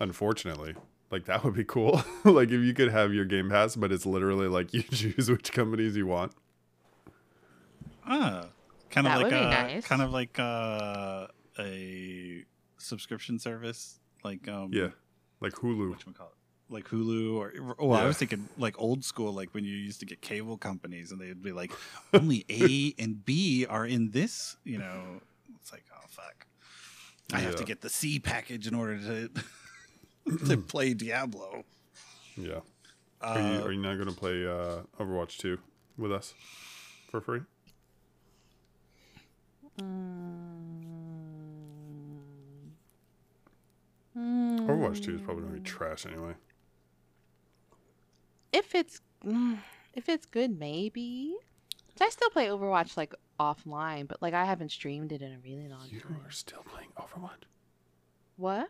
Unfortunately, 0.01 0.75
like 1.11 1.25
that 1.25 1.43
would 1.45 1.55
be 1.55 1.65
cool. 1.65 2.03
like 2.25 2.51
if 2.51 2.61
you 2.63 2.75
could 2.75 2.91
have 2.91 3.15
your 3.15 3.25
Game 3.25 3.49
Pass, 3.49 3.75
but 3.77 3.91
it's 3.93 4.05
literally 4.07 4.49
like 4.49 4.75
you 4.75 4.83
choose 4.83 5.31
which 5.31 5.53
companies 5.53 5.97
you 5.97 6.07
want. 6.07 6.33
Ah, 8.07 8.47
kind 8.91 9.07
of 9.07 9.13
That 9.13 9.17
like 9.23 9.25
would 9.25 9.31
be 9.31 9.37
a 9.37 9.49
nice. 9.51 9.87
kind 9.87 10.03
of 10.03 10.11
like 10.13 10.39
uh, 10.39 11.27
a 11.59 12.45
subscription 12.77 13.39
service, 13.39 13.99
like 14.23 14.47
um, 14.49 14.71
Yeah, 14.73 14.89
like 15.41 15.55
Hulu. 15.55 15.91
what 15.91 16.15
call 16.17 16.29
it, 16.29 16.36
like 16.69 16.85
Hulu 16.85 17.37
or 17.37 17.77
oh, 17.79 17.93
I 17.93 18.05
was 18.07 18.17
thinking 18.19 18.49
like 18.59 18.81
old 18.81 19.05
school, 19.05 19.33
like 19.33 19.55
when 19.55 19.65
you 19.65 19.75
used 19.75 20.01
to 20.01 20.07
get 20.07 20.21
cable 20.21 20.57
companies 20.57 21.13
and 21.13 21.21
they'd 21.21 21.43
be 21.43 21.53
like, 21.53 21.73
only 22.13 22.45
A 22.51 22.95
and 23.03 23.25
B 23.25 23.67
are 23.67 23.87
in 23.87 24.11
this, 24.11 24.57
you 24.65 24.79
know. 24.79 25.21
It's 25.61 25.73
like, 25.73 25.85
oh 25.95 26.05
fuck, 26.09 26.47
I 27.33 27.39
have 27.41 27.57
to 27.57 27.65
get 27.65 27.81
the 27.81 27.89
C 27.91 28.19
package 28.19 28.67
in 28.67 28.75
order 28.75 28.99
to 28.99 29.31
to 30.47 30.57
play 30.69 30.95
Diablo. 30.95 31.65
Yeah. 32.37 32.61
Uh, 33.21 33.27
Are 33.27 33.41
you, 33.41 33.63
are 33.63 33.73
you 33.73 33.81
not 33.81 33.95
going 33.95 34.11
to 34.11 34.15
play 34.15 34.47
uh, 34.47 34.83
Overwatch 35.01 35.39
2 35.39 35.59
with 35.97 36.13
us 36.13 36.35
for 37.11 37.23
free? 37.23 37.41
Overwatch 44.17 45.03
2 45.03 45.15
is 45.17 45.21
probably 45.23 45.45
going 45.45 45.55
to 45.55 45.61
be 45.61 45.69
trash 45.69 46.07
anyway. 46.07 46.35
If 48.57 48.75
it's 48.75 49.01
mm, 49.25 49.59
if 49.93 50.09
it's 50.09 50.25
good, 50.27 50.59
maybe. 50.59 51.35
I 52.01 52.09
still 52.11 52.31
play 52.31 52.47
Overwatch 52.47 52.97
like 52.97 53.15
offline, 53.39 54.07
but 54.09 54.21
like 54.23 54.35
I 54.35 54.45
haven't 54.45 54.71
streamed 54.71 55.13
it 55.13 55.21
in 55.23 55.33
a 55.33 55.39
really 55.39 55.69
long 55.69 55.87
You 55.91 56.01
time. 56.01 56.17
You 56.21 56.27
are 56.27 56.31
still 56.31 56.63
playing 56.63 56.89
Overwatch? 56.97 57.45
What? 58.37 58.69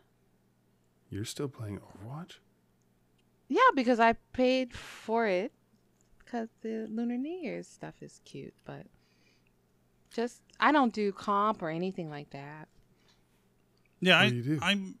You're 1.09 1.25
still 1.25 1.47
playing 1.47 1.79
Overwatch? 1.79 2.39
Yeah, 3.47 3.69
because 3.75 3.99
I 3.99 4.13
paid 4.33 4.73
for 4.73 5.25
it 5.25 5.51
because 6.19 6.49
the 6.61 6.87
Lunar 6.89 7.17
New 7.17 7.39
Year's 7.41 7.67
stuff 7.67 7.95
is 8.01 8.19
cute, 8.25 8.53
but 8.65 8.85
just 10.11 10.41
I 10.59 10.71
don't 10.73 10.93
do 10.93 11.11
comp 11.13 11.61
or 11.61 11.69
anything 11.69 12.09
like 12.09 12.29
that. 12.31 12.67
yeah, 14.01 14.19
I, 14.19 14.29
do 14.29 14.35
you 14.35 14.43
do? 14.43 14.59
I'm 14.61 14.95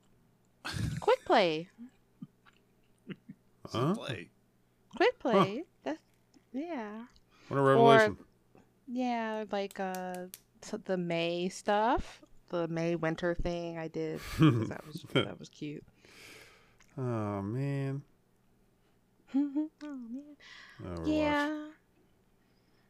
Quick 0.99 1.23
play, 1.25 1.69
Huh? 3.71 3.93
play. 3.95 4.29
Quick 4.97 5.19
play. 5.19 5.63
That's 5.83 5.99
yeah, 6.53 7.03
What 7.49 7.57
a 7.57 7.61
revelation. 7.61 8.17
yeah. 8.87 9.45
Like 9.51 9.79
uh, 9.79 10.25
the 10.85 10.97
Mei 10.97 11.49
stuff, 11.49 12.21
the 12.49 12.67
Mei 12.67 12.95
winter 12.95 13.35
thing 13.35 13.77
I 13.77 13.87
did. 13.87 14.19
that 14.39 14.81
was 14.85 15.05
that 15.13 15.39
was 15.39 15.49
cute. 15.49 15.83
oh, 16.97 17.41
man. 17.41 18.01
oh 19.35 19.67
man. 19.83 20.35
Overwatch. 20.83 21.07
Yeah. 21.07 21.67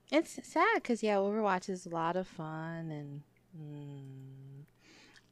It's 0.10 0.40
sad 0.44 0.76
because 0.76 1.04
yeah, 1.04 1.16
Overwatch 1.16 1.70
is 1.70 1.86
a 1.86 1.90
lot 1.90 2.16
of 2.16 2.26
fun 2.28 2.90
and 2.90 3.22
mm, 3.60 4.64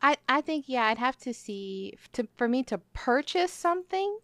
I 0.02 0.18
I 0.28 0.42
think 0.42 0.66
yeah, 0.68 0.88
I'd 0.88 0.98
have 0.98 1.16
to 1.20 1.34
see 1.34 1.98
to 2.12 2.28
for 2.36 2.50
me 2.50 2.64
to 2.64 2.80
purchase 2.94 3.54
something 3.54 4.18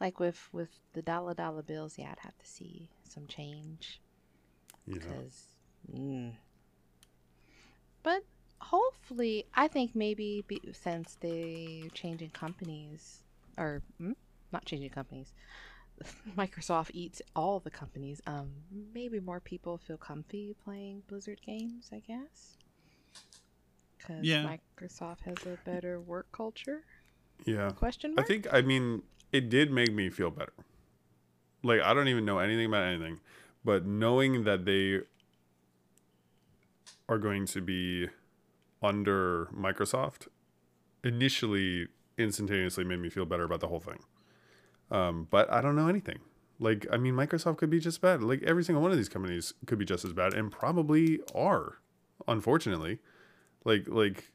like 0.00 0.20
with 0.20 0.48
with 0.52 0.70
the 0.92 1.02
dollar 1.02 1.34
dollar 1.34 1.62
bills. 1.62 1.94
Yeah, 1.98 2.10
I'd 2.12 2.20
have 2.20 2.38
to 2.38 2.46
see 2.46 2.90
some 3.04 3.26
change 3.26 4.00
Yeah. 4.86 4.94
because. 4.98 5.46
Mm. 5.92 6.34
But 8.02 8.22
hopefully, 8.60 9.46
I 9.54 9.68
think 9.68 9.94
maybe 9.94 10.44
be, 10.46 10.60
since 10.72 11.16
they're 11.20 11.88
changing 11.92 12.30
companies 12.30 13.22
or 13.58 13.82
mm, 14.00 14.14
not 14.52 14.64
changing 14.64 14.90
companies, 14.90 15.32
Microsoft 16.36 16.90
eats 16.94 17.20
all 17.34 17.58
the 17.60 17.70
companies. 17.70 18.20
Um, 18.26 18.52
maybe 18.94 19.18
more 19.20 19.40
people 19.40 19.78
feel 19.78 19.96
comfy 19.96 20.54
playing 20.64 21.02
Blizzard 21.08 21.40
games. 21.44 21.90
I 21.92 22.00
guess. 22.00 22.56
Because 23.98 24.24
Yeah. 24.24 24.56
Microsoft 24.78 25.22
has 25.22 25.36
a 25.46 25.58
better 25.64 26.00
work 26.00 26.30
culture? 26.32 26.82
Yeah. 27.44 27.70
Question 27.72 28.14
I 28.16 28.22
think, 28.22 28.46
I 28.52 28.62
mean, 28.62 29.02
it 29.36 29.50
did 29.50 29.70
make 29.70 29.92
me 29.92 30.08
feel 30.08 30.30
better. 30.30 30.52
Like, 31.62 31.80
I 31.80 31.92
don't 31.92 32.08
even 32.08 32.24
know 32.24 32.38
anything 32.38 32.66
about 32.66 32.84
anything, 32.84 33.20
but 33.64 33.84
knowing 33.84 34.44
that 34.44 34.64
they 34.64 35.00
are 37.08 37.18
going 37.18 37.46
to 37.46 37.60
be 37.60 38.08
under 38.82 39.46
Microsoft 39.46 40.28
initially 41.04 41.88
instantaneously 42.18 42.84
made 42.84 42.98
me 42.98 43.10
feel 43.10 43.26
better 43.26 43.44
about 43.44 43.60
the 43.60 43.68
whole 43.68 43.80
thing. 43.80 43.98
Um, 44.90 45.26
but 45.30 45.52
I 45.52 45.60
don't 45.60 45.76
know 45.76 45.88
anything. 45.88 46.18
Like, 46.58 46.86
I 46.90 46.96
mean, 46.96 47.14
Microsoft 47.14 47.58
could 47.58 47.68
be 47.68 47.80
just 47.80 48.00
bad. 48.00 48.22
Like, 48.22 48.42
every 48.42 48.64
single 48.64 48.80
one 48.80 48.90
of 48.90 48.96
these 48.96 49.08
companies 49.08 49.52
could 49.66 49.78
be 49.78 49.84
just 49.84 50.04
as 50.04 50.12
bad 50.12 50.32
and 50.32 50.50
probably 50.50 51.20
are, 51.34 51.74
unfortunately. 52.26 53.00
Like, 53.64 53.86
like, 53.88 54.32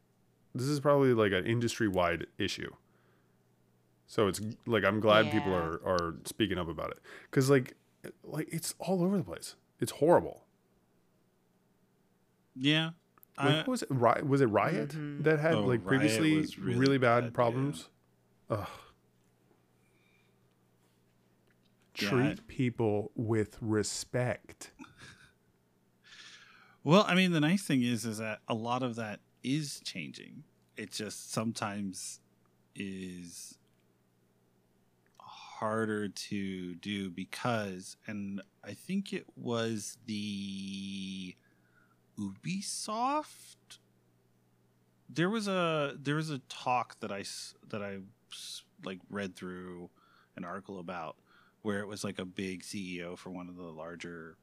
this 0.54 0.68
is 0.68 0.80
probably 0.80 1.14
like 1.14 1.32
an 1.32 1.46
industry 1.46 1.88
wide 1.88 2.28
issue. 2.38 2.72
So 4.12 4.28
it's 4.28 4.42
like 4.66 4.84
I'm 4.84 5.00
glad 5.00 5.32
people 5.32 5.54
are 5.54 5.80
are 5.86 6.16
speaking 6.26 6.58
up 6.58 6.68
about 6.68 6.92
it 6.92 6.98
because 7.30 7.50
like 7.50 7.76
like 8.26 8.50
it's 8.52 8.76
all 8.78 9.02
over 9.06 9.16
the 9.16 9.24
place. 9.24 9.56
It's 9.80 9.94
horrible. 9.94 10.44
Yeah, 12.54 12.90
Like, 13.38 13.48
I, 13.48 13.58
what 13.60 13.68
was 13.70 13.84
it? 13.84 13.88
Riot, 13.90 14.28
was 14.28 14.42
it 14.42 14.48
Riot 14.48 14.90
Mhm. 14.90 15.24
that 15.24 15.40
had 15.40 15.54
Oh, 15.56 15.66
like 15.66 15.86
previously 15.86 16.34
really, 16.34 16.78
really 16.78 16.98
bad, 16.98 17.22
bad, 17.22 17.24
yeah. 17.24 17.30
problems? 17.32 17.88
Ugh. 18.50 18.68
Yeah, 22.02 22.10
Treat 22.10 22.48
people 22.48 23.12
with 23.16 23.58
respect. 23.62 24.72
Well, 26.84 27.06
I 27.08 27.14
mean, 27.16 27.32
the 27.32 27.40
nice 27.40 27.62
thing 27.64 27.84
is, 27.84 28.06
is 28.06 28.18
that 28.18 28.40
a 28.48 28.56
lot 28.56 28.82
of 28.84 28.96
that 28.96 29.20
is 29.44 29.80
changing. 29.86 30.44
It 30.76 30.92
just 30.92 31.32
sometimes 31.32 32.20
is 32.76 33.60
harder 35.62 36.10
to 36.10 36.74
do 36.76 37.12
because, 37.12 37.96
and 38.08 38.42
I 38.64 38.74
think 38.74 39.14
it 39.14 39.28
was 39.36 40.00
the 40.08 41.36
Ubisoft. 42.20 43.78
There 45.08 45.30
was 45.30 45.48
a 45.48 45.96
there 46.02 46.16
was 46.16 46.32
a 46.32 46.40
talk 46.50 47.00
that 47.02 47.12
I 47.12 47.24
that 47.70 47.84
I 47.84 48.00
like 48.84 49.00
read 49.12 49.36
through 49.36 49.92
an 50.36 50.44
article 50.44 50.80
about 50.80 51.18
where 51.62 51.80
it 51.80 51.88
was 51.88 52.04
like 52.04 52.18
a 52.18 52.26
big 52.26 52.64
CEO 52.64 53.16
for 53.16 53.30
one 53.30 53.48
of 53.48 53.56
the 53.56 53.64
larger 53.64 54.38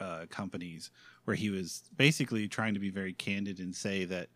uh, 0.00 0.24
companies 0.30 0.90
where 1.26 1.36
he 1.36 1.50
was 1.50 1.84
basically 1.96 2.48
trying 2.48 2.74
to 2.74 2.80
be 2.80 2.90
very 2.90 3.12
candid 3.12 3.60
and 3.60 3.72
say 3.72 4.04
that 4.04 4.28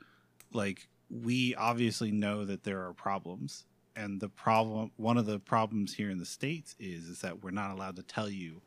like 0.52 0.86
we 1.10 1.56
obviously 1.56 2.12
know 2.12 2.44
that 2.44 2.62
there 2.62 2.86
are 2.86 2.92
problems 2.92 3.64
and 3.98 4.20
the 4.20 4.28
problem 4.28 4.90
one 4.96 5.18
of 5.18 5.26
the 5.26 5.38
problems 5.38 5.94
here 5.94 6.10
in 6.10 6.18
the 6.18 6.24
states 6.24 6.74
is 6.78 7.04
is 7.08 7.20
that 7.20 7.42
we're 7.42 7.50
not 7.50 7.70
allowed 7.70 7.96
to 7.96 8.02
tell 8.02 8.28
you 8.30 8.62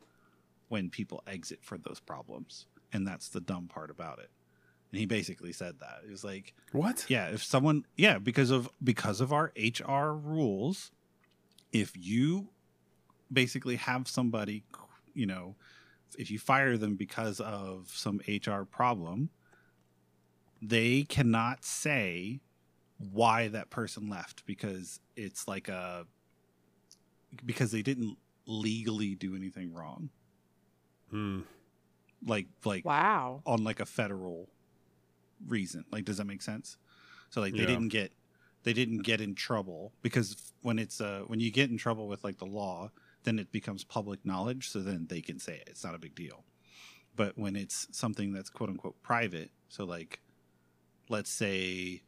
when 0.68 0.90
people 0.90 1.22
exit 1.26 1.58
for 1.62 1.78
those 1.78 2.00
problems 2.00 2.66
and 2.92 3.06
that's 3.06 3.28
the 3.28 3.40
dumb 3.40 3.66
part 3.66 3.90
about 3.90 4.18
it 4.18 4.30
and 4.90 4.98
he 5.00 5.06
basically 5.06 5.52
said 5.52 5.80
that 5.80 6.02
it 6.06 6.10
was 6.10 6.22
like 6.22 6.54
What? 6.72 7.06
yeah, 7.08 7.28
if 7.28 7.42
someone 7.42 7.84
yeah, 7.96 8.18
because 8.18 8.50
of 8.50 8.68
because 8.84 9.20
of 9.22 9.32
our 9.32 9.50
HR 9.56 10.12
rules, 10.12 10.90
if 11.72 11.92
you 11.96 12.48
basically 13.32 13.76
have 13.76 14.06
somebody, 14.06 14.64
you 15.14 15.24
know, 15.24 15.54
if 16.18 16.30
you 16.30 16.38
fire 16.38 16.76
them 16.76 16.96
because 16.96 17.40
of 17.40 17.90
some 17.94 18.20
HR 18.28 18.64
problem, 18.64 19.30
they 20.60 21.04
cannot 21.04 21.64
say 21.64 22.40
why 23.10 23.48
that 23.48 23.70
person 23.70 24.08
left 24.08 24.44
because 24.46 25.00
it's 25.16 25.48
like 25.48 25.68
a 25.68 26.06
because 27.44 27.70
they 27.70 27.82
didn't 27.82 28.16
legally 28.46 29.14
do 29.14 29.34
anything 29.34 29.72
wrong. 29.72 30.10
Hmm. 31.10 31.40
Like 32.26 32.46
like 32.64 32.84
wow. 32.84 33.42
on 33.46 33.64
like 33.64 33.80
a 33.80 33.86
federal 33.86 34.48
reason. 35.46 35.84
Like, 35.90 36.04
does 36.04 36.18
that 36.18 36.26
make 36.26 36.42
sense? 36.42 36.76
So 37.30 37.40
like 37.40 37.54
they 37.54 37.60
Yeah. 37.60 37.66
didn't 37.66 37.88
get 37.88 38.12
they 38.64 38.72
didn't 38.72 38.98
get 39.02 39.20
in 39.20 39.34
trouble 39.34 39.92
because 40.02 40.52
when 40.62 40.78
it's 40.78 41.00
uh 41.00 41.22
when 41.26 41.40
you 41.40 41.50
get 41.50 41.70
in 41.70 41.78
trouble 41.78 42.06
with 42.08 42.22
like 42.22 42.38
the 42.38 42.46
law, 42.46 42.90
then 43.24 43.38
it 43.38 43.50
becomes 43.50 43.84
public 43.84 44.24
knowledge. 44.24 44.68
So 44.68 44.80
then 44.80 45.06
they 45.08 45.20
can 45.20 45.38
say 45.38 45.54
it. 45.56 45.68
It's 45.68 45.84
not 45.84 45.94
a 45.94 45.98
big 45.98 46.14
deal. 46.14 46.44
But 47.16 47.36
when 47.36 47.56
it's 47.56 47.88
something 47.90 48.32
that's 48.32 48.50
quote 48.50 48.70
unquote 48.70 49.02
private, 49.02 49.50
so 49.68 49.84
like 49.84 50.20
let's 51.08 51.30
say 51.30 52.02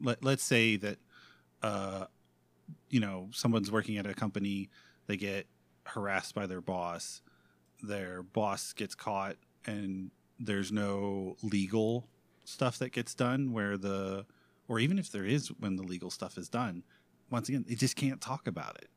let, 0.00 0.22
let's 0.24 0.44
say 0.44 0.76
that 0.76 0.98
uh 1.62 2.04
you 2.90 3.00
know 3.00 3.28
someone's 3.32 3.70
working 3.70 3.96
at 3.96 4.06
a 4.06 4.14
company 4.14 4.68
they 5.06 5.16
get 5.16 5.46
harassed 5.84 6.34
by 6.34 6.46
their 6.46 6.60
boss 6.60 7.22
their 7.82 8.22
boss 8.22 8.72
gets 8.72 8.94
caught 8.94 9.36
and 9.66 10.10
there's 10.38 10.70
no 10.70 11.36
legal 11.42 12.08
stuff 12.44 12.78
that 12.78 12.92
gets 12.92 13.14
done 13.14 13.52
where 13.52 13.76
the 13.76 14.24
or 14.68 14.78
even 14.78 14.98
if 14.98 15.10
there 15.10 15.24
is 15.24 15.48
when 15.58 15.76
the 15.76 15.82
legal 15.82 16.10
stuff 16.10 16.36
is 16.36 16.48
done, 16.48 16.82
once 17.30 17.48
again, 17.48 17.64
they 17.66 17.74
just 17.74 17.96
can't 17.96 18.20
talk 18.20 18.46
about 18.46 18.76
it. 18.76 18.90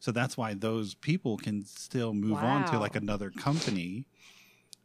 So 0.00 0.10
that's 0.10 0.36
why 0.36 0.54
those 0.54 0.94
people 0.94 1.36
can 1.36 1.64
still 1.64 2.14
move 2.14 2.38
on 2.38 2.64
to 2.66 2.78
like 2.78 2.96
another 2.96 3.30
company 3.30 4.06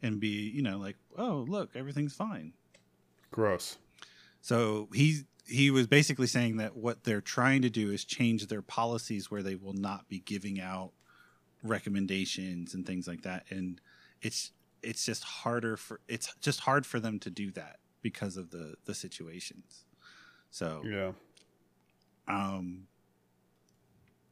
and 0.01 0.19
be, 0.19 0.49
you 0.49 0.61
know, 0.61 0.77
like, 0.77 0.97
oh, 1.17 1.45
look, 1.47 1.69
everything's 1.75 2.13
fine. 2.13 2.53
Gross. 3.31 3.77
So 4.43 4.89
he 4.93 5.21
he 5.47 5.71
was 5.71 5.87
basically 5.87 6.27
saying 6.27 6.57
that 6.57 6.75
what 6.75 7.05
they're 7.05 7.21
trying 7.21 7.61
to 7.61 7.69
do 7.69 7.91
is 7.91 8.03
change 8.03 8.47
their 8.47 8.61
policies 8.61 9.31
where 9.31 9.41
they 9.41 9.55
will 9.55 9.73
not 9.73 10.09
be 10.09 10.19
giving 10.19 10.59
out 10.59 10.91
recommendations 11.63 12.73
and 12.73 12.85
things 12.85 13.07
like 13.07 13.21
that 13.21 13.45
and 13.49 13.79
it's 14.21 14.51
it's 14.81 15.05
just 15.05 15.23
harder 15.23 15.77
for 15.77 16.01
it's 16.09 16.35
just 16.41 16.59
hard 16.59 16.85
for 16.85 16.99
them 16.99 17.19
to 17.19 17.29
do 17.29 17.51
that 17.51 17.77
because 18.01 18.35
of 18.35 18.51
the 18.51 18.75
the 18.83 18.93
situations. 18.93 19.85
So 20.51 20.81
Yeah. 20.85 21.13
um 22.27 22.87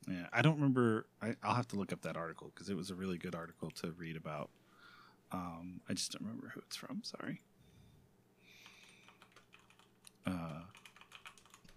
yeah, 0.10 0.28
I 0.34 0.42
don't 0.42 0.56
remember 0.56 1.08
I, 1.22 1.36
I'll 1.42 1.56
have 1.56 1.70
to 1.70 1.78
look 1.78 1.94
up 1.94 2.02
that 2.02 2.18
article 2.18 2.52
because 2.54 2.68
it 2.68 2.76
was 2.76 2.90
a 2.90 2.96
really 2.96 3.18
good 3.18 3.34
article 3.34 3.72
to 3.82 3.94
read 3.94 4.18
about. 4.18 4.50
Um 5.32 5.80
I 5.88 5.94
just 5.94 6.12
don't 6.12 6.24
remember 6.24 6.52
who 6.54 6.60
it's 6.60 6.76
from, 6.76 7.02
sorry. 7.04 7.40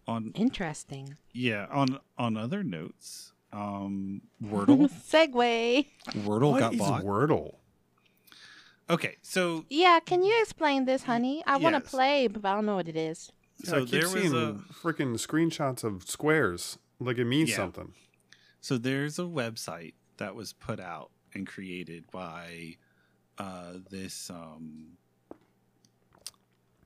On 0.07 0.33
Interesting. 0.35 1.17
yeah, 1.33 1.67
on 1.71 1.99
on 2.19 2.37
other 2.37 2.63
notes, 2.63 3.33
um 3.53 4.21
Wordle 4.43 4.91
segue. 4.91 5.87
Wordle 6.11 6.53
What 6.53 6.61
got 6.61 6.73
is 6.75 6.79
bought. 6.79 7.03
Wordle? 7.05 7.55
Okay, 8.91 9.17
so 9.23 9.65
Yeah, 9.71 9.99
can 10.05 10.23
you 10.23 10.39
explain 10.43 10.85
this, 10.85 11.05
honey? 11.05 11.43
I 11.47 11.57
want 11.57 11.75
to 11.75 11.81
play, 11.81 12.27
but 12.27 12.45
I 12.45 12.55
don't 12.55 12.67
know 12.67 12.75
what 12.77 12.89
it 12.89 12.97
is. 12.97 13.33
so 13.63 13.79
I 13.79 13.81
keep 13.81 13.91
there 13.93 14.01
was 14.03 14.11
seeing 14.13 14.33
a 14.35 14.55
freaking 14.75 15.15
screenshots 15.15 15.83
of 15.85 16.03
squares. 16.03 16.77
Like 17.01 17.17
it 17.17 17.25
means 17.25 17.49
Yeah. 17.51 17.57
something. 17.57 17.95
So 18.61 18.77
there's 18.77 19.19
a 19.19 19.23
website 19.23 19.95
that 20.19 20.35
was 20.35 20.53
put 20.53 20.81
out 20.81 21.11
and 21.33 21.47
created 21.47 22.05
by 22.11 22.77
uh, 23.39 23.75
this 23.91 24.29
um, 24.31 24.99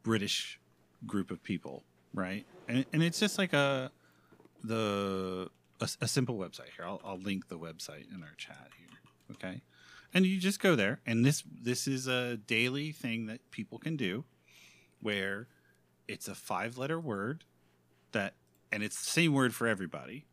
British 0.03 0.61
group 1.07 1.31
of 1.31 1.43
people, 1.43 1.83
right? 2.15 2.47
And, 2.69 2.85
and 2.93 3.03
it's 3.03 3.19
just 3.19 3.39
like 3.39 3.53
a 3.53 3.91
the 4.65 5.51
a, 5.81 5.89
a 6.01 6.09
simple 6.09 6.37
website 6.37 6.71
here. 6.77 6.85
I'll, 6.85 7.01
I'll 7.05 7.19
link 7.19 7.49
the 7.49 7.59
website 7.59 8.13
in 8.15 8.23
our 8.23 8.35
chat 8.37 8.71
here, 8.79 9.37
okay? 9.37 9.61
And 10.13 10.25
you 10.27 10.39
just 10.39 10.61
go 10.61 10.75
there, 10.75 11.01
and 11.07 11.25
this 11.25 11.43
this 11.63 11.87
is 11.87 12.07
a 12.07 12.37
daily 12.37 12.93
thing 12.93 13.27
that 13.27 13.51
people 13.51 13.79
can 13.79 13.97
do, 13.97 14.25
where 15.01 15.49
it's 16.07 16.29
a 16.29 16.35
five 16.35 16.79
letter 16.79 16.99
word 16.99 17.45
that, 18.13 18.35
and 18.73 18.83
it's 18.83 18.99
the 18.99 19.11
same 19.11 19.33
word 19.33 19.55
for 19.55 19.67
everybody 19.67 20.25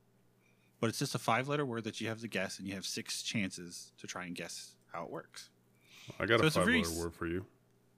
but 0.82 0.90
it's 0.90 1.00
just 1.00 1.16
a 1.16 1.20
five 1.20 1.48
letter 1.48 1.66
word 1.66 1.84
that 1.84 2.00
you 2.00 2.08
have 2.08 2.22
to 2.22 2.28
guess 2.28 2.60
and 2.60 2.68
you 2.68 2.76
have 2.76 2.86
six 2.86 3.24
chances 3.24 3.92
to 3.98 4.06
try 4.06 4.26
and 4.26 4.36
guess 4.36 4.76
how 4.92 5.04
it 5.04 5.10
works 5.10 5.50
I 6.20 6.26
got 6.26 6.40
So 6.40 6.46
a 6.46 6.52
five 6.52 6.68
letter 6.68 7.00
word 7.00 7.14
for 7.14 7.28
you. 7.28 7.46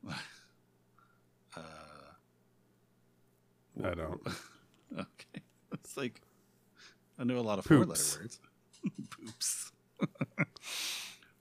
uh, 0.09 1.61
I 3.83 3.93
don't. 3.93 4.21
okay. 4.93 5.41
It's 5.73 5.97
like 5.97 6.21
i 7.19 7.23
know 7.23 7.37
a 7.37 7.41
lot 7.41 7.59
of 7.59 7.65
four 7.65 7.85
letter 7.85 8.19
words. 8.19 8.39
Poops. 9.09 9.71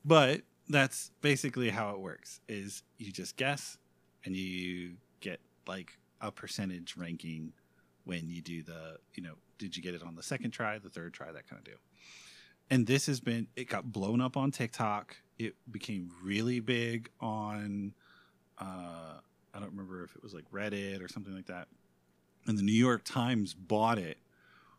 But 0.06 0.42
that's 0.68 1.10
basically 1.20 1.68
how 1.68 1.90
it 1.90 1.98
works 1.98 2.40
is 2.48 2.84
you 2.96 3.10
just 3.10 3.36
guess 3.36 3.76
and 4.24 4.36
you 4.36 4.92
get 5.18 5.40
like 5.66 5.98
a 6.20 6.30
percentage 6.30 6.96
ranking 6.96 7.52
when 8.04 8.30
you 8.30 8.40
do 8.40 8.62
the 8.62 8.98
you 9.14 9.22
know 9.24 9.34
did 9.58 9.76
you 9.76 9.82
get 9.82 9.94
it 9.94 10.04
on 10.04 10.14
the 10.14 10.22
second 10.22 10.52
try 10.52 10.78
the 10.78 10.88
third 10.88 11.12
try 11.12 11.32
that 11.32 11.48
kind 11.48 11.58
of 11.58 11.64
deal. 11.64 11.78
And 12.70 12.86
this 12.86 13.06
has 13.06 13.18
been 13.18 13.48
it 13.56 13.68
got 13.68 13.90
blown 13.90 14.20
up 14.20 14.36
on 14.36 14.52
tiktok. 14.52 15.16
It 15.40 15.56
became 15.72 16.08
really 16.22 16.60
big 16.60 17.10
on 17.20 17.92
uh 18.58 19.18
i 19.54 19.58
don't 19.58 19.70
remember 19.70 20.04
if 20.04 20.14
it 20.14 20.22
was 20.22 20.32
like 20.32 20.48
reddit 20.52 21.04
or 21.04 21.08
something 21.08 21.34
like 21.34 21.46
that 21.46 21.66
and 22.46 22.58
the 22.58 22.62
new 22.62 22.72
york 22.72 23.02
times 23.04 23.54
bought 23.54 23.98
it 23.98 24.18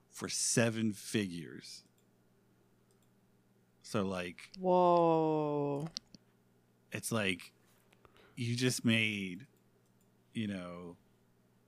for 0.10 0.28
seven 0.28 0.94
figures. 0.94 1.84
So 3.84 4.04
like 4.04 4.50
Whoa. 4.60 5.88
it's 6.92 7.12
like 7.12 7.54
you 8.36 8.56
just 8.56 8.84
made 8.84 9.46
you 10.34 10.48
know 10.48 10.96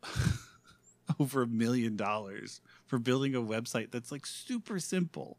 over 1.20 1.44
a 1.44 1.48
million 1.48 1.96
dollars 1.96 2.60
for 2.88 2.98
building 2.98 3.36
a 3.36 3.42
website 3.42 3.92
that's 3.92 4.12
like 4.12 4.26
super 4.26 4.80
simple. 4.80 5.38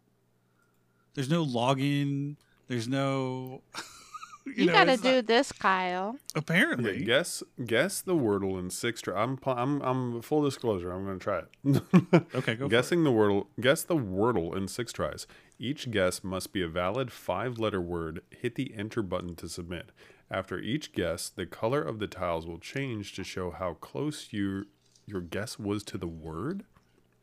There's 1.14 1.28
no 1.28 1.44
login. 1.44 2.36
There's 2.68 2.86
no 2.86 3.62
You, 4.56 4.66
know, 4.66 4.72
gotta 4.72 4.96
do 4.96 5.16
not- 5.16 5.26
this, 5.26 5.52
Kyle. 5.52 6.16
apparently 6.34 6.90
Okay, 6.92 7.04
guess 7.04 7.42
guess 7.64 8.00
the 8.00 8.14
wordle 8.14 8.58
in 8.58 8.70
six 8.70 9.00
try. 9.02 9.22
I'm 9.22 9.38
I'm 9.44 9.80
I'm 9.82 10.22
full 10.22 10.42
disclosure. 10.42 10.90
I'm 10.90 11.04
gonna 11.04 11.18
try 11.18 11.40
it. 11.40 11.46
okay 12.34 12.54
go 12.54 12.60
for 12.60 12.64
it. 12.64 12.70
Guessing 12.70 13.04
the 13.04 13.10
wordle. 13.12 13.46
Guess 13.60 13.84
the 13.84 13.96
wordle 13.96 14.56
in 14.56 14.66
six 14.68 14.92
tries. 14.92 15.26
Each 15.58 15.90
guess 15.90 16.24
must 16.24 16.52
be 16.54 16.62
a 16.62 16.68
valid 16.68 17.12
five-letter 17.12 17.80
word. 17.82 18.22
Hit 18.30 18.54
the 18.54 18.72
enter 18.74 19.02
button 19.02 19.36
to 19.36 19.48
submit. 19.48 19.90
After 20.30 20.58
each 20.58 20.92
guess, 20.92 21.28
the 21.28 21.44
color 21.44 21.82
of 21.82 21.98
the 21.98 22.06
tiles 22.06 22.46
will 22.46 22.58
change 22.58 23.12
to 23.16 23.24
show 23.24 23.50
how 23.50 23.74
close 23.74 24.28
your 24.30 24.64
your 25.06 25.20
guess 25.20 25.58
was 25.58 25.82
to 25.84 25.98
the 25.98 26.06
word. 26.08 26.64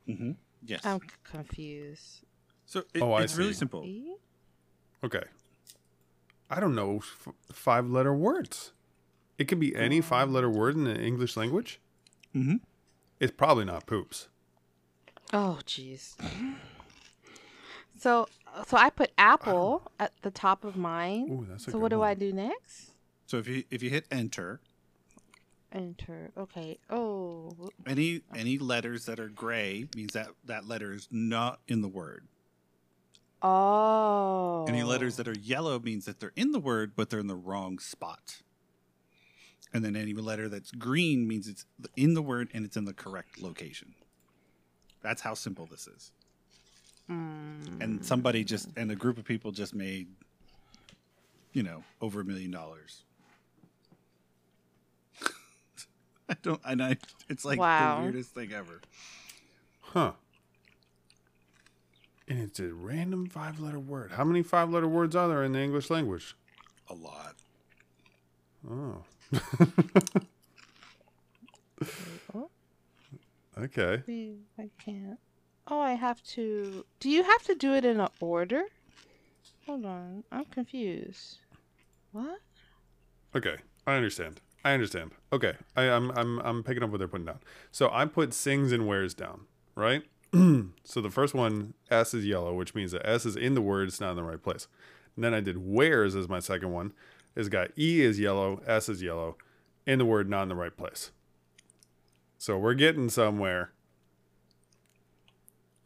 Mm-hmm. 0.08 0.32
yes 0.66 0.86
I'm 0.86 1.00
confused. 1.24 2.24
so 2.66 2.84
it, 2.94 3.02
Oh, 3.02 3.14
I 3.14 3.24
it's 3.24 3.36
really 3.36 3.54
simple? 3.54 3.84
Okay. 5.04 5.24
I 6.50 6.60
don't 6.60 6.76
know 6.76 6.98
f- 6.98 7.28
five-letter 7.52 8.14
words. 8.14 8.72
It 9.38 9.48
could 9.48 9.60
be 9.60 9.76
any 9.76 10.02
five-letter 10.02 10.50
word 10.50 10.76
in 10.76 10.84
the 10.86 11.00
English 11.00 11.36
language. 11.38 11.80
Mhm. 12.36 12.62
It's 13.20 13.32
probably 13.36 13.66
not 13.66 13.86
poops. 13.86 14.30
Oh, 15.34 15.60
jeez. 15.66 16.16
So, 17.98 18.28
so 18.68 18.78
I 18.78 18.90
put 18.90 19.12
apple 19.18 19.92
at 20.00 20.14
the 20.22 20.32
top 20.32 20.64
of 20.64 20.76
mine. 20.78 21.28
Ooh, 21.32 21.46
that's 21.50 21.64
a 21.68 21.72
so 21.72 21.72
good 21.74 21.82
what 21.82 21.90
do 21.90 22.00
one. 22.00 22.08
I 22.10 22.14
do 22.14 22.32
next? 22.32 22.92
so 23.26 23.38
if 23.38 23.48
you 23.48 23.64
if 23.70 23.84
you 23.84 23.90
hit 23.90 24.06
enter 24.12 24.62
Enter. 25.74 26.32
Okay. 26.38 26.78
Oh. 26.90 27.52
any 27.86 28.22
any 28.34 28.58
letters 28.58 29.06
that 29.06 29.20
are 29.20 29.28
gray 29.28 29.90
means 29.96 30.14
that 30.14 30.30
that 30.46 30.66
letter 30.66 30.94
is 30.94 31.10
not 31.12 31.60
in 31.68 31.82
the 31.82 31.90
word 31.90 32.26
Oh. 33.42 34.66
Any 34.68 34.84
letters 34.84 35.18
that 35.18 35.28
are 35.28 35.38
yellow 35.38 35.80
means 35.80 36.06
that 36.06 36.20
they're 36.20 36.34
in 36.36 36.52
the 36.52 36.60
word, 36.60 36.94
but 36.96 37.10
they're 37.10 37.20
in 37.20 37.28
the 37.28 37.36
wrong 37.36 37.80
spot. 37.80 38.42
And 39.74 39.84
then 39.84 39.96
any 39.96 40.14
letter 40.14 40.50
that's 40.50 40.72
green 40.72 41.28
means 41.28 41.48
it's 41.48 41.66
in 41.96 42.14
the 42.14 42.22
word 42.22 42.50
and 42.54 42.66
it's 42.66 42.78
in 42.78 42.86
the 42.86 42.94
correct 42.94 43.42
location. 43.42 43.94
That's 45.04 45.22
how 45.22 45.34
simple 45.36 45.66
this 45.68 45.88
is. 45.88 46.12
Mm. 47.10 47.82
And 47.82 48.04
somebody 48.06 48.44
just, 48.44 48.70
and 48.76 48.90
a 48.92 48.96
group 48.96 49.18
of 49.18 49.26
people 49.26 49.52
just 49.52 49.76
made, 49.76 50.08
you 51.54 51.64
know, 51.64 51.84
over 52.02 52.22
a 52.22 52.26
million 52.26 52.50
dollars. 52.52 53.04
I 56.30 56.36
don't, 56.42 56.60
and 56.66 56.82
I, 56.84 56.98
it's 57.30 57.46
like 57.46 57.60
Wow. 57.60 57.98
the 57.98 58.04
weirdest 58.04 58.34
thing 58.34 58.52
ever. 58.54 58.82
Huh. 59.82 60.14
And 62.28 62.42
it's 62.42 62.60
a 62.60 62.74
random 62.74 63.28
five 63.28 63.60
letter 63.60 63.80
word. 63.80 64.12
How 64.12 64.24
many 64.24 64.44
five 64.44 64.70
letter 64.70 64.88
words 64.88 65.16
are 65.16 65.28
there 65.28 65.44
in 65.44 65.54
the 65.54 65.60
English 65.60 65.90
language? 65.90 66.36
A 66.90 66.94
lot. 66.94 67.36
Oh. 68.70 69.04
Okay. 73.60 74.04
I 74.60 74.70
can't. 74.84 75.20
Oh, 75.68 75.80
I 75.80 75.94
have 75.94 76.22
to. 76.36 76.86
Do 77.00 77.10
you 77.10 77.24
have 77.24 77.44
to 77.44 77.56
do 77.56 77.74
it 77.74 77.86
in 77.86 78.00
an 78.00 78.10
order? 78.20 78.64
Hold 79.66 79.86
on. 79.86 80.24
I'm 80.32 80.46
confused. 80.46 81.40
What? 82.12 82.40
Okay. 83.36 83.56
I 83.86 83.96
understand. 83.96 84.42
I 84.64 84.74
understand. 84.74 85.12
Okay. 85.34 85.54
I, 85.76 85.84
I'm 85.84 86.12
I'm 86.12 86.40
I'm 86.40 86.64
picking 86.64 86.84
up 86.84 86.92
what 86.92 87.00
they're 87.00 87.08
putting 87.08 87.26
down. 87.26 87.40
So 87.72 87.90
I 87.92 88.06
put 88.06 88.34
sings 88.34 88.72
and 88.72 88.88
wears 88.88 89.14
down, 89.14 89.42
right? 89.76 90.04
so 90.84 91.02
the 91.02 91.10
first 91.10 91.34
one, 91.34 91.74
S 91.90 92.14
is 92.14 92.26
yellow, 92.26 92.54
which 92.54 92.76
means 92.76 92.92
that 92.92 93.08
S 93.08 93.26
is 93.26 93.36
in 93.36 93.54
the 93.56 93.62
word, 93.62 93.88
it's 93.88 94.00
not 94.02 94.12
in 94.12 94.16
the 94.18 94.24
right 94.24 94.42
place. 94.42 94.68
And 95.16 95.24
then 95.24 95.34
I 95.34 95.40
did 95.42 95.58
where's 95.58 96.16
as 96.16 96.28
my 96.30 96.40
second 96.40 96.72
one. 96.72 96.94
It's 97.36 97.50
got 97.50 97.70
E 97.78 98.02
is 98.02 98.20
yellow, 98.20 98.62
S 98.66 98.90
is 98.90 99.02
yellow, 99.02 99.38
in 99.86 100.00
the 100.00 100.06
word, 100.06 100.30
not 100.30 100.44
in 100.44 100.50
the 100.50 100.56
right 100.56 100.76
place. 100.76 101.12
So 102.38 102.58
we're 102.58 102.74
getting 102.74 103.10
somewhere. 103.10 103.72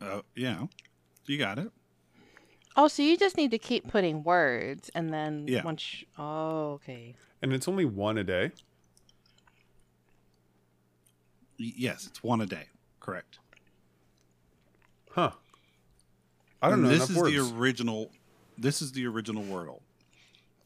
Oh, 0.02 0.23
yeah. 0.36 0.65
You 1.26 1.38
got 1.38 1.60
it. 1.60 1.72
Oh, 2.76 2.88
so 2.88 3.03
you 3.03 3.18
just 3.18 3.36
need 3.38 3.52
to 3.52 3.57
keep 3.57 3.88
putting 3.90 4.23
words, 4.23 4.90
and 4.95 5.14
then 5.14 5.45
Yeah. 5.48 5.64
once. 5.64 6.02
You, 6.02 6.07
oh, 6.18 6.72
okay. 6.73 7.15
And 7.41 7.52
it's 7.53 7.68
only 7.68 7.86
one 7.86 8.18
a 8.18 8.23
day. 8.23 8.52
Y- 11.60 11.73
Yes, 11.78 12.07
it's 12.07 12.23
one 12.23 12.41
a 12.41 12.45
day. 12.45 12.68
Correct. 12.99 13.40
Huh. 15.13 15.31
I 16.61 16.69
don't 16.69 16.79
And 16.79 16.83
know 16.83 16.89
This 16.89 17.09
is 17.09 17.15
words. 17.15 17.33
the 17.33 17.55
original. 17.57 18.11
This 18.57 18.81
is 18.81 18.91
the 18.91 19.05
original 19.07 19.43
Wordle. 19.43 19.81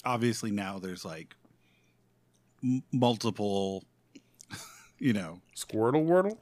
Obviously, 0.03 0.51
now 0.51 0.77
there's 0.80 1.03
like 1.05 1.35
m- 2.63 2.84
multiple. 2.91 3.84
You 4.97 5.11
know, 5.11 5.41
Squirtle 5.57 6.05
Wordle? 6.07 6.38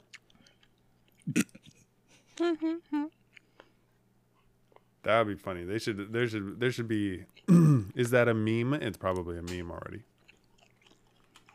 That 5.02 5.18
would 5.18 5.28
be 5.36 5.40
funny. 5.42 5.64
They 5.64 5.78
should. 5.78 6.12
There 6.12 6.26
should. 6.28 6.60
There 6.60 6.70
should 6.72 6.88
be. 6.88 7.24
is 7.94 8.10
that 8.10 8.28
a 8.28 8.34
meme? 8.34 8.74
It's 8.74 8.96
probably 8.96 9.36
a 9.38 9.42
meme 9.42 9.70
already. 9.70 10.02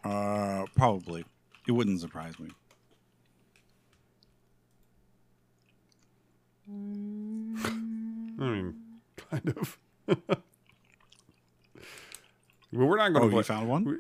uh, 0.03 0.65
probably 0.76 1.26
it 1.67 1.71
wouldn't 1.71 1.99
surprise 1.99 2.39
me. 2.39 2.49
I 8.40 8.44
mean, 8.44 8.76
kind 9.30 9.54
of. 9.58 9.78
well, 12.72 12.88
we're 12.88 12.98
not 12.98 13.14
going 13.14 13.26
Oh, 13.26 13.30
to. 13.30 13.36
you 13.38 13.44
found 13.44 13.68
one? 13.70 13.84
we- 13.86 13.98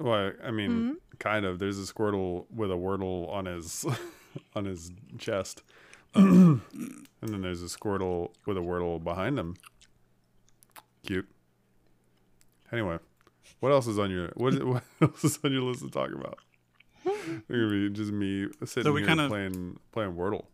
well, 0.00 0.32
I 0.44 0.50
mean, 0.50 0.70
Mm-hmm. 0.70 0.92
kind 1.18 1.44
of. 1.44 1.58
There's 1.58 1.78
a 1.78 1.92
Squirtle 1.92 2.46
with 2.54 2.70
a 2.70 2.74
Wordle 2.74 3.28
on 3.32 3.46
his 3.46 3.84
on 4.54 4.64
his 4.64 4.90
chest, 5.18 5.62
and 6.14 6.60
then 7.20 7.40
there's 7.42 7.62
a 7.62 7.66
Squirtle 7.66 8.30
with 8.46 8.56
a 8.56 8.60
Wordle 8.60 9.02
behind 9.02 9.38
him. 9.38 9.56
Cute. 11.04 11.28
Anyway, 12.70 12.98
what 13.60 13.72
else 13.72 13.86
is 13.88 13.98
on 13.98 14.10
your 14.10 14.28
what, 14.36 14.62
what 14.64 14.82
else 15.02 15.24
is 15.24 15.38
on 15.42 15.52
your 15.52 15.62
list 15.62 15.80
to 15.82 15.90
talk 15.90 16.10
about? 16.12 16.38
It's 17.04 17.44
gonna 17.50 17.68
be 17.70 17.90
just 17.90 18.12
me 18.12 18.46
sitting 18.64 18.92
we 18.92 19.00
here 19.00 19.08
kinda- 19.08 19.28
playing 19.28 19.78
playing 19.92 20.12
Wordle. 20.14 20.44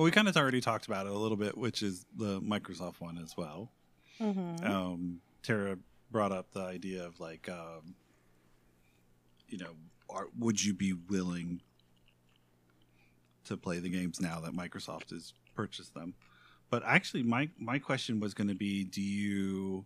Well, 0.00 0.06
we 0.06 0.12
kind 0.12 0.28
of 0.28 0.36
already 0.38 0.62
talked 0.62 0.86
about 0.86 1.04
it 1.04 1.12
a 1.12 1.18
little 1.18 1.36
bit, 1.36 1.58
which 1.58 1.82
is 1.82 2.06
the 2.16 2.40
Microsoft 2.40 3.02
one 3.02 3.18
as 3.18 3.36
well. 3.36 3.70
Mm-hmm. 4.18 4.64
Um, 4.64 5.20
Tara 5.42 5.76
brought 6.10 6.32
up 6.32 6.52
the 6.52 6.62
idea 6.62 7.04
of 7.04 7.20
like, 7.20 7.50
um, 7.50 7.94
you 9.46 9.58
know, 9.58 9.72
are, 10.08 10.28
would 10.38 10.64
you 10.64 10.72
be 10.72 10.94
willing 10.94 11.60
to 13.44 13.58
play 13.58 13.78
the 13.78 13.90
games 13.90 14.22
now 14.22 14.40
that 14.40 14.52
Microsoft 14.54 15.10
has 15.10 15.34
purchased 15.54 15.92
them? 15.92 16.14
But 16.70 16.82
actually, 16.86 17.22
my 17.22 17.50
my 17.58 17.78
question 17.78 18.20
was 18.20 18.32
going 18.32 18.48
to 18.48 18.54
be: 18.54 18.84
Do 18.84 19.02
you, 19.02 19.84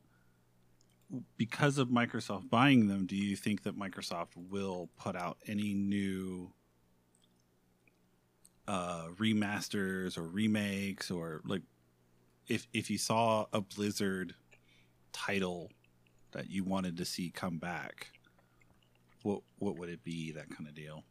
because 1.37 1.77
of 1.77 1.89
Microsoft 1.89 2.49
buying 2.49 2.87
them, 2.87 3.07
do 3.07 3.17
you 3.17 3.35
think 3.35 3.65
that 3.65 3.77
Microsoft 3.77 4.37
will 4.49 4.91
put 4.97 5.17
out 5.17 5.39
any 5.49 5.75
new 5.75 6.53
uh, 8.67 9.07
remasters 9.19 10.17
or 10.17 10.23
remakes 10.23 11.11
or 11.11 11.43
like 11.45 11.63
if 12.49 12.67
if 12.73 12.91
you 12.91 12.99
saw 12.99 13.47
a 13.53 13.61
Blizzard 13.61 14.35
title 15.13 15.71
that 16.33 16.51
you 16.51 16.65
wanted 16.65 16.97
to 16.97 17.05
see 17.05 17.31
come 17.31 17.59
back, 17.59 18.11
what 19.23 19.41
what 19.59 19.79
would 19.79 19.89
it 19.89 20.03
be? 20.05 20.33
That 20.33 20.51
kind 20.51 20.69
of 20.69 20.75
deal. 20.75 21.05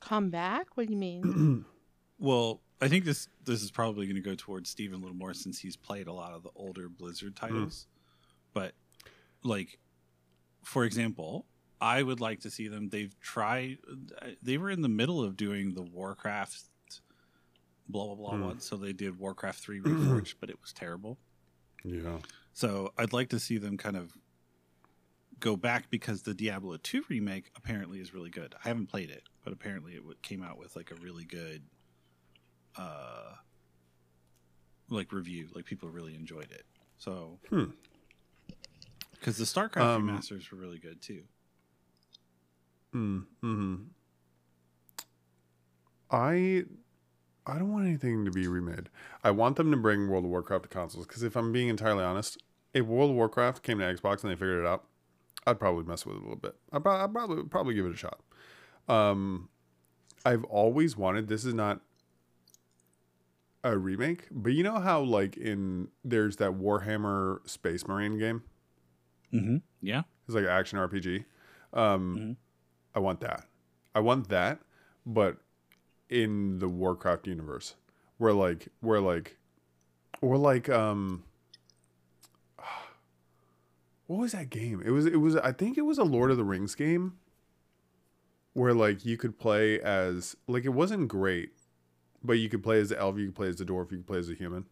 Come 0.00 0.30
back? 0.30 0.76
What 0.76 0.86
do 0.86 0.92
you 0.92 0.98
mean? 0.98 1.64
Well, 2.18 2.60
I 2.80 2.86
think 2.86 3.04
this 3.04 3.26
this 3.44 3.64
is 3.64 3.72
probably 3.72 4.06
going 4.06 4.14
to 4.14 4.22
go 4.22 4.36
towards 4.36 4.70
Steven 4.70 5.00
a 5.00 5.02
little 5.02 5.16
more 5.16 5.34
since 5.34 5.58
he's 5.58 5.74
played 5.74 6.06
a 6.06 6.12
lot 6.12 6.32
of 6.32 6.44
the 6.44 6.50
older 6.54 6.88
Blizzard 6.88 7.34
titles. 7.34 7.88
But 8.54 8.74
like, 9.42 9.80
for 10.62 10.84
example, 10.84 11.46
I 11.82 12.00
would 12.02 12.20
like 12.20 12.40
to 12.42 12.50
see 12.50 12.68
them. 12.68 12.88
They've 12.90 13.18
tried. 13.20 13.78
They 14.40 14.56
were 14.56 14.70
in 14.70 14.82
the 14.82 14.88
middle 14.88 15.20
of 15.22 15.36
doing 15.36 15.74
the 15.74 15.82
Warcraft, 15.82 16.62
blah 17.88 18.06
blah 18.06 18.14
blah 18.14 18.36
Hmm. 18.36 18.42
one. 18.42 18.60
So 18.60 18.76
they 18.76 18.92
did 18.92 19.18
Warcraft 19.18 19.58
three 19.58 19.80
Reforged, 19.80 20.36
but 20.40 20.48
it 20.48 20.60
was 20.60 20.72
terrible. 20.72 21.18
Yeah. 21.84 22.20
So 22.52 22.92
I'd 22.96 23.12
like 23.12 23.30
to 23.30 23.40
see 23.40 23.58
them 23.58 23.76
kind 23.76 23.96
of 23.96 24.12
go 25.40 25.56
back 25.56 25.90
because 25.90 26.22
the 26.22 26.34
Diablo 26.34 26.76
2 26.76 27.02
remake 27.08 27.50
apparently 27.56 27.98
is 27.98 28.14
really 28.14 28.30
good. 28.30 28.54
I 28.64 28.68
haven't 28.68 28.86
played 28.86 29.10
it, 29.10 29.24
but 29.42 29.52
apparently 29.52 29.94
it 29.94 30.22
came 30.22 30.40
out 30.44 30.58
with 30.58 30.76
like 30.76 30.92
a 30.92 30.94
really 31.02 31.24
good 31.24 31.64
uh 32.78 33.34
like 34.88 35.10
review. 35.12 35.48
Like 35.52 35.64
people 35.64 35.88
really 35.88 36.14
enjoyed 36.14 36.52
it. 36.52 36.64
So 36.98 37.40
Hmm. 37.48 37.70
cuz 39.20 39.36
the 39.36 39.44
StarCraft 39.44 39.96
Um, 39.96 40.08
remasters 40.08 40.48
were 40.52 40.58
really 40.58 40.78
good 40.78 41.02
too. 41.02 41.24
Mm, 42.94 43.24
hmm 43.40 43.74
I 46.10 46.64
I 47.46 47.58
don't 47.58 47.72
want 47.72 47.86
anything 47.86 48.24
to 48.24 48.30
be 48.30 48.46
remade. 48.46 48.88
I 49.24 49.30
want 49.30 49.56
them 49.56 49.70
to 49.70 49.76
bring 49.76 50.08
World 50.08 50.24
of 50.24 50.30
Warcraft 50.30 50.64
to 50.64 50.68
consoles 50.68 51.06
because 51.06 51.22
if 51.22 51.36
I'm 51.36 51.52
being 51.52 51.68
entirely 51.68 52.04
honest, 52.04 52.42
if 52.74 52.84
World 52.86 53.10
of 53.10 53.16
Warcraft 53.16 53.62
came 53.62 53.78
to 53.78 53.84
Xbox 53.84 54.22
and 54.22 54.30
they 54.30 54.36
figured 54.36 54.60
it 54.64 54.66
out, 54.66 54.84
I'd 55.46 55.58
probably 55.58 55.84
mess 55.84 56.06
with 56.06 56.16
it 56.16 56.20
a 56.20 56.22
little 56.22 56.36
bit. 56.36 56.54
I'd, 56.72 56.82
prob- 56.82 57.00
I'd 57.08 57.12
probably 57.12 57.42
probably 57.44 57.74
give 57.74 57.86
it 57.86 57.92
a 57.92 57.96
shot. 57.96 58.20
Um, 58.88 59.48
I've 60.24 60.44
always 60.44 60.96
wanted. 60.96 61.28
This 61.28 61.44
is 61.44 61.54
not 61.54 61.80
a 63.64 63.76
remake, 63.78 64.26
but 64.30 64.52
you 64.52 64.62
know 64.62 64.78
how 64.80 65.00
like 65.00 65.36
in 65.36 65.88
there's 66.04 66.36
that 66.36 66.52
Warhammer 66.52 67.48
Space 67.48 67.86
Marine 67.88 68.18
game. 68.18 68.42
Mm-hmm. 69.32 69.56
Yeah. 69.80 70.02
It's 70.26 70.34
like 70.34 70.44
an 70.44 70.50
action 70.50 70.78
RPG. 70.78 71.24
Um, 71.72 72.16
Mhm. 72.16 72.36
I 72.94 72.98
want 73.00 73.20
that. 73.20 73.46
I 73.94 74.00
want 74.00 74.28
that, 74.28 74.60
but 75.06 75.38
in 76.08 76.58
the 76.58 76.68
Warcraft 76.68 77.26
universe, 77.26 77.74
where 78.18 78.32
like, 78.32 78.68
where 78.80 79.00
like, 79.00 79.36
or 80.20 80.36
like, 80.36 80.68
um, 80.68 81.24
what 84.06 84.18
was 84.18 84.32
that 84.32 84.50
game? 84.50 84.82
It 84.84 84.90
was, 84.90 85.06
it 85.06 85.16
was. 85.20 85.36
I 85.36 85.52
think 85.52 85.78
it 85.78 85.82
was 85.82 85.98
a 85.98 86.04
Lord 86.04 86.30
of 86.30 86.36
the 86.36 86.44
Rings 86.44 86.74
game, 86.74 87.18
where 88.52 88.74
like 88.74 89.04
you 89.04 89.16
could 89.16 89.38
play 89.38 89.80
as 89.80 90.36
like 90.46 90.64
it 90.64 90.70
wasn't 90.70 91.08
great, 91.08 91.50
but 92.22 92.34
you 92.34 92.48
could 92.48 92.62
play 92.62 92.80
as 92.80 92.90
the 92.90 92.98
elf, 92.98 93.18
you 93.18 93.26
could 93.26 93.34
play 93.34 93.48
as 93.48 93.56
the 93.56 93.64
dwarf, 93.64 93.90
you 93.90 93.98
could 93.98 94.06
play 94.06 94.18
as 94.18 94.28
a 94.30 94.34
human. 94.34 94.66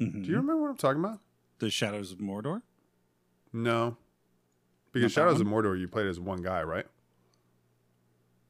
Mhm. 0.00 0.24
Do 0.24 0.30
you 0.30 0.36
remember 0.36 0.62
what 0.62 0.70
I'm 0.70 0.76
talking 0.76 1.04
about? 1.04 1.20
The 1.58 1.70
Shadows 1.70 2.10
of 2.12 2.18
Mordor? 2.18 2.62
No, 3.52 3.96
because 4.92 5.16
Not 5.16 5.22
Shadows 5.22 5.40
of 5.40 5.46
Mordor, 5.46 5.78
you 5.78 5.86
played 5.86 6.06
as 6.06 6.18
one 6.18 6.42
guy, 6.42 6.62
right? 6.64 6.86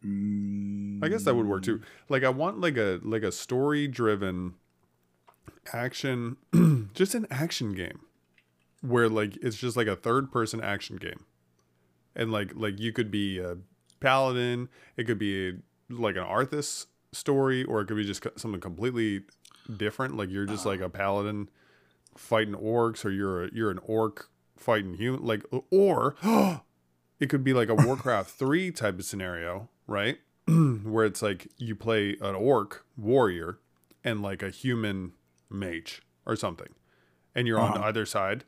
I 0.05 1.09
guess 1.09 1.24
that 1.24 1.35
would 1.35 1.47
work 1.47 1.62
too. 1.62 1.81
Like 2.09 2.24
I 2.24 2.28
want 2.28 2.60
like 2.60 2.76
a 2.76 3.01
like 3.02 3.22
a 3.22 3.32
story 3.32 3.89
driven 3.89 4.55
action 5.72 6.36
just 6.94 7.14
an 7.14 7.26
action 7.31 7.72
game 7.72 8.01
where 8.82 9.09
like 9.09 9.36
it's 9.43 9.56
just 9.56 9.76
like 9.76 9.86
a 9.86 9.97
third 9.97 10.31
person 10.31 10.60
action 10.60 10.97
game. 10.97 11.24
And 12.14 12.31
like 12.31 12.52
like 12.55 12.78
you 12.78 12.93
could 12.93 13.10
be 13.10 13.39
a 13.39 13.56
paladin, 14.01 14.68
it 14.97 15.05
could 15.05 15.18
be 15.18 15.48
a, 15.48 15.52
like 15.89 16.16
an 16.16 16.24
Arthas 16.24 16.86
story 17.12 17.64
or 17.64 17.81
it 17.81 17.86
could 17.86 17.97
be 17.97 18.05
just 18.05 18.26
something 18.36 18.60
completely 18.60 19.22
different 19.74 20.16
like 20.16 20.28
you're 20.28 20.44
just 20.44 20.66
like 20.66 20.81
a 20.81 20.90
paladin 20.90 21.48
fighting 22.16 22.55
orcs 22.55 23.05
or 23.05 23.10
you're 23.10 23.44
a, 23.44 23.51
you're 23.52 23.70
an 23.70 23.78
orc 23.85 24.28
fighting 24.56 24.94
human 24.94 25.24
like 25.24 25.43
or 25.70 26.16
it 27.20 27.28
could 27.28 27.44
be 27.44 27.52
like 27.52 27.68
a 27.68 27.74
Warcraft 27.74 28.31
3 28.39 28.70
type 28.70 28.98
of 28.98 29.05
scenario, 29.05 29.68
right? 29.86 30.19
Where 30.47 31.05
it's 31.06 31.23
like 31.23 31.48
you 31.59 31.74
play 31.74 32.16
an 32.20 32.35
orc 32.35 32.85
warrior 32.97 33.59
and 34.02 34.23
like 34.23 34.43
a 34.43 34.51
human 34.51 35.12
mage 35.51 36.02
or 36.27 36.36
something. 36.36 36.69
And 37.35 37.47
you're 37.47 37.59
on 37.59 37.74
Uh-huh. 37.78 37.86
either 37.89 38.06
side 38.06 38.44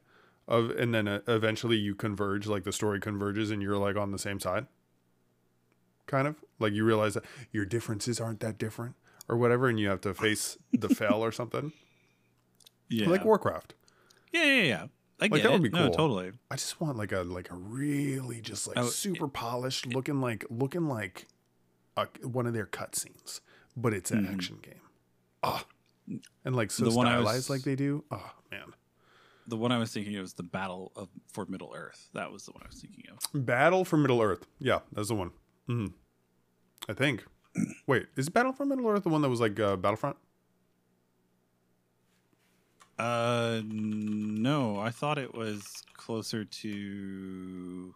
of 0.48 0.70
and 0.70 0.94
then 0.94 1.08
uh, 1.08 1.20
eventually 1.26 1.76
you 1.76 1.94
converge 1.94 2.46
like 2.46 2.62
the 2.64 2.72
story 2.72 3.00
converges 3.00 3.50
and 3.50 3.60
you're 3.62 3.76
like 3.78 3.96
on 3.96 4.12
the 4.12 4.18
same 4.18 4.38
side. 4.38 4.66
Kind 6.06 6.28
of 6.28 6.36
like 6.60 6.72
you 6.72 6.84
realize 6.84 7.14
that 7.14 7.24
your 7.50 7.64
differences 7.64 8.20
aren't 8.20 8.40
that 8.40 8.58
different 8.58 8.94
or 9.28 9.36
whatever 9.36 9.68
and 9.68 9.80
you 9.80 9.88
have 9.88 10.00
to 10.02 10.14
face 10.14 10.56
the 10.72 10.88
fell 10.94 11.20
or 11.24 11.32
something. 11.32 11.72
Yeah. 12.88 13.08
Like 13.08 13.24
Warcraft. 13.24 13.74
yeah, 14.32 14.44
yeah, 14.44 14.62
yeah. 14.62 14.86
I 15.20 15.28
get 15.28 15.42
that 15.44 15.52
would 15.52 15.60
it. 15.64 15.72
be 15.72 15.78
No, 15.78 15.86
cool. 15.86 15.94
totally. 15.94 16.32
I 16.50 16.56
just 16.56 16.80
want 16.80 16.96
like 16.98 17.12
a 17.12 17.22
like 17.22 17.50
a 17.50 17.54
really 17.56 18.40
just 18.40 18.66
like 18.66 18.76
Oh, 18.78 18.86
super 18.88 19.28
polished 19.28 19.86
looking 19.86 20.20
like 20.20 20.44
looking 20.50 20.88
like 20.88 21.26
a, 21.96 22.06
one 22.26 22.46
of 22.46 22.52
their 22.52 22.66
cutscenes, 22.66 23.40
but 23.76 23.94
it's 23.94 24.10
an 24.10 24.26
Mhm. 24.26 24.32
action 24.34 24.58
game. 24.62 24.80
Ah, 25.42 25.64
and 26.44 26.54
like 26.56 26.70
so 26.70 26.84
The 26.84 26.90
one 26.90 27.06
I 27.06 27.12
stylized 27.12 27.36
was- 27.36 27.50
like 27.50 27.62
they 27.62 27.76
do. 27.76 28.04
Oh 28.10 28.30
man, 28.50 28.74
The 29.46 29.56
one 29.56 29.72
I 29.72 29.78
was 29.78 29.92
thinking 29.92 30.16
of 30.16 30.22
was 30.22 30.34
the 30.34 30.42
Battle 30.42 30.92
of 30.96 31.08
for 31.32 31.46
Middle 31.46 31.72
Earth. 31.74 32.10
That 32.12 32.30
was 32.32 32.44
the 32.46 32.52
one 32.52 32.62
I 32.64 32.66
was 32.68 32.80
thinking 32.80 33.04
of. 33.10 33.46
Battle 33.46 33.84
for 33.84 33.96
Middle 33.96 34.20
Earth. 34.20 34.46
Yeah, 34.58 34.80
that's 34.92 35.08
the 35.08 35.14
one. 35.14 35.30
hmm 35.66 35.86
I 36.88 36.92
think. 36.92 37.24
Wait, 37.86 38.06
is 38.16 38.28
Battle 38.28 38.52
for 38.52 38.66
Middle 38.66 38.86
Earth 38.88 39.04
the 39.04 39.08
one 39.08 39.22
that 39.22 39.30
was 39.30 39.40
like 39.40 39.58
uh, 39.58 39.76
Battlefront? 39.76 40.16
Uh, 42.98 43.60
no, 43.66 44.78
I 44.78 44.90
thought 44.90 45.18
it 45.18 45.34
was 45.34 45.82
closer 45.94 46.44
to. 46.44 47.94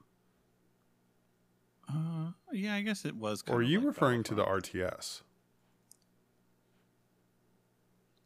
Uh, 1.88 2.30
yeah, 2.52 2.74
I 2.74 2.82
guess 2.82 3.04
it 3.04 3.16
was. 3.16 3.42
Or 3.48 3.56
are 3.56 3.62
you 3.62 3.78
like 3.78 3.88
referring 3.88 4.22
to 4.24 4.34
the 4.34 4.44
RTS? 4.44 5.22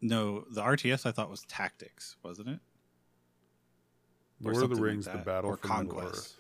No, 0.03 0.45
the 0.51 0.63
RTS 0.63 1.07
I 1.07 1.13
thought 1.13 1.31
was 1.31 1.43
tactics, 1.49 2.17
wasn't 2.23 2.49
it? 2.49 2.59
Or 4.45 4.53
Lord 4.53 4.65
of 4.65 4.71
the 4.71 4.77
something 4.77 4.77
like 4.77 4.91
Rings: 4.91 5.05
The 5.07 5.19
Battle 5.19 5.51
or 5.51 5.57
for 5.57 5.69
Conquest. 5.69 6.35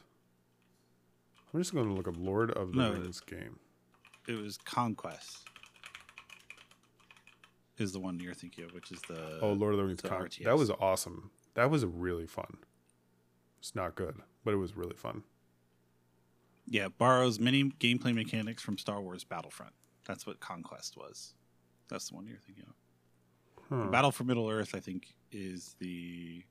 I'm 1.52 1.60
just 1.60 1.72
going 1.72 1.86
to 1.86 1.94
look 1.94 2.08
up 2.08 2.16
Lord 2.18 2.50
of 2.50 2.72
the 2.72 2.78
No. 2.78 2.92
Rings 2.92 3.20
game. 3.20 3.60
It 4.26 4.34
was 4.34 4.58
Conquest. 4.58 5.43
Is 7.76 7.92
the 7.92 7.98
one 8.00 8.20
you're 8.20 8.34
thinking 8.34 8.64
of, 8.64 8.72
which 8.72 8.92
is 8.92 9.00
the 9.08 9.38
Oh, 9.42 9.52
Lord 9.52 9.72
of 9.74 9.78
the 9.78 9.84
Rings. 9.84 10.00
the 10.00 10.08
Con- 10.08 10.28
that 10.44 10.56
was 10.56 10.70
awesome. 10.70 11.30
That 11.54 11.70
was 11.70 11.84
really 11.84 12.26
fun. 12.26 12.58
It's 13.58 13.74
not 13.74 13.94
good, 13.96 14.16
but 14.44 14.54
it 14.54 14.58
was 14.58 14.76
really 14.76 14.94
fun. 14.96 15.24
yeah 16.66 16.88
borrows 16.88 17.38
many 17.40 17.64
gameplay 17.80 18.14
mechanics 18.14 18.62
from 18.62 18.78
Star 18.78 19.00
Wars 19.00 19.24
Battlefront. 19.24 19.72
That's 20.06 20.26
what 20.26 20.38
Conquest 20.40 20.96
was. 20.96 21.34
That's 21.88 22.08
the 22.10 22.14
one 22.16 22.26
you're 22.26 22.38
thinking 22.38 22.64
of. 22.68 22.74
Huh. 23.68 23.90
Battle 23.90 24.12
for 24.12 24.24
Middle 24.24 24.48
Earth, 24.48 24.74
I 24.74 24.80
think, 24.80 25.14
is 25.32 25.74
the 25.80 26.44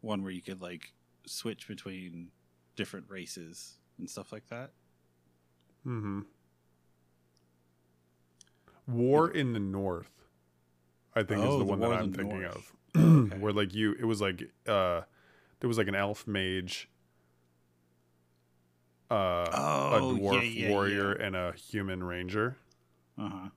one 0.00 0.22
where 0.22 0.32
you 0.32 0.40
could 0.42 0.62
like 0.62 0.92
switch 1.26 1.68
between 1.68 2.28
different 2.76 3.06
races 3.10 3.78
and 3.98 4.08
stuff 4.08 4.32
like 4.32 4.46
that. 4.48 4.70
Mm-hmm. 5.86 6.20
War 8.92 9.30
in 9.30 9.52
the 9.52 9.60
North, 9.60 10.10
I 11.14 11.22
think, 11.22 11.40
is 11.40 11.46
Oh, 11.46 11.52
the 11.52 11.58
the 11.58 11.64
one 11.64 11.78
War 11.80 11.88
that 11.90 11.98
I'm 12.00 12.12
thinking 12.12 12.42
North. 12.42 12.56
of. 12.56 12.72
Okay. 12.96 13.38
Where 13.38 13.52
like 13.52 13.74
you, 13.74 13.92
it 13.98 14.04
was 14.04 14.20
like 14.20 14.42
uh, 14.66 15.02
there 15.60 15.68
was 15.68 15.78
like 15.78 15.88
an 15.88 15.94
elf 15.94 16.26
mage, 16.26 16.88
uh, 19.10 19.14
a 19.14 19.50
Oh, 19.52 20.14
yeah, 20.14 20.20
dwarf 20.20 20.54
yeah, 20.54 20.68
warrior, 20.70 21.12
and 21.12 21.36
a 21.36 21.52
human 21.52 22.02
ranger. 22.02 22.56
Uh 23.18 23.28
huh. 23.28 23.48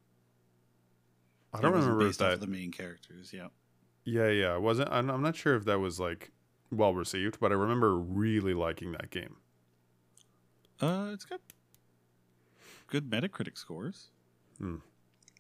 I 1.54 1.62
don't 1.62 1.74
remember 1.74 2.06
based 2.06 2.20
that. 2.20 2.40
the 2.42 2.48
main 2.48 2.72
characters. 2.72 3.32
Yeah. 3.34 3.48
Yeah, 4.06 4.28
yeah, 4.30 4.56
it 4.56 4.62
wasn't. 4.62 4.90
I'm, 4.92 5.10
I'm 5.10 5.22
not 5.22 5.36
sure 5.36 5.56
if 5.56 5.66
that 5.66 5.80
was 5.80 6.00
like 6.00 6.32
well 6.72 6.94
received, 6.94 7.40
but 7.40 7.52
I 7.52 7.56
remember 7.56 7.96
really 7.98 8.54
liking 8.54 8.92
that 8.94 9.10
game. 9.12 9.38
Uh, 10.82 11.12
it's 11.14 11.26
got 11.26 11.40
good 12.88 13.10
Metacritic 13.10 13.58
scores. 13.58 14.10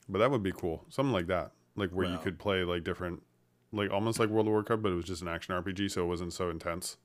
But 0.10 0.20
that 0.20 0.32
would 0.32 0.44
be 0.44 0.52
cool, 0.52 0.86
something 0.90 1.14
like 1.14 1.28
that, 1.28 1.52
like 1.76 1.90
where 1.92 2.06
you 2.10 2.18
could 2.20 2.38
play 2.38 2.64
like 2.64 2.84
different, 2.84 3.24
like 3.72 3.90
almost 3.92 4.20
like 4.20 4.30
World 4.30 4.48
of 4.48 4.52
Warcraft, 4.52 4.82
but 4.84 4.92
it 4.92 4.96
was 4.96 5.06
just 5.06 5.22
an 5.22 5.28
action 5.30 5.56
RPG, 5.56 5.90
so 5.92 6.04
it 6.04 6.08
wasn't 6.08 6.34
so 6.34 6.50
intense. 6.50 6.98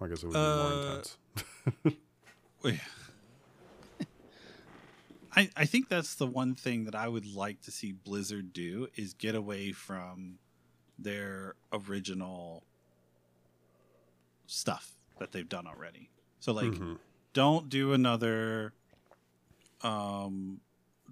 I 0.00 0.06
guess 0.06 0.22
it 0.22 0.26
would 0.26 0.34
be 0.34 0.38
more 0.38 0.70
Uh, 0.70 0.72
intense. 0.74 1.18
Wait. 2.62 2.80
I 5.34 5.50
I 5.56 5.64
think 5.66 5.88
that's 5.88 6.14
the 6.14 6.26
one 6.26 6.54
thing 6.54 6.84
that 6.84 6.94
I 6.94 7.08
would 7.08 7.26
like 7.26 7.60
to 7.62 7.70
see 7.70 7.92
Blizzard 7.92 8.52
do 8.52 8.88
is 8.94 9.12
get 9.14 9.34
away 9.34 9.72
from 9.72 10.38
their 10.98 11.54
original 11.72 12.62
stuff 14.46 14.92
that 15.18 15.32
they've 15.32 15.48
done 15.48 15.66
already. 15.66 16.08
So 16.40 16.52
like 16.52 16.72
Mhm. 16.72 16.98
don't 17.32 17.68
do 17.68 17.92
another 17.92 18.72
um 19.82 20.60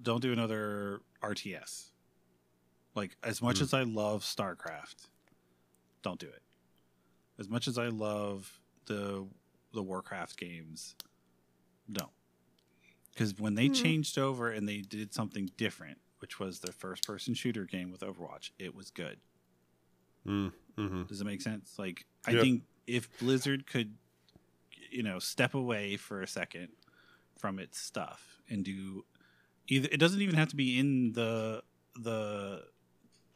don't 0.03 0.21
do 0.21 0.33
another 0.33 1.01
RTS. 1.23 1.91
Like 2.95 3.17
as 3.23 3.41
much 3.43 3.59
Mm. 3.59 3.63
as 3.63 3.75
I 3.75 3.83
love 3.83 4.23
StarCraft, 4.23 5.09
don't 6.03 6.21
do 6.21 6.29
it. 6.29 6.43
As 7.39 7.49
much 7.49 7.67
as 7.69 7.79
I 7.79 7.89
love 7.89 8.61
the 8.87 9.27
the 9.73 9.83
Warcraft 9.83 10.37
games, 10.37 10.95
don't. 11.91 12.13
Cuz 13.17 13.39
when 13.39 13.55
they 13.55 13.69
Mm. 13.69 13.75
changed 13.75 14.19
over 14.19 14.51
and 14.51 14.69
they 14.69 14.81
did 14.83 15.13
something 15.13 15.47
different, 15.57 16.01
which 16.21 16.39
was 16.39 16.61
their 16.61 16.73
first 16.73 17.05
person 17.05 17.35
shooter 17.35 17.65
game 17.65 17.91
with 17.91 18.01
Overwatch, 18.03 18.51
it 18.59 18.75
was 18.75 18.91
good. 18.91 19.21
Mm, 20.25 20.53
mhm. 20.77 21.09
Does 21.09 21.21
it 21.21 21.25
make 21.25 21.43
sense? 21.43 21.79
Like, 21.79 22.07
I 22.25 22.33
Yep. 22.33 22.41
think 22.43 22.65
if 22.87 23.19
Blizzard 23.19 23.67
could, 23.67 23.99
you 24.91 25.03
know, 25.03 25.19
step 25.19 25.55
away 25.55 25.97
for 25.97 26.23
a 26.23 26.27
second 26.27 26.69
from 27.37 27.59
its 27.59 27.79
stuff 27.79 28.41
and 28.49 28.65
do 28.65 29.05
either, 29.69 29.89
it 29.91 29.99
doesn't 29.99 30.21
even 30.21 30.35
have 30.37 30.49
to 30.49 30.57
be 30.57 30.79
in 30.79 31.13
the 31.13 31.63
the 32.01 32.63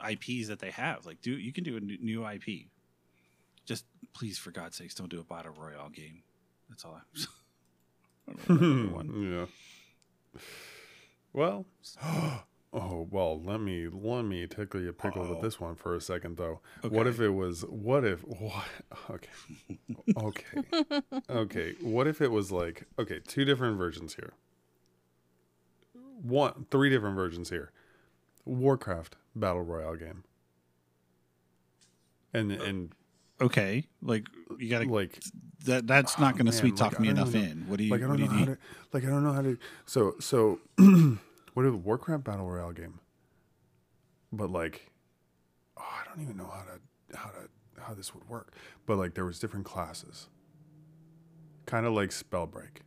IPs 0.07 0.49
that 0.49 0.59
they 0.61 0.71
have. 0.71 1.07
Like, 1.07 1.21
do 1.21 1.33
you 1.33 1.53
can 1.53 1.65
do 1.65 1.77
a 1.77 1.81
new, 1.81 1.99
new 2.01 2.27
IP. 2.29 2.67
Just 3.65 3.85
please, 4.15 4.39
for 4.39 4.51
God's 4.51 4.77
sakes, 4.77 4.95
don't 4.95 5.11
do 5.11 5.21
a 5.21 5.25
battle 5.25 5.53
royale 5.59 5.91
game. 5.91 6.23
That's 6.69 6.85
all. 6.85 6.99
I, 6.99 7.21
I 8.29 8.33
don't 8.33 8.61
know 8.61 8.97
about 8.97 9.07
the 9.07 9.13
other 9.13 9.13
one. 9.13 9.49
yeah. 10.35 10.41
Well, 11.33 11.67
oh 12.73 13.07
well. 13.11 13.41
Let 13.43 13.61
me 13.61 13.89
let 13.93 14.23
me 14.23 14.47
tickle 14.47 14.81
your 14.81 14.93
pickle 14.93 15.23
Uh-oh. 15.23 15.31
with 15.35 15.43
this 15.43 15.61
one 15.61 15.75
for 15.75 15.95
a 15.95 16.01
second, 16.01 16.37
though. 16.37 16.61
Okay. 16.85 16.95
What 16.97 17.07
if 17.07 17.21
it 17.21 17.31
was? 17.31 17.63
What 17.63 18.05
if? 18.05 18.21
What? 18.27 18.65
Okay. 19.11 19.29
Okay. 20.17 21.03
okay. 21.31 21.75
What 21.83 22.07
if 22.07 22.21
it 22.21 22.31
was 22.31 22.51
like? 22.51 22.87
Okay, 22.99 23.21
two 23.27 23.45
different 23.45 23.77
versions 23.77 24.15
here. 24.15 24.33
One, 26.23 26.67
three 26.71 26.91
different 26.91 27.17
versions 27.17 27.51
here. 27.51 27.71
Warcraft 28.45 29.17
battle 29.37 29.63
royale 29.63 29.97
game. 29.97 30.25
And 32.35 32.53
uh, 32.53 32.65
and 32.65 32.93
Okay, 33.41 33.85
like 34.03 34.27
you 34.59 34.69
got 34.69 34.81
to 34.83 34.89
like 34.89 35.19
that. 35.65 35.87
That's 35.87 36.19
not 36.19 36.35
Oh, 36.35 36.39
to 36.39 36.45
man, 36.45 36.53
sweet 36.53 36.77
talk 36.77 36.93
like, 36.93 37.01
me 37.01 37.09
enough 37.09 37.35
know. 37.35 37.41
in. 37.41 37.69
What 37.69 37.79
do 37.79 37.85
you? 37.85 37.91
like 37.91 38.03
I 38.03 38.07
don't 38.07 38.17
do 38.17 38.25
know 38.25 38.31
how 38.31 38.39
need? 38.41 38.47
to 38.47 38.59
like 38.93 39.05
I 39.05 39.07
don't 39.07 39.23
know 39.23 39.33
how 39.33 39.43
to 39.43 39.59
so 39.87 40.17
so 40.19 40.59
what 41.55 41.65
is 41.65 41.73
Warcraft 41.73 42.25
battle 42.25 42.49
royale 42.49 42.73
game? 42.73 42.99
But 44.33 44.51
like 44.51 44.91
oh, 45.77 45.83
I 45.83 46.05
don't 46.09 46.23
even 46.23 46.37
know 46.37 46.51
how 46.53 46.63
to 46.65 47.17
how 47.17 47.31
to 47.31 47.49
how 47.81 47.95
this 47.95 48.13
would 48.13 48.29
work. 48.29 48.55
But 48.87 48.99
like 48.99 49.15
there 49.15 49.25
was 49.25 49.39
different 49.39 49.67
classes. 49.67 50.29
Kind 51.67 51.87
of 51.87 51.93
like 51.93 52.11
Spellbreak, 52.11 52.79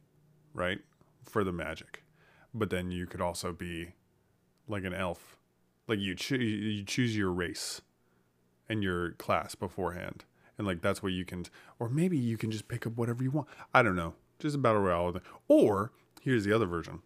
right? 0.53 0.79
For 1.23 1.43
the 1.45 1.53
magic. 1.53 2.03
But 2.53 2.69
then 2.69 2.91
you 2.91 3.05
could 3.07 3.21
also 3.21 3.51
be 3.51 3.93
like 4.67 4.83
an 4.83 4.93
elf. 4.93 5.37
Like 5.87 5.99
you 5.99 6.15
you 6.37 6.83
choose 6.83 7.15
your 7.15 7.31
race 7.31 7.81
and 8.69 8.83
your 8.83 9.11
class 9.13 9.55
beforehand. 9.55 10.25
And 10.57 10.67
like 10.67 10.81
that's 10.81 11.01
where 11.01 11.11
you 11.11 11.25
can 11.25 11.45
or 11.79 11.89
maybe 11.89 12.17
you 12.17 12.37
can 12.37 12.51
just 12.51 12.67
pick 12.67 12.85
up 12.85 12.97
whatever 12.97 13.23
you 13.23 13.31
want. 13.31 13.47
I 13.73 13.81
don't 13.81 13.95
know. 13.95 14.13
Just 14.39 14.55
a 14.55 14.59
battle 14.59 14.81
royale. 14.81 15.19
Or 15.47 15.91
here's 16.21 16.45
the 16.45 16.53
other 16.53 16.65
version. 16.65 17.01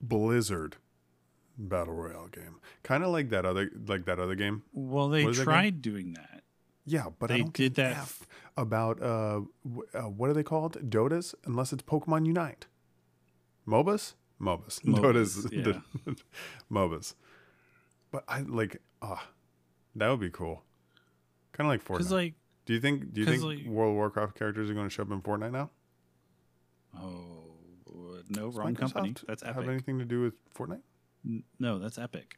Blizzard 0.00 0.76
battle 1.56 1.94
royale 1.94 2.28
game. 2.28 2.56
Kind 2.82 3.04
of 3.04 3.10
like 3.10 3.30
that 3.30 3.44
other 3.44 3.70
like 3.86 4.04
that 4.06 4.18
other 4.18 4.34
game. 4.34 4.62
Well, 4.72 5.08
they 5.08 5.24
is 5.24 5.38
that 5.38 5.44
tried 5.44 5.82
doing 5.82 6.14
that. 6.14 6.42
Yeah, 6.84 7.06
but 7.18 7.30
I 7.30 7.38
They 7.38 7.42
did 7.44 7.74
that 7.76 7.92
F 7.92 8.26
about 8.56 9.00
uh, 9.00 9.42
w- 9.64 9.86
uh 9.94 10.02
what 10.02 10.30
are 10.30 10.34
they 10.34 10.42
called? 10.42 10.90
Dotas 10.90 11.34
unless 11.44 11.72
it's 11.72 11.82
Pokemon 11.82 12.26
Unite. 12.26 12.66
MOBAs? 13.66 14.14
MOBAs. 14.40 14.80
MOBAs, 14.82 15.46
Dotas. 15.46 15.64
the- 16.04 16.16
MOBAs. 16.70 17.14
But 18.10 18.24
I 18.28 18.40
like 18.42 18.80
ah 19.00 19.26
that 19.96 20.08
would 20.08 20.20
be 20.20 20.30
cool. 20.30 20.62
Kind 21.52 21.66
of 21.66 21.72
like 21.72 21.84
Fortnite. 21.84 22.10
Like, 22.10 22.34
do 22.66 22.72
you 22.74 22.80
think 22.80 23.12
do 23.12 23.20
you 23.20 23.26
think 23.26 23.42
like- 23.42 23.66
World 23.66 23.90
of 23.90 23.96
Warcraft 23.96 24.36
characters 24.38 24.70
are 24.70 24.74
going 24.74 24.86
to 24.88 24.90
show 24.94 25.02
up 25.02 25.10
in 25.10 25.20
Fortnite 25.22 25.52
now? 25.52 25.70
oh 26.98 27.54
no, 28.28 28.46
Does 28.46 28.56
wrong 28.56 28.74
company. 28.74 29.10
Microsoft 29.12 29.26
That's 29.26 29.42
Have 29.42 29.68
anything 29.68 29.98
to 29.98 30.04
do 30.04 30.22
with 30.22 30.34
Fortnite? 30.54 30.80
N- 31.24 31.44
No, 31.58 31.78
that's 31.78 31.98
Epic. 31.98 32.36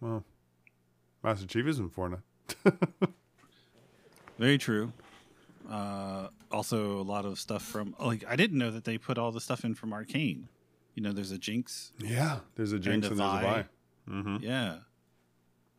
Well, 0.00 0.24
Master 1.22 1.46
Chief 1.46 1.66
is 1.66 1.78
in 1.78 1.90
Fortnite. 1.90 2.22
Very 4.38 4.58
true. 4.58 4.92
Uh, 5.70 6.28
also, 6.50 7.00
a 7.00 7.02
lot 7.02 7.24
of 7.24 7.38
stuff 7.38 7.62
from 7.62 7.94
like 7.98 8.24
I 8.28 8.36
didn't 8.36 8.58
know 8.58 8.70
that 8.70 8.84
they 8.84 8.98
put 8.98 9.18
all 9.18 9.32
the 9.32 9.40
stuff 9.40 9.64
in 9.64 9.74
from 9.74 9.92
Arcane. 9.92 10.48
You 10.94 11.02
know, 11.02 11.12
there's 11.12 11.32
a 11.32 11.38
Jinx. 11.38 11.92
Yeah, 11.98 12.40
there's 12.54 12.72
a 12.72 12.78
Jinx 12.78 13.06
a 13.06 13.10
and, 13.10 13.18
there's 13.18 13.28
a. 13.28 13.40
Vi. 13.40 13.64
Mm-hmm. 14.08 14.36
Yeah, 14.40 14.76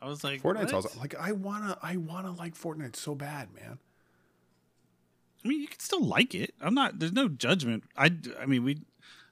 I 0.02 0.08
was 0.08 0.24
like, 0.24 0.42
Fortnite's 0.42 0.74
what? 0.74 0.86
also 0.86 1.00
like 1.00 1.16
I 1.16 1.32
wanna 1.32 1.78
I 1.82 1.98
wanna 1.98 2.32
like 2.32 2.56
Fortnite 2.56 2.96
so 2.96 3.16
bad, 3.16 3.54
man. 3.54 3.80
I 5.44 5.48
mean, 5.48 5.62
you 5.62 5.68
can 5.68 5.80
still 5.80 6.04
like 6.04 6.36
it. 6.36 6.54
I'm 6.62 6.74
not. 6.74 7.00
There's 7.00 7.14
no 7.14 7.30
judgment. 7.30 7.84
I. 7.96 8.12
I 8.40 8.46
mean, 8.46 8.64
we. 8.64 8.82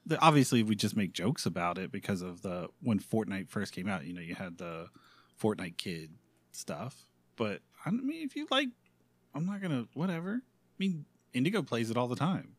The, 0.06 0.20
obviously, 0.20 0.62
we 0.62 0.76
just 0.76 0.96
make 0.96 1.12
jokes 1.12 1.46
about 1.46 1.78
it 1.78 1.90
because 1.90 2.22
of 2.22 2.42
the 2.42 2.68
when 2.80 3.00
Fortnite 3.00 3.48
first 3.48 3.74
came 3.74 3.88
out. 3.88 4.04
You 4.04 4.14
know, 4.14 4.20
you 4.20 4.34
had 4.34 4.58
the 4.58 4.88
Fortnite 5.40 5.76
kid 5.76 6.10
stuff. 6.52 7.06
But 7.36 7.60
I 7.84 7.90
mean, 7.90 8.24
if 8.24 8.36
you 8.36 8.46
like, 8.50 8.68
I'm 9.36 9.46
not 9.46 9.60
gonna 9.60 9.86
whatever. 9.94 10.40
I 10.42 10.74
mean, 10.78 11.04
Indigo 11.34 11.62
plays 11.62 11.90
it 11.90 11.96
all 11.96 12.08
the 12.08 12.16
time. 12.16 12.56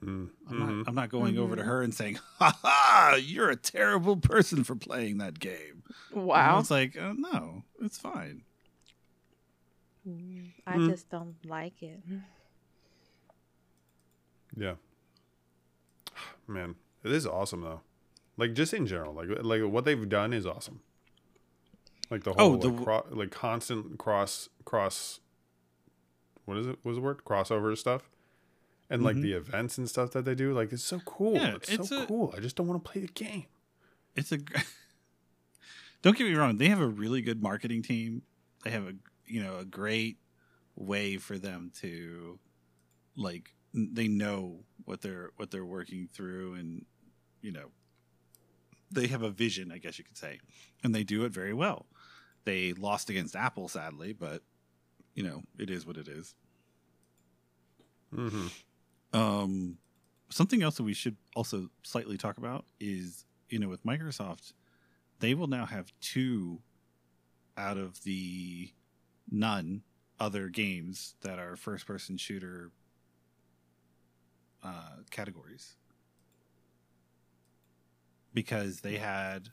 Mm, 0.00 0.28
I'm 0.48 0.58
not. 0.58 0.88
I'm 0.88 0.94
not 0.94 1.08
going 1.08 1.38
over 1.38 1.56
to 1.56 1.62
Mhm. 1.62 1.66
her 1.66 1.82
and 1.82 1.94
saying, 1.94 2.18
"Ha 2.38 2.58
ha! 2.62 3.18
You're 3.20 3.50
a 3.50 3.56
terrible 3.56 4.16
person 4.18 4.62
for 4.64 4.74
playing 4.76 5.18
that 5.18 5.38
game." 5.40 5.82
Wow. 6.12 6.58
it's 6.60 6.70
like, 6.70 6.96
uh, 6.96 7.14
no, 7.16 7.64
it's 7.80 7.98
fine. 7.98 8.42
Mm, 10.06 10.52
I 10.66 10.76
Mm. 10.76 10.90
just 10.90 11.08
don't 11.10 11.34
like 11.44 11.82
it. 11.82 12.00
Yeah. 14.56 14.74
Man, 16.46 16.76
it 17.02 17.12
is 17.12 17.26
awesome 17.26 17.62
though. 17.62 17.80
Like 18.36 18.52
just 18.54 18.72
in 18.74 18.86
general, 18.86 19.14
like 19.14 19.28
like 19.42 19.62
what 19.62 19.84
they've 19.84 20.08
done 20.08 20.32
is 20.32 20.46
awesome. 20.46 20.80
Like 22.10 22.22
the 22.24 22.32
Oh, 22.32 22.50
whole 22.50 22.56
the 22.58 22.68
like, 22.68 22.84
cro- 22.84 23.06
like 23.10 23.30
constant 23.30 23.98
cross 23.98 24.48
cross. 24.64 25.20
What 26.46 26.56
is 26.56 26.66
it? 26.66 26.78
What 26.82 26.86
was 26.86 26.96
the 26.96 27.02
word? 27.02 27.22
Crossover 27.24 27.76
stuff, 27.76 28.08
and 28.88 29.02
like 29.02 29.16
Mhm. 29.16 29.22
the 29.22 29.32
events 29.34 29.76
and 29.78 29.88
stuff 29.88 30.12
that 30.12 30.24
they 30.24 30.34
do. 30.34 30.52
Like 30.54 30.72
it's 30.72 30.82
so 30.84 31.00
cool. 31.00 31.34
Yeah, 31.34 31.56
it's, 31.56 31.68
it's 31.68 31.88
so 31.90 32.02
a- 32.02 32.06
cool. 32.06 32.32
I 32.36 32.40
just 32.40 32.56
don't 32.56 32.66
want 32.66 32.82
to 32.84 32.90
play 32.90 33.02
the 33.02 33.08
game. 33.12 33.46
It's 34.14 34.32
a. 34.32 34.38
Don't 36.02 36.16
get 36.16 36.26
me 36.26 36.34
wrong; 36.34 36.56
they 36.58 36.68
have 36.68 36.80
a 36.80 36.86
really 36.86 37.20
good 37.20 37.42
marketing 37.42 37.82
team. 37.82 38.22
They 38.64 38.70
have 38.70 38.86
a 38.86 38.94
you 39.26 39.42
know 39.42 39.56
a 39.58 39.64
great 39.64 40.18
way 40.76 41.16
for 41.16 41.38
them 41.38 41.72
to, 41.80 42.38
like, 43.16 43.54
they 43.74 44.06
know 44.08 44.60
what 44.84 45.00
they're 45.00 45.30
what 45.36 45.50
they're 45.50 45.64
working 45.64 46.08
through, 46.12 46.54
and 46.54 46.84
you 47.40 47.50
know, 47.50 47.70
they 48.90 49.06
have 49.08 49.22
a 49.22 49.30
vision, 49.30 49.72
I 49.72 49.78
guess 49.78 49.98
you 49.98 50.04
could 50.04 50.16
say, 50.18 50.38
and 50.84 50.94
they 50.94 51.02
do 51.02 51.24
it 51.24 51.32
very 51.32 51.54
well. 51.54 51.86
They 52.44 52.72
lost 52.74 53.10
against 53.10 53.34
Apple, 53.34 53.68
sadly, 53.68 54.12
but 54.12 54.42
you 55.16 55.24
know, 55.24 55.42
it 55.58 55.70
is 55.70 55.84
what 55.84 55.96
it 55.96 56.06
is. 56.06 56.36
Mm-hmm. 58.14 58.46
Um, 59.18 59.78
something 60.28 60.62
else 60.62 60.76
that 60.76 60.84
we 60.84 60.92
should 60.92 61.16
also 61.34 61.70
slightly 61.82 62.18
talk 62.18 62.36
about 62.36 62.66
is, 62.78 63.24
you 63.48 63.58
know, 63.58 63.68
with 63.68 63.84
Microsoft, 63.84 64.52
they 65.18 65.34
will 65.34 65.46
now 65.46 65.64
have 65.64 65.90
two 66.00 66.60
out 67.56 67.78
of 67.78 68.04
the 68.04 68.70
none 69.30 69.82
other 70.20 70.48
games 70.48 71.14
that 71.22 71.38
are 71.38 71.56
first 71.56 71.86
person 71.86 72.18
shooter 72.18 72.70
uh, 74.62 74.96
categories 75.10 75.76
because 78.34 78.80
they 78.80 78.96
had 78.96 79.48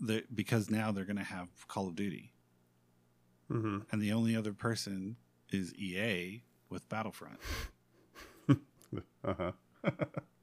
the 0.00 0.24
because 0.34 0.68
now 0.68 0.90
they're 0.90 1.04
going 1.04 1.16
to 1.16 1.22
have 1.22 1.48
Call 1.68 1.86
of 1.86 1.94
Duty 1.94 2.32
Mm-hmm. 3.50 3.78
and 3.90 4.02
the 4.02 4.12
only 4.12 4.36
other 4.36 4.52
person 4.52 5.16
is 5.50 5.74
EA 5.74 6.42
with 6.68 6.86
Battlefront 6.88 7.38
Uh 9.24 9.34
huh. 9.36 9.52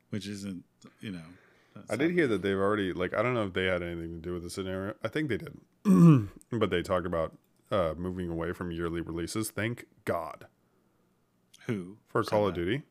which 0.10 0.28
isn't 0.28 0.64
you 1.02 1.12
know 1.12 1.24
I 1.90 1.96
did 1.98 2.12
hear 2.12 2.28
that 2.28 2.42
they've 2.42 2.58
already 2.58 2.94
like 2.94 3.14
I 3.14 3.22
don't 3.22 3.34
know 3.34 3.46
if 3.46 3.54
they 3.54 3.66
had 3.66 3.82
anything 3.84 4.12
to 4.16 4.22
do 4.22 4.34
with 4.34 4.44
the 4.44 4.50
scenario. 4.50 4.94
I 5.04 5.08
think 5.10 5.28
they 5.30 5.38
did, 5.38 5.58
but 6.52 6.70
they 6.70 6.82
talked 6.82 7.06
about 7.06 7.36
uh, 7.70 7.94
moving 7.98 8.30
away 8.30 8.54
from 8.54 8.72
yearly 8.72 9.02
releases. 9.02 9.50
Thank 9.52 9.86
God 10.06 10.46
who 11.68 11.98
for 12.08 12.24
Call 12.24 12.48
of 12.48 12.54
that? 12.56 12.62
Duty. 12.62 12.84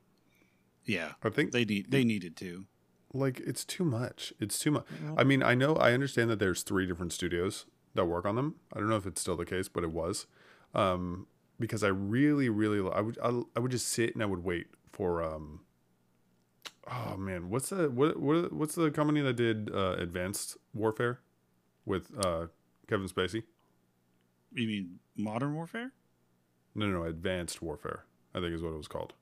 yeah 0.84 1.12
I 1.22 1.30
think 1.30 1.52
they 1.52 1.64
need 1.64 1.90
they 1.90 2.04
needed 2.04 2.36
to 2.38 2.66
like 3.12 3.40
it's 3.40 3.64
too 3.64 3.84
much. 3.84 4.32
It's 4.40 4.58
too 4.58 4.72
much. 4.72 4.84
I 5.16 5.22
mean, 5.24 5.42
I 5.42 5.54
know 5.54 5.76
I 5.76 5.92
understand 5.92 6.28
that 6.30 6.38
there's 6.40 6.62
three 6.62 6.86
different 6.86 7.12
studios 7.12 7.64
that 7.94 8.04
work 8.06 8.24
on 8.26 8.36
them. 8.36 8.56
I 8.72 8.78
don't 8.78 8.88
know 8.88 8.96
if 8.96 9.06
it's 9.06 9.20
still 9.20 9.36
the 9.36 9.44
case, 9.44 9.68
but 9.68 9.84
it 9.84 9.90
was. 9.92 10.26
Um, 10.74 11.26
because 11.60 11.84
I 11.84 11.88
really, 11.88 12.48
really, 12.48 12.78
I 12.92 13.00
would, 13.00 13.18
I, 13.22 13.40
I 13.56 13.60
would 13.60 13.70
just 13.70 13.88
sit 13.88 14.14
and 14.14 14.22
I 14.22 14.26
would 14.26 14.42
wait 14.44 14.66
for. 14.92 15.22
Um, 15.22 15.60
oh 16.90 17.16
man, 17.16 17.48
what's 17.50 17.68
the 17.70 17.88
what 17.90 18.18
what 18.20 18.52
what's 18.52 18.74
the 18.74 18.90
company 18.90 19.20
that 19.20 19.36
did 19.36 19.70
uh, 19.72 19.92
Advanced 19.98 20.56
Warfare 20.74 21.20
with 21.86 22.10
uh, 22.24 22.46
Kevin 22.88 23.08
Spacey? 23.08 23.44
you 24.56 24.68
mean 24.68 24.98
Modern 25.16 25.52
Warfare 25.54 25.90
No, 26.76 26.86
no, 26.86 26.98
no, 27.00 27.04
Advanced 27.04 27.60
Warfare. 27.62 28.04
I 28.34 28.40
think 28.40 28.52
is 28.52 28.62
what 28.62 28.72
it 28.72 28.76
was 28.76 28.88
called. 28.88 29.12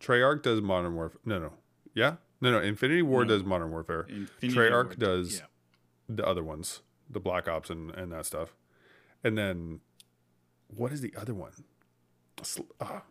Treyarch 0.00 0.42
does 0.42 0.60
Modern 0.60 0.94
Warfare. 0.94 1.20
No, 1.24 1.38
no, 1.38 1.52
yeah, 1.94 2.16
no, 2.40 2.52
no. 2.52 2.60
Infinity 2.60 3.02
Ward 3.02 3.28
No. 3.28 3.34
does 3.36 3.44
Modern 3.44 3.70
Warfare. 3.70 4.06
Infinity 4.08 4.56
Treyarch 4.58 4.84
Ward- 4.84 4.98
does- 4.98 5.38
yeah 5.40 5.46
the 6.12 6.26
other 6.26 6.42
ones, 6.42 6.82
the 7.10 7.20
Black 7.20 7.48
Ops 7.48 7.70
and, 7.70 7.90
and 7.92 8.12
that 8.12 8.24
stuff. 8.26 8.54
And 9.24 9.36
then, 9.36 9.80
what 10.68 10.92
is 10.92 11.00
the 11.00 11.12
other 11.16 11.34
one? 11.34 11.52
Sl- 12.42 12.62
ah. 12.80 13.02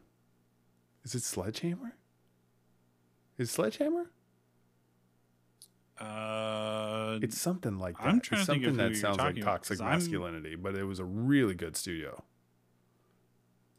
is 1.04 1.14
it 1.14 1.22
Sledgehammer? 1.24 1.96
Is 3.38 3.50
it 3.50 3.52
Sledgehammer? 3.54 4.10
uh 6.00 7.20
It's 7.22 7.38
something 7.40 7.78
like 7.78 7.98
that. 7.98 8.08
I'm 8.08 8.22
trying 8.22 8.40
it's 8.42 8.48
to 8.48 8.54
something 8.54 8.78
that 8.78 8.96
sounds 8.96 9.18
like 9.18 9.36
toxic 9.42 9.42
about, 9.44 9.64
'cause 9.68 9.82
I'm- 9.82 9.92
masculinity, 10.00 10.56
but 10.56 10.76
it 10.76 10.86
was 10.86 11.00
a 11.00 11.06
really 11.06 11.54
good 11.56 11.76
studio. 11.76 12.24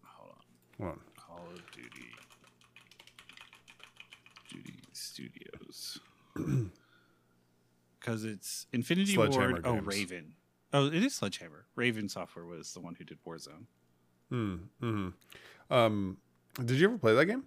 hold 0.04 0.30
on 0.30 0.86
Hold 0.86 0.90
on. 0.92 1.00
Call 1.16 1.46
of 1.50 1.70
Duty 1.72 2.10
Duty 4.50 4.74
Studios 4.92 5.98
because 8.10 8.24
it's 8.24 8.66
Infinity 8.72 9.16
Ward 9.16 9.62
oh 9.64 9.74
Games. 9.74 9.86
Raven 9.86 10.34
oh 10.72 10.86
it 10.86 11.02
is 11.02 11.14
Sledgehammer 11.14 11.66
Raven 11.76 12.08
Software 12.08 12.44
was 12.44 12.72
the 12.74 12.80
one 12.80 12.94
who 12.96 13.04
did 13.04 13.18
Warzone 13.24 13.66
Hmm. 14.30 14.56
hmm 14.80 15.08
Um, 15.70 16.16
did 16.64 16.72
you 16.78 16.88
ever 16.88 16.98
play 16.98 17.14
that 17.14 17.26
game? 17.26 17.44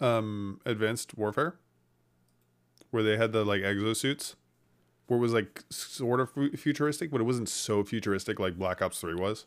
Um, 0.00 0.60
Advanced 0.66 1.16
Warfare, 1.16 1.56
where 2.90 3.02
they 3.02 3.16
had 3.16 3.32
the 3.32 3.44
like 3.44 3.62
exosuits, 3.62 4.34
where 5.06 5.18
it 5.18 5.22
was 5.22 5.32
like 5.32 5.64
sort 5.70 6.20
of 6.20 6.30
fu- 6.30 6.54
futuristic, 6.56 7.10
but 7.10 7.20
it 7.20 7.24
wasn't 7.24 7.48
so 7.48 7.82
futuristic 7.82 8.38
like 8.38 8.58
Black 8.58 8.82
Ops 8.82 9.00
Three 9.00 9.14
was. 9.14 9.46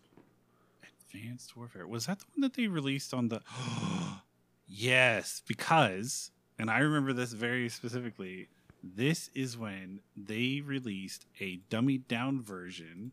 Advanced 1.14 1.56
Warfare. 1.56 1.88
Was 1.88 2.08
that 2.08 2.20
the 2.20 2.26
one 2.36 2.42
that 2.42 2.56
they 2.56 2.68
released 2.68 3.14
on 3.14 3.28
the? 3.30 3.42
yes, 4.68 5.42
because, 5.48 6.32
and 6.58 6.70
I 6.70 6.80
remember 6.80 7.14
this 7.14 7.34
very 7.34 7.70
specifically. 7.70 8.50
This 8.84 9.30
is 9.36 9.58
when 9.58 10.00
they 10.18 10.62
released 10.64 11.26
a 11.40 11.58
dummied 11.70 12.08
down 12.08 12.42
version 12.42 13.12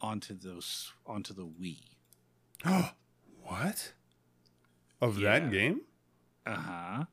onto 0.00 0.34
those 0.36 0.92
onto 1.06 1.32
the 1.34 1.46
Wii. 1.46 1.80
Oh. 2.64 2.90
What? 3.46 3.92
Of 5.02 5.18
Yeah. 5.18 5.38
that 5.38 5.50
game? 5.52 5.82
Uh 6.46 6.54
huh. 6.56 7.04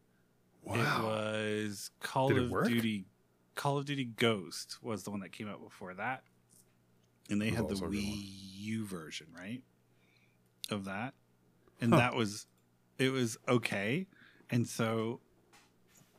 Wow. 0.64 0.76
It 0.80 1.04
was 1.04 1.92
Call 2.00 2.30
Did 2.30 2.50
of? 2.52 2.68
Duty. 2.68 3.04
Call 3.56 3.78
of 3.78 3.86
Duty 3.86 4.06
Ghost 4.06 4.78
was 4.82 5.04
the 5.04 5.12
one 5.12 5.20
that 5.20 5.34
came 5.34 5.50
out 5.50 5.62
before 5.62 5.94
that, 5.96 6.24
and 7.30 7.42
they 7.42 7.50
had 7.50 7.68
the 7.68 7.76
Wii. 7.76 8.30
U 8.60 8.86
version, 8.86 9.28
right? 9.38 9.62
Of 10.70 10.86
that, 10.86 11.16
and 11.82 11.92
Huh. 11.92 11.98
that 12.00 12.16
was 12.16 12.48
it 12.98 13.10
was 13.10 13.38
okay, 13.50 14.08
and 14.50 14.66
so 14.66 15.20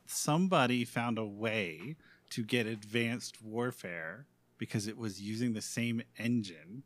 somebody 0.05 0.85
found 0.85 1.17
a 1.17 1.25
way 1.25 1.95
to 2.31 2.43
get 2.43 2.65
Advanced 2.65 3.41
Warfare 3.41 4.25
because 4.57 4.87
it 4.87 4.97
was 4.97 5.21
using 5.21 5.53
the 5.53 5.61
same 5.61 6.01
engine 6.17 6.83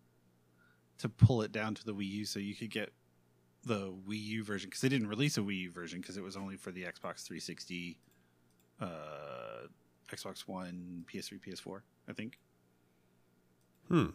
to 0.98 1.10
pull 1.10 1.42
it 1.42 1.52
down 1.52 1.76
to 1.76 1.86
the 1.86 1.94
Wii 1.94 2.10
U, 2.10 2.26
so 2.26 2.40
you 2.40 2.56
could 2.56 2.72
get 2.72 2.92
the 3.64 3.94
Wii 4.08 4.24
U 4.24 4.44
version 4.44 4.70
because 4.70 4.82
they 4.82 4.90
didn't 4.90 5.08
release 5.08 5.38
a 5.38 5.42
Wii 5.42 5.62
U 5.62 5.72
version 5.72 6.02
because 6.02 6.18
it 6.18 6.24
was 6.24 6.36
only 6.36 6.58
for 6.58 6.72
the 6.72 6.84
Xbox 6.84 7.24
360, 7.26 8.00
uh, 8.82 8.88
Xbox 10.12 10.48
One, 10.48 11.06
PS3, 11.14 11.40
PS4, 11.40 11.82
I 12.10 12.14
think. 12.14 12.40
Hmm. 13.88 14.08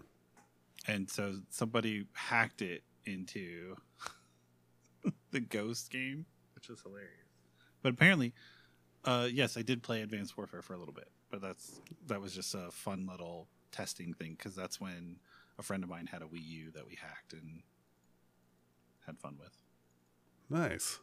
And 0.89 1.09
so 1.09 1.37
somebody 1.51 2.07
hacked 2.13 2.63
it 2.63 2.83
into 3.05 3.77
the 5.31 5.41
Ghost 5.41 5.91
game, 5.91 6.27
which 6.55 6.69
was 6.69 6.81
hilarious. 6.81 7.11
But 7.83 7.93
apparently, 7.93 8.33
uh, 9.05 9.29
yes, 9.33 9.57
I 9.57 9.63
did 9.63 9.83
play 9.83 10.03
Advanced 10.03 10.37
Warfare 10.37 10.63
for 10.63 10.75
a 10.75 10.79
little 10.79 10.95
bit, 10.95 11.09
but 11.31 11.41
that's 11.41 11.81
that 12.07 12.21
was 12.21 12.35
just 12.35 12.55
a 12.55 12.71
fun 12.71 13.07
little 13.11 13.49
testing 13.71 14.15
thing 14.15 14.35
because 14.39 14.55
that's 14.55 14.81
when 14.81 15.17
a 15.59 15.63
friend 15.63 15.83
of 15.83 15.89
mine 15.91 16.07
had 16.07 16.23
a 16.23 16.27
Wii 16.27 16.45
U 16.45 16.71
that 16.75 16.87
we 16.87 16.95
hacked 16.95 17.33
and 17.33 17.63
had 19.07 19.19
fun 19.19 19.37
with. 19.41 19.57
Nice. 20.51 20.99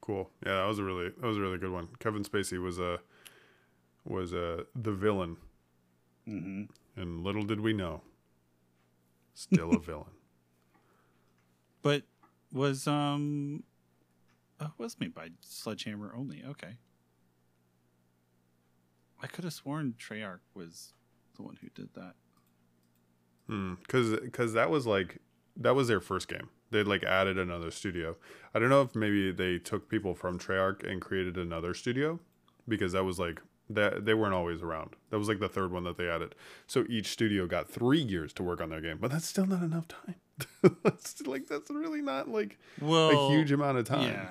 Cool. 0.00 0.30
Yeah, 0.44 0.56
that 0.56 0.66
was 0.66 0.78
a 0.78 0.84
really 0.84 1.08
that 1.08 1.22
was 1.26 1.36
a 1.36 1.40
really 1.40 1.58
good 1.58 1.70
one. 1.72 1.88
Kevin 2.00 2.24
Spacey 2.24 2.60
was 2.62 2.78
a 2.78 2.98
was 4.04 4.32
a 4.32 4.66
the 4.74 4.92
villain, 4.92 5.36
Mm-hmm. 6.28 7.00
and 7.00 7.24
little 7.24 7.42
did 7.42 7.60
we 7.60 7.72
know, 7.72 8.02
still 9.34 9.72
a 9.74 9.78
villain. 9.80 10.10
But 11.82 12.02
was 12.52 12.86
um, 12.86 13.62
oh, 14.60 14.72
was 14.78 14.98
made 15.00 15.14
by 15.14 15.30
Sledgehammer 15.40 16.12
only. 16.16 16.42
Okay, 16.46 16.76
I 19.22 19.26
could 19.28 19.44
have 19.44 19.52
sworn 19.52 19.94
Treyarch 19.98 20.40
was 20.54 20.92
the 21.36 21.42
one 21.42 21.56
who 21.60 21.68
did 21.74 21.90
that. 21.94 22.14
Hmm, 23.46 23.74
because 23.74 24.10
because 24.20 24.52
that 24.54 24.70
was 24.70 24.86
like 24.86 25.18
that 25.56 25.74
was 25.74 25.88
their 25.88 26.00
first 26.00 26.28
game. 26.28 26.48
They 26.70 26.82
like 26.82 27.04
added 27.04 27.38
another 27.38 27.70
studio. 27.70 28.16
I 28.54 28.58
don't 28.58 28.70
know 28.70 28.82
if 28.82 28.94
maybe 28.94 29.30
they 29.30 29.58
took 29.58 29.88
people 29.88 30.14
from 30.14 30.38
Treyarch 30.38 30.88
and 30.90 31.00
created 31.00 31.36
another 31.36 31.74
studio 31.74 32.18
because 32.66 32.92
that 32.92 33.04
was 33.04 33.18
like 33.18 33.40
That 33.68 34.04
they 34.04 34.14
weren't 34.14 34.34
always 34.34 34.62
around. 34.62 34.96
That 35.10 35.18
was 35.18 35.28
like 35.28 35.38
the 35.38 35.48
third 35.48 35.72
one 35.72 35.84
that 35.84 35.96
they 35.96 36.08
added. 36.08 36.34
So 36.66 36.84
each 36.88 37.08
studio 37.08 37.46
got 37.46 37.68
three 37.68 38.00
years 38.02 38.32
to 38.34 38.42
work 38.42 38.60
on 38.60 38.70
their 38.70 38.80
game, 38.80 38.98
but 39.00 39.10
that's 39.10 39.26
still 39.26 39.46
not 39.46 39.62
enough 39.62 39.86
time. 39.88 40.16
that's 40.82 41.26
like 41.26 41.46
that's 41.46 41.70
really 41.70 42.02
not 42.02 42.28
like 42.28 42.58
well, 42.80 43.10
a 43.10 43.28
huge 43.30 43.52
amount 43.52 43.78
of 43.78 43.84
time. 43.84 44.12
Yeah, 44.12 44.30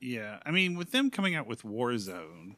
yeah. 0.00 0.38
I 0.44 0.50
mean, 0.50 0.76
with 0.76 0.92
them 0.92 1.10
coming 1.10 1.34
out 1.34 1.46
with 1.46 1.62
Warzone, 1.62 2.56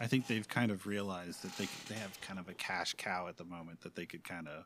I 0.00 0.06
think 0.06 0.26
they've 0.26 0.46
kind 0.48 0.70
of 0.70 0.86
realized 0.86 1.42
that 1.42 1.56
they 1.56 1.68
they 1.88 1.94
have 1.98 2.20
kind 2.20 2.38
of 2.38 2.48
a 2.48 2.54
cash 2.54 2.94
cow 2.98 3.28
at 3.28 3.36
the 3.36 3.44
moment 3.44 3.80
that 3.82 3.94
they 3.96 4.06
could 4.06 4.24
kind 4.24 4.46
of 4.48 4.64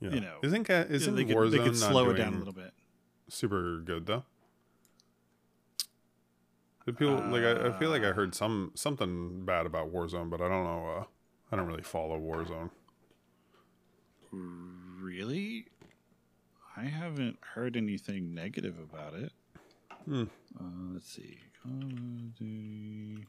Yeah. 0.00 0.10
You 0.10 0.20
know, 0.20 0.38
isn't 0.42 0.64
ca- 0.64 0.86
isn't 0.88 1.14
they 1.14 1.24
could, 1.24 1.36
Warzone 1.36 1.50
they 1.50 1.58
could 1.58 1.80
not 1.80 1.90
slow 1.90 2.10
it 2.10 2.14
doing 2.14 2.16
down 2.30 2.34
a 2.34 2.38
little 2.38 2.52
bit. 2.54 2.72
super 3.28 3.80
good 3.80 4.06
though? 4.06 4.24
The 6.86 6.92
people 6.94 7.16
like 7.16 7.42
I, 7.42 7.68
I 7.68 7.72
feel 7.78 7.90
like 7.90 8.02
I 8.02 8.12
heard 8.12 8.34
some 8.34 8.72
something 8.74 9.44
bad 9.44 9.66
about 9.66 9.92
Warzone, 9.92 10.30
but 10.30 10.40
I 10.40 10.48
don't 10.48 10.64
know. 10.64 10.86
Uh, 11.00 11.04
I 11.52 11.56
don't 11.56 11.66
really 11.66 11.82
follow 11.82 12.18
Warzone. 12.18 12.70
Really? 14.32 15.66
I 16.76 16.84
haven't 16.84 17.38
heard 17.54 17.76
anything 17.76 18.32
negative 18.34 18.76
about 18.78 19.14
it. 19.14 19.32
Hmm. 20.04 20.24
Uh, 20.58 20.92
let's 20.94 21.10
see. 21.10 21.38
Because 21.64 23.24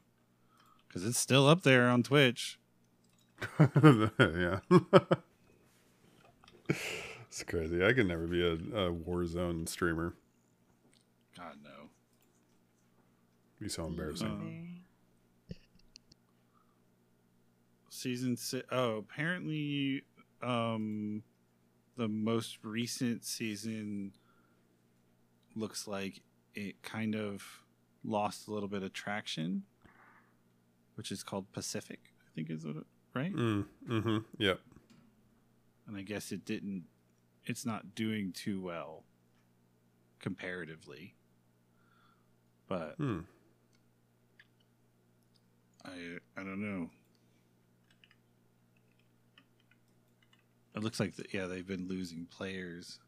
it's 1.04 1.18
still 1.18 1.48
up 1.48 1.62
there 1.62 1.88
on 1.88 2.02
Twitch. 2.02 2.58
yeah. 3.58 4.58
it's 6.68 7.42
crazy. 7.46 7.84
I 7.84 7.92
could 7.92 8.08
never 8.08 8.26
be 8.26 8.46
a, 8.46 8.52
a 8.52 8.92
Warzone 8.92 9.68
streamer. 9.68 10.14
God, 11.36 11.56
no. 11.62 11.90
Be 13.60 13.68
so 13.68 13.86
embarrassing. 13.86 14.80
Season 17.90 18.36
six. 18.36 18.66
Oh, 18.70 18.96
apparently, 18.96 20.02
um, 20.42 21.22
the 21.96 22.08
most 22.08 22.58
recent 22.64 23.24
season 23.24 24.12
looks 25.54 25.86
like 25.86 26.22
it 26.54 26.82
kind 26.82 27.14
of 27.14 27.61
lost 28.04 28.48
a 28.48 28.52
little 28.52 28.68
bit 28.68 28.82
of 28.82 28.92
traction, 28.92 29.62
which 30.96 31.10
is 31.12 31.22
called 31.22 31.50
Pacific. 31.52 32.00
I 32.26 32.30
think 32.34 32.50
is 32.50 32.64
what 32.66 32.76
it, 32.76 32.86
right. 33.14 33.32
Mm, 33.34 33.66
mm-hmm. 33.88 34.18
Yep. 34.38 34.60
and 35.86 35.96
I 35.96 36.02
guess 36.02 36.32
it 36.32 36.44
didn't. 36.44 36.84
It's 37.44 37.66
not 37.66 37.94
doing 37.94 38.32
too 38.32 38.60
well 38.60 39.04
comparatively, 40.20 41.14
but 42.68 42.94
Hmm. 42.96 43.20
I 45.84 46.18
I 46.36 46.42
don't 46.44 46.60
know. 46.62 46.90
It 50.74 50.82
looks 50.82 50.98
like 51.00 51.12
yeah 51.34 51.46
they've 51.46 51.66
been 51.66 51.86
losing 51.88 52.26
players, 52.26 52.98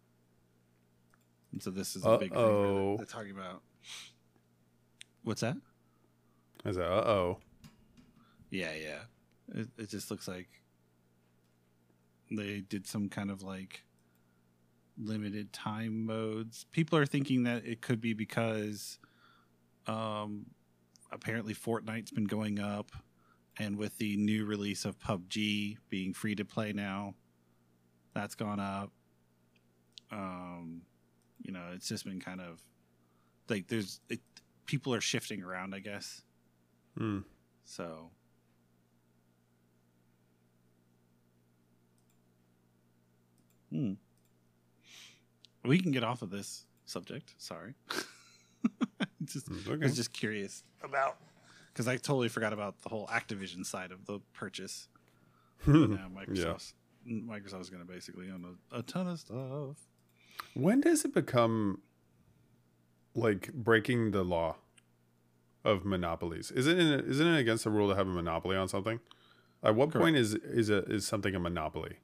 and 1.53 1.62
so 1.62 1.71
this 1.71 1.97
is 1.97 2.05
a 2.05 2.19
big 2.19 2.31
thing 2.33 2.39
where 2.39 2.47
Uh-oh. 2.49 2.87
they're, 2.89 2.97
they're 2.99 3.07
talking 3.07 3.31
about. 3.31 3.62
What's 5.25 5.41
that? 5.41 5.57
I 6.65 6.73
said, 6.73 6.83
uh 6.83 7.05
oh. 7.07 7.39
Yeah, 8.51 8.73
yeah. 8.75 9.01
It 9.55 9.69
it 9.77 9.89
just 9.91 10.11
looks 10.11 10.29
like 10.29 10.49
they 12.31 12.61
did 12.61 12.87
some 12.87 13.09
kind 13.09 13.31
of 13.31 13.43
like 13.43 13.83
limited 14.97 15.53
time 15.53 16.07
modes. 16.07 16.67
People 16.73 16.99
are 16.99 17.07
thinking 17.07 17.45
that 17.45 17.67
it 17.67 17.81
could 17.81 18.01
be 18.01 18.13
because 18.13 18.99
um 19.87 20.47
apparently 21.11 21.55
Fortnite's 21.55 22.11
been 22.11 22.25
going 22.25 22.59
up 22.59 22.93
and 23.59 23.77
with 23.77 23.97
the 23.99 24.17
new 24.17 24.45
release 24.45 24.85
of 24.85 24.99
PUBG 24.99 25.79
being 25.89 26.13
free 26.13 26.35
to 26.35 26.45
play 26.45 26.73
now, 26.73 27.15
that's 28.15 28.35
gone 28.35 28.61
up. 28.61 28.91
Um 30.11 30.83
you 31.43 31.53
know, 31.53 31.65
it's 31.75 31.89
just 31.89 32.05
been 32.05 32.21
kind 32.21 32.41
of 32.41 32.61
like 33.49 33.69
there's 33.69 34.01
it, 34.09 34.21
people 34.66 34.95
are 34.95 35.01
shifting 35.01 35.43
around, 35.43 35.74
I 35.74 35.81
guess. 35.81 36.23
Hmm. 36.97 37.20
So 37.65 38.11
Hmm. 43.74 43.95
We 45.65 45.81
can 45.81 45.91
get 45.91 46.05
off 46.05 46.23
of 46.23 46.31
this 46.31 46.65
subject. 46.85 47.35
Sorry. 47.39 47.74
just, 49.24 49.51
Mm, 49.51 49.82
I 49.82 49.85
was 49.85 49.97
just 49.97 50.12
curious 50.12 50.62
about 50.82 51.16
because 51.73 51.89
I 51.89 51.97
totally 51.97 52.28
forgot 52.28 52.53
about 52.53 52.81
the 52.82 52.89
whole 52.89 53.09
Activision 53.09 53.66
side 53.66 53.91
of 53.91 54.07
the 54.07 54.20
purchase. 54.32 54.89
But 55.66 55.91
now 55.91 56.09
Microsoft's 56.15 56.74
Microsoft's 57.09 57.70
going 57.70 57.85
to 57.85 57.91
basically 57.91 58.31
own 58.31 58.57
a, 58.73 58.78
a 58.78 58.82
ton 58.82 59.09
of 59.09 59.19
stuff. 59.19 59.77
When 60.55 60.81
does 60.81 61.05
it 61.05 61.12
become 61.15 61.81
like 63.15 63.53
breaking 63.53 64.11
the 64.11 64.23
law 64.24 64.57
of 65.65 65.85
monopolies? 65.85 66.51
Isn't 66.51 66.78
it 66.78 67.05
isn't 67.07 67.27
it 67.27 67.39
against 67.39 67.65
the 67.65 67.70
rule 67.70 67.89
to 67.89 67.95
have 67.97 68.07
a 68.07 68.11
monopoly 68.11 68.57
on 68.57 68.69
something? 68.69 69.01
At 69.62 69.74
what 69.74 69.91
Correct. 69.93 70.03
point 70.05 70.16
is 70.16 70.35
is 70.35 70.69
a 70.70 70.85
is 70.85 71.07
something 71.07 71.35
a 71.35 71.39
monopoly? 71.41 71.99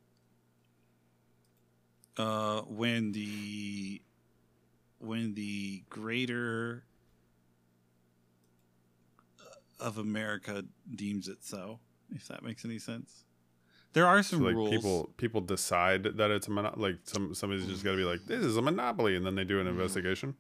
uh, 2.16 2.61
when 2.62 3.12
the 3.12 4.03
when 4.99 5.32
the 5.35 5.82
greater 5.89 6.85
of 9.78 9.97
America 9.97 10.65
deems 10.95 11.28
it 11.28 11.39
so, 11.43 11.78
if 12.15 12.28
that 12.28 12.43
makes 12.43 12.65
any 12.65 12.78
sense. 12.78 13.24
There 13.93 14.07
are 14.07 14.23
So 14.23 14.37
some 14.37 14.45
like 14.45 14.55
rules. 14.55 14.70
people 14.70 15.11
people 15.16 15.41
decide 15.41 16.05
that 16.05 16.31
it's 16.31 16.49
a 16.49 16.51
mono- 16.51 16.74
like 16.77 16.97
some 17.05 17.35
somebody's 17.35 17.66
just 17.66 17.82
got 17.82 17.93
to 17.93 17.97
be 17.97 18.05
like 18.05 18.27
this 18.27 18.45
is 18.45 18.57
a 18.57 18.62
monopoly 18.62 19.16
and 19.16 19.24
then 19.24 19.35
they 19.35 19.45
do 19.45 19.59
an 19.61 19.66
investigation. 19.66 20.35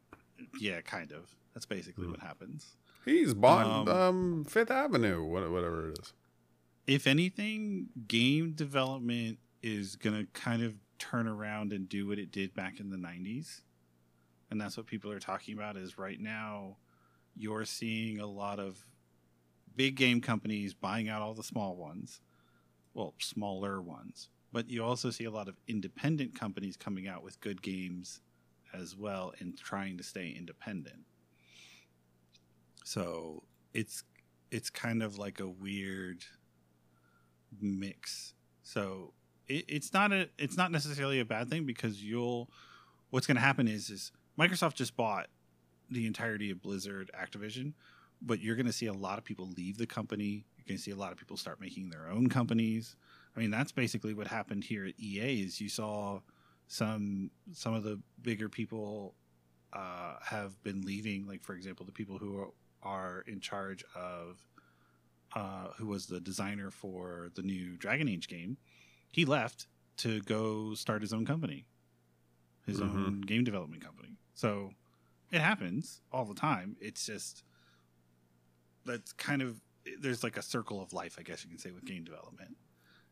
Yeah, 0.58 0.80
kind 0.80 1.12
of. 1.12 1.34
That's 1.54 1.66
basically 1.66 2.04
Hmm. 2.06 2.12
what 2.12 2.20
happens. 2.20 2.76
He's 3.04 3.34
bought 3.34 3.66
Um, 3.66 3.88
um, 3.88 4.44
Fifth 4.44 4.70
Avenue, 4.70 5.24
whatever 5.24 5.88
it 5.90 5.98
is. 6.00 6.12
If 6.86 7.06
anything, 7.06 7.88
game 8.06 8.52
development 8.52 9.38
is 9.62 9.96
going 9.96 10.18
to 10.26 10.30
kind 10.32 10.62
of 10.62 10.74
turn 10.98 11.26
around 11.26 11.72
and 11.72 11.88
do 11.88 12.06
what 12.06 12.18
it 12.18 12.30
did 12.30 12.52
back 12.54 12.78
in 12.80 12.90
the 12.90 12.96
90s. 12.98 13.62
And 14.50 14.60
that's 14.60 14.76
what 14.76 14.86
people 14.86 15.10
are 15.12 15.20
talking 15.20 15.54
about 15.54 15.76
is 15.76 15.96
right 15.96 16.20
now 16.20 16.76
you're 17.36 17.64
seeing 17.64 18.18
a 18.18 18.26
lot 18.26 18.58
of 18.58 18.84
big 19.76 19.94
game 19.94 20.20
companies 20.20 20.74
buying 20.74 21.08
out 21.08 21.22
all 21.22 21.32
the 21.34 21.42
small 21.44 21.76
ones. 21.76 22.20
Well, 22.92 23.14
smaller 23.18 23.80
ones. 23.80 24.28
But 24.52 24.68
you 24.68 24.82
also 24.84 25.10
see 25.10 25.24
a 25.24 25.30
lot 25.30 25.48
of 25.48 25.56
independent 25.68 26.34
companies 26.34 26.76
coming 26.76 27.06
out 27.06 27.22
with 27.22 27.40
good 27.40 27.62
games 27.62 28.20
as 28.72 28.96
well 28.96 29.32
in 29.38 29.54
trying 29.56 29.96
to 29.98 30.02
stay 30.02 30.34
independent. 30.36 31.04
So, 32.84 33.42
it's 33.72 34.04
it's 34.50 34.70
kind 34.70 35.02
of 35.02 35.18
like 35.18 35.40
a 35.40 35.48
weird 35.48 36.24
mix. 37.60 38.34
So 38.62 39.12
it, 39.48 39.64
it's 39.68 39.92
not 39.92 40.12
a 40.12 40.28
it's 40.38 40.56
not 40.56 40.70
necessarily 40.72 41.20
a 41.20 41.24
bad 41.24 41.48
thing 41.48 41.64
because 41.64 42.02
you'll 42.02 42.50
what's 43.10 43.26
going 43.26 43.36
to 43.36 43.42
happen 43.42 43.68
is 43.68 43.90
is 43.90 44.12
Microsoft 44.38 44.74
just 44.74 44.96
bought 44.96 45.28
the 45.90 46.06
entirety 46.06 46.50
of 46.50 46.62
Blizzard 46.62 47.10
Activision, 47.20 47.72
but 48.22 48.40
you're 48.40 48.56
going 48.56 48.66
to 48.66 48.72
see 48.72 48.86
a 48.86 48.92
lot 48.92 49.18
of 49.18 49.24
people 49.24 49.48
leave 49.56 49.76
the 49.76 49.86
company. 49.86 50.46
You're 50.56 50.64
going 50.66 50.78
to 50.78 50.82
see 50.82 50.92
a 50.92 50.96
lot 50.96 51.12
of 51.12 51.18
people 51.18 51.36
start 51.36 51.60
making 51.60 51.90
their 51.90 52.08
own 52.08 52.28
companies. 52.28 52.96
I 53.36 53.40
mean, 53.40 53.50
that's 53.50 53.72
basically 53.72 54.14
what 54.14 54.28
happened 54.28 54.64
here 54.64 54.86
at 54.86 54.94
EA. 54.98 55.42
Is 55.42 55.60
you 55.60 55.68
saw 55.68 56.20
some 56.70 57.32
some 57.52 57.74
of 57.74 57.82
the 57.82 58.00
bigger 58.22 58.48
people 58.48 59.14
uh, 59.72 60.14
have 60.22 60.62
been 60.62 60.82
leaving. 60.82 61.26
Like 61.26 61.42
for 61.42 61.54
example, 61.54 61.84
the 61.84 61.90
people 61.90 62.16
who 62.16 62.38
are, 62.38 62.50
are 62.82 63.24
in 63.26 63.40
charge 63.40 63.84
of 63.96 64.38
uh, 65.34 65.70
who 65.76 65.88
was 65.88 66.06
the 66.06 66.20
designer 66.20 66.70
for 66.70 67.30
the 67.34 67.42
new 67.42 67.76
Dragon 67.76 68.08
Age 68.08 68.28
game, 68.28 68.56
he 69.10 69.24
left 69.24 69.66
to 69.96 70.20
go 70.22 70.74
start 70.74 71.02
his 71.02 71.12
own 71.12 71.26
company, 71.26 71.66
his 72.66 72.78
Mhm. 72.80 72.82
own 72.84 73.20
game 73.22 73.42
development 73.42 73.82
company. 73.82 74.16
So 74.34 74.72
it 75.32 75.40
happens 75.40 76.02
all 76.12 76.24
the 76.24 76.34
time. 76.34 76.76
It's 76.80 77.04
just 77.04 77.42
that's 78.86 79.12
kind 79.14 79.42
of 79.42 79.60
there's 79.98 80.22
like 80.22 80.36
a 80.36 80.42
circle 80.42 80.80
of 80.80 80.92
life, 80.92 81.16
I 81.18 81.22
guess 81.22 81.42
you 81.42 81.50
can 81.50 81.58
say, 81.58 81.72
with 81.72 81.84
game 81.84 82.04
development. 82.04 82.56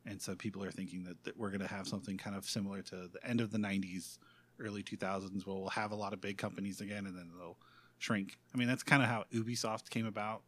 And 0.08 0.20
so 0.22 0.34
people 0.34 0.64
are 0.64 0.70
thinking 0.70 1.04
that, 1.04 1.22
that 1.24 1.36
we're 1.36 1.50
going 1.50 1.60
to 1.60 1.66
have 1.66 1.86
something 1.86 2.16
kind 2.16 2.34
of 2.34 2.44
similar 2.46 2.80
to 2.82 3.08
the 3.12 3.18
end 3.22 3.40
of 3.42 3.50
the 3.50 3.58
90s, 3.58 4.18
early 4.58 4.82
2000s, 4.82 5.46
where 5.46 5.54
we'll 5.56 5.68
have 5.68 5.92
a 5.92 5.96
lot 5.96 6.12
of 6.14 6.20
big 6.20 6.38
companies 6.38 6.80
again 6.80 7.06
and 7.06 7.14
then 7.14 7.30
they'll 7.38 7.58
shrink. 7.98 8.38
I 8.54 8.56
mean, 8.56 8.68
that's 8.68 8.82
kind 8.82 9.02
of 9.02 9.08
how 9.08 9.24
Ubisoft 9.34 9.90
came 9.90 10.06
about 10.06 10.42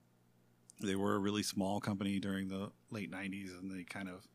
they 0.82 0.97
were 0.97 1.15
a 1.15 1.19
really 1.19 1.43
small 1.43 1.78
company 1.78 2.19
during 2.19 2.49
the 2.49 2.70
late 2.91 3.11
90s 3.11 3.51
and 3.59 3.70
they 3.70 3.85
kind 3.85 4.09
of 4.09 4.27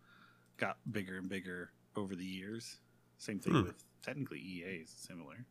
got 0.57 0.77
bigger 0.91 1.18
and 1.18 1.27
bigger 1.27 1.72
over 1.95 2.15
the 2.15 2.23
years 2.23 2.77
same 3.18 3.39
thing 3.39 3.53
Hmm. 3.53 3.64
with 3.64 3.84
technically 4.03 4.38
ea 4.39 4.81
is 4.84 4.91
similar 4.95 5.43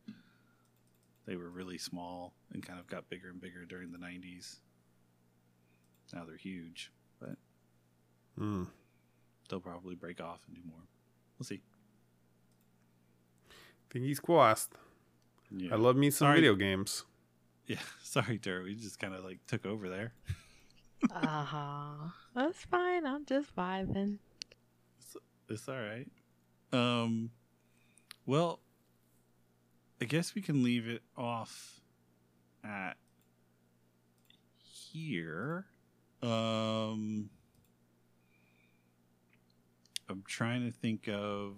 they 1.25 1.35
were 1.35 1.49
really 1.49 1.77
small 1.77 2.33
and 2.53 2.65
kind 2.65 2.79
of 2.79 2.87
got 2.87 3.09
bigger 3.09 3.27
and 3.29 3.41
bigger 3.41 3.65
during 3.65 3.91
the 3.91 3.97
90s 3.97 4.61
Now 6.13 6.23
they're 6.23 6.37
huge, 6.37 6.91
but 7.19 7.35
Mm. 8.39 8.67
They'll 9.49 9.59
probably 9.59 9.95
break 9.95 10.21
off 10.21 10.39
and 10.47 10.55
do 10.55 10.61
more. 10.67 10.79
We'll 11.37 11.45
see. 11.45 11.61
Fingers 13.89 14.19
crossed. 14.19 14.73
Yeah. 15.51 15.73
I 15.73 15.77
love 15.77 15.95
me 15.95 16.09
some 16.09 16.25
Sorry. 16.27 16.35
video 16.37 16.55
games. 16.55 17.05
yeah. 17.67 17.77
Sorry, 18.03 18.37
Tara. 18.39 18.63
We 18.63 18.75
just 18.75 18.99
kind 18.99 19.13
of 19.13 19.23
like 19.23 19.39
took 19.47 19.65
over 19.65 19.89
there. 19.89 20.13
Uh 21.11 21.43
huh. 21.43 22.09
That's 22.33 22.63
fine. 22.65 23.05
I'm 23.05 23.25
just 23.25 23.55
vibing. 23.55 24.17
It's 25.47 25.69
all 25.69 25.75
right. 25.75 26.07
Um, 26.73 27.29
well, 28.25 28.59
I 30.01 30.05
guess 30.05 30.33
we 30.33 30.41
can 30.41 30.63
leave 30.63 30.87
it 30.87 31.03
off 31.15 31.79
at 32.63 32.97
here. 34.57 35.65
Um, 36.23 37.29
I'm 40.09 40.23
trying 40.27 40.65
to 40.65 40.71
think 40.71 41.07
of. 41.07 41.55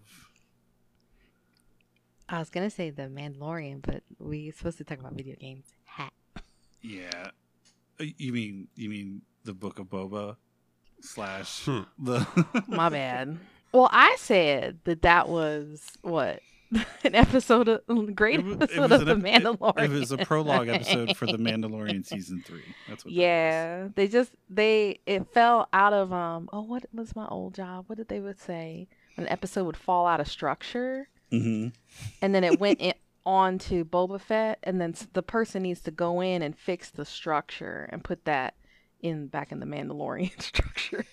I 2.29 2.39
was 2.39 2.49
gonna 2.49 2.69
say 2.69 2.89
the 2.89 3.03
Mandalorian, 3.03 3.81
but 3.81 4.03
we're 4.19 4.51
supposed 4.51 4.77
to 4.79 4.83
talk 4.83 4.99
about 4.99 5.13
video 5.13 5.35
games. 5.39 5.65
Ha. 5.85 6.09
Yeah, 6.81 7.29
Uh, 7.99 8.05
you 8.17 8.31
mean 8.33 8.67
you 8.75 8.89
mean 8.89 9.21
the 9.43 9.53
Book 9.53 9.79
of 9.79 9.87
Boba 9.87 10.35
slash 11.01 11.63
Hmm. 11.65 11.81
the 11.97 12.25
My 12.67 12.89
bad. 12.89 13.37
Well, 13.71 13.89
I 13.91 14.15
said 14.19 14.79
that 14.85 15.01
that 15.03 15.29
was 15.29 15.91
what 16.01 16.39
an 17.03 17.15
episode 17.15 17.67
of 17.69 18.15
great 18.15 18.39
episode 18.39 18.91
of 18.91 19.05
the 19.05 19.11
ep- 19.13 19.17
Mandalorian. 19.19 19.83
It, 19.83 19.89
was 19.89 20.11
a 20.11 20.17
prologue 20.17 20.67
episode 20.67 21.15
for 21.15 21.25
the 21.25 21.37
Mandalorian 21.37 22.05
season 22.05 22.43
three. 22.45 22.63
That's 22.87 23.05
what. 23.05 23.11
that 23.13 23.13
was. 23.13 23.13
Yeah, 23.13 23.87
they 23.95 24.07
just 24.07 24.31
they 24.49 24.99
it 25.05 25.27
fell 25.33 25.69
out 25.73 25.93
of 25.93 26.11
um. 26.11 26.49
Oh, 26.51 26.61
what 26.61 26.85
was 26.93 27.15
my 27.15 27.27
old 27.27 27.53
job? 27.55 27.85
What 27.87 27.97
did 27.97 28.09
they 28.09 28.19
would 28.19 28.39
say? 28.39 28.87
An 29.17 29.27
episode 29.29 29.65
would 29.65 29.77
fall 29.77 30.05
out 30.07 30.19
of 30.19 30.27
structure, 30.27 31.07
Mhm. 31.31 31.71
and 32.21 32.35
then 32.35 32.43
it 32.43 32.59
went 32.59 32.79
in, 32.81 32.93
on 33.25 33.57
to 33.59 33.83
Boba 33.85 34.19
Fett, 34.21 34.59
and 34.63 34.79
then 34.79 34.93
the 35.13 35.23
person 35.23 35.63
needs 35.63 35.81
to 35.81 35.91
go 35.91 36.21
in 36.21 36.41
and 36.41 36.57
fix 36.57 36.89
the 36.89 37.05
structure 37.05 37.89
and 37.91 38.03
put 38.03 38.25
that 38.25 38.53
in 39.01 39.27
back 39.27 39.51
in 39.51 39.59
the 39.59 39.65
Mandalorian 39.65 40.39
structure. 40.41 41.05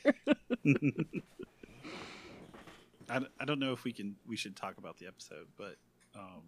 I, 3.11 3.19
d- 3.21 3.27
I 3.41 3.45
don't 3.45 3.59
know 3.59 3.73
if 3.73 3.85
we 3.85 3.93
can 3.93 4.17
we 4.27 4.37
should 4.37 4.57
talk 4.57 4.79
about 4.79 4.99
the 4.99 5.07
episode, 5.07 5.47
but 5.57 5.77
um, 6.15 6.43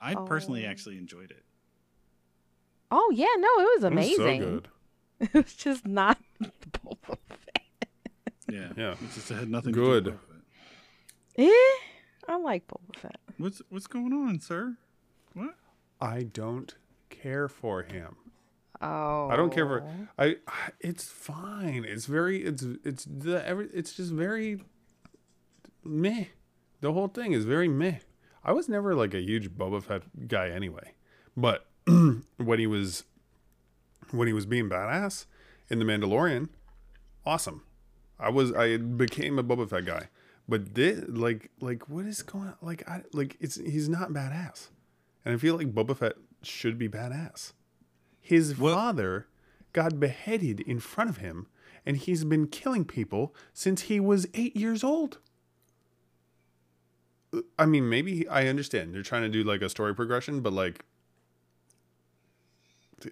I 0.00 0.14
personally 0.14 0.66
Oh. 0.66 0.70
actually 0.70 0.98
enjoyed 0.98 1.30
it. 1.30 1.44
oh 2.90 3.10
yeah, 3.14 3.26
no, 3.38 3.48
it 3.62 3.68
was 3.76 3.84
It 3.84 3.92
was 3.94 4.06
amazing. 4.16 4.40
so 4.42 4.46
good. 4.46 4.68
It 5.20 5.34
was 5.34 5.54
just 5.54 5.86
not 5.86 6.18
Boba 6.42 7.16
Fett. 7.28 7.88
Yeah, 8.50 8.68
Yeah. 8.76 8.92
It 8.92 9.12
just 9.14 9.28
had 9.28 9.48
nothing 9.50 9.72
Good. 9.72 10.04
to 10.04 10.10
do 10.12 10.18
with 10.28 10.36
it. 11.46 11.50
Eh, 11.50 12.32
I 12.32 12.36
like 12.36 12.66
Boba 12.68 12.96
Fett. 12.96 13.16
What's 13.36 13.60
what's 13.68 13.86
going 13.88 14.12
on, 14.12 14.40
sir? 14.40 14.76
What? 15.34 15.54
I 16.00 16.22
don't 16.22 16.74
care 17.10 17.48
for 17.48 17.82
him. 17.82 18.16
Oh, 18.80 19.28
I 19.28 19.34
don't 19.36 19.52
care 19.52 19.66
for 19.66 19.84
I. 20.16 20.36
It's 20.80 21.04
fine. 21.08 21.84
It's 21.84 22.06
very. 22.06 22.44
It's 22.44 22.62
it's 22.84 23.04
the 23.04 23.44
every. 23.46 23.68
It's 23.74 23.92
just 23.92 24.12
very 24.12 24.62
meh. 25.88 26.26
The 26.80 26.92
whole 26.92 27.08
thing 27.08 27.32
is 27.32 27.44
very 27.44 27.68
meh. 27.68 27.98
I 28.44 28.52
was 28.52 28.68
never 28.68 28.94
like 28.94 29.14
a 29.14 29.20
huge 29.20 29.50
Boba 29.50 29.82
Fett 29.82 30.02
guy 30.28 30.48
anyway, 30.48 30.92
but 31.36 31.66
when 32.36 32.58
he 32.58 32.66
was 32.66 33.04
when 34.10 34.26
he 34.26 34.32
was 34.32 34.46
being 34.46 34.68
badass 34.68 35.26
in 35.68 35.78
the 35.78 35.84
Mandalorian, 35.84 36.48
awesome. 37.26 37.62
I 38.18 38.30
was 38.30 38.52
I 38.52 38.76
became 38.78 39.38
a 39.38 39.44
Boba 39.44 39.68
Fett 39.68 39.84
guy, 39.84 40.08
but 40.48 40.74
this 40.74 41.04
like 41.08 41.50
like 41.60 41.88
what 41.88 42.06
is 42.06 42.22
going 42.22 42.48
on? 42.48 42.56
Like 42.62 42.88
I 42.88 43.02
like 43.12 43.36
it's 43.40 43.56
he's 43.56 43.88
not 43.88 44.10
badass, 44.10 44.68
and 45.24 45.34
I 45.34 45.36
feel 45.36 45.56
like 45.56 45.74
Boba 45.74 45.96
Fett 45.96 46.14
should 46.42 46.78
be 46.78 46.88
badass. 46.88 47.52
His 48.20 48.58
Well- 48.58 48.74
father 48.74 49.26
got 49.72 50.00
beheaded 50.00 50.60
in 50.60 50.80
front 50.80 51.10
of 51.10 51.18
him, 51.18 51.46
and 51.84 51.96
he's 51.96 52.24
been 52.24 52.46
killing 52.46 52.84
people 52.84 53.34
since 53.52 53.82
he 53.82 54.00
was 54.00 54.26
eight 54.34 54.56
years 54.56 54.82
old. 54.82 55.18
I 57.58 57.66
mean, 57.66 57.88
maybe 57.88 58.26
I 58.28 58.46
understand 58.48 58.94
they're 58.94 59.02
trying 59.02 59.22
to 59.22 59.28
do 59.28 59.42
like 59.44 59.60
a 59.62 59.68
story 59.68 59.94
progression, 59.94 60.40
but 60.40 60.52
like, 60.52 60.84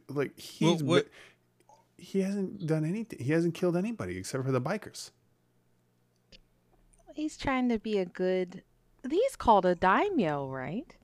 like 0.09 0.39
he's 0.39 0.83
what- 0.83 1.09
he 1.99 2.21
hasn't 2.21 2.67
done 2.67 2.85
anything. 2.85 3.19
He 3.25 3.33
hasn't 3.33 3.55
killed 3.55 3.77
anybody 3.77 4.19
except 4.19 4.45
for 4.45 4.53
the 4.53 4.61
bikers. 4.61 5.11
He's 7.15 7.37
trying 7.39 7.69
to 7.71 7.79
be 7.79 7.99
a 7.99 8.05
good. 8.05 8.63
He's 9.09 9.37
called 9.37 9.65
a 9.65 9.75
daimyo, 9.75 10.49
right? 10.51 10.95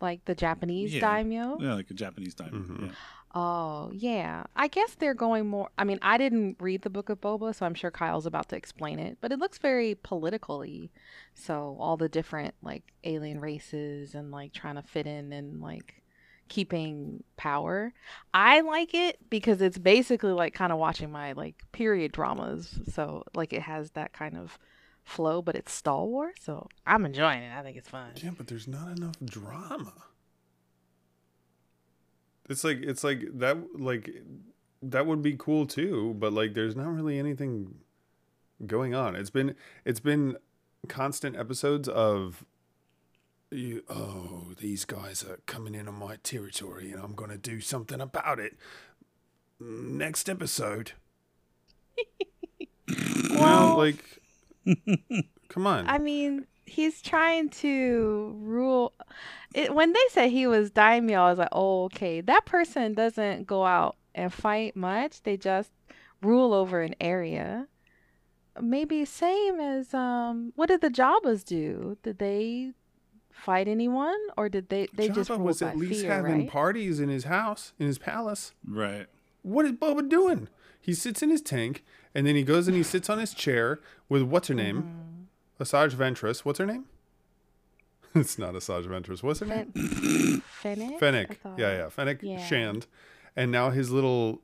Like 0.00 0.24
the 0.26 0.34
Japanese 0.36 0.94
Yeah. 0.94 1.00
daimyo. 1.00 1.58
Yeah, 1.60 1.74
like 1.74 1.90
a 1.90 1.94
Japanese 1.94 2.34
diamond. 2.34 2.68
Mhm. 2.68 2.86
Yeah. 2.86 2.92
Oh, 3.32 3.90
yeah. 3.92 4.44
I 4.56 4.66
guess 4.66 4.94
they're 4.96 5.14
going 5.14 5.46
more. 5.46 5.70
I 5.78 5.84
mean, 5.84 5.98
I 6.02 6.18
didn't 6.18 6.56
read 6.58 6.82
the 6.82 6.90
Book 6.90 7.08
of 7.08 7.20
Boba, 7.20 7.54
so 7.54 7.64
I'm 7.64 7.74
sure 7.74 7.90
Kyle's 7.90 8.26
about 8.26 8.48
to 8.48 8.56
explain 8.56 8.98
it. 8.98 9.18
But 9.20 9.30
it 9.30 9.38
looks 9.38 9.58
very 9.58 9.94
politically. 9.94 10.90
So 11.34 11.76
all 11.78 11.96
the 11.96 12.08
different 12.08 12.54
like 12.62 12.82
alien 13.04 13.40
races 13.40 14.14
and 14.14 14.30
like 14.32 14.52
trying 14.52 14.74
to 14.76 14.82
fit 14.82 15.06
in 15.06 15.32
and 15.32 15.60
like 15.60 16.02
keeping 16.48 17.22
power. 17.36 17.92
I 18.34 18.60
like 18.62 18.94
it 18.94 19.18
because 19.30 19.62
it's 19.62 19.78
basically 19.78 20.32
like 20.32 20.52
kind 20.52 20.72
of 20.72 20.78
watching 20.78 21.12
my 21.12 21.32
like 21.32 21.62
period 21.70 22.10
dramas. 22.10 22.80
So 22.92 23.22
like 23.34 23.52
it 23.52 23.62
has 23.62 23.92
that 23.92 24.12
kind 24.12 24.36
of 24.36 24.58
flow, 25.04 25.40
but 25.40 25.54
it's 25.54 25.72
Star 25.72 26.04
Wars. 26.04 26.34
So 26.40 26.68
I'm 26.84 27.06
enjoying 27.06 27.42
it. 27.42 27.56
I 27.56 27.62
think 27.62 27.76
it's 27.76 27.88
fun. 27.88 28.10
Yeah, 28.16 28.30
but 28.36 28.48
there's 28.48 28.66
not 28.66 28.96
enough 28.96 29.14
drama. 29.24 29.92
It's 32.50 32.64
like 32.64 32.78
it's 32.82 33.02
like 33.04 33.22
that 33.38 33.56
like 33.80 34.10
that 34.82 35.06
would 35.06 35.22
be 35.22 35.36
cool 35.38 35.64
too, 35.66 36.14
but 36.18 36.32
like 36.32 36.52
there's 36.54 36.76
not 36.76 36.88
really 36.88 37.18
anything 37.18 37.76
going 38.66 38.94
on. 38.94 39.14
It's 39.16 39.30
been 39.30 39.54
it's 39.84 40.00
been 40.00 40.36
constant 40.88 41.36
episodes 41.36 41.88
of 41.88 42.44
you, 43.52 43.82
oh, 43.88 44.52
these 44.58 44.84
guys 44.84 45.24
are 45.24 45.38
coming 45.46 45.74
in 45.74 45.88
on 45.88 45.94
my 45.94 46.16
territory 46.22 46.92
and 46.92 47.02
I'm 47.02 47.14
going 47.14 47.30
to 47.30 47.36
do 47.38 47.60
something 47.60 48.00
about 48.00 48.38
it. 48.38 48.56
Next 49.58 50.28
episode. 50.28 50.92
You 52.88 53.36
know, 53.36 53.40
Well- 53.40 53.76
like 53.78 54.20
come 55.48 55.66
on. 55.66 55.88
I 55.88 55.98
mean, 55.98 56.46
he's 56.70 57.02
trying 57.02 57.48
to 57.50 58.34
rule. 58.38 58.92
It, 59.54 59.74
when 59.74 59.92
they 59.92 60.04
said 60.10 60.30
he 60.30 60.46
was 60.46 60.70
daimyo, 60.70 61.20
I 61.20 61.30
was 61.30 61.38
like, 61.38 61.48
oh, 61.52 61.84
okay. 61.84 62.20
That 62.20 62.46
person 62.46 62.94
doesn't 62.94 63.46
go 63.46 63.64
out 63.66 63.96
and 64.14 64.32
fight 64.32 64.76
much. 64.76 65.22
They 65.22 65.36
just 65.36 65.70
rule 66.22 66.54
over 66.54 66.80
an 66.82 66.94
area. 67.00 67.66
Maybe 68.60 69.04
same 69.04 69.60
as 69.60 69.94
um. 69.94 70.52
What 70.56 70.68
did 70.68 70.80
the 70.80 70.90
Jabbas 70.90 71.44
do? 71.44 71.96
Did 72.02 72.18
they 72.18 72.72
fight 73.30 73.68
anyone, 73.68 74.18
or 74.36 74.48
did 74.48 74.68
they 74.68 74.86
they 74.94 75.08
just 75.08 75.30
Jabba 75.30 75.36
ruled 75.36 75.46
was 75.46 75.62
at 75.62 75.76
least 75.76 76.02
fear, 76.02 76.12
having 76.12 76.38
right? 76.40 76.50
parties 76.50 77.00
in 77.00 77.08
his 77.08 77.24
house, 77.24 77.72
in 77.78 77.86
his 77.86 77.98
palace. 77.98 78.52
Right. 78.66 79.06
What 79.42 79.64
is 79.64 79.72
Boba 79.72 80.08
doing? 80.08 80.48
He 80.80 80.94
sits 80.94 81.22
in 81.22 81.30
his 81.30 81.40
tank, 81.42 81.84
and 82.14 82.26
then 82.26 82.34
he 82.34 82.42
goes 82.42 82.66
and 82.68 82.76
he 82.76 82.82
sits 82.82 83.08
on 83.08 83.18
his 83.18 83.32
chair 83.34 83.80
with 84.08 84.22
what's 84.22 84.48
her 84.48 84.54
name, 84.54 84.82
Mm-hmm. 84.82 85.09
Asajj 85.60 85.90
Ventress. 85.94 86.40
What's 86.40 86.58
her 86.58 86.66
name? 86.66 86.86
it's 88.14 88.38
not 88.38 88.54
Asajj 88.54 88.86
Ventress. 88.86 89.22
What's 89.22 89.40
her 89.40 89.46
name? 89.46 89.72
Fen- 89.72 90.42
Fennec. 90.98 90.98
Fennec. 90.98 91.38
Yeah, 91.58 91.72
yeah, 91.76 91.88
Fennec 91.88 92.18
Yeah. 92.22 92.44
Shand, 92.44 92.86
and 93.36 93.52
now 93.52 93.70
his 93.70 93.90
little 93.90 94.40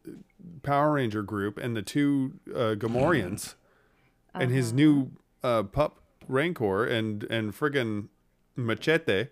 Power 0.62 0.92
Ranger 0.92 1.22
group 1.22 1.58
and 1.58 1.76
the 1.76 1.82
two 1.82 2.34
uh, 2.54 2.74
Gamorreans, 2.76 3.54
and 4.34 4.50
his 4.50 4.68
Uh-huh. 4.68 4.76
new 4.76 5.10
uh, 5.42 5.62
pup 5.64 6.00
Rancor 6.28 6.84
and 6.84 7.22
and 7.24 7.52
friggin' 7.54 8.08
Machete, 8.56 9.28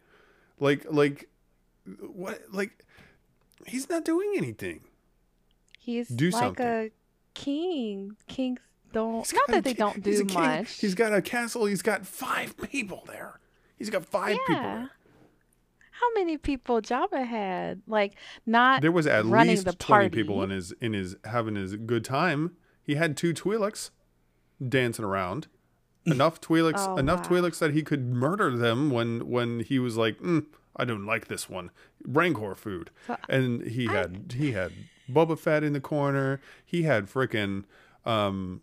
like 0.59 0.87
like 0.91 1.29
what 2.01 2.43
like 2.53 2.85
he's 3.67 3.89
not 3.89 4.05
doing 4.05 4.33
anything. 4.37 4.81
He's 5.79 6.09
Do 6.09 6.31
like 6.31 6.41
something. 6.43 6.67
a 6.67 6.91
king. 7.35 8.17
Kings 8.27 8.61
don't. 8.95 9.27
He's 9.27 9.33
Not 9.35 9.47
got 9.49 9.55
that 9.55 9.65
they 9.65 9.75
don't 9.75 10.03
do 10.03 10.25
much. 10.33 10.79
He's 10.81 10.95
got 10.95 11.13
a 11.13 11.21
castle. 11.21 11.67
He's 11.67 11.83
got 11.83 12.07
five 12.07 12.57
people 12.71 13.05
there. 13.07 13.41
He's 13.77 13.91
got 13.91 14.07
five 14.07 14.37
people 14.47 14.55
Yeah. 14.55 14.63
there. 14.77 14.91
How 15.91 16.13
many 16.15 16.37
people 16.39 16.81
Jabba 16.81 17.27
had? 17.27 17.83
Like 17.87 18.15
not 18.47 18.83
There 18.83 18.91
was 18.93 19.07
at 19.07 19.27
least 19.27 19.69
twenty 19.79 20.09
people 20.09 20.43
in 20.43 20.51
his 20.51 20.73
in 20.81 20.93
his 20.93 21.17
having 21.25 21.55
his 21.57 21.77
good 21.77 22.05
time. 22.05 22.57
He 22.83 22.95
had 22.97 23.17
two 23.17 23.33
Twi'leks 23.35 23.91
dancing 24.67 25.05
around. 25.05 25.47
Enough 26.07 26.41
Twi'leks, 26.41 26.87
Oh, 26.87 26.97
enough 26.97 27.31
wow. 27.31 27.41
Twi'leks 27.41 27.59
that 27.61 27.73
he 27.73 27.83
could 27.83 28.05
murder 28.13 28.57
them 28.57 28.91
when 28.91 29.29
when 29.31 29.61
he 29.61 29.79
was 29.79 29.97
like, 29.97 30.19
mm, 30.19 30.45
I 30.77 30.85
don't 30.85 31.07
like 31.07 31.29
this 31.29 31.49
one. 31.49 31.71
Rancor 32.07 32.55
food, 32.55 32.91
So, 33.07 33.17
and 33.29 33.63
he 33.63 33.89
I- 33.89 33.93
had 33.93 34.35
he 34.37 34.53
had 34.53 34.73
Boba 35.09 35.39
Fett 35.39 35.63
in 35.65 35.73
the 35.75 35.81
corner. 35.81 36.41
He 36.65 36.83
had 36.83 37.07
freaking 37.07 37.65
um 38.05 38.61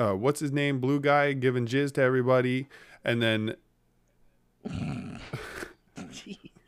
uh 0.00 0.14
what's 0.14 0.40
his 0.40 0.50
name? 0.50 0.80
Blue 0.80 0.98
guy 1.00 1.32
giving 1.34 1.66
jizz 1.66 1.92
to 1.94 2.02
everybody. 2.02 2.66
And 3.04 3.20
then 3.22 3.54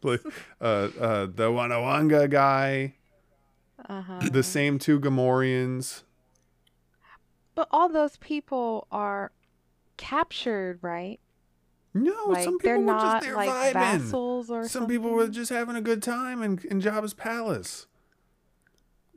like 0.02 0.20
uh 0.60 0.64
uh 1.00 1.26
the 1.26 1.48
Wanawanga 1.50 2.28
guy, 2.30 2.94
Uh-huh. 3.88 4.28
the 4.30 4.42
same 4.42 4.78
two 4.78 5.00
Gamorreans. 5.00 6.02
But 7.54 7.68
all 7.70 7.88
those 7.88 8.16
people 8.16 8.86
are 8.90 9.32
captured, 9.96 10.78
right? 10.82 11.20
No, 11.94 12.14
like 12.28 12.44
some 12.44 12.58
people 12.58 12.78
were 12.78 12.84
not 12.84 13.22
just 13.22 13.26
there 13.26 13.36
like 13.36 13.74
vibing. 13.74 14.00
Some 14.10 14.64
something. 14.68 14.88
people 14.88 15.10
were 15.10 15.28
just 15.28 15.50
having 15.50 15.76
a 15.76 15.82
good 15.82 16.02
time 16.02 16.42
in, 16.42 16.58
in 16.70 16.80
Jabba's 16.80 17.12
palace. 17.12 17.86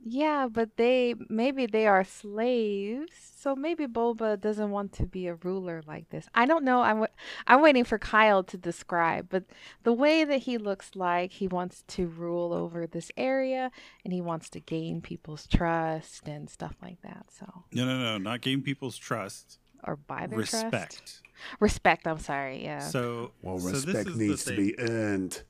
Yeah, 0.08 0.46
but 0.48 0.76
they 0.76 1.16
maybe 1.28 1.66
they 1.66 1.88
are 1.88 2.04
slaves. 2.04 3.10
So 3.36 3.56
maybe 3.56 3.86
Boba 3.88 4.40
doesn't 4.40 4.70
want 4.70 4.92
to 4.94 5.04
be 5.04 5.26
a 5.26 5.34
ruler 5.34 5.82
like 5.84 6.10
this. 6.10 6.28
I 6.32 6.46
don't 6.46 6.62
know. 6.64 6.82
I'm 6.82 7.06
I'm 7.48 7.60
waiting 7.60 7.82
for 7.82 7.98
Kyle 7.98 8.44
to 8.44 8.56
describe, 8.56 9.26
but 9.28 9.44
the 9.82 9.92
way 9.92 10.22
that 10.22 10.42
he 10.42 10.58
looks 10.58 10.94
like 10.94 11.32
he 11.32 11.48
wants 11.48 11.82
to 11.88 12.06
rule 12.06 12.52
over 12.52 12.86
this 12.86 13.10
area 13.16 13.72
and 14.04 14.12
he 14.12 14.20
wants 14.20 14.48
to 14.50 14.60
gain 14.60 15.00
people's 15.00 15.44
trust 15.48 16.28
and 16.28 16.48
stuff 16.48 16.76
like 16.80 17.02
that. 17.02 17.26
So 17.36 17.64
No, 17.72 17.84
no, 17.84 17.98
no, 17.98 18.16
not 18.18 18.42
gain 18.42 18.62
people's 18.62 18.96
trust. 18.96 19.58
or 19.82 19.96
buy 19.96 20.28
their 20.28 20.38
Respect. 20.38 20.70
trust. 20.98 21.22
Respect. 21.58 22.06
I'm 22.06 22.20
sorry. 22.20 22.62
Yeah. 22.62 22.78
So, 22.78 23.32
Well, 23.42 23.58
so 23.58 23.70
this 23.70 23.86
respect 23.86 24.16
needs 24.16 24.44
to 24.44 24.54
be 24.56 24.78
earned. 24.78 25.42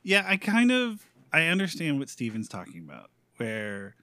yeah. 0.05 0.23
I 0.27 0.37
kind 0.37 0.71
of 0.71 1.03
I 1.33 1.47
understand 1.47 1.99
what 1.99 2.09
Steven's 2.09 2.47
talking 2.47 2.79
about, 2.79 3.09
where 3.37 3.95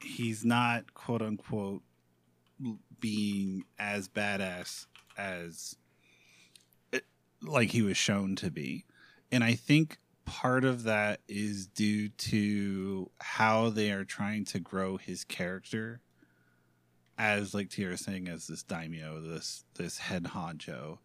he's 0.00 0.44
not 0.44 0.94
quote 0.94 1.22
unquote 1.22 1.82
being 3.00 3.64
as 3.78 4.08
badass 4.08 4.86
as 5.18 5.76
like 7.42 7.70
he 7.70 7.82
was 7.82 7.96
shown 7.96 8.36
to 8.36 8.50
be. 8.50 8.84
And 9.32 9.42
I 9.44 9.54
think 9.54 9.98
part 10.24 10.64
of 10.64 10.84
that 10.84 11.20
is 11.28 11.66
due 11.66 12.08
to 12.08 13.10
how 13.20 13.70
they 13.70 13.90
are 13.90 14.04
trying 14.04 14.44
to 14.46 14.58
grow 14.58 14.96
his 14.96 15.24
character 15.24 16.00
as 17.18 17.54
like 17.54 17.70
Tira 17.70 17.96
saying 17.96 18.28
as 18.28 18.46
this 18.46 18.62
daimyo, 18.62 19.20
this 19.20 19.64
this 19.74 19.98
head 19.98 20.24
honcho 20.24 20.98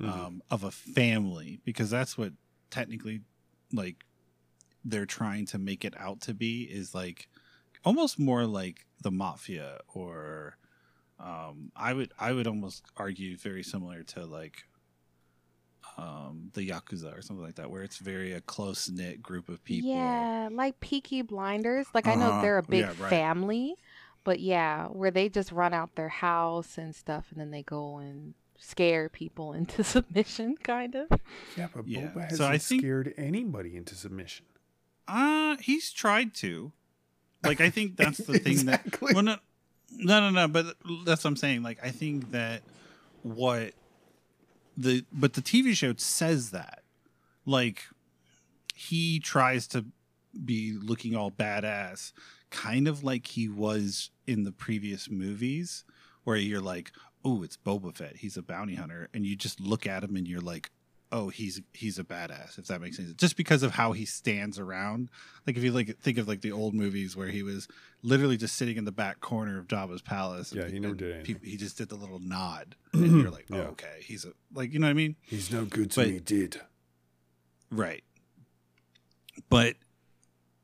Mhm. 0.00 0.08
um, 0.08 0.42
of 0.50 0.64
a 0.64 0.72
family 0.72 1.60
because 1.64 1.88
that's 1.88 2.18
what 2.18 2.32
technically 2.68 3.22
like 3.74 4.04
they're 4.84 5.06
trying 5.06 5.46
to 5.46 5.58
make 5.58 5.84
it 5.84 5.94
out 5.98 6.20
to 6.22 6.34
be 6.34 6.62
is 6.64 6.94
like 6.94 7.28
almost 7.84 8.18
more 8.18 8.44
like 8.46 8.86
the 9.02 9.10
mafia 9.10 9.78
or 9.92 10.56
um, 11.20 11.70
I 11.76 11.92
would 11.94 12.12
I 12.18 12.32
would 12.32 12.46
almost 12.46 12.84
argue 12.96 13.36
very 13.36 13.62
similar 13.62 14.02
to 14.02 14.26
like 14.26 14.64
um, 15.96 16.50
the 16.54 16.68
yakuza 16.68 17.16
or 17.16 17.22
something 17.22 17.44
like 17.44 17.54
that 17.56 17.70
where 17.70 17.82
it's 17.82 17.98
very 17.98 18.32
a 18.32 18.40
close 18.40 18.88
knit 18.90 19.22
group 19.22 19.48
of 19.48 19.62
people. 19.64 19.90
Yeah, 19.90 20.48
like 20.50 20.80
Peaky 20.80 21.22
Blinders. 21.22 21.86
Like 21.94 22.08
I 22.08 22.14
know 22.14 22.30
Uh-huh. 22.30 22.42
they're 22.42 22.58
a 22.58 22.62
big 22.62 22.82
Yeah, 22.82 22.88
right. 23.00 23.10
family, 23.10 23.76
but 24.24 24.40
yeah, 24.40 24.86
where 24.88 25.10
they 25.10 25.28
just 25.28 25.52
run 25.52 25.72
out 25.72 25.94
their 25.94 26.08
house 26.08 26.78
and 26.78 26.94
stuff, 26.94 27.26
and 27.30 27.40
then 27.40 27.50
they 27.50 27.62
go 27.62 27.98
and 27.98 28.34
scare 28.64 29.08
people 29.08 29.52
into 29.60 29.84
submission, 29.84 30.56
kind 30.62 30.94
of. 30.94 31.08
Yeah, 31.56 31.68
but 31.74 31.86
Yeah. 31.86 32.08
Boba 32.08 32.30
hasn't 32.30 32.40
I 32.50 32.58
think- 32.58 32.80
scared 32.82 33.14
anybody 33.16 33.76
into 33.76 33.94
submission. 33.94 34.46
Uh 35.06 35.56
he's 35.60 35.92
tried 35.92 36.34
to. 36.36 36.72
Like 37.42 37.60
I 37.60 37.68
think 37.70 37.96
that's 37.96 38.18
the 38.18 38.38
thing 38.38 38.64
that 38.66 38.86
Exactly. 38.86 39.12
well 39.14 39.22
no 39.22 39.36
no 39.90 40.20
no 40.20 40.30
no 40.30 40.48
but 40.48 40.76
that's 41.04 41.24
what 41.24 41.30
I'm 41.30 41.36
saying. 41.36 41.62
Like 41.62 41.78
I 41.82 41.90
think 41.90 42.30
that 42.30 42.62
what 43.22 43.74
the 44.76 45.04
but 45.12 45.34
the 45.34 45.42
TV 45.42 45.74
show 45.74 45.94
says 45.98 46.50
that. 46.50 46.82
Like 47.46 47.82
he 48.74 49.20
tries 49.20 49.66
to 49.68 49.84
be 50.44 50.72
looking 50.82 51.14
all 51.14 51.30
badass, 51.30 52.12
kind 52.50 52.88
of 52.88 53.04
like 53.04 53.26
he 53.26 53.48
was 53.48 54.10
in 54.26 54.44
the 54.44 54.50
previous 54.52 55.08
movies, 55.10 55.84
where 56.24 56.36
you're 56.36 56.60
like, 56.62 56.90
oh, 57.24 57.42
it's 57.42 57.56
Boba 57.56 57.94
Fett. 57.96 58.16
He's 58.18 58.36
a 58.36 58.42
bounty 58.42 58.74
hunter, 58.74 59.08
and 59.14 59.24
you 59.26 59.36
just 59.36 59.60
look 59.60 59.86
at 59.86 60.04
him 60.04 60.16
and 60.16 60.26
you're 60.28 60.40
like, 60.40 60.70
oh, 61.12 61.28
he's 61.28 61.60
he's 61.72 61.98
a 61.98 62.04
badass. 62.04 62.58
If 62.58 62.66
that 62.66 62.80
makes 62.80 62.96
sense, 62.96 63.12
just 63.14 63.36
because 63.36 63.62
of 63.62 63.72
how 63.72 63.92
he 63.92 64.04
stands 64.04 64.58
around. 64.58 65.10
Like 65.46 65.56
if 65.56 65.62
you 65.62 65.72
like 65.72 65.98
think 66.00 66.18
of 66.18 66.26
like 66.28 66.40
the 66.40 66.52
old 66.52 66.74
movies 66.74 67.16
where 67.16 67.28
he 67.28 67.42
was 67.42 67.68
literally 68.02 68.36
just 68.36 68.56
sitting 68.56 68.76
in 68.76 68.84
the 68.84 68.92
back 68.92 69.20
corner 69.20 69.58
of 69.58 69.66
Jabba's 69.68 70.02
palace. 70.02 70.52
Yeah, 70.52 70.66
he 70.68 70.78
never 70.80 70.94
did 70.94 71.14
anything. 71.14 71.40
he 71.42 71.56
just 71.56 71.78
did 71.78 71.88
the 71.88 71.94
little 71.96 72.18
nod, 72.18 72.74
and 72.92 73.20
you're 73.22 73.30
like, 73.30 73.46
oh, 73.52 73.56
Yeah. 73.56 73.62
okay, 73.68 74.00
he's 74.02 74.24
a 74.24 74.32
like 74.52 74.72
you 74.72 74.78
know 74.78 74.86
what 74.86 74.90
I 74.90 74.94
mean. 74.94 75.16
He's 75.22 75.50
no 75.52 75.64
good 75.64 75.90
to 75.92 76.00
But- 76.00 76.08
me, 76.08 76.18
did. 76.20 76.60
Right. 77.70 78.04
But 79.48 79.74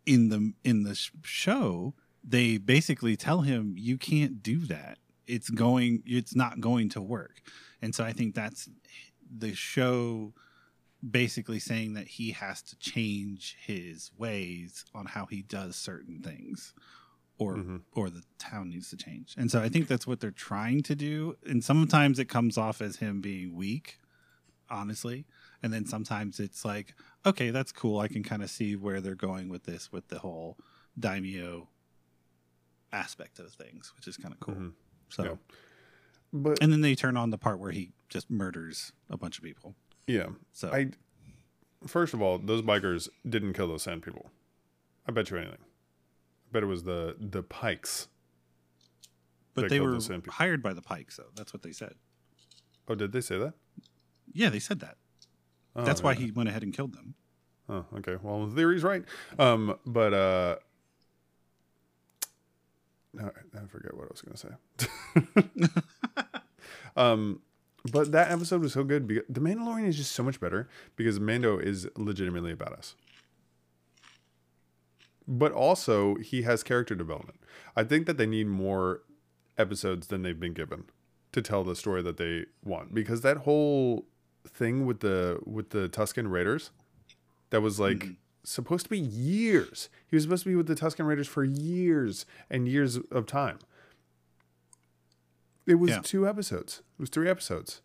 in 0.06 0.28
the 0.28 0.52
in 0.64 0.82
the 0.84 0.98
show, 1.22 1.94
they 2.22 2.56
basically 2.58 3.16
tell 3.16 3.40
him 3.42 3.74
you 3.76 3.98
can't 3.98 4.42
do 4.42 4.58
that. 4.66 4.98
It's 5.30 5.50
going 5.50 6.02
it's 6.06 6.34
not 6.34 6.60
going 6.60 6.88
to 6.90 7.00
work. 7.00 7.42
And 7.82 7.94
so 7.94 8.04
I 8.04 8.12
think 8.12 8.34
that's 8.34 8.68
the 9.44 9.54
show 9.54 10.34
basically 11.08 11.58
saying 11.60 11.94
that 11.94 12.08
he 12.08 12.32
has 12.32 12.60
to 12.62 12.76
change 12.78 13.56
his 13.64 14.10
ways 14.18 14.84
on 14.94 15.06
how 15.06 15.24
he 15.26 15.40
does 15.42 15.76
certain 15.76 16.20
things 16.20 16.74
or 17.38 17.56
Mhm. 17.56 17.82
or 17.92 18.10
the 18.10 18.22
town 18.38 18.68
needs 18.68 18.90
to 18.90 18.96
change. 18.96 19.34
And 19.38 19.50
so 19.50 19.62
I 19.62 19.68
think 19.70 19.86
that's 19.88 20.06
what 20.06 20.20
they're 20.20 20.30
trying 20.30 20.82
to 20.82 20.94
do 20.94 21.36
and 21.46 21.64
sometimes 21.64 22.18
it 22.18 22.26
comes 22.28 22.58
off 22.58 22.82
as 22.82 22.96
him 22.96 23.20
being 23.20 23.54
weak 23.54 23.98
honestly. 24.68 25.26
And 25.62 25.72
then 25.72 25.84
sometimes 25.84 26.38
it's 26.38 26.64
like, 26.64 26.94
okay, 27.26 27.50
that's 27.50 27.72
cool. 27.72 27.98
I 27.98 28.08
can 28.08 28.22
kind 28.22 28.42
of 28.42 28.50
see 28.50 28.76
where 28.76 29.00
they're 29.00 29.16
going 29.16 29.48
with 29.48 29.64
this, 29.64 29.90
with 29.90 30.08
the 30.08 30.20
whole 30.20 30.58
daimyo 30.98 31.68
aspect 32.92 33.38
of 33.38 33.52
things, 33.52 33.92
which 33.96 34.06
is 34.06 34.16
kind 34.16 34.34
of 34.34 34.40
cool. 34.40 34.54
Mhm. 34.54 34.72
So, 35.10 35.24
Yeah. 35.24 35.34
But 36.32 36.62
and 36.62 36.72
then 36.72 36.80
they 36.80 36.94
turn 36.94 37.16
on 37.16 37.30
the 37.30 37.38
part 37.38 37.58
where 37.58 37.72
he 37.72 37.92
just 38.08 38.30
murders 38.30 38.92
a 39.08 39.16
bunch 39.16 39.36
of 39.38 39.44
people. 39.44 39.74
yeah, 40.06 40.28
So, 40.52 40.70
I 40.72 40.90
first 41.86 42.14
of 42.14 42.22
all, 42.22 42.38
those 42.38 42.62
bikers 42.62 43.08
didn't 43.28 43.54
kill 43.54 43.66
those 43.68 43.82
sand 43.82 44.02
people. 44.02 44.30
I 45.08 45.12
bet 45.12 45.30
you 45.30 45.36
anything. 45.38 45.58
I 45.60 46.48
bet 46.52 46.62
it 46.62 46.66
was 46.66 46.84
the 46.84 47.16
the 47.18 47.42
pikes. 47.42 48.08
but 49.54 49.62
they 49.62 49.68
they 49.68 49.80
were 49.80 49.90
the 49.92 50.00
sand 50.00 50.22
people. 50.22 50.34
hired 50.34 50.62
by 50.62 50.72
the 50.72 50.82
Pikes, 50.82 51.16
though. 51.16 51.30
That's 51.34 51.52
what 51.52 51.62
they 51.62 51.72
said. 51.72 51.94
Oh, 52.88 52.94
did 52.94 53.12
they 53.12 53.20
say 53.20 53.38
that? 53.38 53.54
Yeah, 54.32 54.48
they 54.50 54.58
said 54.60 54.80
that. 54.80 54.96
Oh, 55.76 55.84
That's 55.84 56.02
why 56.02 56.14
he 56.14 56.30
went 56.30 56.48
ahead 56.48 56.62
and 56.62 56.72
killed 56.72 56.94
them. 56.94 57.14
Oh, 57.68 57.84
okay. 57.98 58.16
Well, 58.22 58.46
the 58.46 58.54
theory's 58.56 58.82
right. 58.82 59.04
Um, 59.38 59.76
but 59.86 60.12
uh, 60.14 60.56
no, 63.12 63.30
I 63.54 63.66
forget 63.66 63.96
what 63.96 64.04
I 64.04 64.10
was 64.10 64.22
gonna 64.22 64.36
say. 64.36 65.68
um, 66.96 67.40
but 67.92 68.12
that 68.12 68.30
episode 68.30 68.60
was 68.62 68.72
so 68.72 68.84
good 68.84 69.06
because 69.06 69.24
the 69.28 69.40
Mandalorian 69.40 69.86
is 69.88 69.96
just 69.96 70.12
so 70.12 70.22
much 70.22 70.38
better 70.40 70.68
because 70.96 71.18
Mando 71.18 71.58
is 71.58 71.88
legitimately 71.96 72.52
a 72.52 72.56
badass. 72.56 72.94
But 75.26 75.52
also, 75.52 76.16
he 76.16 76.42
has 76.42 76.62
character 76.62 76.94
development. 76.94 77.38
I 77.76 77.84
think 77.84 78.06
that 78.06 78.16
they 78.16 78.26
need 78.26 78.48
more 78.48 79.02
episodes 79.56 80.08
than 80.08 80.22
they've 80.22 80.40
been 80.40 80.54
given 80.54 80.84
to 81.32 81.40
tell 81.42 81.62
the 81.62 81.76
story 81.76 82.02
that 82.02 82.16
they 82.16 82.46
want 82.64 82.92
because 82.94 83.20
that 83.20 83.38
whole 83.38 84.06
thing 84.46 84.86
with 84.86 85.00
the 85.00 85.38
with 85.46 85.70
the 85.70 85.88
Tusken 85.88 86.30
Raiders 86.30 86.70
that 87.50 87.60
was 87.60 87.78
like 87.78 87.98
Mhm. 87.98 88.16
Supposed 88.42 88.84
to 88.84 88.90
be 88.90 88.98
years. 88.98 89.88
He 90.06 90.16
was 90.16 90.22
supposed 90.24 90.44
to 90.44 90.48
be 90.48 90.56
with 90.56 90.66
the 90.66 90.74
Tusken 90.74 91.06
Raiders 91.06 91.28
for 91.28 91.44
years 91.44 92.24
and 92.48 92.66
years 92.66 92.98
of 93.10 93.26
time. 93.26 93.58
It 95.66 95.74
was 95.74 95.90
Yeah. 95.90 96.00
two 96.02 96.26
episodes. 96.26 96.82
It 96.98 97.00
was 97.02 97.10
three 97.10 97.28
episodes. 97.28 97.82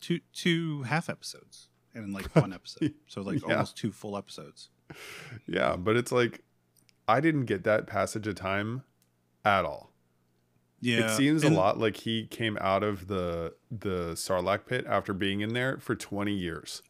Two 0.00 0.20
two 0.32 0.82
half 0.84 1.10
episodes 1.10 1.68
and 1.92 2.12
like 2.14 2.24
one 2.36 2.52
episode. 2.52 2.94
So 3.06 3.20
like 3.20 3.42
Yeah. 3.42 3.52
almost 3.54 3.76
two 3.76 3.92
full 3.92 4.16
episodes. 4.16 4.70
Yeah, 5.46 5.76
but 5.76 5.96
it's 5.96 6.12
like 6.12 6.42
I 7.08 7.20
didn't 7.20 7.46
get 7.46 7.64
that 7.64 7.86
passage 7.86 8.26
of 8.26 8.36
time 8.36 8.84
at 9.44 9.64
all. 9.64 9.92
Yeah. 10.80 11.12
it 11.12 11.16
seems 11.16 11.42
and- 11.44 11.54
a 11.54 11.58
lot 11.58 11.78
like 11.78 11.98
he 11.98 12.26
came 12.26 12.56
out 12.60 12.82
of 12.82 13.08
the 13.08 13.54
the 13.70 14.12
Sarlacc 14.12 14.66
pit 14.66 14.86
after 14.88 15.12
being 15.12 15.40
in 15.40 15.52
there 15.52 15.78
for 15.78 15.94
20 15.94 16.32
years. 16.32 16.82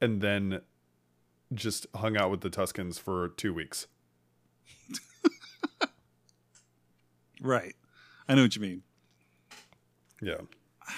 And 0.00 0.20
then 0.20 0.60
just 1.54 1.86
hung 1.94 2.16
out 2.16 2.30
with 2.30 2.40
the 2.40 2.50
Tuskens 2.50 2.98
for 2.98 3.28
2 3.30 3.52
weeks. 3.54 3.86
Right. 7.40 7.74
I 8.28 8.34
know 8.34 8.42
what 8.42 8.54
you 8.54 8.62
mean. 8.62 8.82
Yeah. 10.20 10.36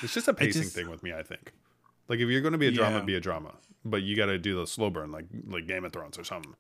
It's 0.02 0.12
just 0.14 0.28
a 0.28 0.34
pacing 0.34 0.62
just- 0.64 0.74
thing 0.74 0.90
with 0.90 1.02
me, 1.02 1.12
I 1.12 1.22
think. 1.22 1.52
Like 2.08 2.18
if 2.18 2.28
you're 2.28 2.42
going 2.42 2.52
to 2.52 2.58
be 2.58 2.66
a 2.66 2.70
drama, 2.70 2.98
Yeah. 2.98 3.02
be 3.04 3.14
a 3.14 3.20
drama, 3.20 3.54
but 3.82 4.02
you 4.02 4.14
got 4.14 4.26
to 4.26 4.36
do 4.38 4.56
the 4.56 4.66
slow 4.66 4.90
burn, 4.90 5.10
like 5.10 5.24
like 5.46 5.66
Game 5.66 5.86
of 5.86 5.92
Thrones 5.94 6.18
or 6.18 6.24
something. 6.24 6.54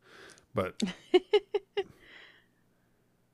But 0.54 0.80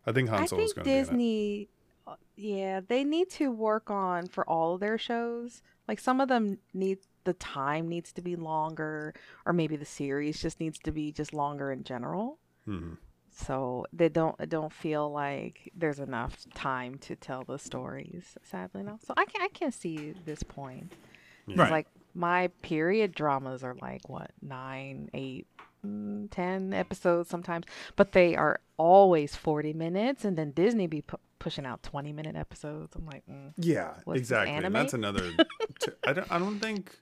I 0.04 0.10
think 0.12 0.28
Han 0.28 0.42
I 0.42 0.46
Solo's 0.46 0.72
think 0.72 0.74
going 0.74 0.84
to 0.86 0.90
be 0.90 0.90
in 0.90 0.96
it. 0.96 1.00
Disney, 1.02 1.68
uh, 2.08 2.16
yeah, 2.34 2.80
they 2.80 3.04
need 3.04 3.30
to 3.30 3.52
work 3.52 3.90
on 3.90 4.26
for 4.26 4.44
all 4.48 4.74
of 4.74 4.80
their 4.80 4.98
shows. 4.98 5.62
Like 5.86 6.00
some 6.00 6.20
of 6.20 6.28
them 6.28 6.58
need 6.74 6.98
the 7.24 7.32
time 7.34 7.88
needs 7.88 8.12
to 8.14 8.22
be 8.22 8.36
longer, 8.36 9.14
or 9.46 9.52
maybe 9.52 9.76
the 9.76 9.84
series 9.84 10.40
just 10.40 10.60
needs 10.60 10.78
to 10.80 10.92
be 10.92 11.12
just 11.12 11.32
longer 11.32 11.70
in 11.72 11.84
general. 11.84 12.38
Mhm. 12.66 12.96
So 13.32 13.86
they 13.92 14.08
don't 14.08 14.36
don't 14.48 14.72
feel 14.72 15.10
like 15.10 15.70
there's 15.74 15.98
enough 16.00 16.44
time 16.54 16.96
to 16.98 17.16
tell 17.16 17.44
the 17.44 17.58
stories. 17.58 18.36
Sadly, 18.42 18.82
no. 18.82 18.98
So 19.04 19.14
I 19.16 19.24
can 19.24 19.40
I 19.42 19.48
can 19.48 19.72
see 19.72 20.12
this 20.24 20.42
point. 20.42 20.92
'Cause, 21.46 21.56
Right. 21.56 21.70
Like 21.70 21.86
my 22.14 22.48
period 22.62 23.12
dramas 23.12 23.62
are 23.64 23.74
like 23.80 24.08
what 24.08 24.32
nine, 24.42 25.10
eight, 25.14 25.46
mm, 25.86 26.28
ten 26.30 26.72
episodes 26.74 27.28
sometimes, 27.28 27.66
but 27.96 28.12
they 28.12 28.36
are 28.36 28.60
always 28.76 29.34
forty 29.36 29.72
minutes, 29.72 30.24
and 30.24 30.36
then 30.36 30.50
Disney 30.50 30.86
be 30.86 31.02
pu- 31.02 31.16
pushing 31.38 31.64
out 31.64 31.82
twenty 31.82 32.12
minute 32.12 32.36
episodes. 32.36 32.94
I'm 32.96 33.06
like, 33.06 33.24
mm. 33.26 33.52
Yeah, 33.56 33.94
exactly. 34.08 34.52
And 34.64 34.74
that's 34.74 34.92
another. 34.92 35.30
t- 35.80 35.92
I 36.06 36.12
don't. 36.12 36.30
I 36.32 36.38
don't 36.38 36.58
think. 36.60 36.98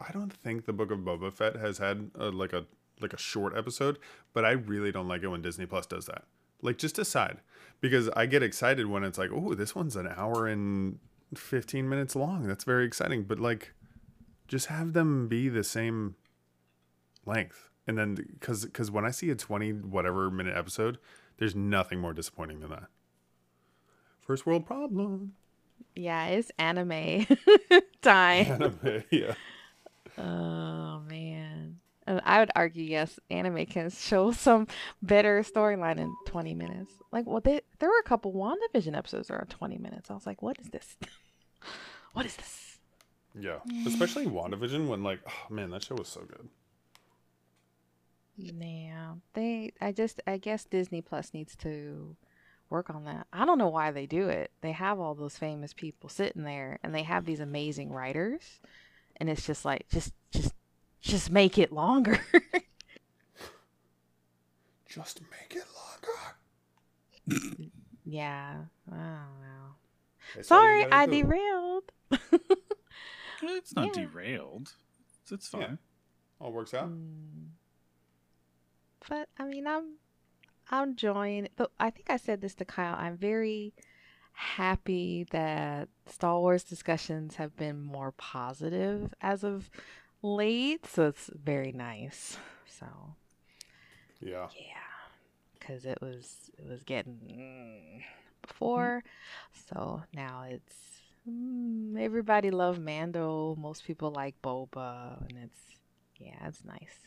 I 0.00 0.12
don't 0.12 0.32
think 0.32 0.66
the 0.66 0.72
Book 0.72 0.90
of 0.90 1.00
Boba 1.00 1.32
Fett 1.32 1.56
has 1.56 1.78
had 1.78 2.10
a, 2.14 2.26
like 2.30 2.52
a 2.52 2.64
like 3.00 3.12
a 3.12 3.18
short 3.18 3.56
episode, 3.56 3.98
but 4.32 4.44
I 4.44 4.52
really 4.52 4.90
don't 4.92 5.08
like 5.08 5.22
it 5.22 5.28
when 5.28 5.42
Disney 5.42 5.66
Plus 5.66 5.86
does 5.86 6.06
that. 6.06 6.24
Like 6.62 6.78
just 6.78 6.98
aside, 6.98 7.38
because 7.80 8.08
I 8.10 8.26
get 8.26 8.42
excited 8.42 8.86
when 8.86 9.04
it's 9.04 9.18
like, 9.18 9.30
oh, 9.32 9.54
this 9.54 9.74
one's 9.74 9.96
an 9.96 10.08
hour 10.16 10.46
and 10.46 10.98
fifteen 11.34 11.88
minutes 11.88 12.16
long. 12.16 12.46
That's 12.46 12.64
very 12.64 12.86
exciting. 12.86 13.24
But 13.24 13.38
like, 13.38 13.72
just 14.48 14.66
have 14.66 14.92
them 14.92 15.28
be 15.28 15.48
the 15.48 15.64
same 15.64 16.16
length, 17.24 17.68
and 17.86 17.98
then 17.98 18.14
because 18.14 18.64
because 18.64 18.90
when 18.90 19.04
I 19.04 19.10
see 19.10 19.30
a 19.30 19.34
twenty 19.34 19.72
whatever 19.72 20.30
minute 20.30 20.56
episode, 20.56 20.98
there's 21.38 21.54
nothing 21.54 22.00
more 22.00 22.12
disappointing 22.14 22.60
than 22.60 22.70
that. 22.70 22.88
First 24.20 24.44
world 24.46 24.66
problem. 24.66 25.34
yeah, 25.94 26.26
it's 26.26 26.50
anime 26.58 27.26
time. 28.02 28.46
Anime, 28.46 29.04
yeah. 29.10 29.34
Oh 30.18 31.00
man. 31.08 31.78
And 32.06 32.20
I 32.24 32.38
would 32.38 32.52
argue 32.54 32.84
yes, 32.84 33.18
anime 33.30 33.66
can 33.66 33.90
show 33.90 34.30
some 34.32 34.68
better 35.02 35.42
storyline 35.42 35.98
in 35.98 36.14
20 36.26 36.54
minutes. 36.54 36.92
Like, 37.10 37.26
well, 37.26 37.40
they, 37.40 37.60
there 37.80 37.88
were 37.88 37.98
a 37.98 38.08
couple 38.08 38.32
WandaVision 38.32 38.96
episodes 38.96 39.28
that 39.28 39.34
are 39.34 39.46
20 39.48 39.78
minutes. 39.78 40.10
I 40.10 40.14
was 40.14 40.26
like, 40.26 40.40
what 40.40 40.58
is 40.60 40.70
this? 40.70 40.96
what 42.12 42.24
is 42.24 42.36
this? 42.36 42.78
Yeah, 43.38 43.58
mm. 43.70 43.86
especially 43.86 44.26
WandaVision 44.26 44.88
when 44.88 45.02
like, 45.02 45.20
oh 45.26 45.52
man, 45.52 45.70
that 45.70 45.82
show 45.82 45.96
was 45.96 46.08
so 46.08 46.22
good. 46.22 46.48
Yeah, 48.36 49.14
they. 49.34 49.72
I 49.80 49.92
just. 49.92 50.20
I 50.26 50.36
guess 50.36 50.64
Disney 50.64 51.00
Plus 51.00 51.32
needs 51.32 51.56
to 51.56 52.16
work 52.68 52.90
on 52.90 53.04
that. 53.04 53.26
I 53.32 53.44
don't 53.44 53.58
know 53.58 53.68
why 53.68 53.90
they 53.90 54.06
do 54.06 54.28
it. 54.28 54.50
They 54.60 54.72
have 54.72 54.98
all 54.98 55.14
those 55.14 55.38
famous 55.38 55.72
people 55.72 56.08
sitting 56.08 56.44
there, 56.44 56.78
and 56.82 56.94
they 56.94 57.02
have 57.02 57.24
these 57.24 57.40
amazing 57.40 57.90
writers, 57.90 58.60
and 59.16 59.28
it's 59.30 59.46
just 59.46 59.64
like, 59.64 59.88
just, 59.90 60.12
just, 60.32 60.52
just 61.00 61.30
make 61.30 61.58
it 61.58 61.72
longer. 61.72 62.20
Just 64.88 65.20
make 65.30 65.54
it 65.54 65.66
longer. 67.28 67.68
yeah, 68.04 68.54
I 68.90 68.94
don't 68.94 69.40
know. 69.42 69.74
That's 70.34 70.48
Sorry, 70.48 70.84
I 70.90 71.04
do. 71.06 71.22
derailed. 71.22 71.92
It's 73.42 73.74
not 73.76 73.94
Yeah. 73.94 74.04
derailed. 74.06 74.72
It's, 75.22 75.32
it's 75.32 75.52
Yeah. 75.52 75.66
fine. 75.66 75.78
All 76.40 76.52
works 76.52 76.72
out. 76.72 76.88
Mm. 76.88 77.48
But 79.08 79.28
I 79.38 79.44
mean, 79.44 79.66
I'm 79.66 79.96
I'm 80.70 80.90
enjoying. 80.90 81.48
But 81.56 81.72
I 81.78 81.90
think 81.90 82.08
I 82.08 82.16
said 82.16 82.40
this 82.40 82.54
to 82.54 82.64
Kyle. 82.64 82.94
I'm 82.98 83.16
very 83.18 83.74
happy 84.36 85.26
that 85.32 85.88
Star 86.06 86.38
Wars 86.40 86.64
discussions 86.64 87.36
have 87.36 87.56
been 87.56 87.82
more 87.82 88.12
positive 88.12 89.14
as 89.22 89.44
of 89.44 89.70
late. 90.22 90.86
So 90.86 91.08
it's 91.08 91.30
very 91.34 91.72
nice. 91.72 92.38
So 92.66 92.86
Yeah. 94.20 94.48
yeah, 94.56 94.76
because 95.58 95.84
it 95.86 95.98
was 96.02 96.50
it 96.58 96.68
was 96.68 96.82
getting 96.84 97.18
mm, 97.32 98.02
before. 98.46 99.04
So 99.70 100.02
now 100.14 100.44
it's 100.48 100.74
mm, 101.28 101.98
everybody 102.00 102.50
love 102.50 102.80
Mando. 102.80 103.56
Most 103.58 103.84
people 103.84 104.12
like 104.12 104.40
Boba, 104.42 105.20
and 105.28 105.38
it's 105.44 105.60
yeah, 106.18 106.46
it's 106.48 106.64
nice. 106.64 107.06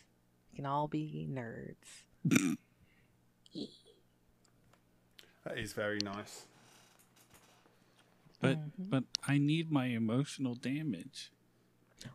We 0.52 0.58
can 0.58 0.66
all 0.68 0.88
be 0.88 1.28
nerds. 1.32 2.04
That 5.46 5.58
is 5.58 5.74
very 5.74 6.00
nice. 6.00 6.46
But 8.40 8.58
Mhm. 8.58 8.72
but 8.90 9.04
I 9.28 9.38
need 9.38 9.72
my 9.72 9.88
emotional 9.88 10.56
damage. 10.56 11.32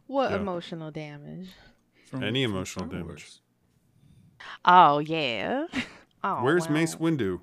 What 0.06 0.30
Yeah. 0.30 0.36
emotional 0.38 0.90
damage? 0.90 1.50
From, 2.06 2.22
Any 2.22 2.44
from 2.44 2.52
emotional 2.54 2.86
Star 2.88 2.98
damage. 3.00 3.06
Wars. 3.06 3.40
Oh 4.64 4.98
yeah. 4.98 5.66
Oh, 6.26 6.42
Where's 6.42 6.70
Mace. 6.70 6.94
Windu? 6.94 7.42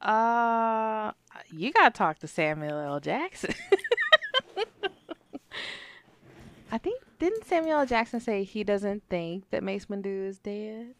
Uh, 0.00 1.12
you 1.52 1.72
gotta 1.72 1.92
talk 1.92 2.18
to 2.18 2.26
Samuel 2.26 2.76
L. 2.78 2.98
Jackson. 2.98 3.54
I 6.70 6.78
think 6.78 7.02
didn't 7.18 7.44
Samuel 7.46 7.78
L. 7.80 7.86
Jackson 7.86 8.20
say 8.20 8.44
he 8.44 8.62
doesn't 8.64 9.02
think 9.08 9.48
that 9.50 9.62
Mace 9.62 9.86
Windu 9.86 10.26
is 10.26 10.38
dead? 10.38 10.94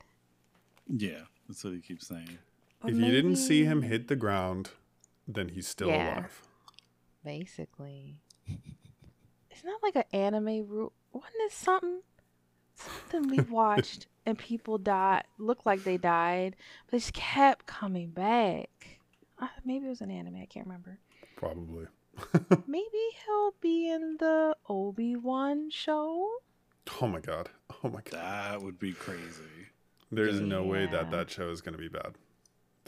Yeah, 0.88 1.22
that's 1.48 1.62
what 1.64 1.74
he 1.74 1.80
keeps 1.80 2.06
saying. 2.06 2.38
Or 2.82 2.90
if 2.90 2.96
you 2.96 3.10
didn't 3.10 3.36
see 3.36 3.64
him 3.64 3.82
hit 3.82 4.08
the 4.08 4.16
ground, 4.16 4.70
then 5.28 5.50
he's 5.50 5.68
still 5.68 5.88
Yeah. 5.88 6.14
alive. 6.14 6.42
basically, 7.24 8.22
it's 9.50 9.64
not 9.64 9.82
like 9.82 9.96
an 9.96 10.04
anime 10.12 10.66
rule. 10.66 10.92
Wasn't 11.12 11.32
it 11.40 11.52
something? 11.52 12.00
Something 12.74 13.28
we 13.28 13.40
watched 13.50 14.06
and 14.24 14.38
people 14.38 14.78
died, 14.78 15.24
looked 15.38 15.66
like 15.66 15.84
they 15.84 15.96
died, 15.98 16.56
but 16.86 16.92
they 16.92 16.98
just 16.98 17.12
kept 17.12 17.66
coming 17.66 18.10
back. 18.10 18.98
Uh, 19.38 19.48
maybe 19.64 19.86
it 19.86 19.90
was 19.90 20.00
an 20.00 20.10
anime. 20.10 20.36
I 20.36 20.46
can't 20.46 20.66
remember. 20.66 20.98
Probably. 21.36 21.86
Maybe 22.66 22.98
he'll 23.24 23.54
be 23.60 23.88
in 23.88 24.16
the 24.18 24.56
Obi 24.68 25.14
Wan 25.14 25.70
show. 25.70 26.28
Oh 27.00 27.06
my 27.06 27.20
god. 27.20 27.50
Oh 27.84 27.88
my 27.88 28.00
god. 28.00 28.12
That 28.12 28.62
would 28.62 28.78
be 28.80 28.92
crazy. 28.92 29.68
There's 30.10 30.40
no 30.40 30.64
way 30.64 30.86
that 30.86 31.12
that 31.12 31.30
show 31.30 31.50
is 31.50 31.60
going 31.60 31.74
to 31.74 31.78
be 31.78 31.86
bad. 31.88 32.16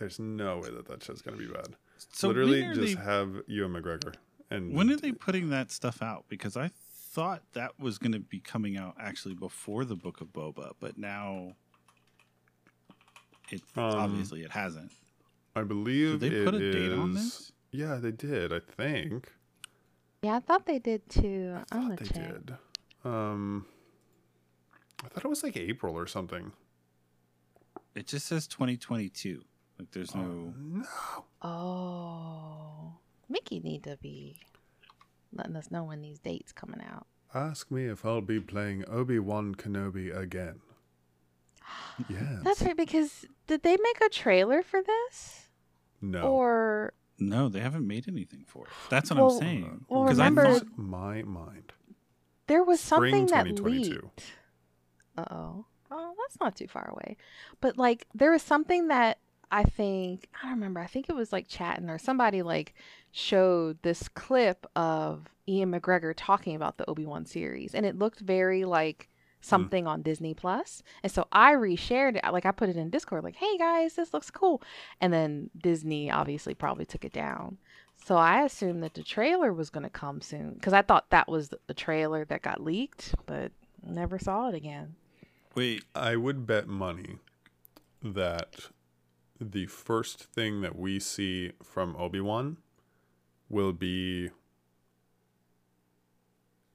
There's 0.01 0.19
no 0.19 0.57
way 0.57 0.71
that 0.71 0.89
that 0.89 1.05
show's 1.05 1.21
going 1.21 1.39
to 1.39 1.47
be 1.47 1.53
bad. 1.53 1.77
So 2.15 2.29
Literally, 2.29 2.63
just 2.75 2.97
they, 2.97 3.03
have 3.03 3.43
Ewan 3.47 3.75
McGregor. 3.75 4.15
And 4.51 4.75
when 4.75 4.91
are 4.91 4.97
they 4.97 5.13
putting 5.13 5.51
that 5.51 5.71
stuff 5.71 6.01
out? 6.01 6.25
Because 6.27 6.57
I 6.57 6.71
thought 7.11 7.43
that 7.53 7.79
was 7.79 7.99
going 7.99 8.13
to 8.13 8.19
be 8.19 8.41
coming 8.41 8.79
out 8.79 8.95
actually 8.99 9.35
before 9.35 9.85
the 9.85 9.95
Book 9.95 10.23
of 10.23 10.29
Boba, 10.29 10.73
but 10.81 10.97
now 10.97 11.53
it 13.51 13.61
Um, 13.77 13.85
obviously 13.85 14.43
it 14.43 14.53
hasn't. 14.53 14.91
I 15.55 15.65
believe 15.65 16.21
Did 16.21 16.33
they 16.33 16.45
put 16.47 16.55
it 16.55 16.63
a 16.63 16.73
date 16.73 16.93
on 16.93 17.13
this? 17.13 17.53
Yeah, 17.71 17.97
they 17.97 18.13
did. 18.13 18.55
I 18.55 18.61
think. 18.61 19.31
Yeah, 20.23 20.37
I 20.37 20.41
thought 20.41 20.65
they 20.65 20.79
did 20.79 21.07
too. 21.11 21.59
I 21.71 21.75
thought 21.75 21.99
they 21.99 22.07
check. 22.07 22.33
did. 22.33 22.55
Um, 23.05 23.67
I 25.05 25.09
thought 25.09 25.27
it 25.27 25.29
was 25.29 25.43
like 25.43 25.59
April 25.59 25.95
or 25.95 26.07
something. 26.07 26.53
It 27.95 28.07
just 28.07 28.27
says 28.27 28.47
2022. 28.47 29.43
Like 29.81 29.93
there's 29.93 30.15
no. 30.15 30.21
Oh, 30.23 30.55
no. 30.63 31.25
Oh, 31.43 32.93
Mickey 33.31 33.61
need 33.61 33.83
to 33.85 33.97
be 33.97 34.37
letting 35.33 35.57
us 35.57 35.71
know 35.71 35.85
when 35.85 36.03
these 36.03 36.19
dates 36.19 36.53
coming 36.53 36.83
out. 36.87 37.07
Ask 37.35 37.71
me 37.71 37.87
if 37.87 38.05
I'll 38.05 38.21
be 38.21 38.41
playing 38.41 38.85
Obi 38.89 39.19
Wan 39.19 39.55
Kenobi 39.55 40.15
again. 40.17 40.61
Yes. 42.09 42.41
That's 42.43 42.63
right. 42.63 42.77
Because 42.77 43.25
did 43.47 43.63
they 43.63 43.77
make 43.77 44.01
a 44.05 44.09
trailer 44.11 44.63
for 44.63 44.83
this? 44.83 45.49
no. 46.03 46.23
Or 46.23 46.93
No, 47.19 47.49
they 47.49 47.61
haven't 47.61 47.87
made 47.87 48.07
anything 48.09 48.45
for 48.47 48.65
it. 48.67 48.73
That's 48.91 49.11
what 49.11 49.19
Well- 49.19 49.33
I'm 49.35 49.39
saying. 49.41 49.85
well, 49.89 50.05
'Cause 50.07 50.17
remember- 50.19 50.47
I 50.47 50.51
Lose 50.53 50.59
thought, 50.61 50.79
my 50.79 51.23
mind. 51.23 51.73
there 52.49 52.63
was 52.65 52.81
Spring 52.81 53.13
something 53.13 53.27
that 53.29 53.45
2022. 53.57 54.01
leaked. 54.03 54.33
Uh 55.17 55.25
oh. 55.31 55.67
Oh, 55.91 56.15
that's 56.19 56.39
not 56.41 56.55
too 56.57 56.69
far 56.69 56.89
away. 56.91 57.17
But 57.61 57.77
like 57.79 58.07
there 58.15 58.31
was 58.33 58.43
something 58.43 58.89
that 58.89 59.19
I 59.51 59.65
think 59.65 60.29
I 60.41 60.47
don't 60.47 60.55
remember. 60.55 60.81
I 60.81 60.87
think 60.87 61.09
it 61.09 61.15
was 61.15 61.33
like 61.33 61.49
chatting 61.49 61.91
or 61.91 61.99
somebody 61.99 62.43
like 62.43 62.75
showed 63.11 63.83
this 63.83 64.09
clip 64.09 64.67
of 64.77 65.29
Ewan 65.47 65.73
McGregor 65.73 66.15
talking 66.17 66.55
about 66.55 66.79
the 66.79 66.89
Obi-Wan 66.89 67.27
series 67.27 67.75
and 67.75 67.85
it 67.85 67.99
looked 67.99 68.21
very 68.21 68.65
like 68.65 69.09
hmm. 69.11 69.47
something 69.47 69.87
on 69.87 70.03
Disney 70.03 70.35
Plus. 70.35 70.83
And 71.03 71.11
so 71.11 71.27
I 71.33 71.53
reshared 71.53 72.17
it. 72.17 72.33
Like 72.33 72.47
I 72.47 72.53
put 72.53 72.69
it 72.69 72.77
in 72.77 72.91
Discord 72.91 73.25
like, 73.25 73.37
"Hey 73.37 73.59
guys, 73.59 73.95
this 73.95 74.15
looks 74.15 74.31
cool." 74.31 74.63
And 75.01 75.13
then 75.13 75.51
Disney 75.61 76.11
obviously 76.11 76.55
probably 76.55 76.85
took 76.85 77.05
it 77.05 77.13
down. 77.13 77.59
So 78.05 78.17
I 78.17 78.43
assumed 78.45 78.83
that 78.83 78.95
the 78.95 79.03
trailer 79.03 79.53
was 79.53 79.71
going 79.71 79.83
to 79.83 79.91
come 79.91 80.21
soon 80.21 80.55
because 80.55 80.73
I 80.73 80.83
thought 80.83 81.11
that 81.11 81.29
was 81.29 81.51
the 81.67 81.75
trailer 81.75 82.25
that 82.25 82.43
got 82.43 82.63
leaked, 82.63 83.15
but 83.27 83.53
never 83.85 84.19
saw 84.19 84.49
it 84.49 84.55
again. 84.55 84.95
Wait, 85.55 85.85
I 85.95 86.17
would 86.17 86.47
bet 86.47 86.67
money 86.67 87.19
that 88.03 88.71
the 89.41 89.67
first 89.67 90.25
thing 90.25 90.61
that 90.61 90.79
we 90.79 91.01
see 91.01 91.53
from 91.63 91.97
Obi 91.97 92.21
Wan 92.21 92.59
will 93.49 93.73
be 93.73 94.31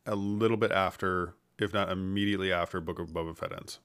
a 0.05 0.15
little 0.15 0.57
bit 0.57 0.71
after, 0.71 1.35
if 1.59 1.73
not 1.73 1.91
immediately 1.91 2.51
after, 2.51 2.81
Book 2.81 2.99
of 2.99 3.09
Boba 3.09 3.37
Fett 3.37 3.53
ends. 3.53 3.79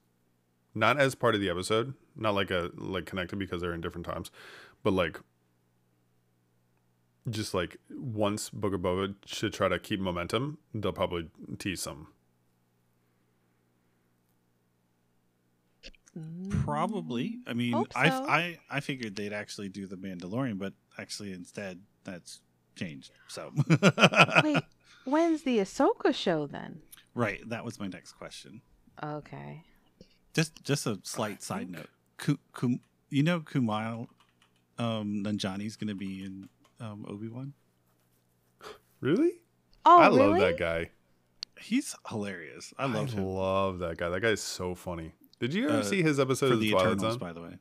Not 0.73 0.99
as 0.99 1.15
part 1.15 1.35
of 1.35 1.41
the 1.41 1.49
episode, 1.49 1.93
not 2.15 2.33
like 2.33 2.49
a 2.49 2.71
like 2.75 3.05
connected 3.05 3.37
because 3.37 3.61
they're 3.61 3.73
in 3.73 3.81
different 3.81 4.05
times, 4.05 4.31
but 4.83 4.93
like 4.93 5.19
just 7.29 7.53
like 7.53 7.77
once 7.89 8.49
Book 8.49 8.73
of 8.73 8.81
Boba 8.81 9.15
should 9.25 9.53
try 9.53 9.67
to 9.67 9.77
keep 9.77 9.99
momentum, 9.99 10.57
they'll 10.73 10.91
probably 10.93 11.29
tease 11.59 11.81
some. 11.81 12.07
Probably. 16.49 17.39
I 17.47 17.53
mean, 17.53 17.73
Hope 17.73 17.87
I. 17.95 18.09
I 18.09 18.57
I 18.69 18.79
figured 18.79 19.15
they'd 19.15 19.33
actually 19.33 19.69
do 19.69 19.87
the 19.87 19.95
Mandalorian, 19.95 20.57
but 20.57 20.73
actually 20.97 21.31
instead 21.33 21.79
that's 22.03 22.41
changed. 22.75 23.11
So 23.27 23.51
Wait, 24.43 24.63
when's 25.05 25.43
the 25.43 25.59
Ahsoka 25.59 26.13
show 26.13 26.47
then? 26.47 26.81
right, 27.13 27.41
that 27.49 27.65
was 27.65 27.79
my 27.79 27.87
next 27.87 28.13
question. 28.13 28.61
Okay. 29.03 29.63
Just 30.33 30.63
just 30.63 30.87
a 30.87 30.99
slight 31.03 31.43
side 31.43 31.69
note. 31.69 31.89
Ku, 32.17 32.37
Kum, 32.53 32.79
you 33.09 33.23
know 33.23 33.39
Kumail 33.41 34.07
um, 34.81 35.23
Nanjiani's 35.23 35.75
going 35.75 35.89
to 35.89 35.95
be 35.95 36.23
in 36.23 36.49
um, 36.79 37.05
Obi 37.07 37.27
Wan. 37.27 37.53
Really? 38.99 39.41
Oh, 39.85 39.99
I 39.99 40.07
really? 40.07 40.19
love 40.19 40.39
that 40.39 40.57
guy. 40.57 40.89
He's 41.59 41.95
hilarious. 42.07 42.73
I 42.77 42.85
love 42.85 43.13
him 43.13 43.23
love 43.23 43.79
that 43.79 43.97
guy. 43.97 44.09
That 44.09 44.21
guy 44.21 44.29
is 44.29 44.41
so 44.41 44.73
funny. 44.73 45.13
Did 45.41 45.53
you 45.53 45.67
ever 45.67 45.79
Uh, 45.79 45.83
see 45.83 46.01
his 46.01 46.19
episode 46.21 46.53
of 46.53 46.59
the 46.61 46.69
Twilight 46.69 46.87
Eternals, 46.93 47.13
Zone? 47.15 47.19
by 47.19 47.33
the 47.33 47.41
way. 47.41 47.57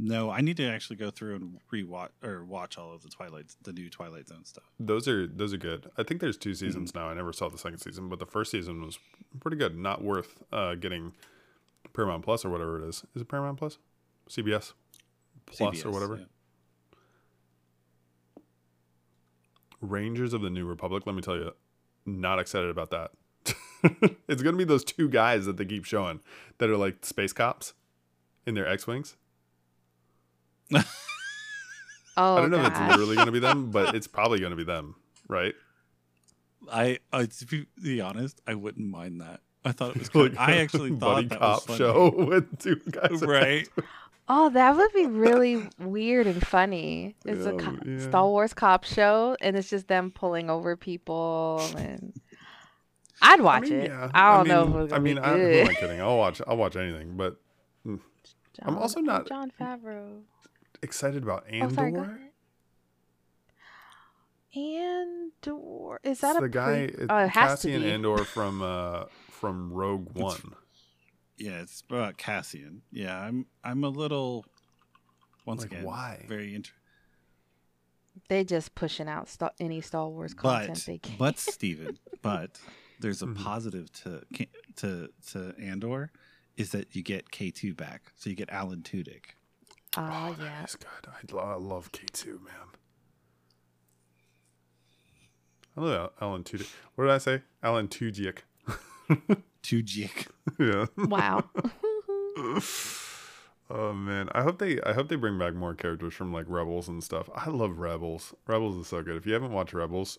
No, 0.00 0.30
I 0.30 0.42
need 0.42 0.56
to 0.58 0.64
actually 0.64 0.94
go 0.96 1.10
through 1.10 1.34
and 1.34 1.58
rewatch 1.72 2.10
or 2.22 2.44
watch 2.44 2.78
all 2.78 2.92
of 2.94 3.02
the 3.02 3.08
Twilight, 3.08 3.46
the 3.62 3.72
new 3.72 3.90
Twilight 3.90 4.28
Zone 4.28 4.44
stuff. 4.44 4.70
Those 4.78 5.08
are 5.08 5.26
those 5.26 5.52
are 5.52 5.56
good. 5.56 5.90
I 5.98 6.04
think 6.04 6.20
there's 6.20 6.36
two 6.36 6.50
Mm-hmm. 6.50 6.66
seasons 6.66 6.94
now. 6.94 7.08
I 7.08 7.14
never 7.14 7.32
saw 7.32 7.48
the 7.48 7.58
second 7.58 7.78
season, 7.78 8.08
but 8.08 8.20
the 8.20 8.26
first 8.26 8.52
season 8.52 8.80
was 8.84 8.98
pretty 9.40 9.56
good. 9.56 9.76
Not 9.76 10.04
worth 10.04 10.40
uh, 10.52 10.76
getting 10.76 11.14
Paramount 11.94 12.22
Plus 12.22 12.44
or 12.44 12.50
whatever 12.50 12.80
it 12.84 12.88
is. 12.88 13.04
Is 13.16 13.22
it 13.22 13.28
Paramount 13.28 13.58
Plus? 13.58 13.78
CBS 14.28 14.74
Plus 15.46 15.84
or 15.84 15.90
whatever. 15.90 16.16
yeah. 16.18 16.24
Rangers 19.80 20.32
of 20.32 20.42
the 20.42 20.50
New 20.50 20.66
Republic. 20.66 21.04
Let 21.06 21.14
me 21.14 21.22
tell 21.22 21.36
you, 21.36 21.52
not 22.04 22.38
excited 22.38 22.68
about 22.70 22.90
that. 22.90 23.12
it's 24.28 24.42
gonna 24.42 24.56
be 24.56 24.64
those 24.64 24.84
two 24.84 25.08
guys 25.08 25.46
that 25.46 25.56
they 25.56 25.64
keep 25.64 25.84
showing 25.84 26.20
that 26.58 26.68
are 26.70 26.76
like 26.76 27.04
space 27.04 27.32
cops 27.32 27.74
in 28.46 28.54
their 28.54 28.66
X 28.68 28.86
wings. 28.86 29.16
Oh, 32.20 32.36
I 32.36 32.40
don't 32.40 32.50
know 32.50 32.58
if 32.58 32.66
it's 32.66 32.78
gosh. 32.78 32.90
literally 32.90 33.14
gonna 33.14 33.30
be 33.30 33.38
them, 33.38 33.70
but 33.70 33.94
it's 33.94 34.08
probably 34.08 34.40
gonna 34.40 34.56
be 34.56 34.64
them, 34.64 34.96
right? 35.28 35.54
I, 36.70 36.98
I 37.12 37.26
to 37.26 37.46
be, 37.46 37.66
be 37.80 38.00
honest, 38.00 38.40
I 38.44 38.54
wouldn't 38.54 38.88
mind 38.90 39.20
that. 39.20 39.40
I 39.64 39.70
thought 39.70 39.90
it 39.94 39.98
was. 40.00 40.12
Like 40.12 40.34
Kind 40.34 40.50
I 40.50 40.56
actually 40.56 40.90
buddy 40.90 41.28
thought 41.28 41.38
that 41.38 41.40
was 41.40 41.58
cop 41.60 41.62
funny. 41.68 41.78
show 41.78 42.10
with 42.26 42.58
two 42.58 42.80
guys, 42.90 43.22
right? 43.22 43.68
Oh, 44.28 44.50
that 44.50 44.76
would 44.76 44.92
be 44.92 45.06
really 45.06 45.68
weird 45.78 46.26
and 46.26 46.44
funny. 46.44 47.14
It's 47.24 47.46
a 47.46 47.52
co- 47.52 47.78
yeah. 47.86 48.00
Star 48.00 48.26
Wars 48.26 48.52
cop 48.52 48.82
show, 48.82 49.36
and 49.40 49.56
it's 49.56 49.70
just 49.70 49.86
them 49.86 50.10
pulling 50.10 50.50
over 50.50 50.76
people, 50.76 51.62
and 51.76 52.12
I'd 53.20 53.40
watch 53.40 53.64
I 53.64 53.70
mean, 53.70 53.72
it. 53.80 53.90
yeah. 53.90 54.10
I 54.14 54.36
don't 54.36 54.48
mean, 54.48 54.56
know 54.56 54.62
if 54.62 54.68
it 54.68 54.72
was 54.78 54.92
I 54.92 54.96
gonna 54.96 55.02
mean, 55.02 55.14
be 55.16 55.20
I, 55.22 55.32
who 55.32 55.44
am 55.60 55.68
I 55.68 55.74
kidding? 55.74 56.00
I'll 56.00 56.18
watch. 56.18 56.40
I'll 56.46 56.56
watch 56.56 56.76
anything. 56.76 57.16
But 57.16 57.36
I'm 57.84 58.76
also 58.78 59.00
not- 59.00 59.28
Jon 59.28 59.50
Favreau. 59.60 60.22
excited 60.82 61.22
about 61.22 61.44
Oh, 61.50 61.54
Andor. 61.54 61.74
sorry. 61.74 62.20
Andor 64.56 66.00
is 66.02 66.20
that 66.20 66.30
it's 66.30 66.38
a 66.38 66.40
the 66.42 66.48
guy 66.48 66.86
pre- 66.88 67.04
it- 67.04 67.06
oh, 67.10 67.18
it 67.18 67.28
has 67.28 67.50
Cassian 67.62 67.80
to 67.80 67.86
be. 67.86 67.92
Andor 67.92 68.24
from 68.24 68.62
uh 68.62 69.04
from 69.30 69.72
Rogue 69.72 70.08
It's- 70.10 70.22
One. 70.22 70.54
Yeah, 71.36 71.60
it's 71.60 71.82
about 71.88 72.16
Cassian. 72.16 72.82
Yeah, 72.90 73.16
I'm. 73.16 73.46
I'm 73.62 73.84
a 73.84 73.88
little. 73.88 74.44
Once 75.46 75.60
Like, 75.62 75.70
again, 75.72 75.84
why? 75.84 76.24
very 76.28 76.52
inter- 76.54 76.72
They 78.28 78.42
just 78.44 78.74
pushing 78.74 79.08
out 79.08 79.28
sta- 79.28 79.52
any 79.60 79.80
Star 79.80 80.08
Wars 80.08 80.34
content 80.34 80.74
But 80.74 80.84
they 80.86 80.98
can. 80.98 81.14
but 81.16 81.38
Steven, 81.54 81.98
but 82.22 82.58
there's 83.00 83.22
a 83.22 83.26
Mhm. 83.26 83.36
positive 83.36 83.92
to 84.02 84.24
to 84.76 85.08
to 85.28 85.54
Andor 85.58 86.10
is 86.56 86.70
that 86.72 86.94
you 86.96 87.02
get 87.02 87.30
K 87.30 87.50
two 87.50 87.74
back, 87.74 88.12
so 88.16 88.28
you 88.30 88.36
get 88.36 88.50
Alan 88.50 88.82
Tudyk. 88.82 89.34
oh 89.96 90.36
yeah, 90.40 90.64
is 90.64 90.76
good. 90.76 91.08
I, 91.08 91.32
lo- 91.32 91.42
I 91.42 91.54
love 91.56 91.92
K 91.92 92.04
two 92.12 92.40
man. 92.44 92.54
I 95.76 95.80
love 95.80 96.10
Alan 96.20 96.42
Tudyk. 96.44 96.68
What 96.96 97.04
did 97.04 97.12
I 97.12 97.18
say? 97.18 97.42
Alan 97.62 97.88
Tudyk. 97.88 98.38
Tudyk. 99.62 100.26
yeah. 100.58 100.86
wow. 100.96 101.44
Oh 103.70 103.92
man, 103.92 104.30
I 104.32 104.42
hope 104.44 104.58
they 104.60 104.80
I 104.80 104.94
hope 104.94 105.08
they 105.08 105.16
bring 105.16 105.38
back 105.38 105.52
more 105.52 105.74
characters 105.74 106.14
from 106.14 106.32
like 106.32 106.46
Rebels 106.48 106.88
and 106.88 107.04
stuff. 107.04 107.28
I 107.34 107.50
love 107.50 107.78
Rebels. 107.78 108.34
Rebels 108.46 108.76
is 108.78 108.86
so 108.86 109.02
good. 109.02 109.16
If 109.16 109.26
you 109.26 109.34
haven't 109.34 109.52
watched 109.52 109.74
Rebels, 109.74 110.18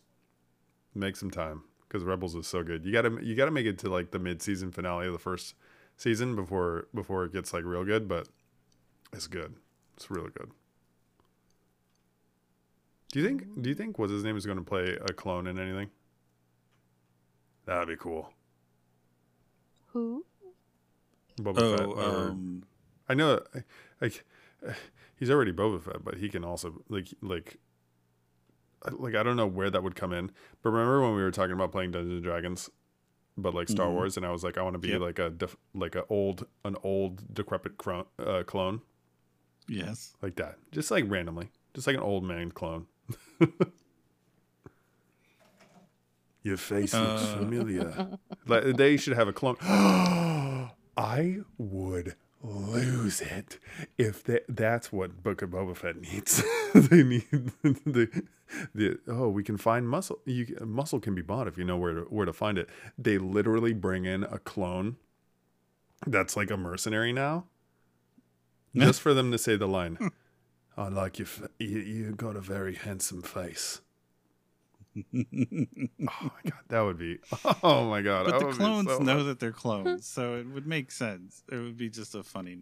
make 0.94 1.16
some 1.16 1.32
time 1.32 1.64
because 1.90 2.04
Rebels 2.06 2.36
is 2.36 2.48
so 2.48 2.64
good. 2.64 2.86
You 2.86 2.94
gotta 2.94 3.18
you 3.22 3.36
gotta 3.36 3.52
make 3.52 3.66
it 3.66 3.78
to 3.80 3.90
like 3.90 4.12
the 4.12 4.20
mid 4.20 4.42
season 4.42 4.72
finale 4.72 5.08
of 5.08 5.14
the 5.14 5.20
first 5.20 5.56
season 5.98 6.36
before 6.36 6.88
before 6.96 7.26
it 7.26 7.34
gets 7.34 7.52
like 7.52 7.66
real 7.66 7.84
good. 7.84 8.08
But 8.08 8.30
it's 9.12 9.28
good. 9.28 9.56
It's 9.98 10.10
really 10.10 10.30
good. 10.38 10.52
Do 13.12 13.20
you 13.20 13.26
think 13.26 13.62
Do 13.62 13.70
you 13.70 13.76
think 13.76 13.98
what's 13.98 14.12
his 14.12 14.24
name 14.24 14.38
is 14.38 14.46
going 14.46 14.60
to 14.60 14.64
play 14.64 14.96
a 15.02 15.14
clone 15.14 15.48
in 15.48 15.58
anything? 15.60 15.90
That'd 17.66 17.88
be 17.88 17.96
cool. 17.96 18.32
Who? 19.88 20.26
Boba 21.42 21.60
Oh, 21.62 21.78
Fett 21.78 21.88
or- 21.88 22.28
um, 22.30 22.64
I 23.08 23.16
know, 23.16 23.40
like, 24.02 24.24
he's 25.16 25.32
already 25.32 25.52
Boba 25.52 25.82
Fett, 25.82 26.04
but 26.04 26.18
he 26.18 26.30
can 26.30 26.44
also 26.44 26.84
like 26.90 27.08
like 27.22 27.58
like 28.92 29.16
I 29.16 29.24
don't 29.24 29.36
know 29.36 29.48
where 29.48 29.70
that 29.70 29.84
would 29.84 29.96
come 29.96 30.14
in. 30.14 30.32
But 30.64 30.70
remember 30.72 31.02
when 31.02 31.16
we 31.16 31.22
were 31.22 31.32
talking 31.32 31.54
about 31.54 31.72
playing 31.72 31.92
Dungeons 31.92 32.14
and 32.16 32.24
Dragons, 32.24 32.70
but 33.38 33.54
like 33.54 33.70
Star 33.70 33.88
Mhm. 33.88 33.94
Wars, 33.94 34.18
and 34.18 34.26
I 34.26 34.32
was 34.32 34.44
like, 34.44 34.58
I 34.58 34.62
want 34.62 34.74
to 34.76 34.80
be 34.80 34.90
Yep. 34.90 35.02
like 35.02 35.20
a 35.20 35.30
def- 35.30 35.58
like 35.74 35.96
a 35.96 36.06
old 36.10 36.46
an 36.66 36.76
old 36.84 37.34
decrepit 37.34 37.78
clone, 37.78 38.06
uh, 38.18 38.44
clone 38.46 38.82
yes. 39.68 40.16
like 40.22 40.36
that, 40.36 40.58
just 40.72 40.92
like 40.92 41.06
randomly, 41.08 41.50
just 41.74 41.88
like 41.88 41.96
an 41.96 42.02
old 42.04 42.24
man 42.24 42.52
clone. 42.52 42.88
Your 46.44 46.58
face 46.58 46.94
looks 46.94 47.24
Uh. 47.24 47.38
familiar. 47.38 48.18
Like 48.48 48.78
they 48.78 48.96
should 48.98 49.16
have 49.16 49.28
a 49.28 49.34
clone. 49.34 49.58
I 50.98 51.40
would 51.58 52.16
lose 52.42 53.22
it 53.22 53.60
if 53.98 54.24
that 54.24 54.46
that's 54.48 54.92
what 54.92 55.22
Book 55.24 55.42
of 55.42 55.50
Boba 55.50 55.76
Fett 55.76 56.00
needs. 56.00 56.44
they 56.74 57.04
need 57.04 57.26
the 57.64 58.24
the 58.74 59.00
oh 59.08 59.30
we 59.30 59.44
can 59.44 59.58
find 59.58 59.88
muscle. 59.88 60.20
You 60.26 60.58
muscle 60.66 61.00
can 61.00 61.16
be 61.16 61.22
bought 61.22 61.48
if 61.48 61.58
you 61.58 61.64
know 61.64 61.78
where 61.78 61.94
to, 61.94 62.02
where 62.02 62.26
to 62.26 62.34
find 62.34 62.58
it. 62.58 62.70
They 62.98 63.18
literally 63.18 63.74
bring 63.74 64.06
in 64.06 64.24
a 64.24 64.40
clone 64.40 64.98
that's 66.08 66.38
like 66.38 66.50
a 66.50 66.58
mercenary 66.58 67.12
now, 67.12 67.46
just 68.74 69.02
for 69.02 69.14
them 69.14 69.32
to 69.32 69.38
say 69.38 69.56
the 69.56 69.68
line. 69.68 69.96
Hmm. 69.96 70.08
I 70.78 70.88
like 70.88 71.20
you. 71.20 71.28
You 71.58 72.14
got 72.16 72.38
a 72.38 72.42
very 72.42 72.76
handsome 72.76 73.22
face. 73.22 73.82
Oh 75.14 76.32
my 76.34 76.42
god, 76.50 76.60
that 76.70 76.80
would 76.82 76.98
be. 76.98 77.20
Oh 77.64 77.90
my 77.90 78.02
god, 78.02 78.26
But 78.26 78.40
the 78.40 78.52
clones 78.52 78.88
so 78.90 79.00
know 79.00 79.24
that 79.24 79.40
they're 79.40 79.52
clones, 79.52 80.06
so 80.08 80.36
it 80.36 80.48
would 80.48 80.68
make 80.68 80.92
sense. 80.92 81.44
It 81.52 81.58
would 81.58 81.78
be 81.78 81.90
just 81.90 82.16
a 82.16 82.24
funny 82.24 82.60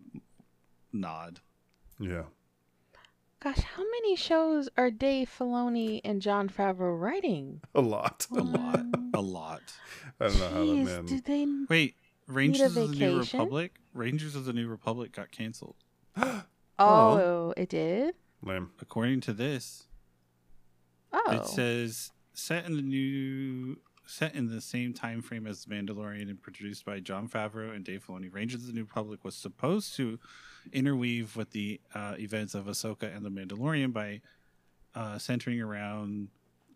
nod. 0.91 1.39
Yeah. 1.99 2.23
Gosh, 3.39 3.59
how 3.59 3.83
many 3.83 4.15
shows 4.15 4.67
are 4.77 4.89
Dave 4.89 5.31
Filoni 5.37 6.01
and 6.03 6.21
Jon 6.21 6.49
Favreau 6.49 6.99
writing? 6.99 7.61
A 7.75 7.81
lot. 7.81 8.25
A 8.31 8.41
lot. 8.41 8.85
A 9.13 9.21
lot. 9.21 9.61
I 10.19 10.27
don't 10.27 10.39
know 10.39 10.49
how 10.49 10.53
that 10.55 10.61
Jeez, 10.65 10.85
man. 10.85 11.05
do 11.05 11.21
they? 11.21 11.47
Wait, 11.69 11.95
Rangers 12.25 12.75
of 12.75 12.89
the 12.91 12.95
New? 12.95 13.19
Republic? 13.19 13.75
Rangers 13.93 14.35
of 14.35 14.45
the 14.45 14.53
New 14.53 14.67
Republic 14.67 15.11
got 15.11 15.31
canceled. 15.31 15.75
Oh, 16.79 16.85
oh, 17.19 17.53
it 17.57 17.69
did. 17.69 18.13
Lame. 18.43 18.69
According 18.79 19.21
to 19.21 19.33
this, 19.33 19.87
Oh, 21.11 21.31
it 21.31 21.47
says 21.47 22.11
set 22.37 22.65
in 22.65 22.75
the 22.75 22.81
new 22.81 23.77
set 24.05 24.35
in 24.35 24.47
the 24.47 24.61
same 24.61 24.93
time 24.93 25.21
frame 25.21 25.45
as 25.45 25.65
The 25.65 25.75
Mandalorian 25.75 26.29
and 26.29 26.41
produced 26.41 26.85
by 26.85 27.01
Jon 27.01 27.27
Favreau 27.27 27.75
and 27.75 27.83
Dave 27.83 28.05
Filoni. 28.07 28.33
Rangers 28.33 28.61
of 28.61 28.67
the 28.67 28.73
New 28.73 28.83
Republic 28.83 29.25
was 29.25 29.35
supposed 29.35 29.95
to 29.97 30.17
interweave 30.71 31.35
with 31.35 31.51
the 31.51 31.81
uh, 31.93 32.13
events 32.17 32.53
of 32.55 32.67
Ahsoka 32.67 33.13
and 33.13 33.25
the 33.25 33.29
Mandalorian 33.29 33.91
by 33.91 34.21
uh, 34.95 35.17
centering 35.17 35.59
around 35.59 36.29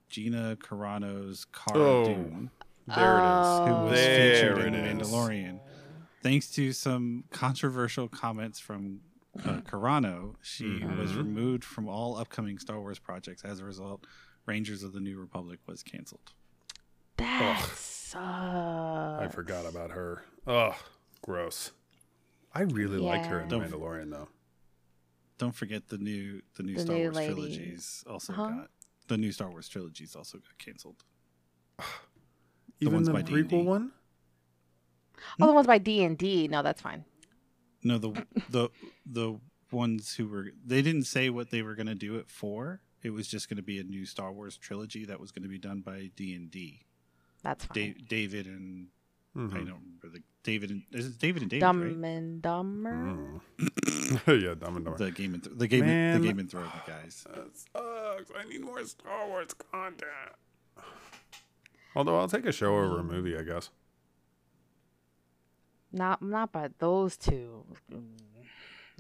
Gina 0.10 0.58
Carano's 0.62 1.46
Cara 1.54 1.80
Oh, 1.80 2.06
Dune, 2.06 2.50
There 2.88 3.18
it 3.20 3.22
Oh. 3.24 3.66
who 3.66 3.86
is. 3.86 3.92
was 3.92 4.00
There 4.00 4.56
featured 4.56 4.74
in 4.74 4.76
is. 4.76 5.08
Mandalorian. 5.08 5.60
Thanks 6.22 6.52
to 6.52 6.74
some 6.74 7.24
controversial 7.32 8.10
comments 8.10 8.60
from 8.60 9.00
uh, 9.46 9.62
Carano, 9.62 10.36
she 10.42 10.84
was 10.84 11.14
Mhm. 11.14 11.18
removed 11.18 11.64
from 11.64 11.88
all 11.88 12.18
upcoming 12.18 12.60
Star 12.60 12.78
Wars 12.82 13.00
projects. 13.00 13.46
As 13.46 13.62
a 13.62 13.66
result, 13.66 14.06
Rangers 14.46 14.84
of 14.84 14.94
the 14.94 15.00
New 15.00 15.20
Republic 15.20 15.60
was 15.68 15.84
canceled. 15.84 16.32
That 17.18 17.58
Ugh. 17.60 17.70
sucks. 17.76 18.16
I 18.16 19.28
forgot 19.32 19.66
about 19.66 19.92
her. 19.92 20.24
Ugh, 20.48 20.76
gross. 21.22 21.72
I 22.54 22.62
really 22.64 22.98
liked 22.98 23.28
her 23.28 23.42
in 23.42 23.48
The 23.50 23.58
Yeah. 23.60 23.68
Mandalorian, 23.68 24.10
though. 24.12 24.30
Don't 25.38 25.56
forget 25.56 25.88
the 25.88 25.98
new 25.98 26.42
the 26.56 26.64
new 26.64 26.76
The 26.76 26.82
Star 26.82 26.96
new 26.96 27.02
Wars 27.04 27.16
lady. 27.16 27.34
trilogies 27.34 28.04
also 28.08 28.34
Uh-huh. 28.34 28.50
got 28.50 28.70
the 29.08 29.18
new 29.18 29.32
Star 29.32 29.50
Wars 29.50 29.68
trilogies 29.70 30.16
also 30.16 30.38
got 30.40 30.58
canceled. 30.58 31.04
Even 32.80 32.94
ones 32.96 33.08
the 33.08 33.14
by 33.14 33.24
prequel 33.24 33.50
D&D. 33.50 33.64
one? 33.64 33.92
Oh, 35.40 35.48
the 35.48 35.54
ones 35.54 35.68
by 35.68 35.78
D 35.78 36.04
and 36.04 36.18
D. 36.18 36.48
No, 36.48 36.62
that's 36.64 36.82
fine. 36.82 37.06
No, 37.84 37.98
the 37.98 38.26
the 38.50 38.70
the 39.06 39.40
ones 39.72 40.16
who 40.16 40.28
were 40.28 40.52
they 40.66 40.82
didn't 40.82 41.04
say 41.06 41.30
what 41.30 41.50
they 41.52 41.62
were 41.62 41.76
going 41.76 41.88
to 41.88 41.96
do 41.96 42.16
it 42.18 42.30
for. 42.30 42.82
It 43.04 43.10
was 43.12 43.28
just 43.28 43.50
going 43.50 43.58
to 43.58 43.64
be 43.64 43.80
a 43.80 43.84
new 43.84 44.06
Star 44.06 44.32
Wars 44.32 44.58
trilogy 44.58 45.06
that 45.06 45.20
was 45.20 45.32
going 45.32 45.44
to 45.44 45.50
be 45.50 45.58
done 45.58 45.82
by 45.82 46.12
D 46.16 46.34
and 46.36 46.52
D. 46.52 46.82
That's 47.44 47.66
fine. 47.66 47.96
David 48.08 48.46
and 48.46 48.88
I 49.36 49.40
Mhm. 49.40 49.50
don't 49.52 49.60
remember 49.66 50.10
the 50.14 50.22
David 50.44 50.70
and 50.72 50.84
is 50.92 51.06
it 51.08 51.18
David 51.20 51.42
and 51.44 51.50
David 51.52 51.62
Dumb 51.62 51.82
right? 51.82 52.10
and 52.12 52.42
Dumber. 52.42 52.92
Mm. 52.94 53.42
yeah, 54.44 54.54
Dumb 54.56 54.76
and 54.76 54.86
Dumber. 54.86 54.98
The 54.98 55.12
game 55.12 55.34
and 55.36 55.44
Th- 55.44 55.56
the 55.58 55.68
game 55.68 55.86
Man. 55.86 56.22
the 56.22 56.28
Game 56.28 56.40
and 56.40 56.50
Thrones 56.52 56.72
guys. 56.86 57.26
That 57.34 57.56
sucks. 57.58 58.32
I 58.38 58.44
need 58.50 58.62
more 58.62 58.84
Star 58.86 59.28
Wars 59.28 59.54
content. 59.72 60.10
Although 61.96 62.20
I'll 62.20 62.28
take 62.28 62.46
a 62.46 62.52
show 62.52 62.76
over 62.78 63.00
a 63.00 63.04
movie, 63.04 63.38
I 63.38 63.44
guess. 63.44 63.70
Not 65.92 66.22
not 66.22 66.52
by 66.52 66.70
those 66.80 67.18
two. 67.18 67.66
Mm, 67.92 68.06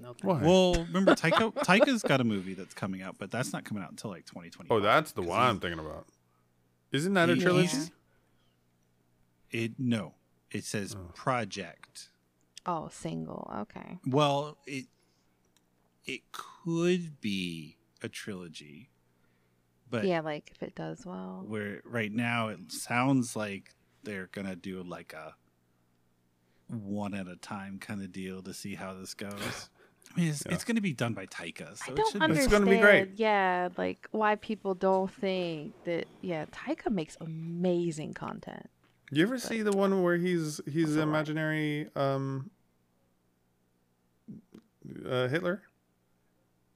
No, 0.01 0.13
thank 0.13 0.23
Why? 0.23 0.41
Well, 0.41 0.73
remember 0.85 1.13
Taika 1.13 1.53
Taika's 1.53 2.01
got 2.01 2.21
a 2.21 2.23
movie 2.23 2.53
that's 2.55 2.73
coming 2.73 3.01
out, 3.01 3.15
but 3.19 3.29
that's 3.29 3.53
not 3.53 3.63
coming 3.65 3.83
out 3.83 3.91
until 3.91 4.09
like 4.09 4.25
2020. 4.25 4.69
Oh, 4.71 4.79
that's 4.79 5.11
the 5.11 5.21
one 5.21 5.39
I'm 5.39 5.59
thinking 5.59 5.79
about. 5.79 6.07
Isn't 6.91 7.13
that 7.13 7.29
a 7.29 7.35
trilogy? 7.35 7.77
It 9.51 9.73
no, 9.77 10.15
it 10.49 10.63
says 10.63 10.95
Oh. 10.97 11.11
project. 11.13 12.09
Oh, 12.65 12.89
single. 12.91 13.49
Okay. 13.61 13.99
Well, 14.07 14.57
it 14.65 14.85
it 16.05 16.21
could 16.31 17.21
be 17.21 17.77
a 18.01 18.09
trilogy, 18.09 18.89
but 19.89 20.05
yeah, 20.05 20.21
like 20.21 20.51
if 20.55 20.63
it 20.63 20.73
does 20.75 21.05
well. 21.05 21.43
where 21.47 21.81
right 21.85 22.11
now 22.11 22.47
it 22.47 22.71
sounds 22.71 23.35
like 23.35 23.75
they're 24.03 24.29
gonna 24.31 24.55
do 24.55 24.81
like 24.83 25.13
a 25.13 25.35
one 26.67 27.13
at 27.13 27.27
a 27.27 27.35
time 27.35 27.77
kind 27.79 28.01
of 28.01 28.11
deal 28.11 28.41
to 28.41 28.53
see 28.53 28.75
how 28.75 28.93
this 28.93 29.13
goes. 29.13 29.69
I 30.15 30.19
mean, 30.19 30.29
it's, 30.29 30.43
Yeah. 30.45 30.53
it's 30.53 30.63
gonna 30.63 30.81
be 30.81 30.93
done 30.93 31.13
by 31.13 31.25
Taika, 31.25 31.77
so 31.77 31.91
I 31.91 31.95
don't 31.95 32.11
should 32.11 32.21
be. 32.27 32.33
It's 32.37 32.47
gonna 32.47 32.65
be 32.69 32.77
great. 32.79 33.11
Yeah, 33.15 33.69
like 33.77 34.07
why 34.11 34.35
people 34.35 34.73
don't 34.75 35.11
think 35.11 35.73
that. 35.85 36.07
Yeah, 36.21 36.45
Taika 36.45 36.91
makes 36.91 37.17
amazing 37.21 38.13
content. 38.13 38.69
You 39.11 39.23
ever 39.23 39.37
see 39.39 39.61
the 39.61 39.71
one 39.73 40.01
where 40.03 40.17
he's 40.17 40.61
he's 40.69 40.95
imaginary 40.95 41.89
um 41.95 42.49
uh, 45.05 45.27
Hitler? 45.27 45.61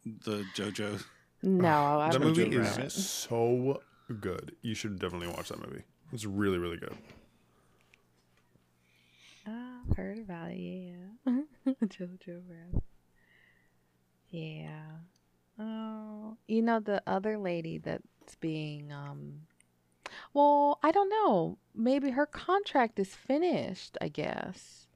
the 0.06 0.46
JoJo. 0.56 1.04
No, 1.42 2.00
I 2.00 2.12
that 2.12 2.20
movie 2.22 2.44
think 2.44 2.54
is 2.54 2.76
that. 2.76 2.92
so 2.92 3.82
good. 4.20 4.56
You 4.62 4.76
should 4.76 5.00
definitely 5.00 5.28
watch 5.30 5.50
that 5.50 5.60
movie. 5.60 5.84
It's 6.14 6.26
really 6.26 6.58
really 6.60 6.78
good. 6.78 6.96
I've 9.48 9.96
heard 9.98 10.20
about 10.20 10.52
it. 10.52 10.58
Yeah, 10.58 11.32
JoJo 11.84 12.42
Rabbit. 12.50 12.84
Yeah. 14.30 14.82
Oh, 15.60 16.38
you 16.48 16.62
know 16.62 16.80
the 16.80 17.02
other 17.08 17.38
lady 17.38 17.78
that's 17.78 18.36
being 18.40 18.92
um. 18.92 19.42
Well, 20.34 20.80
I 20.84 20.92
don't 20.92 21.10
know. 21.10 21.58
Maybe 21.74 22.12
her 22.12 22.26
contract 22.26 23.00
is 23.00 23.16
finished. 23.16 23.98
I 24.02 24.08
guess 24.10 24.88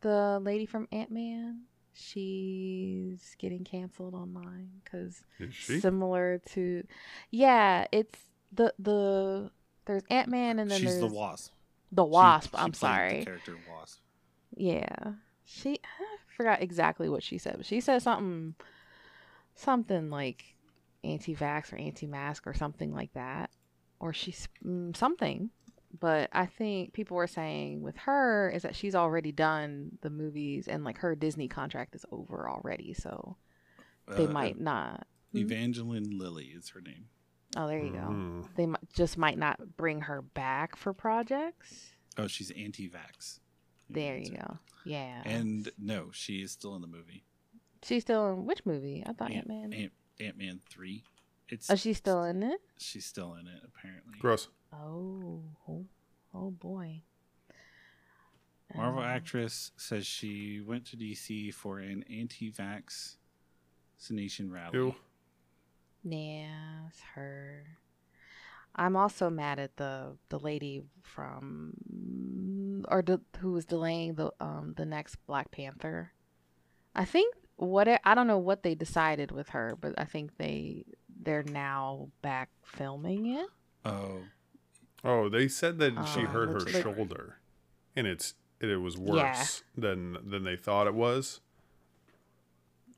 the 0.00 0.40
lady 0.42 0.66
from 0.66 0.88
Ant 0.92 1.10
Man. 1.10 1.62
She's 1.92 3.36
getting 3.38 3.62
canceled 3.64 4.14
online 4.14 4.70
because 4.82 5.22
Is 5.38 5.82
similar 5.82 6.40
to, 6.52 6.84
yeah, 7.30 7.86
it's 7.92 8.16
the 8.52 8.72
the 8.78 9.50
there's 9.86 10.02
Ant 10.10 10.28
Man 10.28 10.58
and 10.58 10.70
then 10.70 10.80
She's 10.80 10.98
there's 10.98 11.00
the 11.10 11.14
Wasp. 11.14 11.52
the 11.92 12.04
Wasp. 12.04 12.50
she 12.54 12.62
I'm 12.62 12.72
played 12.72 12.78
sorry. 12.78 13.18
The 13.20 13.24
character 13.26 13.56
Wasp. 13.70 13.98
Yeah. 14.56 15.12
She 15.44 15.80
I 15.84 16.04
forgot 16.40 16.62
exactly 16.62 17.08
what 17.08 17.22
she 17.22 17.38
said, 17.38 17.54
but 17.58 17.66
she 17.66 17.80
said 17.80 18.00
something 18.02 18.54
something 19.54 20.08
like 20.10 20.56
anti-vax 21.04 21.72
or 21.72 21.76
anti-mask 21.76 22.46
or 22.46 22.54
something 22.54 22.92
like 22.94 23.12
that 23.14 23.50
or 23.98 24.12
she's 24.12 24.48
mm, 24.64 24.96
something. 24.96 25.50
But 25.98 26.30
I 26.32 26.46
think 26.46 26.92
people 26.92 27.16
were 27.16 27.26
saying 27.26 27.82
with 27.82 27.96
her 27.98 28.48
is 28.48 28.62
that 28.62 28.76
she's 28.76 28.94
already 28.94 29.32
done 29.32 29.98
the 30.02 30.08
movies 30.10 30.68
and 30.68 30.84
like 30.84 30.98
her 30.98 31.14
Disney 31.14 31.48
contract 31.48 31.94
is 31.94 32.06
over 32.12 32.48
already, 32.48 32.94
so 32.94 33.36
they 34.16 34.26
Uh, 34.26 34.30
might 34.30 34.58
not. 34.60 35.06
Hmm? 35.32 35.38
Evangeline 35.38 36.16
Lilly 36.16 36.46
is 36.46 36.70
her 36.70 36.80
name. 36.80 37.08
Oh, 37.56 37.66
there 37.66 37.82
you 37.82 37.90
go. 37.90 37.98
Mhm. 37.98 38.54
They 38.54 38.66
mi- 38.66 38.76
just 38.94 39.18
might 39.18 39.36
not 39.36 39.76
bring 39.76 40.02
her 40.02 40.22
back 40.22 40.76
for 40.76 40.92
projects. 40.94 41.90
Oh, 42.16 42.28
she's 42.28 42.50
anti-vax. 42.52 43.40
There 43.92 44.16
you 44.16 44.30
go. 44.32 44.58
Yeah. 44.84 45.22
And 45.24 45.70
no, 45.78 46.10
she 46.12 46.42
is 46.42 46.52
still 46.52 46.74
in 46.74 46.80
the 46.80 46.86
movie. 46.86 47.24
she's 47.82 48.02
still 48.02 48.32
in 48.32 48.46
which 48.46 48.64
movie? 48.64 49.02
I 49.06 49.12
thought 49.12 49.30
Ant 49.30 49.48
Ant 49.50 49.70
Man. 49.70 49.72
Ant 49.72 49.92
Ant 50.20 50.38
Man 50.38 50.60
three. 50.68 51.04
It's 51.48 51.70
Oh, 51.70 51.74
she's 51.74 51.96
still 51.98 52.22
in 52.24 52.42
it. 52.42 52.60
she's 52.78 53.04
still 53.06 53.34
in 53.34 53.46
it 53.48 53.62
apparently. 53.64 54.18
Gross. 54.20 54.48
Oh, 54.72 55.42
oh, 55.68 55.84
oh 56.34 56.50
boy. 56.50 57.02
Marvel 58.74 59.00
Um, 59.00 59.06
actress 59.06 59.72
says 59.76 60.06
she 60.06 60.60
went 60.60 60.86
to 60.86 60.96
DC 60.96 61.52
for 61.52 61.80
an 61.80 62.04
anti-vax 62.08 63.16
vaccination 63.98 64.50
rally. 64.50 64.70
Ew. 64.78 64.94
Yeah, 66.04 66.86
it's 66.88 67.00
her. 67.14 67.64
I'm 68.76 68.94
also 68.96 69.28
mad 69.28 69.58
at 69.58 69.76
the 69.76 70.16
the 70.28 70.38
lady 70.38 70.82
from 71.02 71.74
or 72.88 73.02
the, 73.02 73.20
who 73.40 73.52
was 73.52 73.64
delaying 73.64 74.14
the 74.14 74.30
um 74.40 74.74
the 74.76 74.84
next 74.84 75.16
Black 75.26 75.50
Panther. 75.50 76.12
I 76.94 77.04
think 77.04 77.34
what 77.56 77.88
it, 77.88 78.00
I 78.04 78.14
don't 78.14 78.26
know 78.26 78.38
what 78.38 78.62
they 78.62 78.74
decided 78.74 79.30
with 79.30 79.50
her, 79.50 79.76
but 79.80 79.94
I 79.98 80.04
think 80.04 80.36
they 80.38 80.84
they're 81.22 81.42
now 81.42 82.08
back 82.22 82.48
filming 82.64 83.26
it. 83.26 83.46
Oh, 83.84 84.22
Oh, 85.02 85.28
they 85.30 85.48
said 85.48 85.78
that 85.78 85.92
she 86.08 86.24
Uh, 86.24 86.28
hurt 86.28 86.48
her 86.50 86.60
like- 86.60 86.82
shoulder, 86.82 87.38
and 87.96 88.06
it's 88.06 88.34
it 88.60 88.76
was 88.76 88.98
worse 88.98 89.62
Yeah. 89.76 89.80
than 89.80 90.18
than 90.28 90.44
they 90.44 90.56
thought 90.56 90.86
it 90.86 90.94
was. 90.94 91.40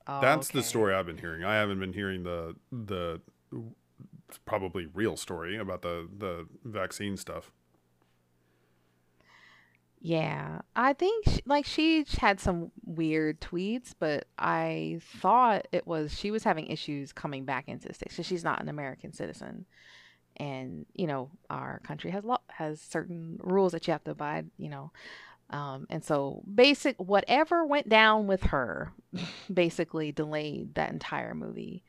Oh, 0.08 0.20
That's 0.20 0.48
the 0.48 0.62
story 0.64 0.92
I've 0.94 1.06
been 1.06 1.18
hearing. 1.18 1.44
I 1.44 1.54
haven't 1.54 1.78
been 1.78 1.92
hearing 1.92 2.24
the 2.24 2.56
the 2.72 3.20
probably 4.44 4.86
real 4.86 5.16
story 5.16 5.56
about 5.56 5.82
the 5.82 6.08
the 6.18 6.48
vaccine 6.64 7.16
stuff. 7.16 7.52
Yeah, 10.04 10.62
I 10.74 10.94
think 10.94 11.42
like 11.46 11.64
she 11.64 12.04
had 12.18 12.40
some 12.40 12.72
weird 12.84 13.40
tweets, 13.40 13.94
but 13.96 14.26
I 14.36 14.98
thought 15.20 15.68
it 15.70 15.86
was 15.86 16.18
she 16.18 16.32
was 16.32 16.42
having 16.42 16.66
issues 16.66 17.12
coming 17.12 17.44
back 17.44 17.68
into 17.68 17.86
the 17.86 17.94
states. 17.94 18.16
So 18.16 18.24
she's 18.24 18.42
not 18.42 18.60
an 18.60 18.68
American 18.68 19.12
citizen, 19.12 19.64
and 20.38 20.86
you 20.94 21.06
know 21.06 21.30
our 21.50 21.80
country 21.80 22.10
has 22.12 22.24
law 22.24 22.38
has 22.48 22.80
certain 22.80 23.38
rules 23.42 23.72
that 23.72 23.86
you 23.86 23.92
have 23.92 24.04
to 24.04 24.12
abide. 24.12 24.50
You 24.58 24.70
know, 24.70 24.92
um, 25.50 25.86
and 25.90 26.04
so 26.04 26.42
basic 26.54 26.96
whatever 26.98 27.66
went 27.66 27.88
down 27.88 28.26
with 28.26 28.44
her, 28.44 28.92
basically 29.52 30.12
delayed 30.12 30.74
that 30.76 30.92
entire 30.92 31.34
movie, 31.34 31.84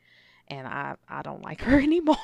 and 0.48 0.68
I 0.68 0.96
I 1.08 1.22
don't 1.22 1.42
like 1.42 1.62
her 1.62 1.80
anymore 1.82 2.16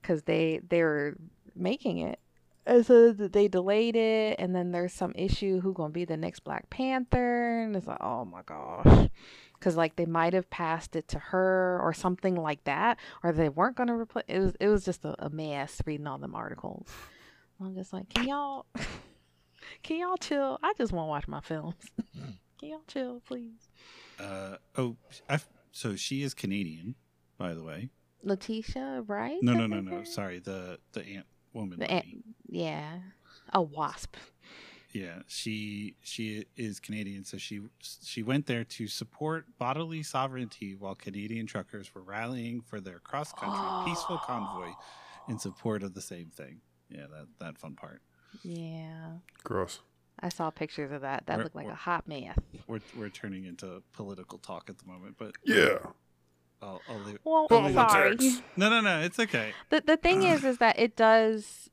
because 0.00 0.22
they 0.22 0.60
they 0.68 0.82
were 0.82 1.16
making 1.54 1.98
it 1.98 2.18
and 2.66 2.84
so 2.84 3.12
th- 3.12 3.32
they 3.32 3.48
delayed 3.48 3.96
it, 3.96 4.36
and 4.38 4.54
then 4.54 4.72
there's 4.72 4.92
some 4.92 5.12
issue 5.14 5.60
who 5.60 5.72
gonna 5.72 5.92
be 5.92 6.04
the 6.04 6.16
next 6.16 6.40
Black 6.40 6.68
Panther, 6.70 7.62
and 7.62 7.76
it's 7.76 7.86
like, 7.86 8.02
oh 8.02 8.24
my 8.24 8.42
gosh, 8.44 9.08
because 9.54 9.76
like 9.76 9.96
they 9.96 10.06
might 10.06 10.32
have 10.32 10.50
passed 10.50 10.96
it 10.96 11.08
to 11.08 11.18
her 11.18 11.80
or 11.82 11.92
something 11.92 12.34
like 12.34 12.64
that, 12.64 12.98
or 13.22 13.32
they 13.32 13.48
weren't 13.48 13.76
gonna 13.76 13.96
replace. 13.96 14.24
It 14.28 14.38
was 14.40 14.54
it 14.60 14.68
was 14.68 14.84
just 14.84 15.04
a, 15.04 15.14
a 15.24 15.30
mess 15.30 15.80
reading 15.86 16.06
all 16.06 16.18
them 16.18 16.34
articles. 16.34 16.88
I'm 17.60 17.74
just 17.74 17.92
like, 17.92 18.08
can 18.10 18.28
y'all, 18.28 18.66
can 19.82 19.98
y'all 19.98 20.16
chill? 20.18 20.58
I 20.62 20.72
just 20.76 20.92
want 20.92 21.06
to 21.06 21.10
watch 21.10 21.28
my 21.28 21.40
films. 21.40 21.76
can 22.58 22.68
y'all 22.68 22.82
chill, 22.86 23.22
please? 23.26 23.68
uh, 24.18 24.56
oh, 24.76 24.96
I, 25.28 25.38
so 25.72 25.96
she 25.96 26.22
is 26.22 26.34
Canadian, 26.34 26.96
by 27.38 27.54
the 27.54 27.62
way. 27.62 27.90
Letitia, 28.22 29.04
right? 29.06 29.38
No, 29.40 29.54
no, 29.54 29.66
no, 29.66 29.80
no. 29.80 30.04
Sorry, 30.04 30.38
the 30.40 30.78
the 30.92 31.06
ant 31.06 31.26
woman. 31.56 31.78
The 31.80 32.02
yeah, 32.48 32.98
a 33.52 33.60
wasp. 33.62 34.16
Yeah, 34.92 35.22
she 35.26 35.96
she 36.02 36.46
is 36.56 36.80
Canadian, 36.80 37.24
so 37.24 37.36
she 37.38 37.60
she 37.80 38.22
went 38.22 38.46
there 38.46 38.64
to 38.64 38.86
support 38.88 39.46
bodily 39.58 40.02
sovereignty 40.02 40.74
while 40.74 40.94
Canadian 40.94 41.46
truckers 41.46 41.94
were 41.94 42.02
rallying 42.02 42.60
for 42.62 42.80
their 42.80 42.98
cross 43.00 43.32
country 43.32 43.58
peaceful 43.92 44.18
convoy 44.18 44.70
in 45.28 45.38
support 45.38 45.82
of 45.82 45.92
the 45.94 46.00
same 46.00 46.30
thing. 46.30 46.60
Yeah, 46.88 47.06
that 47.10 47.26
that 47.40 47.58
fun 47.58 47.74
part. 47.74 48.00
Yeah, 48.42 49.16
Gross. 49.44 49.80
I 50.20 50.30
saw 50.30 50.48
pictures 50.50 50.92
of 50.92 51.02
that. 51.02 51.26
That 51.26 51.36
Where- 51.36 51.44
looked 51.44 51.56
like 51.56 51.68
a 51.68 51.74
hot 51.74 52.06
mess. 52.08 52.38
We're 52.66 52.80
we're 52.96 53.10
turning 53.10 53.44
into 53.44 53.82
political 53.92 54.38
talk 54.38 54.70
at 54.70 54.78
the 54.78 54.86
moment, 54.86 55.16
but 55.18 55.32
Yeah. 55.44 55.78
I'll, 56.62 56.82
I'll 56.88 56.98
leave. 57.00 57.18
Well, 57.24 57.46
I'll 57.50 57.62
leave 57.62 57.74
sorry. 57.74 58.16
No, 58.56 58.70
no, 58.70 58.80
no. 58.80 59.00
It's 59.00 59.18
okay. 59.18 59.52
The 59.70 59.82
the 59.84 59.96
thing 59.96 60.22
is, 60.22 60.44
is 60.44 60.58
that 60.58 60.78
it 60.78 60.96
does, 60.96 61.70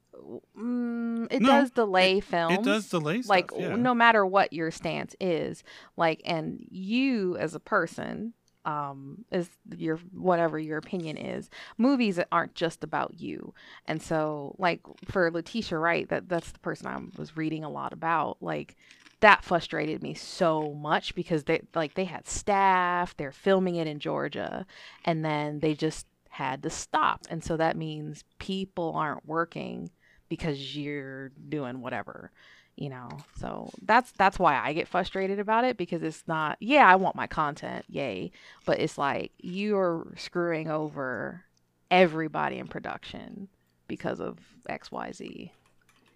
mm, 0.58 1.28
it 1.32 1.42
No, 1.42 1.48
does 1.48 1.72
delay 1.72 2.20
films. 2.20 2.60
It 2.60 2.64
does 2.64 2.90
delay 2.90 3.22
stuff. 3.22 3.30
like 3.30 3.52
yeah. 3.58 3.76
no 3.76 3.94
matter 3.94 4.26
what 4.26 4.54
your 4.54 4.72
stance 4.72 5.16
is 5.20 5.64
like 5.98 6.22
and 6.26 6.66
you 6.70 7.38
as 7.38 7.56
a 7.56 7.60
person 7.60 8.34
um 8.66 9.26
is 9.30 9.50
your 9.78 9.98
whatever 10.14 10.58
your 10.58 10.78
opinion 10.78 11.18
is 11.18 11.50
movies 11.78 12.18
aren't 12.32 12.56
just 12.56 12.82
about 12.82 13.20
you 13.20 13.54
and 13.88 14.02
so 14.02 14.56
like 14.58 14.80
for 15.04 15.30
letitia 15.32 15.78
wright 15.78 16.08
that 16.08 16.30
that's 16.30 16.54
the 16.54 16.60
person 16.60 16.88
i 16.88 16.98
was 17.18 17.36
reading 17.36 17.66
a 17.66 17.70
lot 17.70 17.92
about 17.92 18.38
like 18.40 18.78
that 19.24 19.44
frustrated 19.44 20.04
me 20.04 20.14
so 20.14 20.74
much 20.74 21.16
because 21.16 21.46
they 21.46 21.62
like 21.74 21.94
they 21.96 22.04
had 22.06 22.28
staff 22.28 23.16
they're 23.18 23.32
filming 23.32 23.76
it 23.76 23.88
in 23.88 23.98
georgia 24.00 24.66
and 25.06 25.24
then 25.24 25.60
they 25.60 25.74
just 25.74 26.06
had 26.30 26.64
to 26.64 26.70
stop. 26.70 27.22
And 27.30 27.44
so 27.44 27.58
that 27.58 27.78
means 27.78 28.24
people 28.40 28.94
aren't 28.96 29.28
working 29.28 29.92
because 30.30 30.76
you're 30.76 31.30
doing 31.50 31.82
whatever 31.82 32.32
you 32.76 32.90
know? 32.90 33.08
So 33.40 33.70
that's 33.84 34.12
that's 34.14 34.40
why 34.40 34.60
i 34.60 34.74
get 34.74 34.88
frustrated 34.88 35.38
about 35.38 35.64
it 35.64 35.78
because 35.78 36.02
it's 36.02 36.24
not 36.28 36.58
yeah 36.60 36.88
i 36.92 36.96
want 36.96 37.16
my 37.16 37.28
content 37.28 37.86
yay 37.88 38.32
but 38.66 38.80
it's 38.80 38.98
like 38.98 39.32
you're 39.38 40.08
screwing 40.18 40.72
over 40.72 41.44
everybody 41.92 42.58
in 42.58 42.68
production 42.68 43.48
because 43.88 44.20
of 44.20 44.40
xyz 44.68 45.52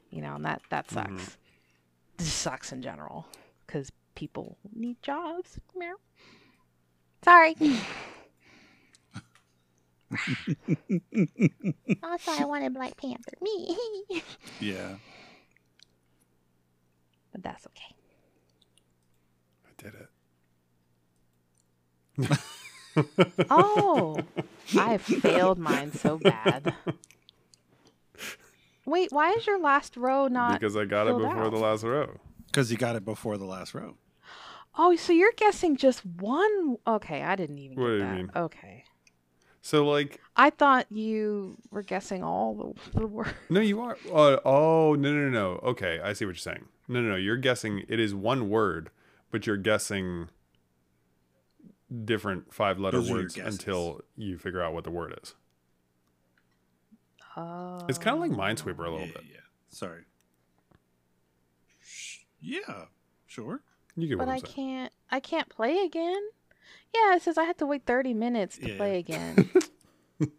you 0.10 0.22
know 0.22 0.34
and 0.34 0.46
that 0.46 0.62
that 0.72 0.90
sucks. 0.90 1.12
Mhm. 1.12 1.36
Just 2.18 2.38
sucks 2.38 2.72
in 2.72 2.82
general 2.82 3.28
because 3.66 3.92
people 4.16 4.58
need 4.74 5.02
jobs 5.02 5.60
Meow. 5.76 5.96
sorry 7.24 7.56
also 12.04 12.32
i 12.32 12.46
wanted 12.46 12.74
black 12.74 12.96
panther 12.98 13.34
me 13.42 13.76
Yeah. 14.60 14.96
but 17.32 17.44
that's 17.44 17.66
okay 17.68 17.94
I 19.66 19.70
did 19.84 19.94
it. 19.94 20.10
Oh, 23.50 24.18
I 24.76 24.98
failed 24.98 25.60
mine 25.60 25.92
so 25.94 26.18
bad. 26.18 26.74
Wait, 28.88 29.12
why 29.12 29.34
is 29.34 29.46
your 29.46 29.60
last 29.60 29.96
row 29.98 30.28
not? 30.28 30.60
because 30.60 30.76
I 30.76 30.86
got 30.86 31.08
it 31.08 31.16
before 31.18 31.44
out. 31.44 31.52
the 31.52 31.58
last 31.60 31.84
row. 31.84 32.18
Because 32.48 32.72
you 32.72 32.78
got 32.78 32.96
it 32.96 33.04
before 33.06 33.38
the 33.38 33.46
last 33.46 33.76
row. 33.76 33.98
Oh, 34.78 34.96
so 34.96 35.12
you're 35.12 35.34
guessing 35.36 35.76
just 35.76 36.06
one? 36.06 36.78
Okay, 36.88 37.22
I 37.22 37.36
didn't 37.36 37.60
even 37.60 37.78
What 37.78 37.88
get 37.88 37.92
do 37.92 37.98
you 37.98 38.04
that. 38.06 38.16
mean? 38.16 38.32
Okay, 38.36 38.84
So 39.62 39.86
like, 39.86 40.22
I 40.38 40.50
thought 40.52 40.86
you 40.90 41.58
were 41.70 41.82
guessing 41.84 42.24
all 42.24 42.76
the, 42.94 43.00
the 43.02 43.08
words. 43.08 43.32
no, 43.50 43.60
you 43.60 43.82
are. 43.82 43.98
Uh, 44.12 44.38
oh 44.46 44.96
no, 44.98 45.14
no, 45.14 45.28
no, 45.28 45.30
no. 45.30 45.48
Okay, 45.72 46.00
I 46.02 46.14
see 46.14 46.24
what 46.26 46.30
you're 46.30 46.36
saying. 46.36 46.66
No, 46.88 47.02
no, 47.02 47.10
no. 47.10 47.16
You're 47.18 47.36
guessing. 47.38 47.84
It 47.90 48.00
is 48.00 48.16
one 48.16 48.50
word, 48.50 48.90
but 49.32 49.46
you're 49.46 49.58
guessing 49.58 50.30
different 52.06 52.54
five-letter 52.54 52.98
Those 52.98 53.08
are 53.10 53.14
your 53.14 53.22
words 53.24 53.38
until 53.38 54.02
you 54.16 54.38
figure 54.38 54.62
out 54.62 54.74
what 54.74 54.84
the 54.84 54.92
word 54.92 55.18
is. 55.24 55.34
Oh, 57.38 57.86
It's 57.88 57.98
kind 58.00 58.16
of 58.16 58.22
like 58.22 58.32
Minesweeper 58.32 58.80
a 58.80 58.90
little 58.90 59.00
yeah, 59.08 59.14
bit. 59.14 59.24
yeah. 59.32 59.40
Sorry. 59.70 60.02
Sh- 61.80 62.20
Yeah. 62.42 62.86
Sure. 63.28 63.62
You 63.96 64.08
get 64.08 64.18
But 64.18 64.28
what 64.28 64.34
I 64.34 64.36
I'm 64.38 64.42
saying. 64.42 64.54
can't. 64.56 64.94
I 65.12 65.20
can't 65.20 65.48
play 65.50 65.78
again. 65.86 66.22
Yeah, 66.96 67.16
it 67.16 67.22
says 67.22 67.38
I 67.38 67.44
have 67.44 67.58
to 67.58 67.66
wait 67.66 67.86
thirty 67.86 68.14
minutes 68.14 68.58
to 68.58 68.70
Yeah. 68.72 68.78
play 68.78 68.98
again. 69.00 69.50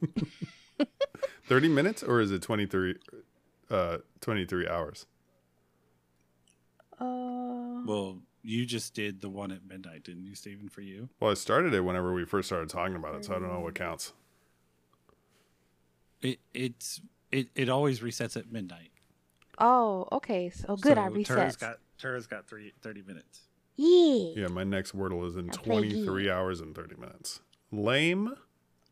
Thirty 1.46 1.68
minutes, 1.68 2.02
or 2.02 2.20
is 2.20 2.30
it 2.30 2.42
twenty-three? 2.42 2.96
Uh, 3.70 3.98
twenty-three 4.20 4.68
hours. 4.68 5.06
uh, 7.00 7.82
Well, 7.86 8.18
you 8.42 8.66
just 8.66 8.92
did 8.94 9.20
the 9.20 9.28
one 9.30 9.50
at 9.50 9.64
midnight, 9.66 10.04
didn't 10.04 10.24
you, 10.26 10.34
Stephen? 10.34 10.68
For 10.68 10.80
you? 10.82 11.08
Well, 11.20 11.30
I 11.30 11.34
started 11.34 11.72
it 11.74 11.80
whenever 11.80 12.12
we 12.12 12.24
first 12.24 12.48
started 12.48 12.68
talking 12.68 12.96
about 12.96 13.14
it, 13.14 13.24
so 13.24 13.34
I 13.34 13.38
don't 13.38 13.52
know 13.52 13.60
what 13.60 13.74
counts. 13.74 14.12
It 16.22 16.40
it's 16.54 17.00
it, 17.30 17.48
it 17.54 17.68
always 17.68 18.00
resets 18.00 18.36
at 18.36 18.50
midnight. 18.50 18.90
oh, 19.58 20.08
okay. 20.12 20.50
So 20.50 20.66
oh, 20.70 20.76
good. 20.76 20.98
I 20.98 21.06
reset. 21.06 21.36
Tara's 21.36 21.54
reset. 21.54 21.60
got 21.60 21.78
Tara's 21.98 22.26
got 22.26 22.46
three, 22.48 22.72
30 22.82 23.02
minutes. 23.02 23.40
yeah. 23.76 24.42
Yeah, 24.42 24.46
my 24.48 24.64
next 24.64 24.96
wordle 24.96 25.26
is 25.26 25.36
in 25.36 25.50
I 25.50 25.52
23 25.52 26.30
hours 26.30 26.60
and 26.60 26.74
30 26.74 26.96
minutes. 26.96 27.40
Lame? 27.72 28.34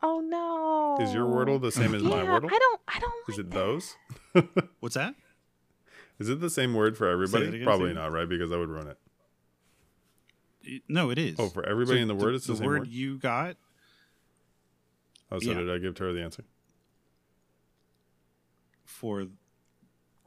Oh 0.02 0.20
no. 0.20 1.02
Is 1.04 1.14
your 1.14 1.24
wordle 1.26 1.60
the 1.60 1.72
same 1.72 1.94
as 1.94 2.02
yeah, 2.02 2.08
my 2.10 2.22
wordle? 2.22 2.46
I 2.52 2.58
don't. 2.58 2.80
I 2.88 2.98
don't. 3.00 3.28
Is 3.28 3.38
like 3.38 3.46
it 3.46 3.50
that. 3.50 3.54
those? 3.54 3.96
What's 4.80 4.94
that? 4.94 5.14
Is 6.18 6.28
it 6.28 6.40
the 6.40 6.50
same 6.50 6.74
word 6.74 6.96
for 6.96 7.08
everybody? 7.08 7.46
again, 7.48 7.64
Probably 7.64 7.92
not, 7.92 8.12
right? 8.12 8.28
Because 8.28 8.52
I 8.52 8.56
would 8.56 8.68
ruin 8.68 8.88
it. 8.88 8.98
It- 10.62 10.82
No, 10.88 11.10
it 11.10 11.18
is. 11.18 11.36
Oh, 11.38 11.48
for 11.48 11.64
everybody 11.66 11.98
So 11.98 12.02
in 12.02 12.08
the 12.08 12.14
word, 12.14 12.34
it's 12.34 12.46
the, 12.46 12.56
same 12.56 12.66
word 12.66 12.78
word. 12.80 12.88
you 12.88 13.18
got 13.18 13.56
Oh, 15.32 15.38
so 15.40 15.50
yeah. 15.50 15.58
did 15.58 15.70
I 15.70 15.78
give 15.78 15.94
Tara 15.94 16.12
the 16.12 16.22
answer? 16.22 16.44
For 18.86 19.26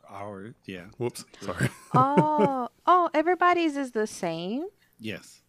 our 0.10 0.53
yeah. 0.65 0.86
Whoops, 0.98 1.26
sorry. 1.41 1.69
oh, 1.95 2.69
oh, 2.86 3.10
everybody's 3.14 3.76
is 3.77 3.91
the 3.91 4.07
same. 4.07 4.65
Yes. 4.99 5.41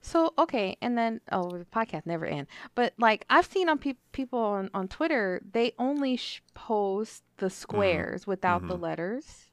So 0.00 0.34
okay, 0.36 0.76
and 0.82 0.98
then 0.98 1.20
oh, 1.30 1.48
the 1.58 1.64
podcast 1.64 2.06
never 2.06 2.26
end. 2.26 2.48
But 2.74 2.92
like 2.98 3.24
I've 3.30 3.46
seen 3.46 3.68
on 3.68 3.78
pe- 3.78 3.94
people 4.10 4.38
on 4.40 4.68
on 4.74 4.88
Twitter, 4.88 5.40
they 5.52 5.72
only 5.78 6.16
sh- 6.16 6.42
post 6.54 7.22
the 7.36 7.48
squares 7.50 8.26
without 8.26 8.66
the 8.66 8.76
Mhm. 8.76 8.80
letters. 8.82 9.46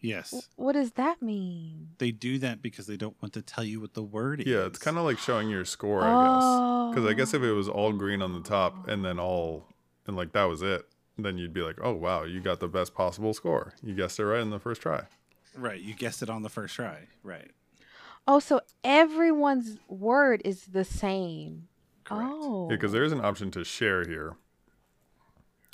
Yes. 0.00 0.30
W- 0.30 0.42
What 0.56 0.72
does 0.72 0.92
that 0.92 1.20
mean? 1.22 1.90
They 1.98 2.10
do 2.10 2.38
that 2.38 2.62
because 2.62 2.86
they 2.88 2.96
don't 2.96 3.20
want 3.22 3.32
to 3.34 3.42
tell 3.42 3.62
you 3.62 3.80
what 3.80 3.94
the 3.94 4.02
word 4.02 4.40
is. 4.40 4.46
yeah, 4.46 4.64
it's 4.66 4.78
kind 4.78 4.96
of 4.98 5.04
like 5.04 5.18
showing 5.18 5.48
your 5.50 5.64
score, 5.64 6.02
I 6.02 6.08
guess. 6.24 6.94
Because 6.94 7.08
I 7.08 7.12
guess 7.12 7.32
if 7.34 7.42
it 7.42 7.52
was 7.52 7.68
all 7.68 7.92
green 7.92 8.22
on 8.22 8.32
the 8.32 8.40
top 8.40 8.88
and 8.88 9.04
then 9.04 9.20
all, 9.20 9.68
and 10.06 10.16
like 10.16 10.32
that 10.32 10.44
was 10.44 10.62
it, 10.62 10.82
then 11.24 11.38
you'd 11.38 11.52
be 11.52 11.62
like, 11.62 11.78
oh, 11.82 11.92
wow, 11.94 12.24
you 12.24 12.40
got 12.40 12.60
the 12.60 12.68
best 12.68 12.94
possible 12.94 13.32
score. 13.34 13.72
You 13.82 13.94
guessed 13.94 14.18
it 14.18 14.24
right 14.24 14.40
in 14.40 14.50
the 14.50 14.58
first 14.58 14.80
try. 14.82 15.02
right. 15.56 15.80
You 15.80 15.94
guessed 15.94 16.22
it 16.22 16.30
on 16.30 16.42
the 16.42 16.48
first 16.48 16.74
try. 16.76 17.08
Right. 17.22 17.50
Oh, 18.28 18.38
so 18.38 18.60
everyone's 18.84 19.78
word 19.88 20.42
is 20.44 20.66
the 20.66 20.84
same. 20.84 21.68
Correct. 22.04 22.30
Oh, 22.32 22.68
Yeah, 22.70 22.76
because 22.76 22.92
there 22.92 23.04
is 23.04 23.12
an 23.12 23.24
option 23.24 23.50
to 23.52 23.64
share 23.64 24.04
here, 24.06 24.36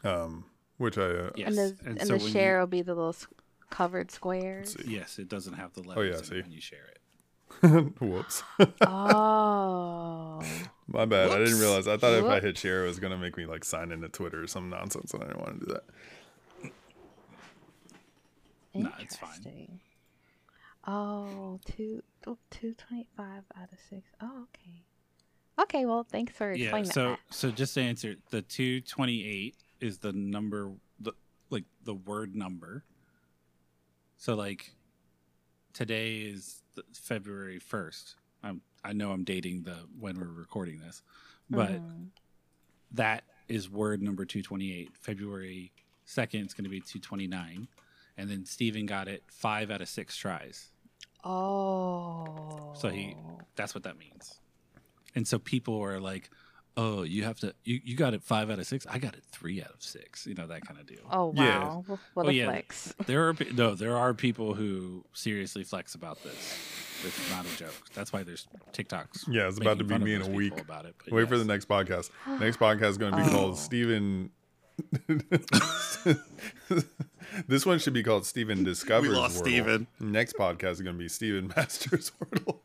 um, 0.04 0.44
which 0.78 0.98
I 0.98 1.02
uh, 1.02 1.30
Yes. 1.36 1.48
and 1.48 1.56
the 1.56 1.76
and, 1.84 2.00
so 2.00 2.06
the 2.06 2.12
when 2.14 2.20
you- 2.22 2.28
share 2.32 2.60
will 2.60 2.66
be 2.66 2.82
the 2.82 2.94
little 2.94 3.10
s- 3.10 3.26
covered 3.70 4.10
squares. 4.10 4.76
yes, 4.86 5.18
it 5.18 5.28
doesn't 5.28 5.54
have 5.54 5.72
the 5.74 5.82
letters. 5.82 6.16
yeah, 6.22 6.36
see. 6.36 6.42
when 6.42 6.52
you 6.52 6.60
share 6.60 6.84
it. 6.86 6.95
Whoops. 8.00 8.42
oh, 8.82 10.40
My 10.88 11.04
bad. 11.04 11.30
I 11.30 11.38
didn't 11.38 11.58
realize. 11.58 11.88
I 11.88 11.96
thought 11.96 12.12
if 12.14 12.24
I 12.26 12.40
hit 12.40 12.58
share, 12.58 12.84
it 12.84 12.88
was 12.88 12.98
gonna 13.00 13.18
make 13.18 13.36
me 13.36 13.46
like 13.46 13.64
sign 13.64 13.90
into 13.92 14.08
Twitter 14.08 14.42
or 14.42 14.46
some 14.46 14.68
nonsense, 14.70 15.12
and 15.14 15.22
I 15.22 15.26
didn't 15.26 15.40
want 15.40 15.60
to 15.60 15.66
do 15.66 15.72
that. 15.72 15.84
No, 18.74 18.90
it's 19.00 19.16
fine. 19.16 19.30
interesting. 19.38 19.80
Oh, 20.86 21.58
two, 21.64 22.02
oh, 22.26 22.38
225 22.50 23.42
out 23.56 23.72
of 23.72 23.78
six. 23.90 24.02
Oh, 24.20 24.44
okay. 24.54 24.84
Okay, 25.58 25.86
well, 25.86 26.04
thanks 26.08 26.32
for 26.36 26.52
Yeah. 26.52 26.66
explaining 26.66 26.90
So 26.92 27.10
that. 27.10 27.18
so 27.30 27.50
just 27.50 27.74
to 27.74 27.80
answer, 27.80 28.16
the 28.30 28.42
two 28.42 28.82
twenty 28.82 29.26
eight 29.26 29.56
is 29.80 29.98
the 29.98 30.12
number, 30.12 30.72
the 31.00 31.12
like 31.50 31.64
the 31.82 31.94
word 31.94 32.36
number. 32.36 32.84
So 34.18 34.34
like 34.34 34.75
today 35.80 36.20
is 36.20 36.62
February 36.94 37.58
first. 37.58 38.16
I'm 38.42 38.62
I 38.82 38.92
know 38.92 39.10
I'm 39.10 39.24
dating 39.24 39.64
the 39.64 39.76
when 39.98 40.18
we're 40.18 40.26
recording 40.32 40.78
this, 40.80 41.02
but 41.50 41.72
Mhm. 41.82 42.10
that 42.92 43.24
is 43.48 43.68
word 43.68 44.00
number 44.02 44.24
228 44.24 44.96
february 44.96 45.72
2nd 46.04 46.46
is 46.46 46.52
going 46.54 46.64
to 46.64 46.70
be 46.70 46.80
229 46.80 47.68
and 48.16 48.28
then 48.30 48.44
steven 48.44 48.86
got 48.86 49.06
it 49.06 49.22
five 49.28 49.70
out 49.70 49.80
of 49.80 49.88
six 49.88 50.16
tries 50.16 50.72
Oh. 51.24 52.72
So 52.76 52.88
he- 52.90 53.16
that's 53.54 53.74
what 53.74 53.84
that 53.84 53.96
means 53.98 54.40
and 55.14 55.26
so 55.28 55.38
people 55.38 55.80
are 55.80 56.00
like 56.00 56.30
oh, 56.76 57.02
you 57.02 57.24
have 57.24 57.38
to, 57.40 57.54
you, 57.64 57.80
you 57.84 57.96
got 57.96 58.12
it 58.14 58.22
five 58.22 58.50
out 58.50 58.58
of 58.58 58.66
six. 58.66 58.86
I 58.88 58.98
got 58.98 59.14
it 59.14 59.22
three 59.32 59.62
out 59.62 59.70
of 59.70 59.82
six. 59.82 60.26
You 60.26 60.34
know 60.34 60.46
that 60.46 60.66
kind 60.66 60.78
of 60.78 60.86
deal. 60.86 61.00
Oh 61.10 61.26
wow, 61.26 61.84
Wh- 61.86 62.16
what 62.16 62.26
Oh, 62.26 62.28
a 62.28 62.32
yeah. 62.32 62.46
flex! 62.46 62.94
There 63.06 63.28
are 63.28 63.34
pe- 63.34 63.52
no, 63.52 63.74
there 63.74 63.96
are 63.96 64.12
people 64.14 64.54
who 64.54 65.04
seriously 65.12 65.64
flex 65.64 65.94
about 65.94 66.22
this. 66.22 66.58
It's 67.04 67.30
not 67.30 67.44
a 67.44 67.56
joke. 67.58 67.74
That's 67.94 68.12
why 68.12 68.22
there's 68.22 68.46
TikToks. 68.72 69.24
Yeah, 69.28 69.48
it's 69.48 69.58
about 69.58 69.78
to 69.78 69.84
be 69.84 69.98
me 69.98 70.14
in 70.14 70.22
a 70.22 70.28
week. 70.28 70.58
About 70.60 70.86
it. 70.86 70.94
but 71.04 71.12
Wait 71.12 71.28
for 71.28 71.36
the 71.38 71.44
next 71.44 71.68
podcast. 71.68 72.10
Next 72.40 72.58
podcast 72.58 72.90
is 72.90 72.98
going 72.98 73.12
to 73.12 73.18
be 73.18 73.24
Oh. 73.24 73.30
called 73.30 73.58
Steven. 73.58 74.30
this 77.48 77.64
one 77.66 77.78
should 77.78 77.92
be 77.94 78.02
called 78.02 78.24
Steven 78.26 78.64
Discovers 78.64 79.08
We 79.10 79.14
lost 79.14 79.36
Wordle. 79.36 79.46
Steven. 79.46 79.86
Next 80.00 80.36
podcast 80.36 80.72
is 80.72 80.80
going 80.82 80.96
to 80.96 80.98
be 80.98 81.08
Steven 81.08 81.48
Masters 81.56 82.12
Wordle. 82.20 82.58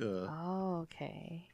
Uh, 0.00 0.26
Oh, 0.28 0.80
okay. 0.82 1.48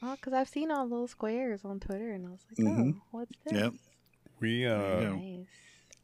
Well, 0.00 0.14
because 0.16 0.32
I've 0.32 0.48
seen 0.48 0.70
all 0.70 0.88
those 0.88 1.10
squares 1.10 1.64
on 1.64 1.80
Twitter, 1.80 2.12
and 2.12 2.26
I 2.26 2.30
was 2.30 2.40
like, 2.50 2.66
mm-hmm. 2.68 2.90
oh, 2.96 3.02
what's 3.10 3.32
this? 3.44 3.52
Yep. 3.54 3.72
We 4.40 4.66
uh 4.66 4.78
you 5.00 5.06
go. 5.06 5.16
Nice. 5.16 5.46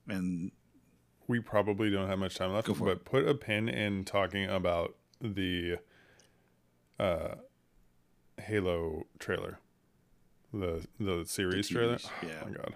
and 0.09 0.51
we 1.29 1.39
probably 1.41 1.91
don't 1.91 2.09
have 2.09 2.19
much 2.19 2.35
time 2.35 2.53
left, 2.53 2.67
Go 2.67 2.75
for 2.75 2.85
but 2.87 3.05
put 3.05 3.27
a 3.29 3.35
pin 3.35 3.69
in 3.69 4.05
talking 4.05 4.47
about 4.51 4.97
the 5.21 5.77
uh 6.99 7.37
Halo 8.39 9.07
trailer. 9.21 9.59
The 10.53 10.85
the 10.99 11.25
series 11.27 11.69
TV 11.69 11.73
trailer. 11.73 11.99
sh- 11.99 12.07
Oh 12.23 12.27
yeah. 12.27 12.45
my 12.45 12.51
god. 12.51 12.75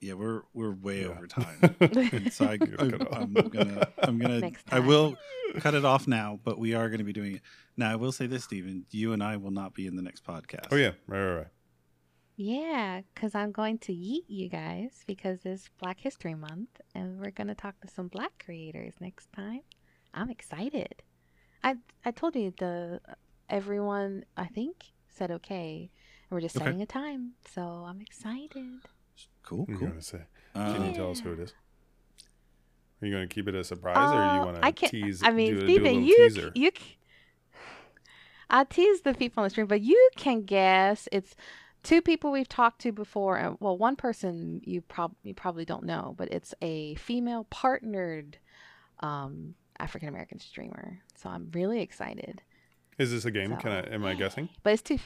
Yeah, 0.00 0.14
we're 0.14 0.42
we're 0.54 0.72
way 0.72 1.02
Yeah. 1.02 1.08
over 1.08 1.26
time. 1.40 1.76
And 1.80 2.32
so 2.32 2.46
I, 2.46 2.56
Gotta 2.56 2.76
cut 2.76 2.94
it 2.94 3.02
I, 3.02 3.04
off. 3.16 3.22
am 3.22 3.32
gonna 3.34 3.88
I'm 4.02 4.18
gonna 4.18 4.50
I 4.70 4.78
will 4.80 5.16
cut 5.60 5.74
it 5.74 5.84
off 5.84 6.06
now, 6.06 6.38
but 6.44 6.58
we 6.58 6.74
are 6.74 6.88
going 6.88 6.98
to 6.98 7.04
be 7.04 7.12
doing 7.12 7.36
it. 7.36 7.42
Now 7.76 7.92
I 7.92 7.96
will 7.96 8.12
say 8.12 8.26
this, 8.26 8.44
Stephen, 8.44 8.84
you 8.90 9.12
and 9.12 9.22
I 9.22 9.36
will 9.36 9.50
not 9.50 9.74
be 9.74 9.86
in 9.86 9.96
the 9.96 10.02
next 10.02 10.24
podcast. 10.24 10.68
Oh 10.70 10.76
yeah, 10.76 10.92
right, 11.06 11.22
right, 11.24 11.34
right. 11.36 11.46
Yeah, 12.38 13.00
because 13.14 13.34
I'm 13.34 13.50
going 13.50 13.78
to 13.78 13.92
yeet 13.94 14.24
you 14.28 14.50
guys 14.50 15.02
because 15.06 15.46
it's 15.46 15.70
Black 15.80 16.00
History 16.00 16.34
Month, 16.34 16.80
and 16.94 17.18
we're 17.18 17.30
going 17.30 17.46
to 17.46 17.54
talk 17.54 17.80
to 17.80 17.88
some 17.88 18.08
Black 18.08 18.42
creators 18.44 18.94
next 19.00 19.32
time. 19.32 19.62
I'm 20.12 20.28
excited. 20.28 21.02
I 21.64 21.76
I 22.04 22.10
told 22.10 22.36
you 22.36 22.52
the 22.58 23.00
everyone 23.48 24.24
I 24.36 24.46
think 24.46 24.92
said 25.08 25.30
okay. 25.30 25.90
and 26.28 26.34
We're 26.34 26.42
just 26.42 26.56
Okay. 26.56 26.66
setting 26.66 26.82
a 26.82 26.86
time, 26.86 27.32
so 27.50 27.62
I'm 27.88 28.02
excited. 28.02 28.80
Cool, 29.46 29.60
What 29.60 29.68
are 29.68 29.72
you 29.72 29.78
cool. 29.78 29.88
gonna 29.88 30.02
say? 30.02 30.20
Can 30.54 30.84
you 30.84 30.92
tell 30.92 31.10
us 31.10 31.20
who 31.20 31.32
it 31.32 31.40
is? 31.40 31.54
Are 33.02 33.06
you 33.06 33.12
going 33.12 33.28
to 33.28 33.34
keep 33.34 33.46
it 33.46 33.54
a 33.54 33.62
surprise, 33.62 33.96
or 33.98 34.12
do 34.12 34.34
you 34.36 34.40
Uh, 34.40 34.44
want 34.46 34.64
I 34.64 34.70
to 34.70 34.72
can't- 34.80 34.90
tease? 34.90 35.22
I 35.22 35.30
mean, 35.30 35.52
do, 35.54 35.56
a- 35.58 35.60
do 35.60 35.66
Stephen, 35.74 36.02
you 36.02 36.16
teaser? 36.16 36.52
you. 36.54 36.70
c- 36.76 36.96
I'll 38.48 38.64
tease 38.64 39.02
the 39.02 39.12
people 39.12 39.42
on 39.42 39.46
the 39.46 39.50
stream, 39.50 39.66
but 39.66 39.80
you 39.82 40.10
can 40.16 40.42
guess. 40.44 41.06
It's 41.12 41.34
two 41.82 42.00
people 42.00 42.32
we've 42.32 42.48
talked 42.48 42.80
to 42.82 42.92
before, 42.92 43.36
and 43.36 43.56
well, 43.60 43.76
one 43.76 43.96
person 43.96 44.62
you 44.64 44.80
prob 44.80 45.14
you 45.24 45.34
probably 45.34 45.64
don't 45.66 45.84
know, 45.84 46.14
but 46.16 46.32
it's 46.32 46.54
a 46.62 46.94
female 46.94 47.44
partnered 47.50 48.38
um, 49.00 49.54
African 49.78 50.08
American 50.08 50.38
streamer. 50.38 51.00
So 51.16 51.28
I'm 51.28 51.50
really 51.52 51.80
excited. 51.82 52.40
Is 52.98 53.10
this 53.12 53.26
a 53.26 53.30
game? 53.30 53.50
So- 53.50 53.56
Can 53.56 53.72
I? 53.72 53.80
Am 53.94 54.04
I 54.06 54.14
guessing? 54.14 54.48
But 54.62 54.72
it's 54.72 54.82
too 54.82 54.98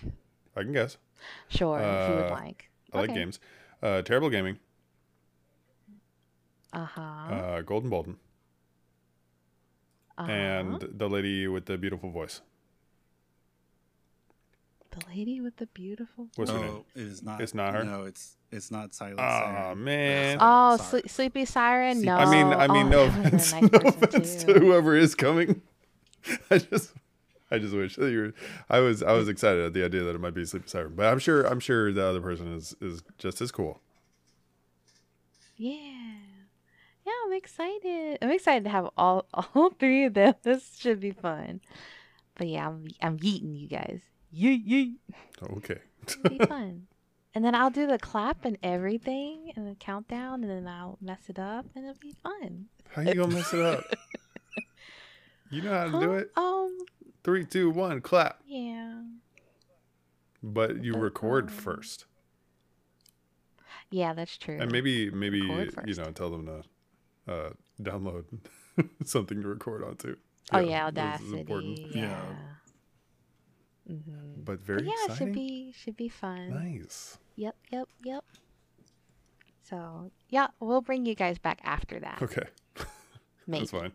I 0.57 0.63
can 0.63 0.73
guess. 0.73 0.97
sure 1.49 1.79
if 1.81 2.09
you 2.11 2.15
would 2.17 2.27
Uh, 2.27 2.31
like. 2.35 2.71
I 2.93 3.01
like 3.01 3.15
games. 3.15 3.41
Uh, 3.83 4.03
Terrible 4.03 4.31
Gaming. 4.31 4.59
Uh 6.73 6.85
huh. 6.85 7.01
Uh, 7.01 7.61
Golden 7.63 7.91
Bolden. 7.91 8.17
uh-huh. 10.19 10.31
And 10.31 10.81
the 10.83 11.09
lady 11.09 11.49
with 11.49 11.67
the 11.67 11.77
beautiful 11.79 12.11
voice. 12.11 12.43
the 14.91 15.01
lady 15.09 15.41
with 15.41 15.57
the 15.57 15.67
beautiful. 15.67 16.29
What's 16.37 16.51
her 16.51 16.59
no, 16.59 16.65
name? 16.65 16.85
it 16.95 17.03
is 17.03 17.23
not. 17.23 17.41
It's 17.41 17.55
not 17.55 17.75
her? 17.75 17.85
No, 17.85 18.05
it's 18.05 18.37
it's 18.51 18.71
not 18.71 18.93
Silent 18.93 19.21
Aw, 19.21 19.41
Siren. 19.41 19.85
man. 19.85 20.39
Oh, 20.41 20.77
Sorry. 20.77 21.03
Sle- 21.03 21.11
Sleepy 21.11 21.45
Siren. 21.45 22.03
No. 22.03 22.17
I 22.17 22.31
mean, 22.31 22.47
I 22.53 22.67
mean, 22.69 22.87
oh, 22.93 23.07
no 23.07 23.09
that 23.09 23.17
would've 23.17 23.23
been 23.23 23.35
a 23.35 23.39
offense, 23.39 23.53
nice 23.53 23.73
no 23.73 23.89
offense 23.89 24.45
to 24.45 24.53
whoever 24.55 24.97
is 24.97 25.15
coming. 25.15 25.63
I 26.51 26.59
just, 26.59 26.93
I 27.51 27.59
just 27.59 27.75
wish 27.75 27.97
that 27.97 28.11
you 28.11 28.19
were. 28.21 28.35
I 28.69 28.81
was, 28.81 29.03
I 29.03 29.13
was 29.13 29.29
excited 29.29 29.65
at 29.65 29.73
the 29.73 29.85
idea 29.85 30.03
that 30.05 30.15
it 30.15 30.21
might 30.21 30.35
be 30.35 30.45
Sleepy 30.45 30.69
Siren, 30.69 30.95
but 30.95 31.07
I'm 31.07 31.19
sure, 31.19 31.43
I'm 31.43 31.61
sure 31.61 31.93
the 31.93 32.05
other 32.05 32.21
person 32.21 32.55
is 32.55 32.75
is 32.81 33.03
just 33.19 33.41
as 33.41 33.51
cool. 33.51 33.81
Yeah. 35.57 35.77
Yeah, 37.07 37.13
I'm 37.27 37.33
excited. 37.33 38.19
I'm 38.23 38.31
excited 38.31 38.65
to 38.65 38.71
have 38.71 38.91
all 38.97 39.27
all 39.55 39.71
three 39.71 40.05
of 40.05 40.15
them. 40.15 40.35
This 40.43 40.77
should 40.79 41.01
be 41.01 41.11
fun. 41.11 41.61
But 42.37 42.49
yeah, 42.49 42.69
I'm 42.69 42.87
I'm 43.03 43.19
yeeting 43.19 43.59
you 43.59 43.69
guys. 43.69 44.01
Yeet 44.35 44.67
yeet. 44.67 44.95
Okay. 45.57 45.79
It'll 46.07 46.39
be 46.39 46.45
fun. 46.47 46.87
And 47.35 47.45
then 47.45 47.55
I'll 47.55 47.71
do 47.71 47.87
the 47.87 47.99
clap 47.99 48.45
and 48.45 48.59
everything 48.63 49.53
and 49.55 49.67
the 49.67 49.77
countdown 49.77 50.43
and 50.43 50.51
then 50.51 50.67
I'll 50.67 50.99
mess 51.01 51.29
it 51.29 51.39
up 51.39 51.67
and 51.75 51.85
it'll 51.85 52.01
be 52.01 52.15
fun. 52.23 52.67
How 52.89 53.03
you 53.03 53.15
gonna 53.15 53.35
mess 53.35 53.53
it 53.53 53.61
up? 53.61 53.85
You 55.53 55.63
know 55.63 55.73
how 55.73 55.85
to 55.87 56.07
do 56.07 56.13
it. 56.15 56.31
Um 56.37 56.79
Three, 57.23 57.45
two, 57.45 57.71
one, 57.71 58.01
clap. 58.01 58.41
yeah. 58.47 59.03
But 60.43 60.83
you 60.83 60.95
record 60.95 61.49
Uh-oh. 61.51 61.55
first, 61.61 62.07
Yeah, 63.91 64.15
that's 64.15 64.39
true. 64.39 64.57
and 64.59 64.73
maybe, 64.73 65.11
maybe 65.11 65.39
you 65.39 65.95
know, 65.97 66.11
tell 66.13 66.31
them 66.31 66.47
to 66.47 67.33
uh, 67.33 67.51
download 67.83 68.25
something 69.05 69.43
to 69.43 69.49
record 69.49 69.85
onto. 69.85 70.17
oh 70.53 70.61
yeah, 70.61 70.91
this 70.91 70.99
Audacity. 70.99 71.41
important. 71.41 71.79
Yeah. 71.95 72.23
Yeah. 73.87 73.95
hmm 73.97 74.43
But 74.45 74.61
very 74.63 74.85
yeah, 74.85 74.93
it 74.93 75.11
exciting. 75.11 75.27
should 75.27 75.35
be 75.35 75.73
should 75.77 75.97
be 75.97 76.09
fun. 76.09 76.49
nice. 76.55 77.19
Yep, 77.37 77.57
yep, 77.71 77.89
yep. 78.03 78.25
So 79.63 80.11
yeah, 80.31 80.49
we'll 80.59 80.81
bring 80.81 81.05
you 81.05 81.15
guys 81.15 81.39
back 81.39 81.61
after 81.65 82.01
that. 82.01 82.23
Okay, 82.23 82.47
Maybe. 83.47 83.65
that's 83.67 83.71
fine. 83.73 83.93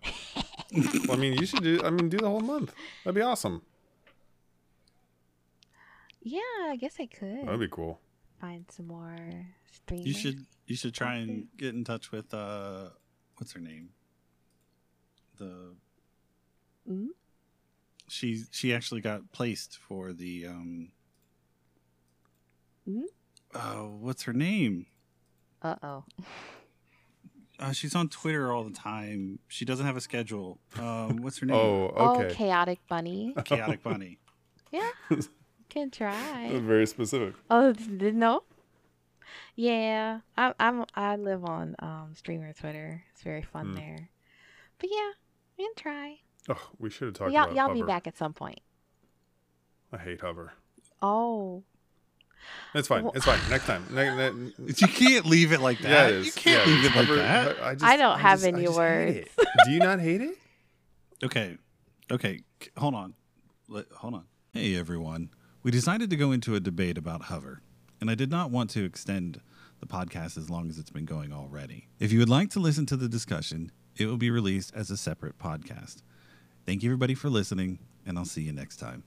well, 1.08 1.18
I 1.18 1.22
mean, 1.22 1.34
you 1.34 1.46
should 1.46 1.64
do. 1.64 1.82
I 1.84 1.90
mean, 1.90 2.10
do 2.10 2.18
the 2.18 2.30
whole 2.30 2.42
month. 2.42 2.74
That'd 3.04 3.16
be 3.16 3.22
awesome. 3.22 3.62
Yeah, 6.22 6.40
I 6.70 6.76
guess 6.80 6.96
I 7.00 7.06
could 7.06 7.46
That'd 7.46 7.60
be 7.60 7.68
cool. 7.68 8.00
find 8.42 8.66
some 8.72 8.88
more 8.88 9.16
streamers. 9.72 10.08
You 10.08 10.14
should 10.14 10.46
you 10.66 10.76
should 10.76 10.94
try 10.94 11.16
and 11.18 11.48
get 11.58 11.76
in 11.76 11.84
touch 11.84 12.12
with 12.12 12.34
uh 12.34 12.90
what's 13.38 13.52
her 13.54 13.60
name? 13.60 13.90
The 15.38 15.76
Mm? 16.90 17.08
she 18.08 18.44
she 18.52 18.74
actually 18.74 19.02
got 19.02 19.32
placed 19.32 19.78
for 19.78 20.14
the 20.14 20.48
um 20.48 20.92
Mhm. 22.88 23.04
uh 23.54 23.84
what's 24.00 24.24
her 24.24 24.34
name? 24.34 24.88
Uh 25.62 25.76
oh. 25.84 26.04
Uh, 27.60 27.72
she's 27.72 27.96
on 27.96 28.10
Twitter 28.10 28.52
all 28.52 28.64
the 28.64 28.72
time. 28.74 29.40
She 29.48 29.66
doesn't 29.66 29.86
have 29.86 29.96
a 29.96 30.02
schedule. 30.02 30.60
Um, 30.78 31.18
what's 31.22 31.38
her 31.40 31.46
name? 31.46 31.56
Oh, 31.56 31.86
okay. 31.86 31.96
Oh, 31.98 32.22
okay. 32.22 32.36
chaotic 32.36 32.80
bunny. 32.90 33.34
Chaotic 33.46 33.82
Bunny. 33.84 34.20
Yeah, 34.72 34.90
can 35.70 35.90
try. 35.92 36.52
Very 36.54 36.86
specific. 36.86 37.36
Oh, 37.50 37.72
didn't. 37.74 38.44
Yeah, 39.56 40.20
I, 40.38 40.54
I'm. 40.60 40.86
I 40.96 41.16
live 41.16 41.46
on 41.46 41.76
um 41.80 42.14
streamer 42.16 42.52
Twitter. 42.54 43.04
It's 43.14 43.24
very 43.24 43.42
fun 43.42 43.68
Hmm. 43.68 43.76
there. 43.76 44.10
But 44.80 44.90
yeah, 44.92 45.12
we 45.58 45.64
can 45.66 45.76
try. 45.76 46.18
Oh, 46.50 46.70
we 46.78 46.90
should 46.90 47.06
have 47.08 47.14
talked 47.16 47.32
Y'all, 47.32 47.46
about 47.46 47.56
y'all 47.56 47.74
be 47.74 47.82
back 47.84 48.06
at 48.08 48.18
some 48.18 48.34
point. 48.34 48.60
I 49.94 49.98
hate 49.98 50.22
Hover. 50.22 50.54
Oh, 51.02 51.64
It's 52.74 52.88
fine. 52.88 53.04
Well- 53.04 53.14
It's 53.16 53.26
fine. 53.26 53.40
Next 53.50 53.66
time. 53.66 53.86
Ne- 53.92 54.16
ne- 54.16 54.52
You 54.78 54.88
can't 54.88 55.26
leave 55.26 55.52
it 55.52 55.62
like 55.62 55.80
that. 55.80 55.90
yeah, 55.90 56.08
it 56.08 56.14
is. 56.16 56.26
You 56.28 56.32
can't 56.34 56.68
Yeah, 56.68 56.74
leave 56.76 56.86
it 56.86 56.96
like 56.96 57.06
Hover- 57.08 57.16
that. 57.16 57.64
I, 57.64 57.74
just, 57.74 57.84
I 57.86 57.98
don't 57.98 58.20
have 58.20 58.40
just- 58.40 58.48
any 58.48 58.66
just 58.66 58.78
hate 58.80 59.18
it. 59.18 59.32
Do 59.66 59.72
you 59.72 59.80
not 59.80 60.00
hate 60.00 60.22
it? 60.22 60.36
Okay. 61.24 61.58
Okay. 62.12 62.42
Hold 62.78 62.96
on. 62.96 63.14
Let, 63.70 63.86
hold 63.92 64.14
on. 64.14 64.26
Hey, 64.52 64.76
everyone. 64.76 65.30
We 65.64 65.72
decided 65.72 66.10
to 66.12 66.16
go 66.16 66.32
into 66.32 66.54
a 66.56 66.60
debate 66.60 66.98
about 66.98 67.24
hover, 67.24 67.62
and 68.00 68.12
I 68.12 68.16
did 68.16 68.30
not 68.30 68.52
want 68.52 68.70
to 68.72 68.84
extend 68.86 69.42
the 69.80 69.88
podcast 69.88 70.38
as 70.38 70.50
long 70.50 70.70
as 70.70 70.78
it's 70.78 70.92
been 70.92 71.06
going 71.06 71.34
already. 71.34 71.88
If 72.00 72.12
you 72.12 72.20
would 72.20 72.30
like 72.30 72.50
to 72.52 72.60
listen 72.60 72.86
to 72.88 72.96
the 72.98 73.10
discussion, 73.10 73.72
it 73.98 74.06
will 74.06 74.18
be 74.18 74.30
released 74.30 74.72
as 74.76 74.92
a 74.92 74.98
separate 74.98 75.40
podcast. 75.40 76.04
Thank 76.66 76.84
you, 76.84 76.90
everybody, 76.92 77.16
for 77.16 77.30
listening, 77.30 77.80
and 78.06 78.18
I'll 78.20 78.26
see 78.26 78.42
you 78.44 78.52
next 78.54 78.78
time. 78.78 79.04